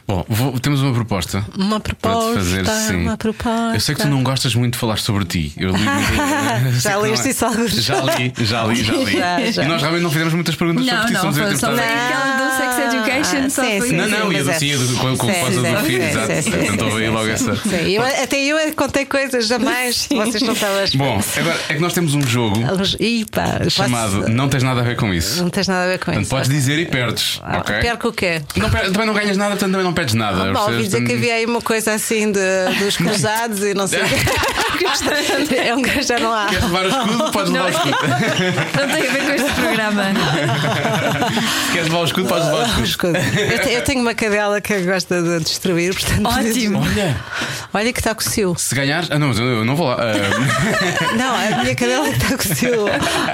Bom, 0.08 0.26
vou- 0.28 0.60
temos 0.60 0.82
uma 0.82 0.94
proposta. 0.94 1.46
Uma 1.58 1.80
Para 1.80 1.94
te 1.94 1.98
proposta, 2.00 2.34
fazer, 2.36 2.66
sim. 2.66 2.96
uma 3.04 3.18
proposta. 3.18 3.72
Eu 3.76 3.80
sei 3.80 3.96
que 3.96 4.02
tu 4.02 4.08
não 4.08 4.24
gostas 4.24 4.56
muito 4.56 4.74
de 4.74 4.80
falar 4.80 4.98
sobre 4.98 5.26
ti. 5.26 5.54
Eu 5.58 5.72
li, 5.72 5.84
Já 6.80 6.94
não 6.94 7.02
leste 7.02 7.28
é. 7.28 7.32
isso 7.32 7.46
alguns? 7.46 7.72
Já 7.72 8.02
li, 8.02 8.34
já 8.40 8.64
li, 8.66 8.84
já 8.84 8.94
li. 8.94 9.14
Já, 9.24 9.52
já. 9.52 9.64
E 9.64 9.68
nós 9.68 9.82
realmente 9.82 10.04
não 10.04 10.12
fizemos 10.12 10.34
muitas 10.34 10.56
perguntas 10.56 10.86
Não, 10.86 10.92
sobre 10.94 11.08
ti. 11.08 11.14
não, 11.14 11.30
entrevistados. 11.30 11.80
foi 11.80 11.88
aquela 12.06 12.36
do 12.38 12.58
Sex 12.58 12.94
Education, 12.94 13.50
só 13.50 13.64
sim, 13.64 13.80
foi 13.80 13.90
sim, 13.90 13.96
Não, 13.96 14.08
não, 14.08 14.32
e 14.32 14.38
a 14.40 14.44
mas 14.44 14.60
do 14.62 14.98
com, 14.98 15.18
com 15.18 15.28
o 15.28 15.34
Sim, 15.34 15.62
do 15.62 15.86
filho, 15.86 16.04
exato. 16.04 16.86
houve 16.86 17.04
aí 17.04 17.10
logo 17.10 17.28
essa. 17.30 17.56
Sim, 17.56 17.90
eu, 17.92 18.02
até 18.04 18.38
eu 18.44 18.58
é 18.58 18.66
que 18.66 18.72
contei 18.74 19.06
coisas 19.06 19.48
jamais 19.48 20.08
vocês 20.12 20.42
não 20.44 20.54
estavam 20.54 20.78
a 20.78 20.98
Bom, 20.98 21.22
agora 21.38 21.60
é 21.70 21.74
que 21.74 21.82
nós 21.82 21.94
temos 21.94 22.14
um 22.16 22.22
jogo 22.22 22.60
Ih, 23.00 23.26
pá, 23.32 23.58
posso- 23.60 23.72
chamado 23.72 24.30
Não 24.30 24.48
Tens 24.50 24.64
Nada 24.64 24.82
a 24.82 24.84
Ver 24.84 24.96
com 24.96 25.14
Isso. 25.14 25.42
Não 25.42 25.50
tens 25.50 25.68
nada 25.68 25.84
a 25.84 25.88
ver 25.88 26.00
com 26.00 26.06
Portanto, 26.06 26.22
isso. 26.24 26.30
podes 26.30 26.50
dizer 26.50 26.80
e 26.80 26.86
perdes, 26.86 27.40
Ah, 27.44 27.58
ok? 27.60 27.76
Perco 27.80 28.08
o 28.10 28.14
quê? 28.14 28.42
Não 28.56 28.70
também 28.70 29.06
não 29.08 29.14
ganhas 29.14 29.38
nada, 29.38 29.52
portanto 29.52 29.72
também 29.72 29.84
não 29.86 29.94
perdes 29.94 30.14
nada. 30.16 30.52
Bom, 30.54 30.60
ouvi 30.62 30.84
dizer 30.84 31.04
que 31.04 31.14
havia 31.14 31.36
aí 31.36 31.46
uma 31.46 31.62
coisa 31.62 31.94
assim 31.94 32.32
de, 32.32 32.40
dos 32.80 32.98
cruzados 32.98 33.62
e 33.64 33.74
não 33.74 33.88
sei 33.88 34.02
o 34.02 34.06
quê. 34.06 34.16
É 35.64 35.74
um 35.76 35.82
que 35.82 36.02
já 36.02 36.20
não 36.20 36.34
há. 36.34 36.48
Queres 36.48 36.64
levar 36.66 36.86
o 36.86 36.90
escudo? 36.90 37.32
Podes 37.32 37.52
levar 37.52 37.66
o 37.66 37.70
escudo. 37.70 37.92
Não 37.92 38.88
tem 38.96 39.08
a 39.08 39.12
ver 39.12 39.24
com 39.26 39.32
este 39.32 39.52
programa. 39.54 40.04
Queres 41.84 41.90
levar 41.90 42.02
o 42.02 42.06
escudo? 42.06 42.28
Podes 42.28 42.46
levar 42.48 42.80
o 42.80 42.84
escudo. 42.84 43.18
Escudo. 43.18 43.40
Eu, 43.40 43.60
te- 43.62 43.70
eu 43.74 43.82
tenho 43.84 44.02
uma 44.02 44.14
cadela 44.14 44.62
que 44.62 44.80
gosta 44.82 45.22
de 45.22 45.40
destruir, 45.40 45.94
portanto. 45.94 46.26
Ótimo. 46.28 46.80
Olha, 46.80 47.18
Olha 47.74 47.92
que 47.94 48.00
está 48.00 48.14
com 48.16 48.22
o 48.22 48.24
cio. 48.24 48.56
se 48.58 48.74
ganhares. 48.76 49.10
Ah, 49.12 49.18
não, 49.20 49.28
mas 49.30 49.40
eu 49.40 49.66
não 49.66 49.76
vou 49.76 49.88
lá. 49.88 49.98
Ah, 50.00 51.14
Não, 51.18 51.36
a 51.36 51.64
minha 51.64 51.76
cadela 51.76 52.08
está 52.10 52.38
com 52.38 52.54
o 52.54 52.56
cio 52.56 52.86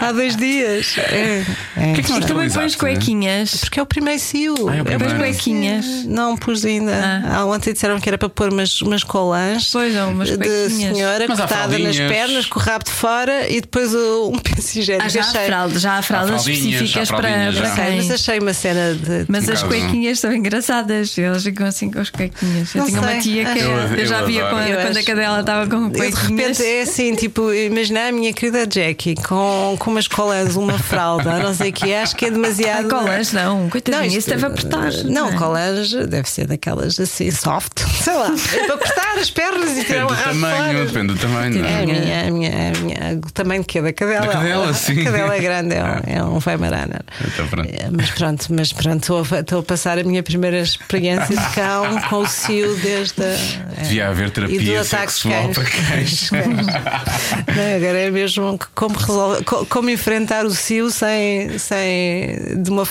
há 0.02 0.12
dois 0.12 0.36
dias. 0.36 0.96
É, 0.98 1.44
é. 1.78 1.94
que 1.94 2.00
é 2.00 2.04
que 2.04 2.10
nós 2.12 2.26
Também 2.26 2.50
pões 2.50 2.76
cuequinhas. 2.76 3.56
Porque 3.62 3.80
é 3.80 3.84
o 3.84 3.86
primeiro 3.86 4.20
cio. 4.22 4.56
Ah, 4.70 4.76
é 4.76 4.78
o 4.78 4.80
Eu 4.80 4.86
primeiro. 4.86 5.14
pus 5.16 5.20
Cuequinhas. 5.24 5.86
Não 6.06 6.38
pus 6.38 6.66
ainda. 6.66 6.94
Ah. 6.94 7.40
Ah, 7.40 7.46
ontem 7.46 7.74
disseram 7.74 8.00
que 8.00 8.08
era 8.10 8.18
para 8.18 8.30
pôr 8.30 8.52
umas, 8.52 8.82
umas 8.82 9.04
colãs 9.04 9.70
Pois, 9.72 9.94
não, 9.94 10.12
umas 10.12 10.30
de 10.38 10.70
senhora 10.70 11.26
Mas 11.28 11.40
nas 11.40 11.98
pernas, 11.98 12.46
com 12.46 12.60
o 12.60 12.62
rabo 12.62 12.86
de 12.86 12.92
fora 12.92 13.48
e 13.50 13.62
depois 13.62 13.94
o- 13.94 14.32
um 14.34 14.40
penso 14.40 14.80
higiênico. 14.80 15.06
Ah, 15.06 15.10
já 15.10 15.22
há 15.22 15.24
Achei- 15.30 15.46
fraldas, 15.46 15.82
já 15.82 15.98
há 15.98 16.02
fraldas 16.02 16.44
fraldinhas, 16.44 16.66
específicas 16.82 17.04
há 17.12 17.18
fraldinhas, 17.18 17.56
para, 17.56 17.66
já. 17.66 17.76
mas 17.76 17.76
quem. 17.76 18.39
Uma 18.42 18.54
cena 18.54 18.94
de. 18.94 19.26
Mas 19.28 19.48
as 19.50 19.64
cuequinhas 19.64 20.20
são 20.20 20.34
engraçadas. 20.34 21.18
Eles 21.18 21.44
ficam 21.44 21.68
assim 21.68 21.92
com 21.92 22.00
as 22.00 22.10
cuequinhas. 22.10 22.74
Eu 22.76 22.80
Não 22.82 22.88
tinha 22.88 23.02
sei. 23.02 23.12
uma 23.14 23.22
tia 23.22 23.46
que 23.54 23.60
Eu- 23.60 23.72
eu, 23.98 24.06
já 24.06 24.22
via 24.24 24.46
quando, 24.50 24.98
a 24.98 25.04
cadela 25.04 25.40
estava 25.42 25.68
com 25.68 25.86
Eu, 25.86 25.90
de 25.90 25.98
cuequinhas. 25.98 26.58
repente 26.58 26.64
é 26.66 26.82
assim, 26.82 27.16
tipo, 27.16 27.54
imaginar 27.54 28.08
a 28.08 28.12
minha 28.12 28.34
querida 28.34 28.66
Jackie 28.68 29.16
com, 29.16 29.76
com 29.80 29.92
umas 29.92 30.08
colãs, 30.08 30.56
uma 30.56 30.78
fralda, 30.78 31.40
não 31.40 31.54
sei 31.54 31.70
o 31.70 31.74
que, 31.74 31.94
acho 31.94 32.16
que 32.16 32.26
é 32.26 32.32
demasiado. 32.32 32.88
Ah, 32.88 32.90
colas, 32.90 33.32
não, 33.34 33.70
coitadinha, 33.70 34.06
isto- 34.08 34.18
isso 34.20 34.30
deve 34.30 34.46
apertar. 34.46 34.92
Não, 35.06 35.30
é? 35.30 35.36
colãs 35.36 35.92
deve 35.92 36.30
ser 36.30 36.48
daquelas 36.48 37.00
assim, 37.00 37.30
soft, 37.32 37.80
sei 38.04 38.14
lá, 38.14 38.34
é 38.54 38.64
para 38.66 38.78
cortar 38.78 39.18
as 39.18 39.30
pernas 39.30 39.78
e 39.78 39.84
tirar 39.84 40.00
Depende 40.00 40.04
o 40.04 40.08
do 40.08 40.14
rabo 40.14 40.30
tamanho, 40.42 40.86
depende 40.86 41.14
do 41.14 41.20
tamanho. 41.20 41.60
não 41.60 41.66
É 41.66 41.72
é? 41.72 41.80
a 41.82 41.86
minha, 41.86 42.28
a 42.28 42.32
minha, 42.32 42.50
a 42.52 42.80
minha, 42.80 43.20
o 43.26 43.32
tamanho 43.32 43.64
que 43.64 43.80
é 43.80 43.82
da 43.82 43.94
cadela. 43.94 44.26
Da 44.26 44.32
cadela, 44.34 44.74
sim. 44.74 45.02
A 45.02 45.04
cadela 45.06 45.36
é 45.36 45.40
grande, 45.40 45.76
é 45.76 45.84
um, 45.84 46.14
é 46.14 46.24
um 46.24 46.40
marana. 46.60 47.02
Então, 47.26 47.48
pronto. 47.48 47.70
É, 47.70 47.90
Mas 47.92 48.10
pronto, 48.12 48.29
pronto, 48.38 48.54
mas 48.54 48.74
pronto, 48.74 49.02
estou 49.02 49.38
a, 49.38 49.40
estou 49.40 49.60
a 49.60 49.64
passar 49.64 49.98
a 50.00 50.04
minha 50.04 50.22
primeira 50.24 50.60
experiência 50.60 51.36
de 51.36 51.50
cão 51.56 52.00
com 52.10 52.18
o 52.18 52.28
cio 52.28 52.76
desde. 52.78 53.22
A, 53.24 53.82
Devia 53.84 54.10
haver 54.10 54.28
e 54.28 54.30
do 54.30 54.34
terapia 54.34 54.82
ataque 54.82 55.12
sexual 55.12 55.48
de 55.48 55.54
para 55.54 55.64
cães. 55.64 56.30
cães. 56.30 56.68
Não, 56.68 57.76
agora 57.78 58.00
é 58.00 58.12
mesmo 58.12 58.58
que- 58.58 58.66
como, 58.76 58.98
resolver, 58.98 59.44
co- 59.44 59.66
como 59.66 59.90
enfrentar 59.90 60.46
o 60.46 60.52
cio 60.52 60.90
sem, 60.92 61.58
sem, 61.58 62.62
de 62.62 62.70
uma, 62.70 62.84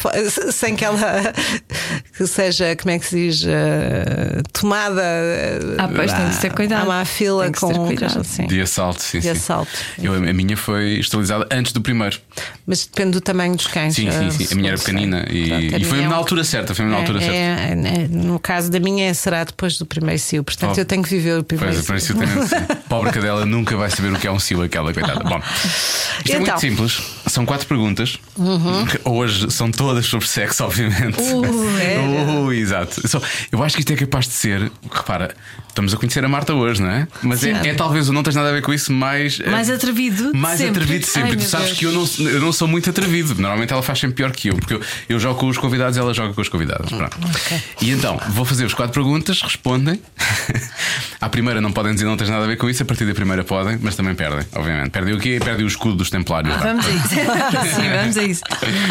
sem 0.53 0.75
que 0.75 0.85
ela 0.85 1.33
que 2.17 2.27
seja, 2.27 2.75
como 2.77 2.91
é 2.95 2.99
que 2.99 3.07
se 3.07 3.17
diz, 3.17 3.45
eh, 3.47 4.43
tomada 4.53 5.03
Ah, 5.79 5.89
pois, 5.89 6.13
tem 6.13 6.29
de 6.31 6.39
ter 6.41 6.53
cuidado. 6.53 6.83
à 6.83 6.85
má 6.87 7.05
fila 7.05 7.51
que 7.51 7.61
com 7.61 7.73
cuidado. 7.87 8.25
sim. 8.25 8.47
De 8.47 8.61
assalto, 8.61 9.03
sim, 9.03 9.19
De 9.19 9.25
sim. 9.25 9.31
assalto. 9.31 9.71
Eu, 10.03 10.15
a 10.15 10.19
minha 10.33 10.57
foi 10.57 10.99
esterilizada 10.99 11.47
antes 11.51 11.73
do 11.73 11.81
primeiro. 11.81 12.19
Mas 12.67 12.87
depende 12.87 13.13
do 13.13 13.21
tamanho 13.21 13.55
dos 13.57 13.67
cães. 13.67 13.95
Sim, 13.95 14.11
sim, 14.11 14.27
eh, 14.27 14.31
sim. 14.31 14.49
A 14.53 14.55
minha 14.57 14.71
era 14.71 14.79
pequenina. 14.79 15.27
E, 15.31 15.77
e 15.77 15.85
foi 15.85 16.01
na 16.03 16.15
altura 16.17 16.43
certa. 16.45 16.75
Foi 16.75 16.85
na 16.85 16.97
altura 16.97 17.19
é, 17.19 17.23
certa. 17.23 17.89
é, 17.89 18.03
é, 18.05 18.09
no 18.09 18.39
caso 18.39 18.71
da 18.71 18.81
minha 18.81 19.13
será 19.15 19.45
depois 19.45 19.79
do 19.79 19.87
primeiro 19.87 20.21
cio, 20.21 20.43
portanto 20.45 20.77
Oh. 20.77 20.81
eu 20.81 20.85
tenho 20.85 21.03
que 21.03 21.09
viver 21.11 21.39
o 21.39 21.45
primeiro 21.45 21.83
Pois, 21.85 22.03
cio. 22.03 22.17
Pobre 22.89 23.11
cadela 23.13 23.45
nunca 23.47 23.77
vai 23.77 23.91
saber 23.91 24.13
o 24.13 24.19
que 24.19 24.27
é 24.27 24.33
um 24.33 24.39
sil, 24.41 24.63
aquela 24.63 24.93
coitada. 24.93 25.21
Bom, 25.25 25.41
isto 25.45 26.31
é 26.31 26.35
muito 26.37 26.49
Então. 26.49 26.59
simples. 26.59 27.03
São 27.29 27.45
quatro 27.47 27.67
perguntas. 27.67 28.19
que 28.91 29.01
Hoje 29.09 29.51
são 29.51 29.71
todas 29.71 30.07
sobre 30.07 30.27
sexo, 30.27 30.65
obviamente. 30.65 31.19
Uh, 31.21 32.53
exato. 32.53 33.07
Só, 33.09 33.21
eu 33.53 33.63
acho 33.63 33.77
que 33.77 33.83
isto 33.83 33.93
é 33.93 33.97
capaz 33.97 34.27
de 34.27 34.33
ser. 34.33 34.71
Repara, 34.91 35.35
estamos 35.69 35.93
a 35.95 35.97
conhecer 35.97 36.25
a 36.25 36.29
Marta 36.29 36.55
hoje, 36.55 36.83
não 36.83 36.91
é? 36.91 37.07
Mas 37.23 37.45
é, 37.45 37.51
é 37.69 37.75
talvez 37.75 38.09
o 38.09 38.13
não 38.13 38.23
tens 38.23 38.35
nada 38.35 38.49
a 38.49 38.53
ver 38.53 38.63
com 38.63 38.73
isso 38.73 38.93
mais. 38.93 39.41
é, 39.41 39.51
Mais 39.51 39.71
atrevido 39.71 40.33
Mais 40.35 40.59
sempre. 40.59 40.83
atrevido 40.83 41.07
sempre. 41.07 41.31
Ai, 41.31 41.37
tu 41.37 41.43
sabes 41.45 41.67
Deus. 41.69 41.79
que 41.79 41.85
eu 41.87 41.93
não, 41.93 42.31
eu 42.33 42.41
não 42.41 42.53
sou 42.53 42.67
muito 42.69 42.89
atrevido. 42.91 43.35
Normalmente 43.41 43.73
ela 43.73 43.83
faz 43.83 43.99
sempre 43.99 44.17
pior 44.17 44.31
que 44.33 44.49
eu, 44.49 44.57
porque 44.57 44.75
eu, 44.75 44.81
eu 45.09 45.19
jogo 45.21 45.39
com 45.39 45.47
os 45.49 45.59
convidados 45.59 45.97
e 45.97 46.01
ela 46.01 46.13
joga 46.15 46.33
com 46.35 46.41
os 46.41 46.49
convidados. 46.49 46.91
Pronto. 46.91 47.17
E 47.81 47.91
então, 47.91 48.21
vou 48.31 48.45
fazer 48.45 48.65
as 48.65 48.75
quatro 48.75 48.93
perguntas, 48.93 49.41
respondem. 49.43 50.01
à 51.21 51.29
primeira 51.29 51.61
não 51.61 51.73
podem 51.73 51.93
dizer 51.93 52.07
não 52.07 52.17
tens 52.17 52.31
nada 52.31 52.45
a 52.45 52.47
ver 52.49 52.57
com 52.57 52.69
isso, 52.69 52.83
a 52.83 52.87
partir 52.87 53.05
da 53.05 53.15
primeira 53.15 53.45
podem, 53.45 53.79
mas 53.81 53.95
também 53.97 54.15
perdem, 54.15 54.47
obviamente. 54.55 54.91
Perdem 54.91 55.15
o 55.15 55.19
quê? 55.19 55.39
Perdem 55.43 55.65
o 55.65 55.69
escudo 55.69 55.97
dos 55.97 56.11
Templários. 56.11 56.55
vá. 56.57 56.61
Vamos 56.63 56.87
a 56.87 56.91
isso. 56.91 57.18
Sim, 57.75 57.91
vamos 57.91 58.17
a 58.17 58.23
isso. 58.23 58.43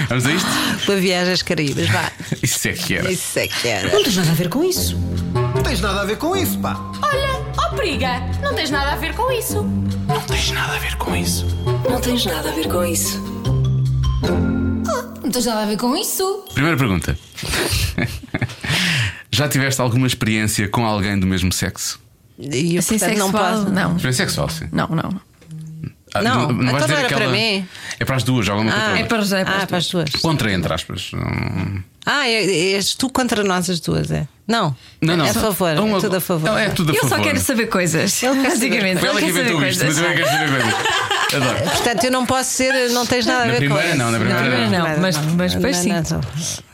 Vamos 0.09 0.25
a 0.25 0.31
isto? 0.31 0.49
Para 0.85 0.95
viagem 0.95 1.33
às 1.33 1.41
Caraíbas, 1.41 1.87
vá. 1.89 2.11
Isso 2.43 2.67
é 2.67 2.73
que 2.73 2.95
era. 2.95 3.11
Isso 3.11 3.39
é 3.39 3.47
que 3.47 3.67
era. 3.67 3.91
Não 3.91 4.03
tens 4.03 4.15
nada 4.17 4.31
a 4.31 4.33
ver 4.35 4.49
com 4.49 4.63
isso. 4.63 4.97
Não 5.55 5.63
tens 5.63 5.81
nada 5.81 6.01
a 6.01 6.05
ver 6.05 6.17
com 6.17 6.35
isso, 6.35 6.59
pá. 6.59 6.75
Olha, 7.01 7.41
ó 7.57 7.69
periga, 7.75 8.19
não 8.41 8.53
tens 8.53 8.69
nada 8.69 8.93
a 8.93 8.95
ver 8.95 9.13
com 9.13 9.31
isso. 9.31 9.63
Não 10.07 10.21
tens 10.21 10.51
nada 10.51 10.75
a 10.75 10.79
ver 10.79 10.95
com 10.97 11.15
isso. 11.15 11.45
Não 11.89 11.99
tens 12.01 12.25
nada 12.25 12.49
a 12.49 12.51
ver 12.53 12.67
com 12.67 12.83
isso. 12.85 13.21
Não 15.23 15.29
tens 15.31 15.45
nada 15.45 15.63
a 15.63 15.65
ver 15.65 15.77
com 15.77 15.95
isso. 15.95 16.45
Primeira 16.53 16.77
pergunta. 16.77 17.17
Já 19.31 19.47
tiveste 19.47 19.81
alguma 19.81 20.07
experiência 20.07 20.67
com 20.67 20.85
alguém 20.85 21.19
do 21.19 21.27
mesmo 21.27 21.51
sexo? 21.51 21.99
E 22.39 22.75
eu, 22.75 22.79
Assim, 22.79 22.97
portanto, 22.97 23.17
sexual, 23.17 23.31
não 23.31 23.31
posso. 23.63 23.69
não. 23.73 23.95
Experiência 23.95 24.25
sexual, 24.25 24.49
sim. 24.49 24.67
Não, 24.71 24.87
não. 24.87 25.19
Ah, 26.19 26.23
Não, 26.23 26.51
então 26.51 26.87
não 26.87 26.97
era 26.97 27.07
para 27.09 27.27
mim. 27.29 27.67
É 27.99 28.05
para 28.05 28.15
as 28.15 28.23
duas, 28.23 28.45
joga 28.45 28.61
uma 28.61 28.71
contra 28.71 28.91
a 28.93 28.99
É 28.99 29.03
para 29.05 29.17
é 29.39 29.45
para 29.45 29.53
Ah, 29.53 29.57
os 29.59 29.65
para 29.65 29.77
as 29.77 29.87
duas. 29.87 30.09
Contra, 30.21 30.51
entre 30.51 30.73
aspas. 30.73 31.11
Ah, 32.05 32.27
é- 32.27 32.73
és 32.73 32.95
tu 32.95 33.09
contra 33.09 33.43
nós 33.43 33.69
as 33.69 33.79
duas, 33.79 34.11
é? 34.11 34.27
Não. 34.47 34.75
Não, 35.01 35.17
não. 35.17 35.25
É 35.25 35.29
a 35.29 35.33
favor. 35.33 35.69
É 35.75 35.79
uma- 35.79 35.99
tudo 35.99 36.15
a 36.17 36.21
favor. 36.21 36.49
Não, 36.49 36.57
é 36.57 36.69
tudo 36.69 36.91
a 36.91 36.95
Eu 36.95 37.01
favor. 37.01 37.17
só 37.17 37.23
quero 37.23 37.39
saber 37.39 37.67
coisas. 37.67 38.23
Ele 38.23 38.33
quer 38.41 38.51
saber. 38.51 38.69
Basicamente, 38.69 38.99
Foi 38.99 39.09
ela 39.09 39.19
ele 39.21 39.31
que 39.33 39.39
inventou 39.39 39.65
isto, 39.67 39.85
mas 39.85 39.97
coisas. 39.97 39.97
eu 40.03 40.09
é 40.09 40.13
que 40.13 40.17
quero 40.23 40.29
saber 40.31 40.49
coisas. 40.63 41.07
Adoro. 41.33 41.57
Portanto, 41.71 42.03
eu 42.05 42.11
não 42.11 42.25
posso 42.25 42.49
ser, 42.51 42.89
não 42.91 43.05
tens 43.05 43.25
nada 43.25 43.43
a 43.43 43.45
Na 43.47 43.51
ver 43.51 43.57
primeira 43.57 43.83
com 43.83 43.89
isso. 43.89 43.97
não, 43.97 44.11
na 44.11 44.17
primeira 44.17 44.69
não. 44.69 44.69
Não, 44.89 45.01
mas- 45.01 45.17
mas 45.17 45.53
depois 45.55 45.75
sim. 45.77 45.89
não. 45.91 46.21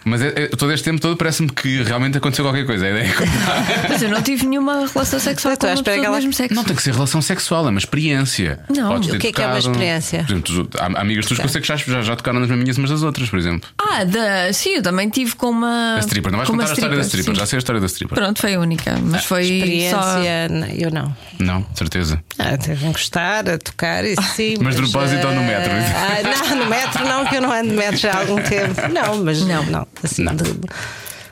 Mas 0.06 0.22
é, 0.22 0.28
é, 0.36 0.48
todo 0.50 0.72
este 0.74 0.84
tempo 0.84 1.00
todo 1.00 1.16
parece-me 1.16 1.50
que 1.50 1.82
realmente 1.82 2.18
aconteceu 2.18 2.44
qualquer 2.44 2.66
coisa. 2.66 2.86
A 2.86 2.90
ideia 2.90 3.04
é 3.08 3.14
Mas 3.90 4.02
eu 4.02 4.10
não 4.10 4.22
tive 4.22 4.46
nenhuma 4.46 4.86
relação 4.86 5.18
sexual 5.18 5.54
Estou 5.54 5.68
com 5.68 5.68
à 5.68 5.70
uma 5.70 5.74
espera 5.76 5.96
pessoa 5.96 5.98
do 5.98 6.06
ela- 6.06 6.16
mesmo 6.18 6.34
sexo. 6.34 6.54
Não 6.56 6.64
tem 6.66 6.76
que 6.76 6.84
ser 6.84 6.94
relação 6.94 7.22
sexual, 7.22 7.66
é 7.66 7.70
uma 7.70 7.80
experiência. 7.80 8.60
Não. 8.70 8.90
Podes 8.90 9.10
O 9.14 9.18
que 9.18 9.28
é 9.28 9.32
que 9.32 9.42
é 9.42 9.48
uma 9.48 9.58
experiência? 9.60 10.24
Por 10.26 10.32
exemplo, 10.34 10.66
tu- 10.68 10.78
há 10.78 11.00
amigas 11.02 11.26
tuas 11.26 11.40
que 11.40 11.46
eu 11.46 11.50
sei 11.50 11.62
que 11.62 11.68
já, 11.68 11.78
já, 11.78 12.02
já 12.02 12.16
tocaram 12.18 12.40
nas 12.42 12.50
maminhas 12.50 12.78
umas 12.78 12.90
das 12.90 13.02
outras, 13.02 13.30
por 13.30 13.40
exemplo. 13.40 13.68
Ah, 13.80 14.04
da... 14.04 14.52
sim, 14.52 14.76
eu 14.76 14.84
também 14.84 15.10
tive 15.10 15.36
com 15.36 15.50
uma. 15.50 15.96
A 15.96 16.00
stripper, 16.00 16.32
não 16.32 16.38
vais 16.38 16.50
contar 16.50 16.66
a 16.70 16.74
história 16.74 16.96
da 16.98 17.02
stripper, 17.02 17.34
já 17.36 17.46
sei 17.46 17.58
a 17.58 17.60
história 17.64 17.82
da 17.82 17.88
stripper. 17.88 18.16
Pronto, 18.18 18.40
foi 18.40 18.54
a 18.56 18.60
única. 18.60 18.98
Mas 19.02 19.26
foi 19.26 19.44
só. 19.44 19.54
Experiência, 19.54 20.48
n- 20.50 20.76
eu 20.84 20.92
não. 20.92 21.16
Não, 21.40 21.66
certeza. 21.76 22.24
Ah, 22.38 22.58
teve 22.58 22.86
a 22.86 22.90
encostar, 22.90 23.50
a 23.50 23.58
tocar, 23.58 24.04
isso 24.06 24.22
sim. 24.36 24.56
Mas 24.62 24.76
de 24.76 24.82
propósito 24.84 25.26
ou 25.28 25.34
no 25.34 25.44
metro? 25.44 25.72
ah, 25.72 26.48
não, 26.50 26.56
no 26.58 26.66
metro 26.70 27.04
não, 27.08 27.26
que 27.26 27.36
eu 27.36 27.42
não 27.42 27.52
ando 27.52 27.70
de 27.70 27.76
metro 27.76 27.98
já 27.98 28.14
há 28.14 28.20
algum 28.20 28.42
tempo. 28.42 28.82
Não, 28.94 29.24
mas 29.24 29.42
não, 29.42 29.64
não. 29.66 29.88
Assim, 30.04 30.24
Não. 30.24 30.36
de- 30.36 30.44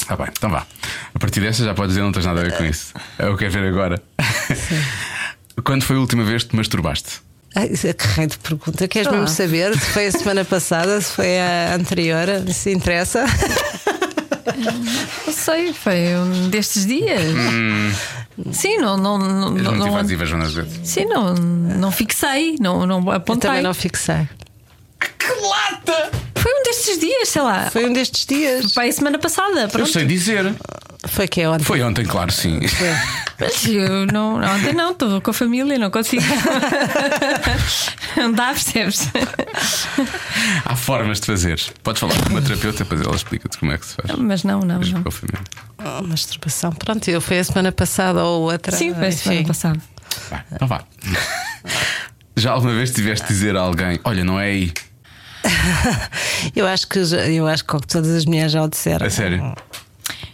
Tá 0.08 0.16
bem, 0.18 0.28
então 0.36 0.50
vá. 0.50 0.66
A 1.14 1.20
partir 1.20 1.40
dessa 1.40 1.64
já 1.64 1.74
podes 1.74 1.92
dizer 1.94 2.02
não 2.04 2.12
tens 2.12 2.26
nada 2.26 2.42
a 2.42 2.44
ver 2.44 2.58
com 2.58 2.66
isso. 2.66 2.94
É 3.18 3.28
o 3.28 3.34
que 3.38 3.40
quero 3.48 3.52
ver 3.52 3.68
agora. 3.70 4.02
Quando 5.64 5.84
foi 5.84 5.96
a 5.96 6.00
última 6.00 6.24
vez 6.24 6.44
que 6.44 6.50
te 6.50 6.56
masturbaste? 6.56 7.22
Ai, 7.56 7.68
isso 7.72 7.86
é 7.88 7.94
que 7.94 8.06
raio 8.08 8.30
de 8.30 8.38
pergunta. 8.40 8.88
Queres 8.88 9.12
mesmo 9.12 9.28
saber 9.28 9.74
se 9.78 9.86
foi 9.92 10.08
a 10.08 10.12
semana 10.12 10.46
passada, 10.46 11.00
se 11.02 11.12
foi 11.14 11.38
a 11.40 11.76
anterior, 11.76 12.28
se 12.54 12.72
interessa? 12.72 13.26
Não 15.26 15.34
sei, 15.34 15.74
foi 15.74 16.16
um 16.16 16.50
destes 16.50 16.86
dias. 16.86 17.22
Sim, 18.52 18.78
não. 18.78 18.98
não, 18.98 19.18
não, 19.18 19.50
não, 19.52 19.76
não 19.76 20.26
Joana 20.26 20.46
Azevedo. 20.46 20.86
sim, 20.86 21.06
não, 21.06 21.34
não 21.34 21.92
fixei, 21.92 22.56
não, 22.60 22.86
não 22.86 23.04
Eu 23.06 23.12
apontei. 23.12 23.50
também 23.50 23.62
não 23.64 23.74
fixei. 23.74 24.28
Que 25.18 25.34
lata! 25.42 26.12
Foi 26.36 26.52
um 26.60 26.64
destes 26.64 27.00
dias, 27.00 27.30
sei 27.30 27.42
lá. 27.42 27.70
Foi 27.70 27.86
um 27.86 27.94
destes 27.94 28.26
dias. 28.26 28.74
Foi 28.74 28.90
a 28.90 28.92
semana 28.92 29.20
passada. 29.20 29.62
Eu 29.62 29.70
Pronto. 29.70 29.90
sei 29.92 30.06
dizer. 30.06 30.56
Foi 31.08 31.28
que 31.28 31.42
é 31.42 31.50
ontem. 31.50 31.64
Foi 31.64 31.82
ontem, 31.82 32.06
claro, 32.06 32.32
sim. 32.32 32.60
Mas 33.40 33.66
eu 33.66 34.06
não, 34.06 34.36
ontem 34.36 34.74
não, 34.74 34.92
estou 34.92 35.20
com 35.20 35.32
a 35.32 35.34
família, 35.34 35.78
não 35.80 35.90
consigo. 35.90 36.24
não 38.16 38.32
dá, 38.32 38.48
percebes? 38.50 39.10
Há 40.64 40.76
formas 40.76 41.20
de 41.20 41.26
fazer. 41.26 41.60
Podes 41.84 42.00
falar 42.00 42.16
com 42.24 42.30
uma 42.30 42.42
terapeuta, 42.42 42.84
depois 42.84 43.02
ela 43.02 43.16
explica-te 43.16 43.58
como 43.58 43.72
é 43.72 43.78
que 43.80 43.86
se 43.86 43.96
faz. 43.96 44.18
Mas 44.20 44.44
não, 44.44 44.60
não, 44.60 44.80
não. 44.80 45.04
com 45.04 45.10
a 45.10 45.12
família. 45.12 45.42
Oh, 45.80 46.04
masturbação. 46.04 46.72
Pronto, 46.72 47.08
eu 47.10 47.20
foi 47.20 47.40
a 47.40 47.44
semana 47.44 47.72
passada 47.72 48.24
ou 48.24 48.52
outra. 48.52 48.76
Sim, 48.76 48.94
foi 48.94 49.08
a 49.08 49.12
semana 49.12 49.42
enfim. 49.42 49.48
passada. 49.48 49.80
Vai, 50.30 50.44
então 50.52 50.68
vá. 50.68 50.84
Já 52.38 52.52
alguma 52.52 52.74
vez 52.74 52.92
tiveste 52.92 53.28
de 53.28 53.34
dizer 53.34 53.56
a 53.58 53.62
alguém: 53.62 54.00
Olha, 54.04 54.24
não 54.24 54.40
é 54.40 54.46
aí? 54.46 54.74
Eu 56.56 56.68
acho 56.68 56.88
que 56.88 57.00
eu 57.00 57.48
acho 57.48 57.64
que 57.66 57.88
todas 57.88 58.10
as 58.16 58.26
mulheres 58.26 58.52
já 58.52 58.64
o 58.64 58.68
disseram. 58.70 59.06
A 59.06 59.10
sério? 59.10 59.56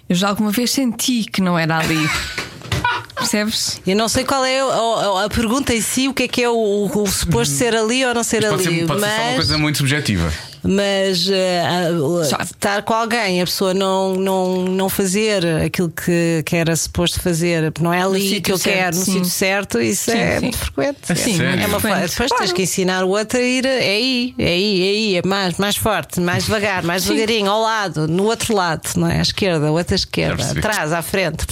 Eu 0.10 0.16
já 0.16 0.30
alguma 0.30 0.52
vez 0.52 0.72
senti 0.72 1.24
que 1.26 1.42
não 1.42 1.58
era 1.58 1.78
ali. 1.78 1.98
Percebes? 3.16 3.82
Eu 3.86 3.96
não 3.96 4.08
sei 4.08 4.24
qual 4.24 4.46
é 4.46 4.60
a, 4.62 4.64
a- 4.66 5.26
a 5.26 5.30
pergunta 5.30 5.74
em 5.74 5.82
si, 5.82 6.08
o 6.08 6.14
que 6.14 6.24
é 6.24 6.28
que 6.28 6.44
é 6.44 6.50
o, 6.50 6.54
o- 6.56 7.04
o 7.04 7.08
suposto 7.08 7.54
ser 7.54 7.76
ali 7.76 8.06
ou 8.06 8.14
não 8.14 8.24
ser 8.24 8.48
pode 8.48 8.68
ali. 8.68 8.80
ser, 8.82 8.86
pode 8.88 9.00
ser 9.02 9.08
só 9.08 9.12
uma 9.16 9.26
mas 9.28 9.36
coisa 9.36 9.58
muito 9.58 9.78
subjetiva. 9.80 10.32
Mas 10.64 11.20
Já. 11.20 12.42
estar 12.44 12.82
com 12.84 12.94
alguém, 12.94 13.42
a 13.42 13.46
pessoa 13.46 13.74
não, 13.74 14.16
não, 14.16 14.66
não 14.66 14.90
fazer 14.90 15.46
aquilo 15.66 15.90
que, 15.90 16.44
que 16.46 16.56
era 16.56 16.76
suposto 16.76 17.20
fazer, 17.22 17.72
não 17.80 17.94
é 17.94 18.02
ali 18.04 18.42
que 18.42 18.52
eu 18.52 18.58
certo, 18.58 18.76
quero, 18.78 18.96
no 18.98 19.06
sim. 19.06 19.12
sítio 19.14 19.30
certo, 19.30 19.80
isso 19.82 20.12
Sim, 20.12 20.18
é 20.18 20.36
sim. 20.36 20.42
muito 20.44 20.58
frequente. 20.58 21.12
É 21.12 21.16
Sim? 21.16 21.42
É 21.44 21.66
uma 21.68 21.80
frequente. 21.80 22.10
Depois 22.10 22.30
tens 22.30 22.38
Claro. 22.38 22.54
que 22.54 22.62
ensinar 22.64 23.04
o 23.04 23.10
outro 23.10 23.38
a 23.40 23.42
ir, 23.42 23.66
é 23.66 23.80
aí, 23.80 24.36
é 24.38 24.48
aí, 24.48 24.82
é 24.82 24.90
aí, 24.90 25.16
é 25.18 25.22
mais, 25.28 25.58
mais 25.58 25.76
forte, 25.76 26.20
mais 26.20 26.46
devagar, 26.46 26.84
mais 26.84 27.04
devagarinho, 27.06 27.50
ao 27.52 27.62
lado, 27.62 28.08
no 28.08 28.24
outro 28.26 28.56
lado, 28.56 28.88
não 28.96 29.08
é? 29.10 29.20
À 29.20 29.22
esquerda, 29.22 29.72
outra 29.72 29.96
esquerda, 29.96 30.44
atrás, 30.52 30.94
à 30.94 31.02
frente. 31.02 31.46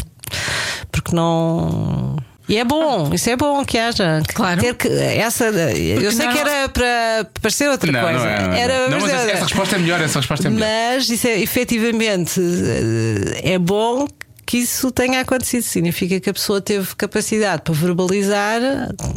Porque 0.92 1.16
não. 1.16 2.16
E 2.48 2.58
é 2.58 2.64
bom, 2.64 3.12
isso 3.14 3.28
é 3.30 3.36
bom 3.36 3.66
que 3.66 3.78
haja. 3.78 4.22
Claro. 4.34 4.62
Ter 4.62 4.76
que, 4.76 4.88
essa, 4.88 5.46
eu 5.46 6.12
sei 6.12 6.26
não- 6.28 6.34
que 6.34 6.40
era 6.40 6.70
para 6.70 7.28
parecer 7.42 7.68
outra 7.70 7.92
Não, 7.92 8.02
coisa. 8.02 8.20
não 8.20 8.26
é. 8.28 8.40
Não, 8.48 8.54
é. 8.54 8.60
Era 8.60 8.90
não 8.90 9.00
mas 9.00 9.10
essa, 9.12 9.32
essa 9.32 9.44
resposta 9.46 9.76
é 9.76 9.80
melhor. 9.80 10.02
Essa 10.02 10.20
resposta 10.20 10.48
é 10.48 10.52
melhor. 10.52 10.68
mas 10.70 11.10
isso 11.10 11.28
é 11.28 11.40
efetivamente 11.40 12.40
eh, 12.40 13.54
é 13.54 13.58
bom 13.58 14.08
que 14.46 14.58
isso 14.58 14.92
tenha 14.92 15.22
acontecido. 15.22 15.64
Significa 15.64 16.20
que 16.20 16.30
a 16.30 16.34
pessoa 16.34 16.62
teve 16.62 16.96
capacidade 16.96 17.62
para 17.64 17.74
verbalizar 17.74 18.62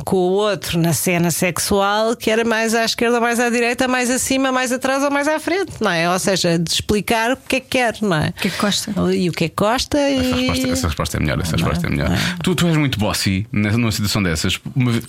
com 0.05 0.17
o 0.17 0.31
outro 0.33 0.79
na 0.79 0.93
cena 0.93 1.31
sexual 1.31 2.17
que 2.17 2.31
era 2.31 2.45
mais 2.45 2.75
à 2.75 2.85
esquerda, 2.85 3.21
mais 3.21 3.39
à 3.41 3.51
direita, 3.51 3.87
mais 3.87 4.11
acima, 4.11 4.51
mais 4.53 4.73
atrás 4.73 5.03
ou 5.03 5.11
mais 5.11 5.29
à 5.29 5.39
frente, 5.39 5.73
não 5.81 5.91
é? 5.91 6.11
Ou 6.11 6.19
seja, 6.19 6.59
de 6.59 6.71
explicar 6.71 7.33
o 7.33 7.37
que 7.37 7.57
é 7.57 7.61
que 7.61 7.67
quer, 7.69 7.95
não 8.01 8.17
é? 8.17 8.29
O 8.29 8.33
que 8.41 8.49
é 8.49 8.51
que 8.51 8.59
gosta? 8.61 8.91
E 9.15 9.29
o 9.29 9.33
que 9.33 9.45
é 9.45 9.49
que 9.49 9.55
gosta 9.57 9.99
Essa 9.99 10.21
e. 10.23 10.47
resposta, 10.47 10.69
essa 10.73 10.87
resposta 10.89 11.17
é 11.17 11.21
melhor. 11.21 11.41
Essa 11.41 11.57
resposta 11.57 11.87
é 11.87 11.91
melhor. 11.91 12.11
Tu, 12.43 12.55
tu 12.55 12.67
és 12.67 12.77
muito 12.77 12.99
bossy 12.99 13.47
nessa- 13.53 13.77
numa 13.79 13.93
situação 13.93 14.23
dessas. 14.23 14.59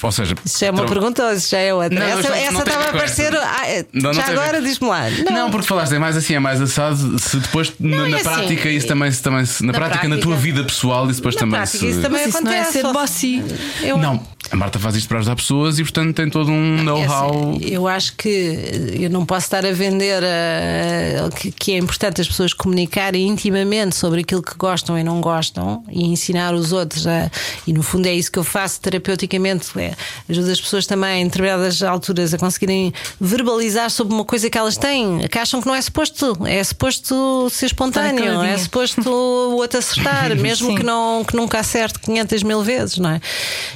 Ou 0.03 0.11
seja, 0.11 0.35
Isso 0.45 0.59
já 0.59 0.67
é 0.67 0.71
uma 0.71 0.79
tra- 0.83 0.89
pergunta 0.89 1.23
ou 1.25 1.33
isso 1.33 1.49
já 1.49 1.59
é 1.59 1.73
outra? 1.73 1.97
Não, 1.99 2.05
essa 2.05 2.29
não- 2.29 2.35
essa 2.35 2.51
não 2.51 2.59
estava 2.61 2.83
a 2.85 2.89
aparecer. 2.89 3.35
ah, 3.35 3.61
Não, 3.93 4.01
não 4.11 4.13
já 4.13 4.25
agora 4.27 4.61
diz-me 4.61 4.87
lá. 4.87 5.03
Não. 5.31 5.49
porque 5.51 5.67
falaste 5.67 5.93
é 5.93 5.99
mais 5.99 6.15
assim, 6.17 6.35
é 6.35 6.39
mais 6.39 6.61
assado. 6.61 7.17
Se 7.19 7.37
depois 7.37 7.71
na, 7.79 7.97
Não, 7.97 8.09
na 8.09 8.17
é 8.17 8.21
assim, 8.21 8.23
prática 8.29 8.69
isso 8.69 8.87
também, 8.87 9.11
se- 9.11 9.21
também 9.21 9.45
se- 9.45 9.63
na, 9.65 9.71
na 9.71 9.77
prática, 9.79 10.07
na 10.09 10.17
tua 10.17 10.35
vida 10.35 10.63
pessoal, 10.63 11.05
isso 11.09 11.19
depois 11.19 11.35
Na 11.35 11.39
também 11.39 11.59
prática, 11.59 11.77
se. 11.77 11.87
isso 11.89 12.01
também 12.01 12.21
Mas 12.25 12.35
isso 12.35 12.43
não 12.43 12.51
é 12.51 12.59
acontece. 12.61 12.81
ser 12.81 12.93
bossy. 12.93 13.43
Eu- 13.81 13.97
Não, 13.97 14.21
A 14.51 14.55
Marta 14.55 14.79
faz 14.79 14.95
isto 14.95 15.07
para 15.07 15.19
ajudar 15.19 15.35
pessoas 15.35 15.79
e, 15.79 15.83
portanto, 15.83 16.15
tem 16.15 16.29
todo 16.29 16.51
um 16.51 16.83
know-how. 16.83 17.53
É 17.53 17.57
assim, 17.57 17.73
eu 17.73 17.87
acho 17.87 18.15
que 18.15 18.27
eu 18.99 19.09
não 19.09 19.25
posso 19.25 19.45
estar 19.45 19.65
a 19.65 19.71
vender 19.71 20.23
uh, 20.23 21.35
que, 21.35 21.51
que 21.51 21.71
é 21.73 21.77
importante 21.77 22.21
as 22.21 22.27
pessoas 22.27 22.53
comunicarem 22.53 23.27
intimamente 23.27 23.95
sobre 23.95 24.21
aquilo 24.21 24.41
que 24.41 24.55
gostam 24.55 24.97
e 24.97 25.03
não 25.03 25.21
gostam 25.21 25.83
e 25.89 26.05
ensinar 26.05 26.53
os 26.53 26.71
outros 26.71 27.05
a, 27.05 27.29
e 27.67 27.73
no 27.73 27.83
fundo 27.83 28.07
é 28.07 28.13
isso 28.13 28.31
que 28.31 28.39
eu 28.39 28.43
faço 28.43 28.81
terapeuticamente 28.81 29.67
é, 29.79 29.93
ajuda 30.27 30.51
as 30.51 30.59
pessoas 30.59 30.85
também 30.85 31.21
em 31.21 31.25
determinadas 31.25 31.83
alturas 31.83 32.33
a 32.33 32.37
conseguirem 32.37 32.93
verbalizar 33.19 33.89
sobre 33.91 34.13
uma 34.13 34.25
coisa 34.25 34.49
que 34.49 34.57
elas 34.57 34.77
têm 34.77 35.27
que 35.27 35.37
acham 35.37 35.61
que 35.61 35.67
não 35.67 35.75
é 35.75 35.81
suposto 35.81 36.37
é 36.45 36.63
suposto 36.63 37.49
ser 37.49 37.67
espontâneo 37.67 38.41
é 38.41 38.57
suposto 38.57 39.09
o 39.09 39.55
outro 39.57 39.79
acertar 39.79 40.35
mesmo 40.37 40.75
que, 40.75 40.83
não, 40.83 41.23
que 41.23 41.35
nunca 41.35 41.59
acerte 41.59 41.99
500 41.99 42.43
mil 42.43 42.63
vezes 42.63 42.97
não 42.97 43.11
é? 43.11 43.21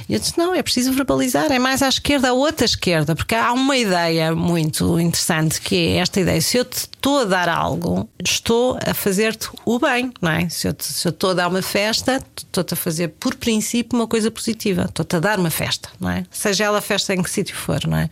e 0.08 0.14
eu 0.14 0.18
disse 0.18 0.36
não 0.36 0.54
é 0.54 0.62
preciso 0.64 0.92
verbalizar 0.92 1.52
é 1.52 1.58
mais 1.58 1.82
à 1.82 1.88
esquerda 1.88 2.30
a 2.30 2.32
outra 2.32 2.64
esquerda 2.64 3.14
porque 3.14 3.34
há 3.34 3.52
uma 3.52 3.76
ideia 3.76 4.34
muito 4.34 4.98
interessante 4.98 5.60
que 5.60 5.76
é 5.76 5.96
esta 5.98 6.20
ideia 6.20 6.40
se 6.40 6.56
eu 6.56 6.64
te 6.64 6.78
estou 6.78 7.20
a 7.20 7.24
dar 7.24 7.48
algo 7.48 8.08
estou 8.22 8.78
a 8.84 8.94
fazer-te 8.94 9.48
o 9.64 9.78
bem 9.78 10.12
não 10.20 10.30
é? 10.30 10.48
se 10.48 10.66
eu, 10.66 10.74
se 10.78 11.06
eu 11.06 11.10
estou 11.10 11.30
a 11.30 11.34
dar 11.34 11.48
uma 11.48 11.62
festa 11.62 12.20
estou-te 12.36 12.74
a 12.74 12.76
fazer 12.76 13.08
por 13.08 13.34
princípio 13.36 13.96
uma 13.96 14.08
coisa 14.08 14.30
positiva 14.30 14.86
estou-te 14.88 15.16
a 15.16 15.20
dar 15.20 15.38
uma 15.38 15.50
festa 15.50 15.88
não 16.00 16.10
é? 16.10 16.24
seja 16.30 16.64
ela 16.64 16.80
festa 16.80 17.14
em 17.14 17.22
que 17.22 17.30
sítio 17.30 17.54
for 17.54 17.86
não 17.86 17.98
é? 17.98 18.10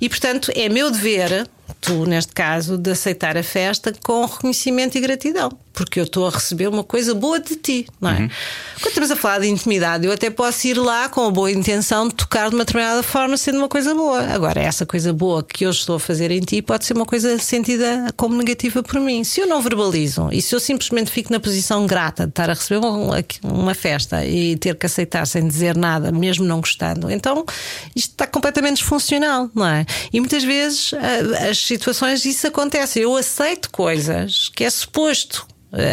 e 0.00 0.08
portanto 0.08 0.50
é 0.54 0.68
meu 0.68 0.90
dever 0.90 1.48
tu, 1.80 2.06
neste 2.06 2.32
caso, 2.32 2.78
de 2.78 2.92
aceitar 2.92 3.36
a 3.36 3.42
festa 3.42 3.92
com 4.02 4.24
reconhecimento 4.24 4.96
e 4.96 5.00
gratidão, 5.00 5.50
porque 5.72 5.98
eu 5.98 6.04
estou 6.04 6.26
a 6.26 6.30
receber 6.30 6.68
uma 6.68 6.84
coisa 6.84 7.14
boa 7.14 7.40
de 7.40 7.56
ti, 7.56 7.86
não 8.00 8.10
é? 8.10 8.20
Uhum. 8.20 8.30
Quando 8.76 8.88
estamos 8.88 9.10
a 9.10 9.16
falar 9.16 9.40
de 9.40 9.48
intimidade, 9.48 10.06
eu 10.06 10.12
até 10.12 10.30
posso 10.30 10.66
ir 10.66 10.74
lá 10.74 11.08
com 11.08 11.26
a 11.26 11.30
boa 11.30 11.50
intenção 11.50 12.08
de 12.08 12.14
tocar 12.14 12.48
de 12.48 12.54
uma 12.54 12.64
determinada 12.64 13.02
forma, 13.02 13.36
sendo 13.36 13.58
uma 13.58 13.68
coisa 13.68 13.94
boa. 13.94 14.22
Agora, 14.22 14.60
essa 14.60 14.84
coisa 14.84 15.12
boa 15.12 15.42
que 15.42 15.64
eu 15.64 15.70
estou 15.70 15.96
a 15.96 16.00
fazer 16.00 16.30
em 16.30 16.40
ti 16.40 16.60
pode 16.60 16.84
ser 16.84 16.94
uma 16.94 17.06
coisa 17.06 17.38
sentida 17.38 18.12
como 18.16 18.36
negativa 18.36 18.82
por 18.82 19.00
mim. 19.00 19.24
Se 19.24 19.40
eu 19.40 19.46
não 19.46 19.60
verbalizo 19.62 20.28
e 20.32 20.42
se 20.42 20.54
eu 20.54 20.60
simplesmente 20.60 21.10
fico 21.10 21.32
na 21.32 21.40
posição 21.40 21.86
grata 21.86 22.24
de 22.24 22.30
estar 22.30 22.50
a 22.50 22.54
receber 22.54 22.84
uma, 22.84 23.24
uma 23.44 23.74
festa 23.74 24.24
e 24.24 24.56
ter 24.56 24.76
que 24.76 24.86
aceitar 24.86 25.26
sem 25.26 25.46
dizer 25.46 25.76
nada, 25.76 26.12
mesmo 26.12 26.44
não 26.44 26.60
gostando, 26.60 27.10
então 27.10 27.44
isto 27.94 28.10
está 28.10 28.26
completamente 28.26 28.78
disfuncional, 28.78 29.50
não 29.54 29.66
é? 29.66 29.86
E 30.12 30.20
muitas 30.20 30.44
vezes 30.44 30.92
as 31.48 31.58
situações 31.58 32.24
isso 32.24 32.46
acontece. 32.46 33.00
Eu 33.00 33.16
aceito 33.16 33.70
coisas 33.70 34.50
que 34.54 34.64
é 34.64 34.70
suposto 34.70 35.46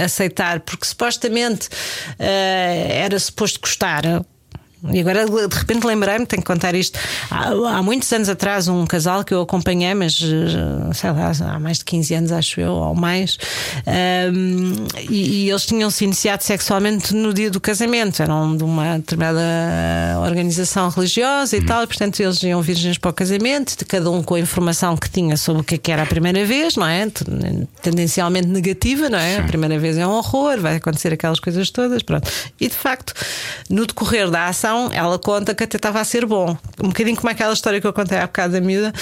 aceitar, 0.04 0.60
porque 0.62 0.86
supostamente 0.86 1.68
uh, 1.68 2.92
era 2.92 3.18
suposto 3.20 3.60
gostar. 3.62 4.04
E 4.92 5.00
agora 5.00 5.26
de 5.26 5.56
repente 5.56 5.86
lembrei-me, 5.86 6.26
tenho 6.26 6.42
que 6.42 6.48
contar 6.48 6.74
isto. 6.74 6.98
Há, 7.30 7.50
há, 7.50 7.84
muitos 7.84 8.12
anos 8.14 8.30
atrás, 8.30 8.68
um 8.70 8.86
casal 8.86 9.26
que 9.26 9.34
eu 9.34 9.42
acompanhei, 9.42 9.94
mas 9.94 10.22
eh, 10.24 10.94
sei 10.94 11.12
lá, 11.12 11.32
há 11.54 11.60
mais 11.60 11.80
de 11.80 11.86
15 11.86 12.14
anos, 12.14 12.32
acho 12.32 12.62
eu, 12.62 12.72
ou 12.72 12.96
mais, 12.96 13.38
um, 14.34 14.88
e, 15.10 15.46
e, 15.46 15.50
eles 15.50 15.66
tinham 15.66 15.90
se 15.90 16.06
iniciado 16.06 16.44
sexualmente 16.44 17.14
no 17.14 17.34
dia 17.34 17.52
do 17.52 17.60
casamento. 17.60 18.22
Eram 18.22 18.56
de 18.56 18.64
uma 18.64 18.98
determinada 18.98 19.42
organização 20.26 20.88
religiosa 20.90 21.58
e 21.58 21.60
uhum. 21.60 21.66
tal, 21.66 21.84
e 21.84 21.88
portanto 21.88 22.20
eles 22.22 22.42
iam 22.44 22.62
virgens 22.62 22.98
para 22.98 23.12
o 23.12 23.14
casamento, 23.14 23.78
de 23.78 23.84
cada 23.84 24.10
um 24.10 24.24
com 24.24 24.36
a 24.36 24.40
informação 24.40 24.96
que 24.96 25.10
tinha 25.10 25.36
sobre 25.36 25.62
o 25.62 25.66
que, 25.66 25.76
é 25.76 25.78
que 25.78 25.92
era 25.92 26.04
a 26.04 26.06
primeira 26.06 26.46
vez, 26.46 26.78
não 26.78 26.88
é? 26.88 27.06
Tendencialmente 27.82 28.48
negativa, 28.48 29.10
não 29.10 29.20
é? 29.20 29.36
Sim. 29.36 29.42
A 29.42 29.44
primeira 29.44 29.78
vez 29.78 29.98
é 29.98 30.08
um 30.08 30.12
horror, 30.12 30.60
vai 30.62 30.78
acontecer 30.78 31.12
aquelas 31.12 31.40
coisas 31.40 31.70
todas, 31.70 32.02
pronto. 32.02 32.30
E 32.60 32.68
de 32.68 32.76
facto, 32.76 33.14
no 33.70 33.86
decorrer 33.86 34.30
da 34.30 34.48
ação, 34.48 34.69
ela 34.94 35.18
conta 35.20 35.54
que 35.56 35.64
até 35.64 35.78
estava 35.78 36.00
a 36.00 36.04
ser 36.04 36.26
bom. 36.26 36.58
Um 36.84 36.90
bocadinho 36.90 37.16
como 37.16 37.30
aquela 37.30 37.54
história 37.54 37.80
que 37.82 37.88
eu 37.88 37.94
contei 37.94 38.18
há 38.18 38.28
bocado 38.28 38.54
da 38.54 38.62
miúda, 38.62 38.94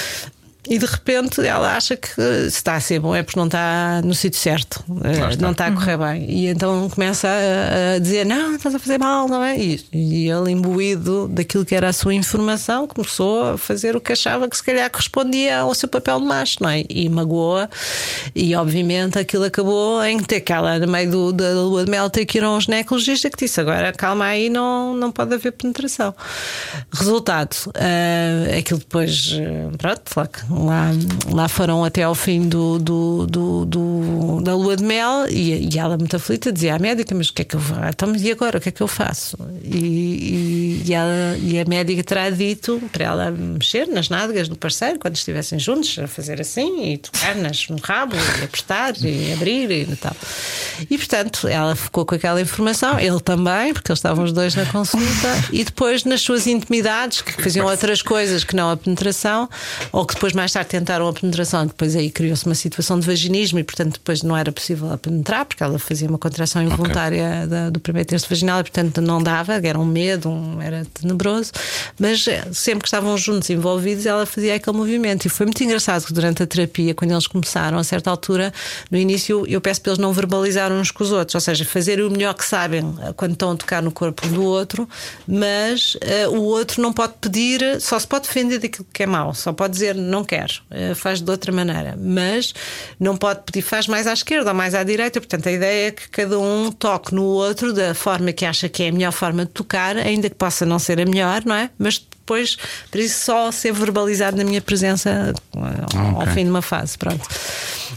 e 0.69 0.77
de 0.77 0.85
repente 0.85 1.45
ela 1.45 1.75
acha 1.75 1.95
que 1.95 2.09
se 2.13 2.47
está 2.47 2.75
a 2.75 2.79
ser 2.79 2.99
bom 2.99 3.15
é 3.15 3.23
porque 3.23 3.39
não 3.39 3.45
está 3.45 4.01
no 4.03 4.13
sítio 4.13 4.39
certo, 4.39 4.83
eh, 5.03 5.35
não 5.39 5.51
está 5.51 5.67
a 5.67 5.71
correr 5.71 5.97
bem. 5.97 6.29
E 6.29 6.47
então 6.47 6.89
começa 6.89 7.27
a, 7.27 7.95
a, 7.95 7.99
dizer: 7.99 8.25
Não, 8.25 8.55
estás 8.55 8.75
a 8.75 8.79
fazer 8.79 8.97
mal, 8.97 9.27
não 9.27 9.43
é? 9.43 9.57
E, 9.57 9.85
e, 9.93 10.29
ele, 10.29 10.51
imbuído 10.51 11.27
daquilo 11.27 11.65
que 11.65 11.73
era 11.73 11.89
a 11.89 11.93
sua 11.93 12.13
informação, 12.13 12.87
começou 12.87 13.53
a 13.53 13.57
fazer 13.57 13.95
o 13.95 14.01
que 14.01 14.11
achava 14.11 14.49
que 14.49 14.57
se 14.57 14.63
calhar 14.63 14.89
correspondia 14.89 15.59
ao 15.59 15.73
seu 15.73 15.87
papel 15.87 16.19
de 16.19 16.25
macho, 16.25 16.57
não 16.61 16.69
é? 16.69 16.83
E 16.89 17.07
magoa, 17.09 17.69
e 18.35 18.55
obviamente 18.55 19.17
aquilo 19.17 19.45
acabou 19.45 20.03
em 20.03 20.19
ter 20.19 20.41
que 20.41 20.51
ela, 20.51 20.79
no 20.79 20.87
meio 20.87 21.09
do, 21.09 21.33
da 21.33 21.53
lua 21.53 21.85
de 21.85 21.91
mel, 21.91 22.09
ter 22.09 22.25
que 22.25 22.37
ir 22.37 22.43
a 22.43 22.51
um 22.51 22.59
ginecologista 22.59 23.29
que 23.29 23.37
disse: 23.37 23.61
Agora 23.61 23.93
calma 23.93 24.25
aí, 24.25 24.49
não, 24.49 24.93
não 24.93 25.11
pode 25.11 25.33
haver 25.33 25.51
penetração. 25.53 26.13
Resultado, 26.91 27.55
uh, 27.67 28.57
aquilo 28.57 28.79
depois, 28.79 29.31
eh, 29.33 29.69
pronto, 29.77 30.01
lá, 30.15 30.27
lá 31.31 31.47
foram 31.47 31.83
até 31.83 32.03
ao 32.03 32.15
fim 32.15 32.47
do, 32.47 32.79
do, 32.79 33.27
do, 33.27 33.65
do 33.65 34.41
da 34.41 34.55
lua 34.55 34.75
de 34.75 34.83
mel 34.83 35.27
e, 35.29 35.73
e, 35.73 35.77
ela 35.77 35.97
muito 35.97 36.15
aflita 36.15 36.51
dizia 36.51 36.75
à 36.75 36.79
médica: 36.79 37.13
Mas 37.13 37.29
o 37.29 37.33
que 37.33 37.41
é 37.41 37.45
que 37.45 37.55
eu 37.55 37.59
vou? 37.59 37.77
Então, 37.87 38.15
e 38.15 38.31
agora? 38.31 38.57
O 38.57 38.61
que 38.61 38.69
é 38.69 38.71
que 38.71 38.81
eu 38.81 38.87
faço? 38.87 39.37
E, 39.63 39.77
e, 39.77 40.83
e, 40.87 40.93
ela, 40.93 41.37
e 41.37 41.59
a 41.59 41.65
médica 41.65 42.03
terá 42.03 42.29
dito 42.29 42.81
para 42.91 43.05
ela 43.05 43.31
mexer 43.31 43.87
nas 43.87 44.09
nádegas 44.09 44.47
do 44.47 44.55
parceiro 44.55 44.99
quando 44.99 45.15
estivessem 45.15 45.59
juntos, 45.59 45.97
a 45.99 46.07
fazer 46.07 46.39
assim 46.41 46.93
e 46.93 46.97
tocar-nas 46.97 47.67
no 47.69 47.77
rabo, 47.77 48.15
e 48.15 48.43
apertar 48.43 48.95
e 49.03 49.33
abrir 49.33 49.71
e 49.71 49.95
tal. 49.95 50.15
E 50.89 50.97
portanto, 50.97 51.47
ela 51.47 51.75
ficou 51.75 52.05
com 52.05 52.15
aquela 52.15 52.39
informação, 52.41 52.99
ele 52.99 53.19
também, 53.19 53.73
porque 53.73 53.91
eles 53.91 53.99
estavam 53.99 54.23
os 54.23 54.31
dois 54.31 54.55
na 54.55 54.65
consulta, 54.65 55.27
e 55.51 55.63
depois 55.63 56.03
nas 56.03 56.21
suas 56.21 56.47
intimidades, 56.47 57.21
que 57.21 57.41
faziam 57.41 57.65
outras 57.65 58.01
coisas 58.01 58.43
que 58.43 58.55
não 58.55 58.69
a 58.69 58.77
penetração, 58.77 59.49
ou 59.91 60.05
que 60.05 60.13
depois 60.13 60.33
mais 60.33 60.46
mais 60.47 60.53
tarde 60.53 60.69
tentaram 60.69 61.09
a 61.09 61.13
penetração, 61.13 61.67
depois 61.67 61.93
aí 61.93 62.09
criou-se 62.09 62.45
uma 62.45 62.55
situação 62.55 62.97
de 62.97 63.05
vaginismo 63.05 63.59
e, 63.59 63.65
portanto, 63.65 63.93
depois 63.93 64.23
não 64.23 64.35
era 64.35 64.49
possível 64.49 64.93
a 64.93 64.97
penetrar, 64.97 65.45
porque 65.45 65.61
ela 65.61 65.77
fazia 65.77 66.07
uma 66.07 66.17
contração 66.17 66.61
involuntária 66.61 67.39
okay. 67.39 67.47
da, 67.47 67.69
do 67.69 67.81
primeiro 67.81 68.07
terço 68.07 68.29
vaginal 68.29 68.61
e, 68.61 68.63
portanto, 68.63 69.01
não 69.01 69.21
dava, 69.21 69.55
era 69.55 69.77
um 69.77 69.83
medo, 69.83 70.29
um, 70.29 70.61
era 70.61 70.87
tenebroso. 70.93 71.51
Mas 71.99 72.25
eh, 72.29 72.47
sempre 72.53 72.83
que 72.83 72.87
estavam 72.87 73.17
juntos, 73.17 73.49
envolvidos, 73.49 74.05
ela 74.05 74.25
fazia 74.25 74.55
aquele 74.55 74.77
movimento. 74.77 75.25
E 75.25 75.29
foi 75.29 75.45
muito 75.45 75.61
engraçado 75.61 76.05
que 76.05 76.13
durante 76.13 76.41
a 76.41 76.47
terapia, 76.47 76.95
quando 76.95 77.11
eles 77.11 77.27
começaram, 77.27 77.77
a 77.77 77.83
certa 77.83 78.09
altura, 78.09 78.53
no 78.89 78.97
início, 78.97 79.45
eu 79.47 79.59
peço 79.59 79.81
para 79.81 79.91
eles 79.91 79.99
não 79.99 80.13
verbalizar 80.13 80.71
uns 80.71 80.91
com 80.91 81.03
os 81.03 81.11
outros, 81.11 81.35
ou 81.35 81.41
seja, 81.41 81.65
fazer 81.65 81.99
o 81.99 82.09
melhor 82.09 82.33
que 82.33 82.45
sabem 82.45 82.95
eh, 83.01 83.13
quando 83.17 83.33
estão 83.33 83.51
a 83.51 83.55
tocar 83.57 83.83
no 83.83 83.91
corpo 83.91 84.25
um 84.25 84.31
do 84.31 84.43
outro, 84.43 84.87
mas 85.27 85.95
uh, 85.95 86.29
o 86.29 86.43
outro 86.43 86.81
não 86.81 86.93
pode 86.93 87.15
pedir, 87.19 87.81
só 87.81 87.99
se 87.99 88.07
pode 88.07 88.27
defender 88.27 88.59
daquilo 88.59 88.87
que 88.93 89.03
é 89.03 89.05
mau, 89.05 89.33
só 89.33 89.51
pode 89.51 89.73
dizer 89.73 89.93
não 89.93 90.23
quer 90.23 90.36
quer, 90.37 90.51
eh, 90.69 90.93
faz 90.93 91.21
de 91.21 91.31
outra 91.31 91.51
maneira, 91.51 91.97
mas 91.99 92.53
não 92.99 93.17
pode 93.17 93.41
pedir, 93.43 93.61
faz 93.63 93.87
mais 93.87 94.05
à 94.05 94.13
esquerda 94.13 94.51
ou 94.51 94.55
mais 94.55 94.75
à 94.75 94.83
direita. 94.83 95.19
Portanto, 95.19 95.47
a 95.47 95.51
ideia 95.51 95.87
é 95.87 95.91
que 95.91 96.09
cada 96.09 96.39
um 96.39 96.71
toque 96.71 97.13
no 97.15 97.23
outro 97.23 97.73
da 97.73 97.95
forma 97.95 98.31
que 98.31 98.45
acha 98.45 98.69
que 98.69 98.83
é 98.83 98.89
a 98.89 98.91
melhor 98.91 99.11
forma 99.11 99.45
de 99.45 99.51
tocar, 99.51 99.97
ainda 99.97 100.29
que 100.29 100.35
possa 100.35 100.65
não 100.65 100.77
ser 100.77 101.01
a 101.01 101.05
melhor, 101.05 101.43
não 101.45 101.55
é? 101.55 101.69
Mas 101.77 101.97
depois, 101.97 102.57
para 102.91 103.01
isso 103.01 103.25
só 103.25 103.51
ser 103.51 103.71
verbalizado 103.73 104.37
na 104.37 104.43
minha 104.43 104.61
presença 104.61 105.33
ao, 105.53 105.61
okay. 105.61 106.29
ao 106.29 106.33
fim 106.33 106.43
de 106.43 106.49
uma 106.49 106.61
fase. 106.61 106.97
Pronto. 106.97 107.27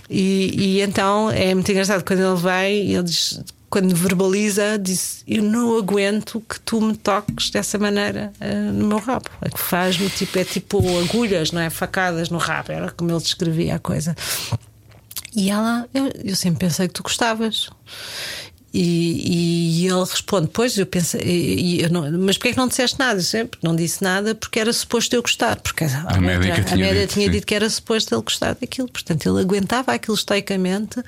E, 0.09 0.55
e, 0.57 0.81
então 0.81 1.31
é 1.31 1.55
muito 1.55 1.71
engraçado 1.71 2.05
quando 2.05 2.21
ele 2.21 2.41
vem, 2.41 2.93
ele 2.93 3.03
diz 3.03 3.41
quando 3.71 3.95
verbaliza, 3.95 4.77
disse: 4.77 5.23
Eu 5.27 5.45
não 5.45 5.79
aguento 5.79 6.43
que 6.47 6.59
tu 6.61 6.81
me 6.81 6.97
toques 6.97 7.51
dessa 7.51 7.79
maneira 7.79 8.33
uh, 8.41 8.73
no 8.73 8.89
meu 8.89 8.99
rabo. 8.99 9.31
É 9.41 9.49
que 9.49 9.61
faz-me 9.61 10.11
tipo, 10.11 10.39
é 10.39 10.45
tipo 10.45 10.79
agulhas, 10.99 11.53
não 11.53 11.61
é? 11.61 11.71
Facadas 11.71 12.29
no 12.29 12.39
rabo. 12.39 12.73
Era 12.73 12.91
como 12.91 13.11
ele 13.13 13.21
descrevia 13.21 13.77
a 13.77 13.79
coisa. 13.79 14.17
E 15.35 15.49
ela, 15.49 15.89
eu, 15.95 16.11
eu 16.25 16.35
sempre 16.35 16.67
pensei 16.67 16.89
que 16.89 16.95
tu 16.95 17.05
gostavas. 17.05 17.71
E, 18.73 19.83
e, 19.83 19.87
ele 19.89 20.01
responde: 20.01 20.49
Pois, 20.53 20.79
eu 20.79 20.87
pensei, 20.87 21.21
e, 21.23 21.83
eu 21.83 21.91
não, 21.91 22.09
mas 22.21 22.37
porquê 22.37 22.51
é 22.51 22.53
que 22.53 22.59
não 22.59 22.69
disseste 22.69 22.97
nada? 23.01 23.21
Sempre 23.21 23.59
não 23.65 23.75
disse 23.75 24.03
nada 24.03 24.33
porque 24.33 24.61
era 24.61 24.73
suposto 24.73 25.15
eu 25.17 25.23
gostar. 25.23 25.57
Porque 25.57 25.85
a, 25.85 26.05
a, 26.07 26.21
médica, 26.21 26.63
tinha, 26.63 26.89
a 26.89 26.93
dito, 26.93 27.15
tinha 27.15 27.29
dito 27.29 27.47
que 27.47 27.55
era 27.55 27.69
suposto 27.69 28.15
ele 28.15 28.23
gostar 28.23 28.55
daquilo. 28.55 28.89
Portanto, 28.89 29.29
ele 29.29 29.41
aguentava 29.41 29.93
aquilo 29.93 30.15
estoicamente, 30.15 31.03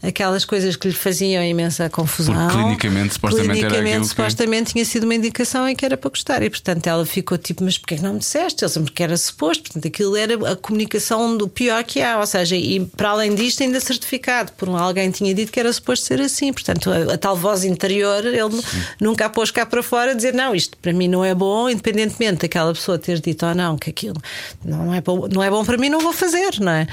aquelas 0.00 0.44
coisas 0.44 0.76
que 0.76 0.86
lhe 0.86 0.94
faziam 0.94 1.42
imensa 1.42 1.90
confusão. 1.90 2.34
Porque 2.34 2.56
clinicamente, 2.56 3.14
supostamente, 3.14 3.48
clinicamente, 3.48 3.96
era 3.96 4.04
supostamente 4.04 4.64
que... 4.66 4.72
tinha 4.74 4.84
sido 4.84 5.02
uma 5.02 5.14
indicação 5.16 5.68
em 5.68 5.74
que 5.74 5.84
era 5.84 5.96
para 5.96 6.10
gostar. 6.10 6.40
E 6.44 6.50
portanto, 6.50 6.86
ela 6.86 7.04
ficou 7.04 7.36
tipo: 7.36 7.64
Mas 7.64 7.76
porquê 7.76 7.94
é 7.94 7.96
que 7.96 8.04
não 8.04 8.12
me 8.12 8.20
disseste? 8.20 8.64
Ele 8.64 8.70
sempre 8.70 8.92
que 8.92 9.02
era 9.02 9.16
suposto. 9.16 9.64
Portanto, 9.64 9.88
aquilo 9.88 10.14
era 10.14 10.52
a 10.52 10.54
comunicação 10.54 11.36
do 11.36 11.48
pior 11.48 11.82
que 11.82 12.00
há. 12.00 12.20
Ou 12.20 12.26
seja, 12.26 12.54
e 12.54 12.78
para 12.96 13.10
além 13.10 13.34
disto, 13.34 13.60
ainda 13.64 13.80
certificado 13.80 14.52
por 14.52 14.68
alguém 14.68 15.10
tinha 15.10 15.34
dito 15.34 15.50
que 15.50 15.58
era 15.58 15.72
suposto 15.72 16.06
ser 16.06 16.20
assim. 16.20 16.52
Portanto, 16.52 17.07
a 17.10 17.18
tal 17.18 17.36
voz 17.36 17.64
interior, 17.64 18.24
ele 18.24 18.62
Sim. 18.62 18.82
nunca 19.00 19.26
a 19.26 19.28
pôs 19.28 19.50
cá 19.50 19.64
para 19.66 19.82
fora 19.82 20.14
dizer 20.14 20.34
não, 20.34 20.54
isto 20.54 20.76
para 20.78 20.92
mim 20.92 21.08
não 21.08 21.24
é 21.24 21.34
bom, 21.34 21.68
independentemente 21.68 22.42
daquela 22.42 22.72
pessoa 22.72 22.98
ter 22.98 23.20
dito 23.20 23.46
ou 23.46 23.54
não 23.54 23.76
que 23.76 23.90
aquilo 23.90 24.20
não 24.64 24.92
é 24.92 25.00
bom, 25.00 25.26
não 25.28 25.42
é 25.42 25.50
bom 25.50 25.64
para 25.64 25.76
mim, 25.76 25.88
não 25.88 26.00
vou 26.00 26.12
fazer, 26.12 26.60
não 26.60 26.72
é? 26.72 26.86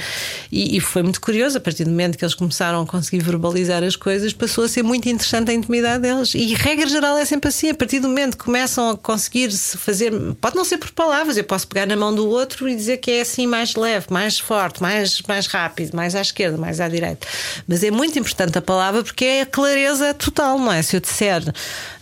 E, 0.52 0.78
e 0.78 0.80
foi 0.80 1.04
muito 1.04 1.22
curioso, 1.22 1.58
a 1.58 1.62
partir 1.62 1.84
do 1.84 1.90
momento 1.90 2.18
que 2.18 2.24
eles 2.24 2.36
começaram 2.36 2.82
a 2.82 2.86
conseguir 2.86 3.24
verbalizar 3.24 3.84
as 3.84 3.96
coisas, 3.96 4.34
passou 4.34 4.64
a 4.64 4.68
ser 4.68 4.84
muito 4.84 5.08
interessante 5.10 5.52
a 5.52 5.54
intimidade 5.54 6.02
deles. 6.02 6.34
E 6.34 6.54
regra 6.54 6.88
geral 6.88 7.18
é 7.18 7.26
sempre 7.26 7.50
assim, 7.50 7.70
a 7.70 7.76
partir 7.76 8.00
do 8.00 8.08
momento 8.08 8.38
que 8.38 8.46
começam 8.46 8.92
a 8.92 8.98
conseguir 8.98 9.52
se 9.52 9.78
fazer, 9.78 10.12
pode 10.40 10.56
não 10.56 10.64
ser 10.64 10.78
por 10.78 10.92
palavras, 10.92 11.38
eu 11.38 11.44
posso 11.44 11.68
pegar 11.68 11.86
na 11.86 11.96
mão 11.96 12.14
do 12.14 12.28
outro 12.30 12.68
e 12.70 12.76
dizer 12.76 12.98
que 12.98 13.12
é 13.12 13.22
assim 13.22 13.48
mais 13.48 13.76
leve, 13.76 14.08
mais 14.10 14.40
forte, 14.40 14.82
mais, 14.82 15.22
mais 15.28 15.48
rápido, 15.48 15.96
mais 15.96 16.16
à 16.16 16.22
esquerda, 16.22 16.58
mais 16.58 16.80
à 16.80 16.88
direita. 16.88 17.28
Mas 17.68 17.84
é 17.84 17.92
muito 17.92 18.18
importante 18.18 18.58
a 18.58 18.62
palavra 18.62 19.04
porque 19.04 19.26
é 19.26 19.42
a 19.42 19.46
clareza 19.46 20.05
total, 20.14 20.60
não 20.60 20.72
é? 20.72 20.82
Se 20.82 20.96
eu 20.96 21.00
disser 21.00 21.42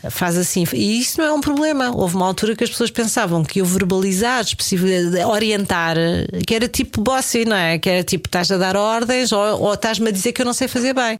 faz 0.09 0.37
assim, 0.37 0.65
e 0.73 0.99
isso 0.99 1.19
não 1.19 1.27
é 1.27 1.33
um 1.33 1.41
problema. 1.41 1.91
Houve 1.95 2.15
uma 2.15 2.25
altura 2.25 2.55
que 2.55 2.63
as 2.63 2.69
pessoas 2.69 2.91
pensavam 2.91 3.43
que 3.43 3.61
eu 3.61 3.65
verbalizar, 3.65 4.43
orientar, 5.27 5.95
que 6.45 6.53
era 6.53 6.67
tipo 6.67 7.01
bossy, 7.01 7.45
não 7.45 7.55
é? 7.55 7.77
Que 7.77 7.89
era 7.89 8.03
tipo 8.03 8.27
estás 8.27 8.51
a 8.51 8.57
dar 8.57 8.75
ordens 8.75 9.31
ou, 9.31 9.61
ou 9.61 9.73
estás-me 9.73 10.09
a 10.09 10.11
dizer 10.11 10.33
que 10.33 10.41
eu 10.41 10.45
não 10.45 10.53
sei 10.53 10.67
fazer 10.67 10.93
bem. 10.93 11.17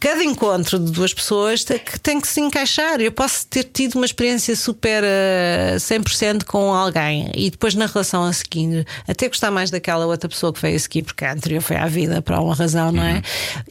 Cada 0.00 0.22
encontro 0.22 0.78
de 0.78 0.90
duas 0.90 1.12
pessoas 1.12 1.64
tem 1.64 1.78
que, 1.78 2.00
tem 2.00 2.20
que 2.20 2.28
se 2.28 2.40
encaixar. 2.40 3.00
Eu 3.00 3.12
posso 3.12 3.46
ter 3.46 3.64
tido 3.64 3.96
uma 3.96 4.06
experiência 4.06 4.56
super 4.56 5.02
uh, 5.02 5.76
100% 5.76 6.44
com 6.44 6.72
alguém 6.72 7.30
e 7.34 7.50
depois 7.50 7.74
na 7.74 7.86
relação 7.86 8.24
a 8.24 8.32
seguir 8.32 8.86
até 9.06 9.28
gostar 9.28 9.50
mais 9.50 9.70
daquela 9.70 10.06
outra 10.06 10.28
pessoa 10.28 10.52
que 10.52 10.60
veio 10.60 10.76
a 10.76 10.78
seguir, 10.78 11.02
porque 11.02 11.24
a 11.24 11.32
anterior 11.32 11.60
foi 11.60 11.76
à 11.76 11.86
vida 11.86 12.20
por 12.22 12.34
alguma 12.34 12.54
razão, 12.54 12.90
não 12.92 13.02
é? 13.02 13.14
Uhum. 13.14 13.22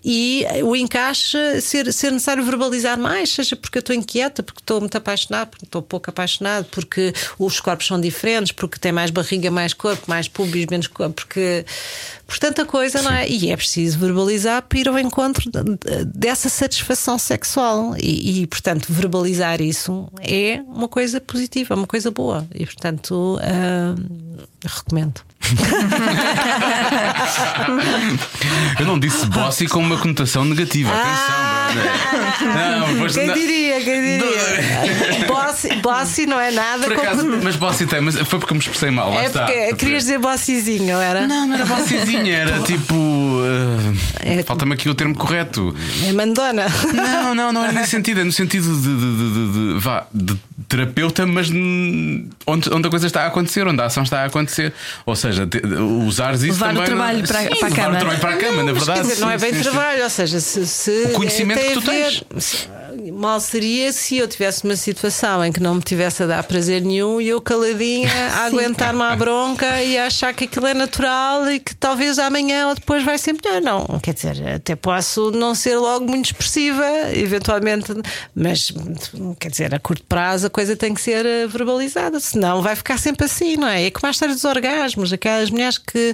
E 0.03 0.45
o 0.63 0.75
encaixe 0.75 1.61
ser, 1.61 1.91
ser 1.91 2.11
necessário 2.11 2.43
verbalizar 2.43 2.97
mais, 2.97 3.29
seja 3.29 3.55
porque 3.55 3.77
eu 3.77 3.81
estou 3.81 3.95
inquieta, 3.95 4.43
porque 4.53 4.61
estou 4.61 4.79
muito 4.79 4.97
apaixonado, 4.97 5.49
porque 5.49 5.65
estou 5.65 5.81
pouco 5.81 6.09
apaixonado, 6.09 6.65
porque 6.65 7.13
os 7.39 7.59
corpos 7.59 7.87
são 7.87 7.99
diferentes, 7.99 8.51
porque 8.51 8.77
tem 8.77 8.91
mais 8.91 9.09
barriga, 9.09 9.49
mais 9.49 9.73
corpo, 9.73 10.03
mais 10.07 10.27
pubis, 10.27 10.67
menos 10.69 10.87
corpo, 10.87 11.15
porque 11.15 11.65
por 12.27 12.37
tanta 12.39 12.65
coisa, 12.65 13.01
não 13.01 13.11
é? 13.11 13.27
E 13.27 13.51
é 13.51 13.57
preciso 13.57 13.99
verbalizar 13.99 14.61
para 14.63 14.79
ir 14.79 14.87
ao 14.87 14.97
encontro 14.97 15.49
dessa 16.05 16.49
satisfação 16.49 17.17
sexual. 17.17 17.95
E, 17.97 18.41
e, 18.41 18.47
portanto, 18.47 18.87
verbalizar 18.89 19.61
isso 19.61 20.07
é 20.21 20.61
uma 20.67 20.87
coisa 20.87 21.19
positiva, 21.19 21.75
uma 21.75 21.87
coisa 21.87 22.11
boa. 22.11 22.47
E, 22.53 22.65
portanto, 22.65 23.37
uh, 23.37 24.47
recomendo. 24.65 25.21
Eu 28.79 28.85
não 28.85 28.97
disse 28.99 29.25
bossy 29.27 29.67
com 29.67 29.79
uma 29.79 29.97
conotação 29.97 30.43
negativa. 30.45 30.91
Ah, 30.93 31.67
Atenção, 31.69 32.99
não, 32.99 33.09
quem 33.09 33.33
diria, 33.33 33.81
quem 33.81 34.01
diria? 34.01 35.27
bossy, 35.27 35.75
bossy 35.81 36.25
não 36.25 36.39
é 36.39 36.51
nada. 36.51 36.85
Por 36.85 36.93
acaso, 36.93 37.21
como... 37.21 37.43
Mas 37.43 37.55
bossy 37.55 37.85
tem, 37.85 38.01
mas 38.01 38.15
foi 38.15 38.39
porque 38.39 38.53
me 38.53 38.59
expressei 38.59 38.91
mal. 38.91 39.13
Lá 39.13 39.23
é 39.23 39.27
está. 39.27 39.45
porque 39.45 39.75
querias 39.75 40.03
dizer 40.03 40.19
bossyzinho, 40.19 40.97
era? 40.97 41.27
Não, 41.27 41.47
não 41.47 41.55
era 41.55 41.65
bossyzinho, 41.65 42.33
era 42.33 42.59
tipo. 42.63 42.93
Uh, 42.93 43.95
é... 44.19 44.43
Falta-me 44.43 44.73
aqui 44.73 44.89
o 44.89 44.95
termo 44.95 45.15
correto. 45.15 45.75
É 46.07 46.13
mandona. 46.13 46.65
Não, 46.93 47.35
não, 47.35 47.51
não 47.51 47.65
é 47.65 47.71
nesse 47.71 47.91
sentido, 47.97 48.21
é 48.21 48.23
no 48.23 48.31
sentido 48.31 48.75
de, 48.75 48.81
de, 48.81 49.31
de, 49.31 49.73
de, 49.73 49.79
vá, 49.79 50.05
de 50.13 50.35
terapeuta, 50.67 51.25
mas 51.25 51.49
onde, 52.47 52.73
onde 52.73 52.87
a 52.87 52.89
coisa 52.89 53.07
está 53.07 53.23
a 53.23 53.27
acontecer, 53.27 53.67
onde 53.67 53.81
a 53.81 53.85
ação 53.85 54.03
está 54.03 54.21
a 54.21 54.25
acontecer. 54.25 54.73
Ou 55.05 55.15
seja, 55.15 55.32
te, 55.47 55.65
usares 56.07 56.41
isso 56.43 56.53
levar 56.53 56.67
também. 56.67 56.83
O 56.83 56.85
trabalho 56.85 57.19
não... 57.19 57.25
para, 57.25 57.41
sim, 57.41 57.59
para 57.59 57.67
a 57.67 57.71
cama. 57.71 57.95
o 57.95 57.99
trabalho 57.99 58.19
para 58.19 58.33
a 58.33 58.37
cama, 58.37 58.63
na 58.63 58.73
verdade. 58.73 59.01
Dizer, 59.01 59.15
sim, 59.15 59.21
não 59.21 59.31
é 59.31 59.37
bem 59.37 59.53
sim, 59.53 59.61
trabalho, 59.61 60.03
ou 60.03 60.09
seja, 60.09 60.39
se, 60.39 60.67
se 60.67 61.03
o 61.05 61.13
conhecimento 61.13 61.59
que 61.59 61.73
tu 61.73 61.81
ver, 61.81 62.23
tens. 62.29 62.69
Mal 63.11 63.39
seria 63.39 63.91
se 63.91 64.17
eu 64.17 64.27
tivesse 64.27 64.63
uma 64.63 64.75
situação 64.75 65.43
em 65.43 65.51
que 65.51 65.59
não 65.59 65.75
me 65.75 65.81
tivesse 65.81 66.23
a 66.23 66.27
dar 66.27 66.43
prazer 66.43 66.81
nenhum 66.81 67.19
e 67.19 67.27
eu 67.27 67.41
caladinha 67.41 68.09
a 68.35 68.45
aguentar-me 68.45 69.01
à 69.01 69.15
bronca 69.15 69.81
e 69.81 69.97
a 69.97 70.05
achar 70.05 70.33
que 70.33 70.45
aquilo 70.45 70.67
é 70.67 70.73
natural 70.73 71.49
e 71.49 71.59
que 71.59 71.75
talvez 71.75 72.19
amanhã 72.19 72.67
ou 72.69 72.75
depois 72.75 73.03
vai 73.03 73.17
ser 73.17 73.33
melhor. 73.33 73.61
Não, 73.61 73.99
quer 73.99 74.13
dizer, 74.13 74.47
até 74.47 74.75
posso 74.75 75.31
não 75.31 75.55
ser 75.55 75.77
logo 75.77 76.05
muito 76.05 76.25
expressiva, 76.25 76.85
eventualmente, 77.13 77.93
mas 78.35 78.71
quer 79.39 79.49
dizer, 79.49 79.73
a 79.73 79.79
curto 79.79 80.03
prazo 80.03 80.47
a 80.47 80.49
coisa 80.49 80.75
tem 80.75 80.93
que 80.93 81.01
ser 81.01 81.25
eh, 81.25 81.47
verbalizada, 81.47 82.19
senão 82.19 82.61
vai 82.61 82.75
ficar 82.75 82.97
sempre 82.97 83.25
assim, 83.25 83.57
não 83.57 83.67
é? 83.67 83.85
É 83.85 83.91
como 83.91 84.07
a 84.07 84.11
história 84.11 84.33
dos 84.33 84.45
orgasmos, 84.45 85.11
aquelas 85.23 85.49
mulheres 85.49 85.77
que, 85.77 86.13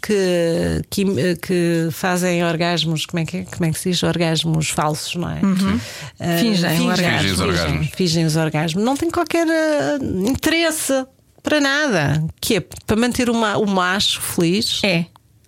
que, 0.00 0.82
que, 0.88 1.36
que 1.36 1.88
fazem 1.90 2.44
orgasmos, 2.44 3.04
como 3.04 3.20
é 3.20 3.26
que, 3.26 3.38
é? 3.38 3.44
como 3.44 3.68
é 3.68 3.72
que 3.72 3.78
se 3.78 3.90
diz? 3.90 4.02
Orgasmos 4.04 4.70
falsos, 4.70 5.16
não 5.16 5.28
é? 5.28 5.40
Uhum. 5.42 5.74
Uh, 5.74 6.38
fingem, 6.38 6.70
fingem, 6.70 6.88
orgasmos, 6.88 7.20
fingem, 7.20 7.32
os 7.32 7.40
orgasmos. 7.40 7.90
Fingem 7.96 8.24
os 8.24 8.36
orgasmos. 8.36 8.84
Não 8.84 8.96
tem 8.96 9.10
qualquer 9.10 9.46
uh, 9.46 10.28
interesse 10.28 11.06
para 11.42 11.60
nada. 11.60 12.24
Que 12.40 12.56
é 12.56 12.60
para 12.86 12.96
manter 12.96 13.28
uma, 13.28 13.58
o 13.58 13.66
macho 13.66 14.20
feliz. 14.20 14.80
É, 14.84 15.06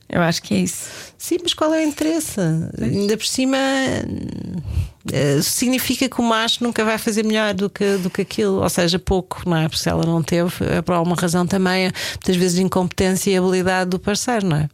eu 0.09 0.21
acho 0.21 0.43
que 0.43 0.55
é 0.55 0.59
isso. 0.59 0.89
Sim, 1.17 1.39
mas 1.43 1.55
qual 1.55 1.73
é 1.75 1.79
o 1.79 1.89
interesse? 1.89 2.41
Ainda 2.81 3.17
por 3.17 3.27
cima 3.27 3.59
uh, 5.13 5.43
significa 5.43 6.09
que 6.09 6.21
o 6.21 6.25
macho 6.25 6.63
nunca 6.63 6.85
vai 6.85 6.99
fazer 6.99 7.25
melhor 7.25 7.55
do 7.55 7.69
que, 7.69 7.97
do 7.99 8.11
que 8.11 8.23
aquilo, 8.23 8.63
ou 8.63 8.69
seja, 8.69 8.99
pouco, 8.99 9.43
não 9.47 9.57
é? 9.57 9.69
Porque 9.69 9.83
se 9.83 9.89
ela 9.89 10.05
não 10.05 10.23
teve, 10.23 10.51
é 10.65 10.83
por 10.83 10.95
alguma 10.95 11.17
razão 11.17 11.47
também, 11.47 11.91
muitas 12.15 12.37
vezes, 12.37 12.57
de 12.57 12.63
incompetência 12.63 13.31
e 13.31 13.37
habilidade 13.37 13.91
do 13.91 13.99
parceiro, 13.99 14.47
não 14.47 14.57
é? 14.57 14.69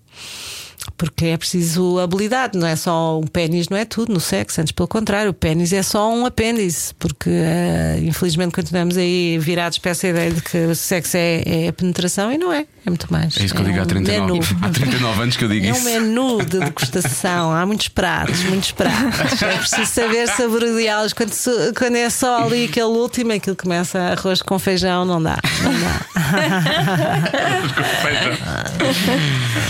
Porque 0.96 1.26
é 1.26 1.36
preciso 1.36 1.98
habilidade, 1.98 2.58
não 2.58 2.66
é 2.66 2.76
só 2.76 3.18
um 3.18 3.26
pênis, 3.26 3.68
não 3.68 3.76
é 3.76 3.84
tudo 3.84 4.12
no 4.12 4.20
sexo, 4.20 4.60
antes 4.60 4.72
pelo 4.72 4.88
contrário, 4.88 5.30
o 5.30 5.34
pênis 5.34 5.72
é 5.72 5.82
só 5.82 6.12
um 6.12 6.26
apêndice, 6.26 6.94
porque 6.94 7.30
uh, 7.30 8.04
infelizmente 8.04 8.52
continuamos 8.54 8.96
aí 8.96 9.38
virados 9.38 9.78
para 9.78 9.90
essa 9.92 10.06
ideia 10.06 10.30
de 10.30 10.42
que 10.42 10.58
o 10.58 10.74
sexo 10.74 11.16
é, 11.16 11.42
é 11.46 11.68
a 11.68 11.72
penetração 11.72 12.32
e 12.32 12.38
não 12.38 12.52
é, 12.52 12.66
é 12.86 12.90
muito 12.90 13.10
mais. 13.10 13.36
É 13.38 13.44
isso 13.44 13.54
que 13.54 13.60
eu 13.60 13.64
digo 13.64 13.78
um 13.78 13.82
há, 13.82 13.86
39, 13.86 14.32
menu. 14.32 14.44
há 14.62 14.68
39 14.70 15.22
anos 15.22 15.36
que 15.36 15.44
eu 15.44 15.48
digo 15.48 15.66
é 15.66 15.70
isso. 15.70 15.88
É 15.88 15.98
um 15.98 16.02
menu 16.02 16.44
de 16.44 16.60
degustação, 16.60 17.52
há 17.52 17.64
muitos 17.64 17.88
pratos, 17.88 18.42
muitos 18.44 18.72
pratos. 18.72 19.42
É 19.42 19.56
preciso 19.56 19.86
saber 19.86 20.28
saboreá-los. 20.28 21.12
Quando, 21.12 21.32
quando 21.76 21.96
é 21.96 22.10
só 22.10 22.44
ali 22.44 22.66
aquele 22.66 22.86
último, 22.86 23.32
aquilo 23.32 23.56
começa 23.56 23.98
arroz 23.98 24.42
com 24.42 24.58
feijão, 24.58 25.04
não 25.04 25.22
dá. 25.22 25.38
Não 25.62 25.72
dá. 25.80 26.00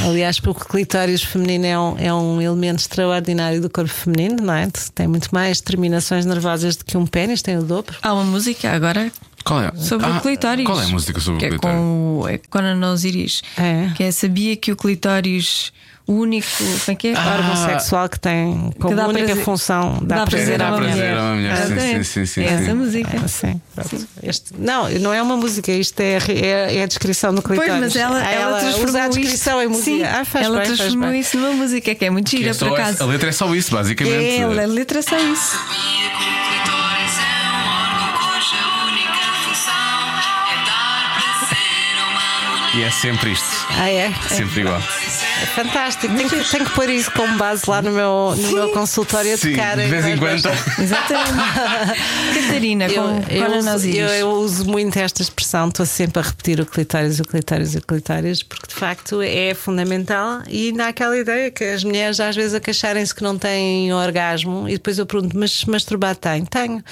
Aliás, 0.08 0.40
porque 0.40 0.62
o 0.62 0.66
clitóris 0.66 1.03
feminino 1.12 1.66
é 1.66 1.78
um, 1.78 1.98
é 1.98 2.14
um 2.14 2.40
elemento 2.40 2.80
extraordinário 2.80 3.60
do 3.60 3.70
corpo 3.70 3.90
feminino, 3.90 4.36
não 4.42 4.54
é? 4.54 4.68
Tem 4.94 5.06
muito 5.06 5.28
mais 5.32 5.60
terminações 5.60 6.24
nervosas 6.24 6.76
do 6.76 6.84
que 6.84 6.96
um 6.96 7.06
pênis, 7.06 7.42
tem 7.42 7.58
o 7.58 7.62
dobro. 7.62 7.96
Há 8.02 8.12
uma 8.12 8.24
música 8.24 8.70
agora 8.70 9.10
qual 9.44 9.60
é? 9.60 9.72
Sobre 9.76 10.06
ah, 10.06 10.16
o 10.16 10.20
clitóris. 10.22 10.64
Qual 10.64 10.80
é 10.80 10.84
a 10.84 10.88
música 10.88 11.20
sobre 11.20 11.40
que 11.40 11.46
o 11.46 11.50
clitóris? 11.50 11.76
É 11.76 11.80
com, 11.80 12.28
é 12.28 12.38
com 12.38 12.58
Ana 12.58 12.92
Osiris. 12.92 13.42
É. 13.58 13.90
Que 13.94 14.04
é 14.04 14.10
Sabia 14.10 14.56
que 14.56 14.72
o 14.72 14.76
clitóris, 14.76 15.70
o 16.06 16.12
único. 16.12 16.46
Como 16.58 16.70
é 16.88 16.94
que 16.94 17.08
é? 17.08 17.14
Ah, 17.16 17.36
órgão 17.38 17.56
sexual 17.56 18.08
que 18.10 18.20
tem 18.20 18.70
como 18.78 18.94
dá 18.94 19.08
única 19.08 19.24
prazer- 19.26 19.44
função 19.44 19.98
dá 20.02 20.16
dá 20.18 20.26
prazer 20.26 20.58
prazer 20.58 20.62
a 20.62 20.66
à 20.66 20.68
uma 20.70 20.76
mulher. 20.78 20.92
prazer 20.96 21.16
a 21.16 21.20
uma 21.22 21.34
mulher. 21.34 21.56
Sim, 21.56 21.62
Exatamente. 21.62 22.04
sim, 22.04 22.04
sim, 22.04 22.26
sim, 22.26 22.44
É 22.44 22.48
sim. 22.58 22.62
essa 22.64 22.74
música. 22.74 23.16
É, 23.16 23.28
sim, 23.28 23.60
pronto. 23.74 24.08
Este- 24.22 24.50
não, 24.58 24.88
não 24.90 25.12
é 25.14 25.22
uma 25.22 25.36
música, 25.36 25.72
isto 25.72 25.98
é, 26.00 26.18
é, 26.28 26.76
é 26.76 26.82
a 26.82 26.86
descrição 26.86 27.34
do 27.34 27.40
clitóris. 27.42 27.70
Pois, 27.72 27.80
mas 27.80 27.96
ela, 27.96 28.18
Ah, 28.22 28.30
ela, 28.30 28.58
transformou 28.60 28.88
usa 28.88 28.98
a 29.02 29.08
isso- 29.08 29.18
descrição 29.20 29.62
em 29.62 29.66
música. 29.68 29.84
Sim, 29.84 30.02
ah, 30.04 30.24
faz 30.24 30.44
ela 30.46 30.56
bem, 30.58 30.66
faz 30.66 30.78
transformou 30.78 31.10
bem. 31.10 31.20
isso 31.20 31.36
numa 31.38 31.52
música 31.52 31.94
que 31.94 32.04
é 32.04 32.10
muito 32.10 32.30
Que 32.30 32.36
gira, 32.38 32.50
é 32.50 32.54
por 32.54 32.68
acaso. 32.72 33.02
a 33.02 33.06
letra 33.06 33.28
é 33.30 33.32
só 33.32 33.54
isso, 33.54 33.70
basicamente. 33.72 34.14
É, 34.40 34.42
a 34.42 34.48
letra 34.66 34.98
é 34.98 35.02
só 35.02 35.16
isso. 35.16 35.42
Sabia 35.56 36.10
que 36.10 36.16
o 36.16 36.34
clitóris 36.44 37.18
é 37.18 37.48
um 37.48 37.64
órgão 37.80 38.12
cuja 38.18 38.60
única 38.88 39.26
função 39.42 39.72
é 40.52 40.64
dar 40.66 41.16
prazer 41.16 41.96
a 41.98 42.10
uma 42.10 42.58
mulher. 42.60 42.76
E 42.76 42.82
é 42.82 42.90
sempre 42.90 43.32
isto. 43.32 43.66
Ah, 43.70 43.88
é? 43.88 44.12
Sempre 44.28 44.60
igual. 44.60 44.82
É 45.42 45.46
fantástico. 45.46 46.14
Tenho 46.14 46.28
que, 46.30 46.44
tenho 46.50 46.64
que 46.64 46.70
pôr 46.72 46.88
isso 46.88 47.10
como 47.12 47.36
base 47.36 47.62
lá 47.68 47.82
no 47.82 47.90
meu, 47.90 48.34
no 48.36 48.52
meu 48.52 48.68
consultório 48.70 49.36
tocar. 49.38 49.76
de 49.76 49.86
vez 49.86 50.06
em 50.06 50.16
quando. 50.16 50.48
Exatamente. 50.78 51.34
Catarina, 52.34 52.86
Eu, 52.86 53.04
eu, 53.28 53.58
uso, 53.58 53.70
Osiris. 53.70 53.96
eu, 53.98 54.08
eu 54.08 54.30
uso 54.32 54.64
muito 54.66 54.96
esta 54.98 55.22
expressão, 55.22 55.68
estou 55.68 55.84
sempre 55.86 56.20
a 56.20 56.22
repetir 56.22 56.60
o 56.60 56.66
clitóris, 56.66 57.18
o 57.20 57.24
clitóris, 57.24 57.74
o 57.74 57.80
clitóris, 57.80 58.42
porque 58.42 58.66
de 58.68 58.74
facto 58.74 59.20
é 59.22 59.54
fundamental 59.54 60.42
e 60.48 60.68
ainda 60.68 60.86
há 60.86 60.88
aquela 60.88 61.16
ideia 61.16 61.50
que 61.50 61.64
as 61.64 61.82
mulheres 61.84 62.20
às 62.20 62.34
vezes 62.36 62.54
a 62.54 62.60
queixarem-se 62.60 63.14
que 63.14 63.22
não 63.22 63.36
têm 63.38 63.92
orgasmo 63.92 64.68
e 64.68 64.72
depois 64.72 64.98
eu 64.98 65.06
pergunto, 65.06 65.36
mas 65.38 65.64
masturbar 65.64 66.14
tem? 66.16 66.44
Tenho, 66.44 66.82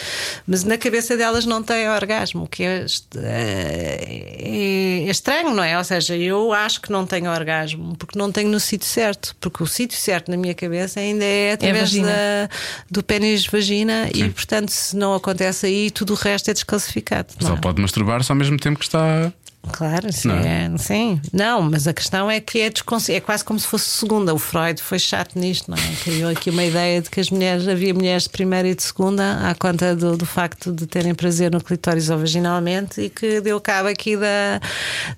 mas 0.47 0.65
na 0.65 0.77
cabeça 0.79 1.17
delas 1.17 1.45
não 1.47 1.63
tem 1.63 1.89
orgasmo, 1.89 2.45
o 2.45 2.49
que 2.49 2.63
é, 2.65 2.85
est- 2.85 3.07
é- 3.17 5.05
é 5.07 5.11
estranho, 5.11 5.51
não 5.55 5.63
é? 5.63 5.77
Ou 5.79 5.85
seja, 5.85 6.17
eu 6.17 6.53
acho 6.53 6.81
que 6.81 6.91
não 6.91 7.07
tenho 7.07 7.31
orgasmo 7.31 7.95
porque 7.97 8.19
não 8.19 8.32
tenho 8.33 8.51
no 8.51 8.59
sítio 8.59 8.89
certo, 8.89 9.37
porque 9.41 9.63
o 9.63 9.67
sítio 9.67 9.99
certo 9.99 10.31
na 10.31 10.37
minha 10.37 10.55
cabeça 10.55 11.01
ainda 11.01 11.25
é 11.25 11.53
através 11.53 11.91
vagina. 11.91 12.09
da, 12.09 12.49
do 12.91 13.03
pênis 13.03 13.47
vagina 13.47 14.09
e 14.13 14.29
portanto 14.31 14.71
se 14.71 14.97
não 14.97 15.15
acontece 15.15 15.67
aí 15.67 15.91
tudo 15.91 16.15
o 16.15 16.17
resto 16.17 16.51
é 16.51 16.55
desclassificado. 16.55 17.35
Só 17.41 17.55
é? 17.55 17.57
pode 17.57 17.81
masturbar-se 17.81 18.31
ao 18.33 18.37
mesmo 18.37 18.59
tempo 18.59 18.79
que 18.79 18.85
está 18.85 19.33
Claro, 19.71 20.13
sim, 20.13 20.29
Não 20.29 20.35
é? 20.37 20.71
sim. 20.77 21.21
Não, 21.33 21.63
mas 21.63 21.87
a 21.87 21.93
questão 21.93 22.29
é 22.29 22.41
que 22.41 22.61
é, 22.61 22.73
é 23.11 23.21
quase 23.21 23.45
como 23.45 23.59
se 23.61 23.67
fosse 23.67 23.85
segunda. 23.85 24.35
O 24.35 24.39
Freud 24.39 24.83
foi 24.83 24.99
chato 24.99 25.39
nisto, 25.39 25.71
não 25.71 25.79
é? 25.79 25.95
Criou 26.03 26.31
aqui 26.31 26.51
uma 26.51 26.65
ideia 26.65 27.01
de 27.01 27.09
que 27.09 27.21
as 27.21 27.31
mulheres, 27.31 27.69
havia 27.69 27.95
mulheres 27.95 28.25
de 28.25 28.31
primeira 28.31 28.69
e 28.69 28.75
de 28.75 28.83
segunda, 28.83 29.49
à 29.49 29.55
conta 29.55 29.95
do, 29.95 30.17
do 30.17 30.27
facto 30.27 30.73
de 30.73 30.87
terem 30.87 31.15
prazer 31.15 31.53
no 31.53 31.61
clitóris 31.63 32.11
ou 32.11 32.19
vaginalmente, 32.19 33.01
e 33.01 33.09
que 33.09 33.41
deu 33.41 33.61
cabo 33.61 33.89
aqui 33.89 34.17
da, 34.17 34.61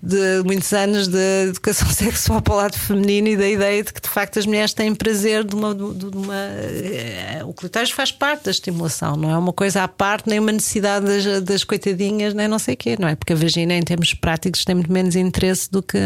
de 0.03 0.43
muitos 0.45 0.73
anos 0.75 1.09
de 1.09 1.49
educação 1.49 1.89
sexual 1.91 2.43
para 2.43 2.53
o 2.53 2.57
lado 2.57 2.79
feminino 2.79 3.29
e 3.29 3.37
da 3.37 3.49
ideia 3.49 3.83
de 3.83 3.95
que 3.95 4.01
de 4.01 4.09
facto 4.09 4.39
as 4.39 4.45
mulheres 4.45 4.75
têm 4.75 4.95
prazer 4.95 5.45
de 5.45 5.55
uma. 5.55 5.75
de 5.75 6.17
uma 6.17 6.37
eh, 6.37 7.41
o 7.45 7.55
clitóris 7.55 7.91
faz 7.91 8.13
parte 8.13 8.45
da 8.45 8.51
estimulação, 8.51 9.17
não 9.17 9.31
é 9.31 9.39
uma 9.39 9.53
coisa 9.53 9.83
à 9.83 9.89
parte, 9.89 10.29
nem 10.29 10.39
uma 10.39 10.53
necessidade 10.53 11.07
das, 11.07 11.43
das 11.43 11.65
coitadinhas, 11.65 12.35
nem 12.35 12.47
não 12.47 12.59
sei 12.59 12.75
o 12.75 12.77
quê, 12.77 12.97
não 12.99 13.09
é? 13.09 13.15
Porque 13.15 13.33
a 13.33 13.37
vagina, 13.37 13.75
em 13.75 13.83
termos 13.83 14.13
práticos, 14.13 14.34
tem 14.39 14.75
muito 14.75 14.93
menos 14.93 15.17
interesse 15.17 15.71
do 15.71 15.83
que 15.83 15.99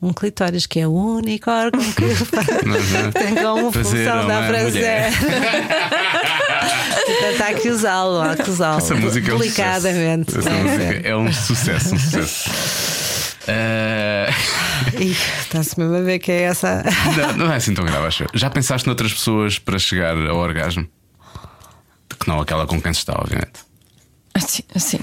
um 0.00 0.12
clitóris, 0.12 0.66
que 0.66 0.78
é 0.80 0.86
o 0.86 0.92
único 0.92 1.50
órgão 1.50 1.80
que 1.92 2.04
tem 3.18 3.34
como 3.42 3.72
Prazer 3.72 4.06
função 4.06 4.18
a 4.20 4.26
dar 4.26 4.48
prazer. 4.48 5.12
Portanto, 7.06 7.40
há 7.42 7.54
que 7.54 7.68
usá-lo, 7.70 8.20
há 8.20 8.36
que 8.36 8.50
usá-lo. 8.50 8.78
Essa 8.78 8.94
música 8.94 9.30
é 9.30 9.34
um 9.34 9.38
delicadamente. 9.38 10.32
sucesso. 10.32 10.48
Essa 10.48 10.58
É, 10.58 10.62
música 10.62 11.08
é 11.08 11.16
um 11.16 11.32
sucesso, 11.32 11.94
um 11.94 11.98
sucesso. 11.98 12.50
Ih, 15.00 15.16
Está-se 15.42 15.78
mesmo 15.78 15.96
a 15.96 16.00
ver 16.02 16.18
que 16.18 16.30
é 16.30 16.42
essa. 16.42 16.84
não, 17.16 17.46
não 17.46 17.52
é 17.52 17.56
assim 17.56 17.72
tão 17.74 17.84
grave, 17.84 18.06
acho. 18.06 18.24
eu. 18.24 18.28
Já 18.34 18.50
pensaste 18.50 18.86
noutras 18.86 19.12
pessoas 19.12 19.58
para 19.58 19.78
chegar 19.78 20.16
ao 20.16 20.36
orgasmo? 20.36 20.86
Que 22.20 22.28
não 22.28 22.40
aquela 22.40 22.66
com 22.66 22.80
quem 22.80 22.92
se 22.92 23.00
está, 23.00 23.14
obviamente. 23.18 23.60
Assim, 24.34 24.62
assim. 24.74 24.98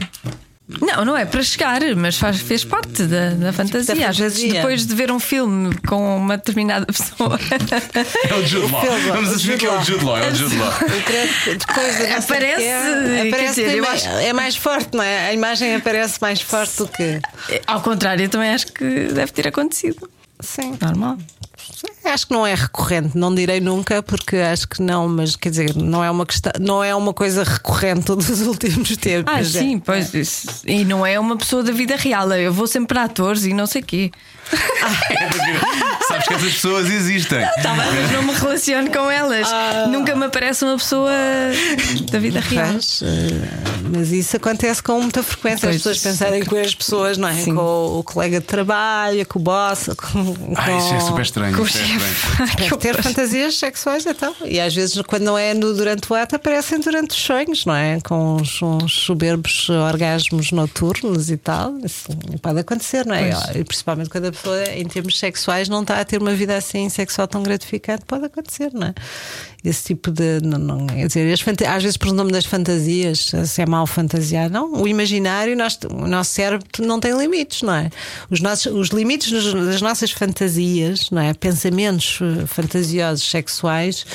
Não, 0.81 1.05
não 1.05 1.15
é 1.15 1.25
para 1.25 1.43
chegar, 1.43 1.79
mas 1.95 2.17
faz, 2.17 2.39
fez 2.41 2.63
parte 2.65 3.03
da, 3.03 3.29
da 3.31 3.53
fantasia. 3.53 4.09
Às 4.09 4.17
vezes, 4.17 4.51
depois 4.51 4.85
de 4.87 4.95
ver 4.95 5.11
um 5.11 5.19
filme 5.19 5.75
com 5.87 6.17
uma 6.17 6.37
determinada 6.37 6.87
pessoa, 6.87 7.37
É 8.29 8.33
o 8.33 8.43
Jude 8.45 8.71
Law. 8.71 8.81
Vamos 9.13 9.31
assumir 9.33 9.59
que 9.59 9.65
é 9.67 9.71
o 9.71 9.83
Jude 9.83 10.03
Law. 10.03 10.17
É 10.17 10.27
o 10.31 10.35
Jude 10.35 10.55
Law. 10.57 10.73
Depois 10.79 11.95
sei 11.95 12.13
Aparece, 12.13 12.57
quer 12.63 13.27
aparece 13.27 13.63
dizer, 13.63 13.81
mais- 13.81 14.05
acho- 14.07 14.17
é 14.17 14.33
mais 14.33 14.55
forte, 14.55 14.95
não 14.97 15.03
é? 15.03 15.27
A 15.29 15.33
imagem 15.33 15.75
aparece 15.75 16.17
mais 16.19 16.41
forte 16.41 16.77
do 16.77 16.87
que. 16.87 17.19
ao 17.67 17.81
contrário, 17.81 18.23
eu 18.25 18.29
também 18.29 18.49
acho 18.49 18.67
que 18.67 19.09
deve 19.13 19.31
ter 19.31 19.47
acontecido. 19.47 20.09
Sim. 20.39 20.75
Normal. 20.81 21.17
Acho 22.05 22.27
que 22.27 22.33
não 22.33 22.45
é 22.45 22.53
recorrente, 22.53 23.17
não 23.17 23.33
direi 23.33 23.59
nunca, 23.59 24.01
porque 24.03 24.37
acho 24.37 24.67
que 24.67 24.81
não, 24.81 25.07
mas 25.09 25.35
quer 25.35 25.49
dizer, 25.49 25.75
não 25.75 26.03
é 26.03 26.09
uma 26.11 26.25
questão, 26.25 26.51
não 26.59 26.83
é 26.83 26.93
uma 26.95 27.13
coisa 27.13 27.43
recorrente 27.43 28.05
dos 28.15 28.41
últimos 28.41 28.95
tempos. 28.97 29.33
Ah, 29.33 29.39
é. 29.39 29.43
sim, 29.43 29.79
pois. 29.79 30.13
isso- 30.13 30.47
E 30.65 30.85
não 30.85 31.05
é 31.05 31.19
uma 31.19 31.35
pessoa 31.37 31.63
da 31.63 31.71
vida 31.71 31.95
real. 31.95 32.31
Eu 32.33 32.53
vou 32.53 32.67
sempre 32.67 32.89
para 32.95 33.03
atores 33.05 33.43
e 33.45 33.53
não 33.53 33.65
sei 33.65 33.81
quê. 33.81 34.11
Sabes 36.07 36.27
que 36.27 36.33
essas 36.33 36.53
pessoas 36.53 36.89
existem. 36.89 37.39
Tá 37.61 37.73
bem, 37.73 37.91
mas 38.01 38.11
não 38.11 38.23
me 38.23 38.33
relaciono 38.33 38.91
com 38.91 39.09
elas. 39.09 39.47
Nunca 39.89 40.15
me 40.15 40.25
aparece 40.25 40.63
uma 40.63 40.77
pessoa 40.77 41.11
da 42.11 42.19
vida 42.19 42.39
real. 42.39 42.69
Pois, 42.71 43.01
eh, 43.01 43.49
mas 43.95 44.11
isso 44.11 44.37
acontece 44.37 44.81
com 44.83 45.01
muita 45.01 45.23
frequência. 45.23 45.69
As 45.69 45.81
Pois. 45.81 45.83
pessoas 45.83 45.99
pensarem 45.99 46.45
com 46.45 46.55
as 46.57 46.75
pessoas, 46.75 47.17
não 47.17 47.27
é? 47.27 47.33
Sim. 47.33 47.55
Com 47.55 47.99
o, 47.99 48.03
colega 48.03 48.39
de 48.39 48.45
trabalho, 48.45 49.25
com 49.25 49.39
o 49.39 49.41
boss, 49.41 49.89
com, 49.97 50.35
Ah, 50.55 50.71
isso 50.77 50.93
é 50.93 50.97
com- 50.99 51.07
super 51.07 51.21
estranho. 51.21 51.55
Com 51.55 51.63
o 51.63 51.65
é 51.65 51.69
chefe. 51.69 52.77
Ter 52.79 53.01
fantasias 53.01 53.57
sexuais 53.57 54.05
então. 54.05 54.35
E 54.45 54.59
às 54.59 54.73
vezes, 54.75 55.01
quando 55.07 55.23
não 55.23 55.37
é 55.37 55.53
no, 55.53 55.73
durante 55.73 56.11
o 56.11 56.15
ato, 56.15 56.35
aparecem 56.35 56.79
durante 56.79 57.11
os 57.11 57.17
sonhos, 57.21 57.65
não 57.65 57.75
é? 57.75 57.99
Com 58.01 58.35
uns, 58.35 58.61
uns 58.61 58.93
soberbos 59.05 59.69
orgasmos 59.69 60.51
noturnos 60.51 61.29
e 61.31 61.37
tal. 61.37 61.73
Isso 61.83 62.05
pode 62.41 62.59
acontecer, 62.59 63.05
não 63.05 63.15
é? 63.15 63.31
E 63.55 63.63
principalmente 63.63 64.09
quando 64.09 64.25
a 64.25 64.31
pessoa, 64.35 64.63
em 64.69 64.85
termos 64.85 65.17
sexuais, 65.17 65.67
não 65.69 65.81
está 65.81 65.99
a 65.99 66.05
ter 66.05 66.21
uma 66.21 66.33
vida 66.33 66.55
assim 66.55 66.87
sexual 66.89 67.27
tão 67.27 67.41
gratificante, 67.41 68.05
pode 68.05 68.25
acontecer, 68.25 68.71
não 68.73 68.87
é? 68.87 68.93
Esse 69.65 69.83
tipo 69.85 70.11
de. 70.11 70.39
Não, 70.43 70.57
não, 70.57 70.87
quer 70.87 71.07
dizer, 71.07 71.33
às 71.67 71.83
vezes, 71.83 71.97
por 71.97 72.11
nome 72.13 72.31
das 72.31 72.45
fantasias, 72.45 73.31
se 73.45 73.61
é 73.61 73.65
mal 73.65 73.87
fantasiar, 73.87 74.49
não. 74.49 74.73
O 74.73 74.87
imaginário, 74.87 75.55
nós- 75.57 75.79
o 75.89 76.07
nosso 76.07 76.31
cérebro 76.31 76.65
não 76.79 76.99
tem 76.99 77.17
limites, 77.17 77.61
não 77.61 77.73
é? 77.73 77.89
Os, 78.29 78.41
nossos, 78.41 78.71
os 78.71 78.89
limites 78.89 79.31
das 79.31 79.81
nossas 79.81 80.11
fantasias, 80.11 81.09
não 81.09 81.21
é? 81.21 81.33
Pensamentos 81.33 82.19
eh, 82.21 82.45
fantasiosos 82.45 83.27
sexuais 83.29 84.05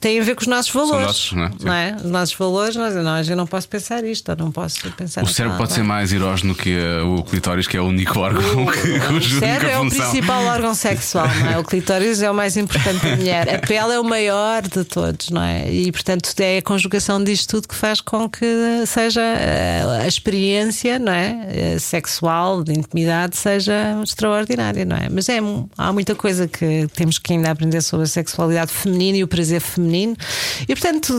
têm 0.00 0.20
a 0.20 0.24
ver 0.24 0.34
com 0.34 0.42
os 0.42 0.46
nossos 0.46 0.72
valores. 0.72 1.06
nossos, 1.06 1.32
não 1.32 1.72
é? 1.72 1.90
Sim. 1.90 2.04
Os 2.04 2.10
nossos 2.10 2.34
valores, 2.34 2.76
nós, 2.76 2.94
não, 2.94 3.20
eu 3.22 3.36
não 3.36 3.46
posso 3.46 3.68
pensar 3.68 4.04
isto, 4.04 4.30
eu 4.30 4.36
não 4.36 4.50
posso 4.52 4.90
pensar 4.92 5.22
O 5.22 5.26
cérebro 5.26 5.58
pode 5.58 5.72
ser 5.72 5.82
mais 5.82 6.12
erógeno 6.12 6.54
que 6.54 6.76
uh, 6.76 7.16
o 7.16 7.22
clitóris, 7.22 7.66
que 7.66 7.76
é 7.76 7.80
o 7.80 7.86
único 7.86 8.18
órgão 8.18 8.66
que, 8.66 9.12
o 9.12 9.22
cérebro 9.22 9.68
é 9.68 9.78
o 9.78 9.88
principal 9.88 10.44
órgão 10.44 10.74
sexual, 10.74 11.28
não 11.40 11.50
é? 11.50 11.58
O 11.58 11.64
clitóris 11.64 12.22
é 12.22 12.30
o 12.30 12.34
mais 12.34 12.56
importante 12.56 13.04
da 13.04 13.16
mulher. 13.16 13.54
A 13.54 13.58
pele 13.58 13.92
é 13.94 14.00
o 14.00 14.04
maior 14.04 14.62
de 14.62 14.84
todos, 14.96 15.28
não 15.28 15.42
é? 15.42 15.70
E 15.70 15.92
portanto 15.92 16.32
é 16.38 16.56
a 16.56 16.62
conjugação 16.62 17.22
disto 17.22 17.50
tudo 17.50 17.68
que 17.68 17.74
faz 17.74 18.00
com 18.00 18.26
que 18.30 18.46
seja 18.86 19.20
eh, 19.20 19.82
a 20.02 20.06
experiência, 20.06 20.98
não 20.98 21.12
é? 21.12 21.38
Eh, 21.48 21.78
Sexual, 21.78 22.64
de 22.64 22.72
intimidade, 22.72 23.36
seja 23.36 23.74
extraordinária, 24.02 24.86
não 24.86 24.96
é? 24.96 25.08
Mas 25.10 25.28
é, 25.28 25.38
há 25.76 25.92
muita 25.92 26.14
coisa 26.14 26.48
que 26.48 26.88
temos 26.94 27.18
que 27.18 27.34
ainda 27.34 27.50
aprender 27.50 27.82
sobre 27.82 28.04
a 28.04 28.08
sexualidade 28.08 28.72
feminina 28.72 29.18
e 29.18 29.22
o 29.24 29.28
prazer 29.28 29.60
feminino. 29.60 30.16
E 30.62 30.74
portanto, 30.74 31.12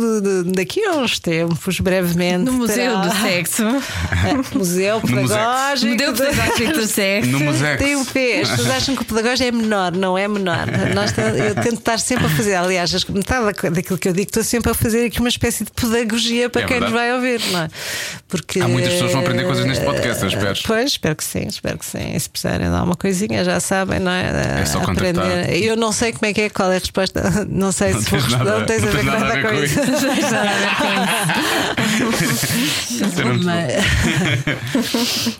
daqui 0.56 0.84
a 0.84 0.94
uns 0.94 1.20
tempos, 1.20 1.80
brevemente. 1.80 2.46
No 2.46 2.54
Museu 2.54 2.76
terá- 2.76 3.02
do 3.08 3.22
Sexo. 3.22 3.64
É, 4.28 4.58
Museu. 4.58 5.00
Pedagógico. 5.02 5.92
Museu 5.94 6.14
Pedagógico 6.14 6.74
do 6.74 6.88
Sexo. 6.88 7.30
No 7.30 7.40
Musex. 7.40 7.78
tem 7.84 7.96
um 7.96 8.04
P. 8.06 8.40
As 8.42 8.50
pessoas 8.50 8.70
acham 8.72 8.96
que 8.96 9.02
o 9.04 9.06
pedagógico 9.06 9.48
é 9.48 9.52
menor, 9.52 9.92
não 9.92 10.18
é 10.18 10.28
menor. 10.28 10.66
Nós, 10.96 11.14
eu 11.18 11.54
tento 11.56 11.76
estar 11.80 12.00
sempre 12.00 12.26
a 12.26 12.30
fazer, 12.30 12.56
aliás, 12.56 12.92
metade 13.06 13.46
da- 13.46 13.54
daquilo 13.72 13.98
que 13.98 14.08
eu 14.10 14.14
digo, 14.14 14.28
estou 14.28 14.44
sempre 14.44 14.72
a 14.72 14.74
fazer 14.74 15.06
aqui 15.06 15.20
uma 15.20 15.30
espécie 15.30 15.64
de 15.66 15.72
pedagogia 15.72 16.50
para 16.50 16.62
É 16.62 16.66
quem 16.66 16.80
nos 16.80 16.92
vai 16.92 17.14
ouvir, 17.14 17.42
não 17.52 17.62
é? 17.64 17.68
Porque, 18.28 18.60
Há 18.62 18.68
muitas 18.68 18.92
pessoas 18.94 19.08
que 19.10 19.14
vão 19.16 19.22
aprender 19.24 19.44
coisas 19.46 19.66
neste 19.66 19.84
podcast, 19.86 20.22
eu 20.24 20.28
espero. 20.30 20.60
Pois, 20.66 20.92
espero 20.92 21.16
que 21.16 21.24
sim, 21.24 21.48
espero 21.48 21.78
que 21.78 21.86
sim. 21.86 22.16
E 22.16 22.20
se 22.20 22.30
precisarem 22.30 22.70
dar 22.70 22.84
uma 22.84 22.96
coisinha, 22.96 23.44
já 23.44 23.60
sabem, 23.60 24.00
não 24.00 24.12
é? 24.12 24.62
É 24.62 24.66
só 24.66 24.80
contactar. 24.82 25.24
aprender. 25.26 25.64
Eu 25.64 25.76
não 25.76 25.92
sei 25.92 26.12
como 26.14 26.26
é 26.26 26.34
que 26.34 26.42
é, 26.42 26.50
qual 26.50 26.72
é 26.72 26.76
a 26.76 26.80
resposta. 26.80 27.18
Não 27.50 27.72
sei 27.72 27.94
Não 27.94 28.02
se 28.02 28.10
vou 28.10 28.20
tens 28.20 28.32
responder, 28.32 28.46
nada- 28.52 28.60
não 28.60 28.66
tens 28.66 28.84
a 28.84 28.86
não 28.86 28.92
ver 28.92 28.98
tens 28.98 29.06
com 29.06 29.12
nada 29.20 29.36
nada 29.36 29.48
com 29.48 29.56
isso. 29.64 29.80
Isso 33.06 33.22
é 33.22 33.26
muito 33.26 33.46
bom. 33.46 33.68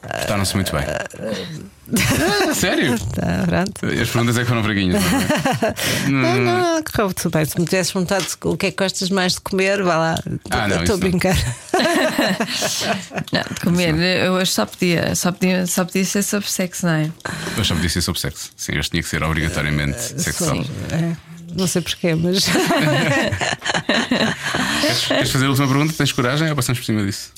Portaram-se 0.02 0.56
muito 0.56 0.72
bem. 0.74 0.84
Ah, 0.88 2.54
sério? 2.56 2.98
Tá, 3.00 3.44
pronto. 3.46 3.86
As 4.02 4.10
perguntas 4.10 4.38
é 4.38 4.42
que 4.42 4.46
foram 4.48 4.64
fraguinhas. 4.64 5.02
não 6.08 6.20
é? 6.26 6.40
Não, 6.40 6.74
não, 6.76 6.84
correu 6.84 7.14
tudo 7.14 7.32
bem. 7.38 7.46
Se 7.46 7.60
me 7.60 7.66
tivesse 7.66 7.94
perguntado 8.08 8.26
o 8.46 8.58
que 8.58 8.68
é 8.68 8.72
que 8.72 8.78
gostas 8.78 9.10
mais 9.10 9.34
de 9.34 9.42
comer, 9.42 9.84
vá 9.84 9.98
lá. 9.98 10.16
Ah, 10.50 10.68
Estou 10.82 10.96
a 10.96 10.98
brincar. 10.98 11.36
Não, 13.32 13.42
de 13.42 13.62
comer. 13.62 13.96
Eu 14.26 14.34
hoje 14.34 14.52
só 14.52 14.66
podia, 14.66 15.14
só 15.16 15.32
podia, 15.32 15.68
só 15.68 15.84
podia 15.86 16.06
ser 16.06 16.24
sobre 16.24 16.50
sexo, 16.50 16.86
não 16.86 16.94
é? 16.94 17.12
Eu 17.58 17.64
já 17.64 17.76
podia 17.76 17.90
ser 17.90 18.02
sobre 18.02 18.22
sexo. 18.22 18.52
Sim, 18.56 18.78
este 18.78 18.92
tinha 18.92 19.04
que 19.04 19.10
ser 19.10 19.22
obrigatoriamente 19.24 20.00
sexual. 20.22 20.64
É, 20.92 21.16
não 21.54 21.68
sei 21.68 21.82
porquê, 21.82 22.16
mas. 22.16 22.46
Queres, 24.82 25.06
queres 25.06 25.32
fazer 25.32 25.46
a 25.46 25.50
última 25.50 25.68
pergunta? 25.68 25.94
Tens 25.94 26.12
coragem 26.12 26.50
ou 26.50 26.56
passamos 26.56 26.80
por 26.80 26.86
cima 26.86 27.04
disso? 27.06 27.32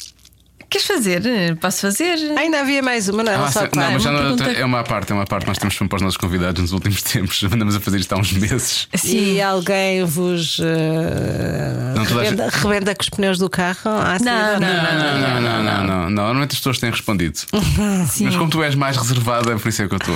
Queres 0.69 0.85
fazer? 0.85 1.21
Posso 1.59 1.81
fazer? 1.81 2.15
Ainda 2.37 2.59
havia 2.59 2.81
mais 2.83 3.09
uma, 3.09 3.23
não 3.23 3.31
era 3.31 3.43
Ah, 3.45 3.51
só 3.51 3.61
não, 3.61 3.91
mas 3.93 4.03
já 4.03 4.11
uma 4.11 4.21
não- 4.21 4.35
pergunta- 4.37 4.59
é 4.59 4.65
uma 4.65 4.83
parte, 4.83 5.11
é 5.11 5.15
uma 5.15 5.25
parte. 5.25 5.47
Nós 5.47 5.57
temos 5.57 5.75
para 5.75 5.95
os 5.95 6.01
nossos 6.01 6.17
convidados 6.17 6.61
nos 6.61 6.71
últimos 6.73 7.01
tempos. 7.03 7.43
Andamos 7.43 7.75
a 7.75 7.79
fazer 7.79 7.97
isto 7.99 8.13
há 8.13 8.17
uns 8.17 8.31
meses. 8.33 8.87
E 9.03 9.41
alguém 9.41 10.03
vos 10.05 10.59
Não, 10.59 12.03
rebenta, 12.03 12.49
rebenta 12.49 12.95
com 12.95 13.01
os 13.01 13.09
pneus 13.09 13.37
do 13.39 13.49
carro? 13.49 13.79
Ah, 13.85 14.17
sim, 14.19 14.25
Não, 14.25 14.33
não, 14.33 14.59
Não, 14.59 14.83
não, 14.83 15.41
não, 15.41 15.41
não, 15.41 15.63
não, 15.63 15.83
não. 16.03 16.09
Normalmente 16.09 16.51
as 16.51 16.57
pessoas 16.59 16.77
têm 16.79 16.91
respondido. 16.91 17.37
Sim. 18.09 18.25
Mas 18.25 18.35
como 18.35 18.49
tu 18.49 18.61
és 18.63 18.75
mais 18.75 18.97
reservada, 18.97 19.57
por 19.57 19.67
isso 19.69 19.81
é 19.81 19.87
que 19.87 19.93
eu 19.93 19.97
estou. 19.97 20.15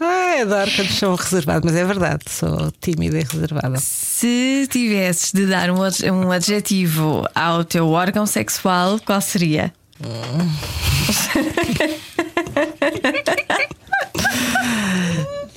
Ai, 0.00 0.42
adoro 0.42 0.70
quando 0.74 0.90
são 0.90 1.14
reservados, 1.14 1.70
mas 1.70 1.80
é 1.80 1.84
verdade, 1.84 2.22
sou 2.28 2.72
tímida 2.80 3.18
e 3.18 3.22
reservada. 3.24 3.76
Se 3.78 4.66
tivesses 4.70 5.32
de 5.32 5.46
dar 5.46 5.70
um, 5.70 5.78
um 6.12 6.30
adjetivo 6.32 7.26
ao 7.34 7.64
teu 7.64 7.88
órgão 7.88 8.26
sexual, 8.26 8.98
qual 9.04 9.20
seria? 9.20 9.72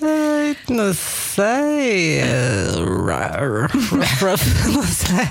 Ai, 0.02 0.56
não 0.70 0.94
sei. 0.94 2.22
Não 4.74 4.84
sei. 4.84 5.30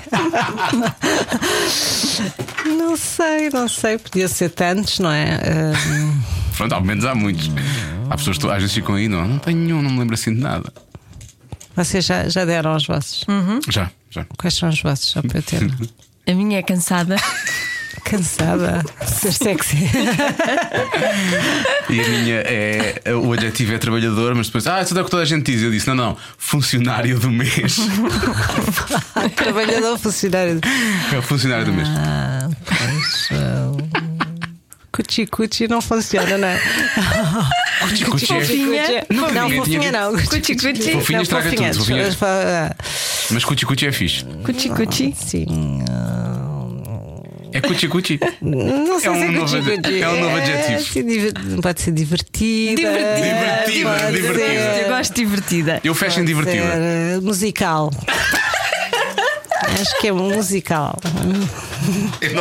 Não 2.65 2.97
sei, 2.97 3.49
não 3.51 3.67
sei. 3.67 3.97
Podia 3.97 4.27
ser 4.27 4.49
tantos, 4.49 4.99
não 4.99 5.11
é? 5.11 5.39
Pronto, 6.57 6.73
ao 6.73 6.81
menos 6.81 7.05
há 7.05 7.15
muitos. 7.15 7.49
Há 8.09 8.17
pessoas 8.17 8.37
que 8.37 8.47
às 8.47 8.57
vezes 8.57 8.73
ficam 8.73 8.95
aí, 8.95 9.07
não, 9.07 9.27
não 9.27 9.39
tenho 9.39 9.57
nenhum, 9.57 9.81
não 9.81 9.89
me 9.89 9.99
lembro 9.99 10.13
assim 10.15 10.33
de 10.33 10.41
nada. 10.41 10.71
Vocês 11.75 12.05
já, 12.05 12.29
já 12.29 12.45
deram 12.45 12.75
os 12.75 12.85
vossos? 12.87 13.25
Já, 13.69 13.91
já. 14.09 14.25
Quais 14.37 14.53
são 14.53 14.69
os 14.69 14.81
vossos? 14.81 15.09
Só 15.09 15.21
para 15.21 15.39
eu 15.39 15.43
ter. 15.43 15.61
A 16.27 16.33
minha 16.33 16.59
é 16.59 16.63
cansada. 16.63 17.15
Cansada 18.05 18.83
de 19.03 19.09
ser 19.09 19.33
sexy. 19.33 19.89
E 21.89 21.99
a 21.99 22.07
minha 22.07 22.35
é. 22.45 23.01
O 23.15 23.33
adjetivo 23.33 23.73
é 23.73 23.77
trabalhador, 23.79 24.35
mas 24.35 24.45
depois. 24.45 24.67
Ah, 24.67 24.79
isso 24.79 24.95
é 24.95 25.01
o 25.01 25.05
que 25.05 25.09
toda 25.09 25.23
a 25.23 25.25
gente 25.25 25.51
diz. 25.51 25.63
Eu 25.63 25.71
disse: 25.71 25.87
não, 25.87 25.95
não, 25.95 26.17
funcionário 26.37 27.19
do 27.19 27.31
mês. 27.31 27.77
Trabalhador 29.35 29.97
funcionário. 29.97 30.61
É 31.11 31.17
o 31.17 31.21
funcionário 31.23 31.65
do 31.65 31.73
mês. 31.73 31.87
Ah, 31.89 32.47
pois. 32.63 33.29
Cuti-cuti 34.91 35.67
não 35.67 35.81
funciona, 35.81 36.37
não 36.37 36.47
é? 36.47 36.61
Cuti-cuti 37.81 38.31
é- 38.33 38.39
Fofinha. 38.39 39.05
Não, 39.09 39.49
fofinha 39.51 39.91
não. 39.91 40.11
Cuti-cuti. 40.13 40.91
Fofinha 40.91 41.17
Não, 41.17 41.23
estraga 41.23 41.49
tudo. 41.49 41.89
Mas, 41.89 42.17
ah, 42.21 42.75
Mas 43.31 43.43
cuti-cuti 43.43 43.87
é 43.87 43.91
fixe. 43.91 44.23
Cuti-cuti. 44.43 45.13
Sim. 45.17 45.83
É 47.55 47.61
cuti-cuti. 47.61 48.19
Não 48.41 48.85
sei 48.85 48.95
É 48.95 48.99
se 48.99 49.07
é 49.07 49.11
um 49.11 49.31
novo 49.31 49.57
cuti-cuti. 49.57 50.01
é 50.01 50.09
um 50.09 50.19
novo 50.19 50.37
adjetivo. 50.37 50.75
assim, 50.77 51.05
diver- 51.07 51.33
Pode 51.61 51.81
ser 51.81 51.91
divertida. 51.91 52.75
Divertida, 52.75 54.11
divertida. 54.11 54.43
ser- 54.43 54.81
Eu 54.83 54.89
gosto 54.89 55.13
de 55.13 55.21
divertida. 55.25 55.81
Eu 55.83 55.95
fecho 55.95 56.19
em 56.19 56.25
divertida. 56.25 56.63
ser, 56.63 57.19
musical. 57.21 57.91
Acho 59.81 59.99
que 59.99 60.07
é 60.07 60.11
musical. 60.11 60.97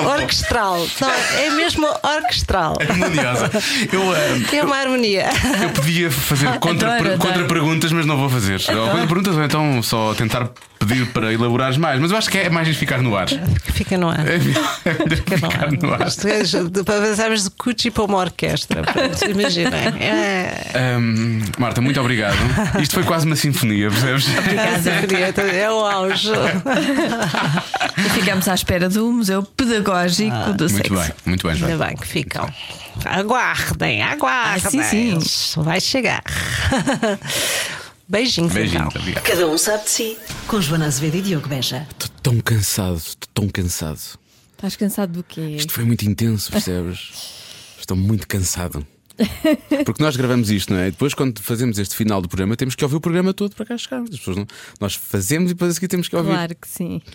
Orquestral. 0.07 0.87
Não, 1.01 1.11
é 1.11 1.51
mesmo 1.51 1.87
orquestral. 2.03 2.77
Harmoniosa. 2.81 3.51
Eu, 3.93 4.13
ah, 4.13 4.49
Tem 4.51 4.63
uma 4.63 4.77
harmonia. 4.77 5.27
eu 5.63 5.71
podia 5.71 6.11
fazer 6.11 6.47
contra, 6.61 6.95
Adoro, 6.95 7.13
adoro. 7.15 7.19
contra 7.19 7.45
perguntas, 7.45 7.93
mas 7.93 8.07
não 8.07 8.17
vou 8.17 8.29
fazer. 8.29 8.61
Ou 8.71 8.89
contra 8.91 9.07
perguntas, 9.07 9.37
ou 9.37 9.45
então 9.45 9.83
só 9.83 10.15
tentar 10.15 10.49
pedir 10.79 11.07
para 11.07 11.33
elaborares 11.33 11.77
mais. 11.79 11.99
Mas 12.01 12.11
eu 12.11 12.17
acho 12.19 12.29
que 12.31 12.39
é 12.39 12.51
mais 12.51 12.69
ficar 12.77 13.01
no 13.01 13.17
ar. 13.17 13.27
Fica 13.73 13.97
no 13.97 14.09
ar. 14.11 14.27
É 14.27 14.39
melhor 14.39 14.79
Fica 14.83 15.37
no 15.37 15.51
ficar 15.51 15.73
no 15.73 15.93
ar. 15.95 16.01
é- 16.03 16.83
Para 16.85 16.97
avançarmos 16.97 17.45
de 17.45 17.51
cuti 17.51 17.91
para 17.91 18.05
uma 18.05 18.19
orquestra. 18.19 18.83
Pronto, 18.83 19.25
Imaginem. 19.31 19.71
É. 20.01 20.73
Ahm, 20.75 21.41
Marta, 21.59 21.81
muito 21.81 21.99
obrigado. 22.01 22.37
Isto 22.81 22.95
foi 22.97 23.05
quase 23.05 23.25
uma 23.27 23.37
sinfonia, 23.37 23.89
percebes? 23.91 24.27
É 25.55 25.71
o 25.71 25.79
auge. 25.85 26.31
E 27.97 28.11
ficamos 28.11 28.47
à 28.49 28.55
espera 28.55 28.89
do 28.89 29.11
Museu 29.11 29.34
Pedagógico 29.43 30.53
do 30.55 30.69
Muito 30.71 30.89
Sexo. 30.89 30.95
bem, 30.95 31.11
muito 31.27 31.47
bem, 31.47 31.57
João. 31.57 31.73
Ainda 31.73 31.87
bem 31.87 31.97
que 31.97 32.07
ficam. 32.07 32.49
Aguardem, 33.05 34.03
aguardem. 34.03 34.81
Ah, 34.81 34.85
sim, 34.85 35.19
Vai 35.63 35.81
chegar. 35.81 36.23
Beijinhos. 38.09 38.53
Beijinho, 38.53 38.77
então. 38.77 38.83
muito 38.85 38.99
obrigado. 38.99 39.25
Cada 39.25 39.47
um 39.49 39.57
sabe 39.59 39.85
de 39.85 39.91
si. 39.91 40.19
Com 40.47 40.61
Joana 40.61 40.87
Azevedo 40.87 41.17
e 41.17 41.23
Diogo 41.23 41.49
Beja. 41.49 41.87
Estou 41.91 42.09
tão 42.23 42.41
cansado, 42.41 42.97
estou 42.97 43.29
tão 43.35 43.49
cansado. 43.49 43.99
Estás 44.53 44.77
cansado 44.77 45.13
do 45.13 45.23
quê? 45.23 45.41
Isto 45.41 45.73
foi 45.73 45.85
muito 45.85 46.05
intenso, 46.07 46.51
percebes? 46.51 47.33
Estou 47.79 47.97
muito 47.99 48.27
cansado. 48.27 48.87
Porque 49.85 50.03
nós 50.03 50.17
gravamos 50.17 50.51
isto, 50.51 50.73
não 50.73 50.81
é? 50.81 50.89
E 50.89 50.91
depois, 50.91 51.15
quando 51.15 51.41
fazemos 51.41 51.79
este 51.79 51.95
final 51.95 52.21
do 52.21 52.29
programa, 52.29 52.57
temos 52.57 52.75
que 52.75 52.83
ouvir 52.85 52.97
o 52.97 53.01
programa 53.01 53.33
todo 53.33 53.55
para 53.55 53.65
cá 53.67 53.79
chegar. 53.79 54.03
As 54.03 54.11
pessoas 54.11 54.37
não... 54.37 54.47
Nós 54.81 54.95
fazemos 54.95 55.51
e 55.51 55.55
depois 55.55 55.71
a 55.71 55.75
seguir 55.75 55.89
temos 55.89 56.09
que 56.09 56.17
ouvir. 56.17 56.31
Claro 56.31 56.55
que 56.61 56.69
sim. 56.69 57.01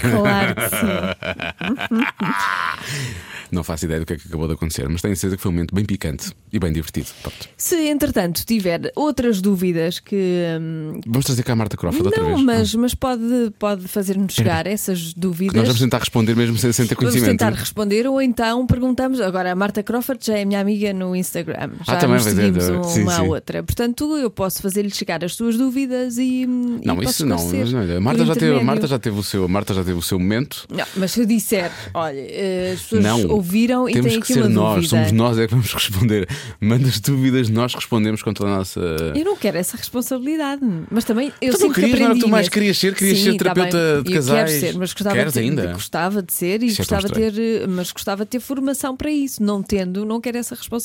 claro 0.00 0.54
que 0.54 0.68
sim. 0.70 2.00
Não 3.50 3.64
faço 3.64 3.84
ideia 3.84 3.98
do 3.98 4.06
que 4.06 4.12
é 4.12 4.16
que 4.16 4.28
acabou 4.28 4.46
de 4.46 4.54
acontecer, 4.54 4.88
mas 4.88 5.02
tenho 5.02 5.16
certeza 5.16 5.36
que 5.36 5.42
foi 5.42 5.50
um 5.50 5.54
momento 5.54 5.74
bem 5.74 5.84
picante 5.84 6.30
e 6.52 6.58
bem 6.60 6.72
divertido. 6.72 7.08
Pronto. 7.20 7.48
Se 7.56 7.74
entretanto 7.88 8.44
tiver 8.46 8.92
outras 8.94 9.40
dúvidas 9.40 9.98
que. 9.98 10.44
hum, 10.60 11.00
Vamos 11.04 11.26
trazer 11.26 11.42
cá 11.42 11.54
a 11.54 11.56
Marta 11.56 11.76
Crawford 11.76 12.06
outra 12.06 12.22
não, 12.22 12.34
vez. 12.36 12.42
mas, 12.44 12.74
mas 12.76 12.94
pode, 12.94 13.50
pode 13.58 13.88
fazer-nos 13.88 14.34
chegar 14.34 14.68
essas 14.68 15.14
Que 15.14 15.20
dúvidas. 15.20 15.56
nós 15.56 15.66
vamos 15.66 15.80
tentar 15.80 15.98
responder 15.98 16.36
mesmo 16.36 16.56
sem, 16.58 16.70
sem 16.72 16.86
ter 16.86 16.94
Vamos 16.94 17.10
conhecimento. 17.10 17.40
tentar 17.40 17.58
responder 17.58 18.06
ou 18.06 18.22
então 18.22 18.64
perguntamos. 18.68 19.20
Agora, 19.20 19.50
a 19.50 19.54
Marta 19.56 19.82
Crawford 19.82 20.24
já 20.24 20.38
é 20.38 20.44
minha 20.44 20.60
amiga 20.60 20.89
no 20.92 21.14
Instagram. 21.16 21.70
Já 21.86 21.92
Ah, 21.94 21.96
também, 21.96 22.16
nos 22.16 22.24
seguimos 22.24 22.68
uma 22.68 22.84
Sim, 22.84 23.08
à 23.08 23.10
sim. 23.16 23.28
outra. 23.28 23.62
Portanto, 23.62 24.16
eu 24.16 24.30
posso 24.30 24.60
fazer-lhe 24.62 24.90
chegar 24.90 25.24
as 25.24 25.34
suas 25.34 25.56
dúvidas 25.56 26.18
e. 26.18 26.42
e 26.42 26.46
Não, 26.46 26.96
posso 26.96 27.10
isso 27.10 27.26
não. 27.26 27.36
Mas 27.36 27.74
a 27.74 28.00
Marta, 28.00 28.24
já 28.26 28.34
teve, 28.34 28.58
a. 28.58 28.62
Marta 28.64 28.86
já 28.86 28.98
teve 28.98 29.18
o 29.18 29.22
seu, 29.22 29.48
Marta 29.48 29.74
já 29.74 29.84
teve 29.84 29.98
o 29.98 30.02
seu 30.02 30.18
momento. 30.18 30.66
Não, 30.70 30.84
mas 30.96 31.12
se 31.12 31.20
eu 31.20 31.26
disser, 31.26 31.70
olha, 31.94 32.18
eh, 32.18 32.72
as 32.74 32.82
pessoas 32.82 33.02
Não, 33.04 33.26
ouviram 33.28 33.88
e 33.88 33.92
têm 33.94 34.02
que 34.02 34.16
aqui 34.18 34.32
ser 34.34 34.40
uma 34.40 34.48
nós, 34.48 34.74
dúvida. 34.76 34.88
somos 34.88 35.12
nós 35.12 35.38
é 35.38 35.46
que 35.46 35.54
vamos 35.54 35.72
responder. 35.72 36.28
Manda 36.60 36.88
as 36.88 37.00
dúvidas, 37.00 37.48
nós 37.48 37.74
respondemos 37.74 38.22
com 38.22 38.32
toda 38.32 38.50
a 38.50 38.56
nossa. 38.58 38.80
Eu 39.14 39.24
não 39.24 39.36
quero 39.36 39.58
essa 39.58 39.76
responsabilidade, 39.76 40.60
mas 40.90 41.04
também 41.04 41.32
eu 41.40 41.54
Tu 41.54 41.60
não 41.66 41.72
querias, 41.72 41.92
que 41.94 41.98
não 42.00 42.06
era 42.06 42.14
que 42.14 42.20
tu 42.20 42.28
mais 42.28 42.48
querias 42.48 42.78
ser? 42.78 42.94
Querias 42.94 43.18
Sim, 43.18 43.24
ser 43.24 43.32
tá 43.32 43.54
terapeuta 43.54 43.94
bem. 43.94 44.02
de 44.02 44.10
Eu 44.10 44.14
casais? 44.16 44.50
quero 44.50 44.60
ser, 44.72 44.78
mas 44.78 44.92
gostava, 44.92 45.16
Queres 45.16 45.32
de, 45.32 45.38
ainda? 45.40 45.72
gostava 45.72 46.22
de 46.22 46.32
ser 46.32 46.62
e 46.62 46.66
Isso 46.66 46.80
é 46.80 46.84
gostava 46.84 47.08
de 47.08 47.14
ter, 47.14 47.68
mas 47.68 47.92
gostava 47.92 48.24
de 48.24 48.30
ter 48.30 48.40
formação 48.40 48.96
para 48.96 49.10
isso. 49.10 49.42
Não 49.42 49.62
tendo, 49.62 50.04
não 50.04 50.20
quero 50.20 50.38
essa 50.38 50.54
responsabilidade. 50.54 50.79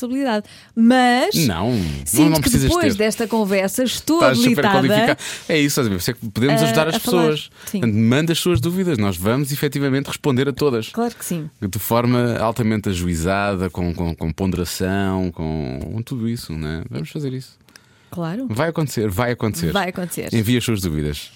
Mas 0.76 1.36
Não, 1.36 1.74
sinto 2.06 2.30
não, 2.30 2.42
que 2.42 2.50
depois 2.50 2.94
ter. 2.94 2.98
desta 2.98 3.28
conversa 3.28 3.84
estou 3.84 4.18
Estás 4.18 4.40
habilitada. 4.40 5.18
É 5.48 5.60
isso, 5.60 5.82
é 5.82 6.14
podemos 6.34 6.62
ajudar 6.62 6.88
as 6.88 6.98
pessoas. 6.98 7.50
Manda 7.84 8.34
as 8.34 8.40
suas 8.40 8.60
dúvidas, 8.60 8.98
nós 8.98 9.18
vamos 9.18 9.52
efetivamente 9.52 10.08
responder 10.08 10.48
a 10.48 10.54
todas. 10.54 10.90
Claro 10.90 11.16
que 11.16 11.26
sim. 11.26 11.50
De 11.62 11.80
forma 11.80 12.38
altamente 12.38 12.90
ajuizada, 12.90 13.70
com, 13.70 13.94
com, 13.94 14.16
com 14.16 14.32
ponderação, 14.32 15.32
com, 15.32 15.80
com 15.84 16.02
tudo 16.02 16.28
isso, 16.28 16.54
não 16.54 16.68
é? 16.68 16.84
Vamos 16.90 17.10
fazer 17.10 17.34
isso. 17.34 17.58
Claro. 18.12 18.48
Vai 18.50 18.70
acontecer, 18.70 19.10
vai 19.10 19.32
acontecer. 19.32 19.72
Vai 19.72 19.90
acontecer. 19.90 20.34
Envia 20.34 20.58
as 20.60 20.64
suas 20.64 20.82
dúvidas. 20.82 21.32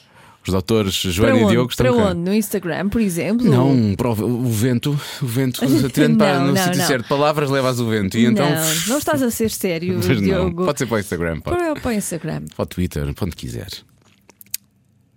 Os 0.47 0.53
doutores 0.53 1.01
Para 1.01 1.11
Joana 1.11 1.37
e 1.37 1.43
onde? 1.43 1.51
Diogo 1.51 1.69
estão 1.69 1.85
Para 1.93 2.03
cá. 2.03 2.09
onde? 2.11 2.19
No 2.21 2.33
Instagram, 2.33 2.89
por 2.89 3.01
exemplo? 3.01 3.45
Não, 3.45 3.95
para 3.95 4.09
o, 4.09 4.49
vento, 4.49 4.91
o 5.21 5.25
vento, 5.25 5.61
tirando 5.91 6.17
para 6.17 6.39
Não, 6.39 6.47
no 6.47 6.53
não, 6.53 6.63
sítio 6.63 6.79
não. 6.79 6.87
certo, 6.87 7.07
palavras 7.09 7.49
levas 7.49 7.79
o 7.79 7.87
vento. 7.89 8.17
E 8.17 8.25
então. 8.25 8.49
não, 8.49 8.55
não 8.87 8.97
estás 8.97 9.21
a 9.21 9.29
ser 9.29 9.51
sério, 9.51 9.99
Diogo. 9.99 10.65
pode 10.65 10.79
ser 10.79 10.85
para 10.87 10.95
o 10.95 10.99
Instagram, 10.99 11.39
pode. 11.41 11.57
Para, 11.57 11.75
para 11.75 11.89
o 11.89 11.93
Instagram. 11.93 12.45
Para 12.55 12.63
o 12.63 12.65
Twitter, 12.65 13.13
para 13.13 13.25
onde 13.25 13.35
quiser. 13.35 13.67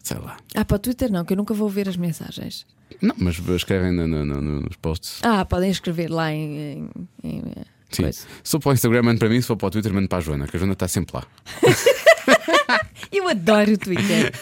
Sei 0.03 0.19
lá. 0.19 0.37
Ah, 0.55 0.65
para 0.65 0.75
o 0.75 0.79
Twitter 0.81 1.11
não, 1.11 1.25
que 1.25 1.33
eu 1.33 1.37
nunca 1.37 1.55
vou 1.55 1.69
ver 1.69 1.89
as 1.89 1.97
mensagens. 1.97 2.67
Não, 3.01 3.15
mas 3.19 3.39
escrevem 3.57 3.93
no- 3.93 4.07
no- 4.09 4.25
no- 4.27 4.61
nos 4.61 4.77
posts. 4.77 5.21
Ah, 5.23 5.45
podem 5.45 5.71
escrever 5.71 6.11
lá 6.11 6.33
em. 6.33 6.89
em, 7.23 7.39
em 7.39 7.43
Sim. 7.91 8.03
coisa. 8.03 8.19
Se 8.43 8.51
for 8.51 8.59
para 8.61 8.71
o 8.71 8.73
Instagram, 8.75 9.03
mando 9.03 9.19
para 9.21 9.29
mim, 9.29 9.41
se 9.41 9.47
for 9.47 9.57
para 9.57 9.69
o 9.69 9.71
Twitter, 9.71 9.93
mando 9.95 10.09
para 10.09 10.19
a 10.19 10.21
Joana, 10.21 10.47
que 10.49 10.57
a 10.57 10.59
Joana 10.59 10.73
está 10.75 10.89
sempre 10.89 11.17
lá. 11.17 11.25
Eu 13.13 13.29
adoro 13.29 13.73
o 13.73 13.77
Twitter. 13.79 14.33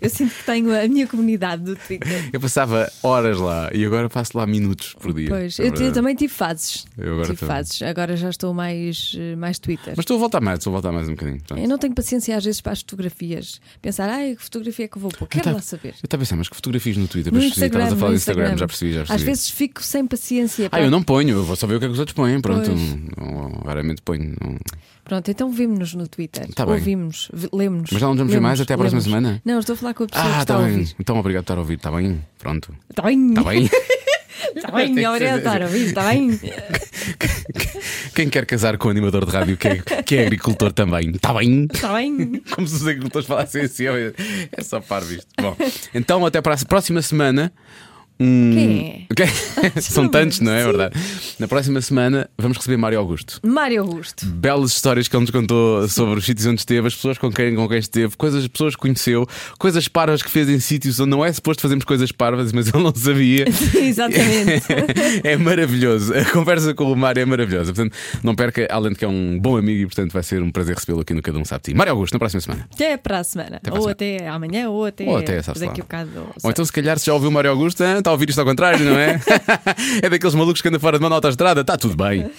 Eu 0.00 0.10
sinto 0.10 0.34
que 0.34 0.44
tenho 0.44 0.70
a 0.78 0.86
minha 0.86 1.06
comunidade 1.06 1.62
do 1.62 1.74
Twitter. 1.74 2.28
Eu 2.32 2.38
passava 2.40 2.90
horas 3.02 3.38
lá 3.38 3.70
e 3.72 3.82
agora 3.84 4.10
passo 4.10 4.36
lá 4.36 4.46
minutos 4.46 4.94
por 5.00 5.14
dia. 5.14 5.28
Pois, 5.30 5.58
eu, 5.58 5.72
eu 5.74 5.92
também 5.92 6.14
tive 6.14 6.32
fases. 6.32 6.84
Eu 6.98 7.12
agora 7.14 7.26
tive 7.28 7.38
também. 7.38 7.56
fases. 7.56 7.80
Agora 7.82 8.14
já 8.16 8.28
estou 8.28 8.52
mais, 8.52 9.14
eh, 9.18 9.34
mais 9.36 9.58
Twitter. 9.58 9.94
Mas 9.96 10.00
estou 10.02 10.16
a 10.16 10.20
voltar 10.20 10.40
mais, 10.42 10.58
estou 10.58 10.70
a 10.70 10.74
voltar 10.74 10.92
mais 10.92 11.08
um 11.08 11.12
bocadinho. 11.12 11.40
Pronto. 11.46 11.62
Eu 11.62 11.68
não 11.68 11.78
tenho 11.78 11.94
paciência 11.94 12.36
às 12.36 12.44
vezes 12.44 12.60
para 12.60 12.72
as 12.72 12.80
fotografias. 12.80 13.58
Pensar, 13.80 14.10
ai, 14.10 14.36
que 14.36 14.42
fotografia 14.42 14.84
é 14.84 14.88
que 14.88 14.98
eu 14.98 15.02
vou 15.02 15.10
pôr? 15.10 15.26
Quero 15.26 15.54
lá 15.54 15.62
saber. 15.62 15.88
Eu 15.88 16.04
estava 16.04 16.16
a 16.22 16.24
pensar, 16.24 16.36
mas 16.36 16.48
que 16.50 16.56
fotografias 16.56 16.96
no 16.98 17.08
Twitter? 17.08 17.32
No 17.32 17.38
percebi, 17.40 17.54
Instagram, 17.66 17.78
estavas 17.84 17.92
a 17.94 18.00
falar 18.00 18.10
do 18.10 18.16
Instagram, 18.16 18.42
Instagram. 18.42 18.58
já 18.58 18.66
percebi, 18.66 18.92
já 18.92 19.02
Às 19.02 19.08
percebi. 19.08 19.30
vezes 19.30 19.50
fico 19.50 19.82
sem 19.82 20.06
paciência. 20.06 20.66
Ah, 20.66 20.70
para- 20.70 20.82
eu 20.84 20.90
não 20.90 21.02
ponho, 21.02 21.30
eu 21.30 21.44
vou 21.44 21.56
só 21.56 21.66
ver 21.66 21.76
o 21.76 21.78
que 21.78 21.86
é 21.86 21.88
que 21.88 21.92
os 21.94 21.98
outros 21.98 22.14
põem. 22.14 22.38
Pronto, 22.42 22.70
não- 22.70 23.62
raramente 23.64 24.02
ponho. 24.02 24.34
não. 24.42 24.58
Pronto, 25.04 25.30
então 25.30 25.50
vimos-nos 25.50 25.94
no 25.94 26.08
Twitter. 26.08 26.48
Tá 26.54 26.64
bem. 26.64 26.74
Ouvimos, 26.76 27.30
lemos. 27.52 27.90
Mas 27.92 28.00
já 28.00 28.06
não 28.06 28.14
nos 28.14 28.18
vemos 28.20 28.32
ver 28.32 28.40
mais 28.40 28.60
até 28.60 28.72
à 28.74 28.78
próxima 28.78 29.00
semana? 29.02 29.42
Não, 29.44 29.58
estou 29.58 29.74
a 29.74 29.76
falar 29.76 29.94
com 29.94 30.04
a 30.04 30.06
pessoa 30.06 30.24
que 30.24 30.28
Ah, 30.28 30.40
está 30.40 30.54
está 30.54 30.56
a 30.56 30.66
bem. 30.66 30.78
ouvir. 30.78 30.96
Então 30.98 31.18
obrigado 31.18 31.42
por 31.44 31.50
estar 31.52 31.56
a 31.56 31.60
ouvir. 31.60 31.74
Está 31.74 31.90
bem? 31.90 32.24
Pronto. 32.38 32.74
Está 32.88 33.02
bem. 33.02 33.28
Está 33.28 33.42
bem? 33.44 33.70
Está 34.56 34.70
bem, 34.72 34.94
que 34.94 35.06
obrigado 35.06 35.12
por 35.12 35.18
ser- 35.18 35.36
estar 35.38 35.62
a 35.62 35.66
ouvir. 35.66 35.86
Está 35.86 36.08
bem. 36.10 36.40
Quem 38.14 38.28
quer 38.30 38.46
casar 38.46 38.78
com 38.78 38.88
um 38.88 38.90
animador 38.92 39.24
de 39.26 39.30
rádio 39.32 39.56
que 39.56 39.68
é, 39.68 39.76
que 40.02 40.16
é 40.16 40.22
agricultor 40.26 40.72
também? 40.72 41.10
Está 41.10 41.34
bem? 41.34 41.66
Está 41.72 41.92
bem. 41.94 42.40
Como 42.54 42.66
se 42.66 42.76
os 42.76 42.86
agricultores 42.86 43.26
falassem 43.26 43.62
assim. 43.62 43.84
É 44.52 44.62
só 44.62 44.80
parvo 44.80 45.12
isto. 45.12 45.26
Bom, 45.40 45.56
então 45.94 46.24
até 46.24 46.40
para 46.40 46.54
a 46.54 46.64
próxima 46.64 47.02
semana. 47.02 47.52
Um... 48.20 48.52
Quem 48.52 49.06
Ok? 49.10 49.26
São 49.82 50.08
tantos, 50.08 50.40
não 50.40 50.52
é? 50.52 50.62
É 50.62 50.64
verdade. 50.64 50.94
Na 51.38 51.46
próxima 51.46 51.80
semana 51.80 52.28
vamos 52.38 52.56
receber 52.56 52.76
Mário 52.76 52.98
Augusto. 52.98 53.40
Mário 53.44 53.82
Augusto. 53.82 54.26
Belas 54.26 54.72
histórias 54.72 55.08
que 55.08 55.14
ele 55.14 55.22
nos 55.22 55.30
contou 55.30 55.88
sobre 55.88 56.18
os 56.18 56.24
sítios 56.24 56.46
onde 56.46 56.60
esteve, 56.60 56.86
as 56.86 56.94
pessoas 56.94 57.18
com 57.18 57.30
quem, 57.30 57.54
com 57.54 57.68
quem 57.68 57.78
esteve, 57.78 58.16
coisas, 58.16 58.46
pessoas 58.48 58.74
que 58.74 58.80
conheceu, 58.80 59.26
coisas 59.58 59.86
parvas 59.88 60.22
que 60.22 60.30
fez 60.30 60.48
em 60.48 60.58
sítios 60.58 60.98
onde 61.00 61.10
não 61.10 61.24
é 61.24 61.32
suposto 61.32 61.62
fazermos 61.62 61.84
coisas 61.84 62.10
parvas, 62.12 62.52
mas 62.52 62.72
ele 62.72 62.82
não 62.82 62.94
sabia. 62.94 63.44
Exatamente. 63.74 64.66
é 65.22 65.36
maravilhoso. 65.36 66.14
A 66.14 66.24
conversa 66.26 66.74
com 66.74 66.90
o 66.90 66.96
Mário 66.96 67.20
é 67.20 67.24
maravilhosa. 67.24 67.72
Portanto, 67.72 67.96
não 68.22 68.34
perca, 68.34 68.66
além 68.70 68.92
de 68.92 68.98
que 68.98 69.04
é 69.04 69.08
um 69.08 69.38
bom 69.38 69.56
amigo 69.56 69.82
e, 69.82 69.86
portanto, 69.86 70.12
vai 70.12 70.22
ser 70.22 70.42
um 70.42 70.50
prazer 70.50 70.74
recebê-lo 70.74 71.00
aqui 71.00 71.14
no 71.14 71.22
Cada 71.22 71.38
Um 71.38 71.44
Sabe 71.44 71.64
Ti. 71.64 71.74
Mário 71.74 71.92
Augusto, 71.92 72.14
na 72.14 72.18
próxima 72.18 72.40
semana. 72.40 72.68
Até 72.72 72.96
para 72.96 73.18
a 73.18 73.24
semana. 73.24 73.60
para 73.62 73.72
a 73.72 73.74
ou 73.74 73.82
semana. 73.82 73.92
até 73.92 74.28
amanhã, 74.28 74.68
ou 74.70 74.84
até, 74.84 75.04
Ou 75.04 75.16
até, 75.18 75.40
daqui 75.40 75.80
a 75.80 75.84
bocado. 75.84 76.10
ou 76.42 76.50
então, 76.50 76.64
se 76.64 76.72
calhar, 76.72 76.98
se 76.98 77.06
já 77.06 77.14
ouviu 77.14 77.28
o 77.28 77.32
Mário 77.32 77.50
Augusto, 77.50 77.82
está 78.04 78.10
a 78.10 78.12
ouvir 78.12 78.28
isto 78.28 78.38
ao 78.38 78.44
contrário, 78.44 78.84
não 78.84 78.98
é? 78.98 79.18
é 80.02 80.10
daqueles 80.10 80.34
malucos 80.34 80.60
que 80.60 80.68
andam 80.68 80.78
fora 80.78 80.98
de 80.98 81.02
mão 81.02 81.08
na 81.08 81.16
autostrada, 81.16 81.62
está 81.62 81.76
tudo 81.76 81.96
bem. 81.96 82.30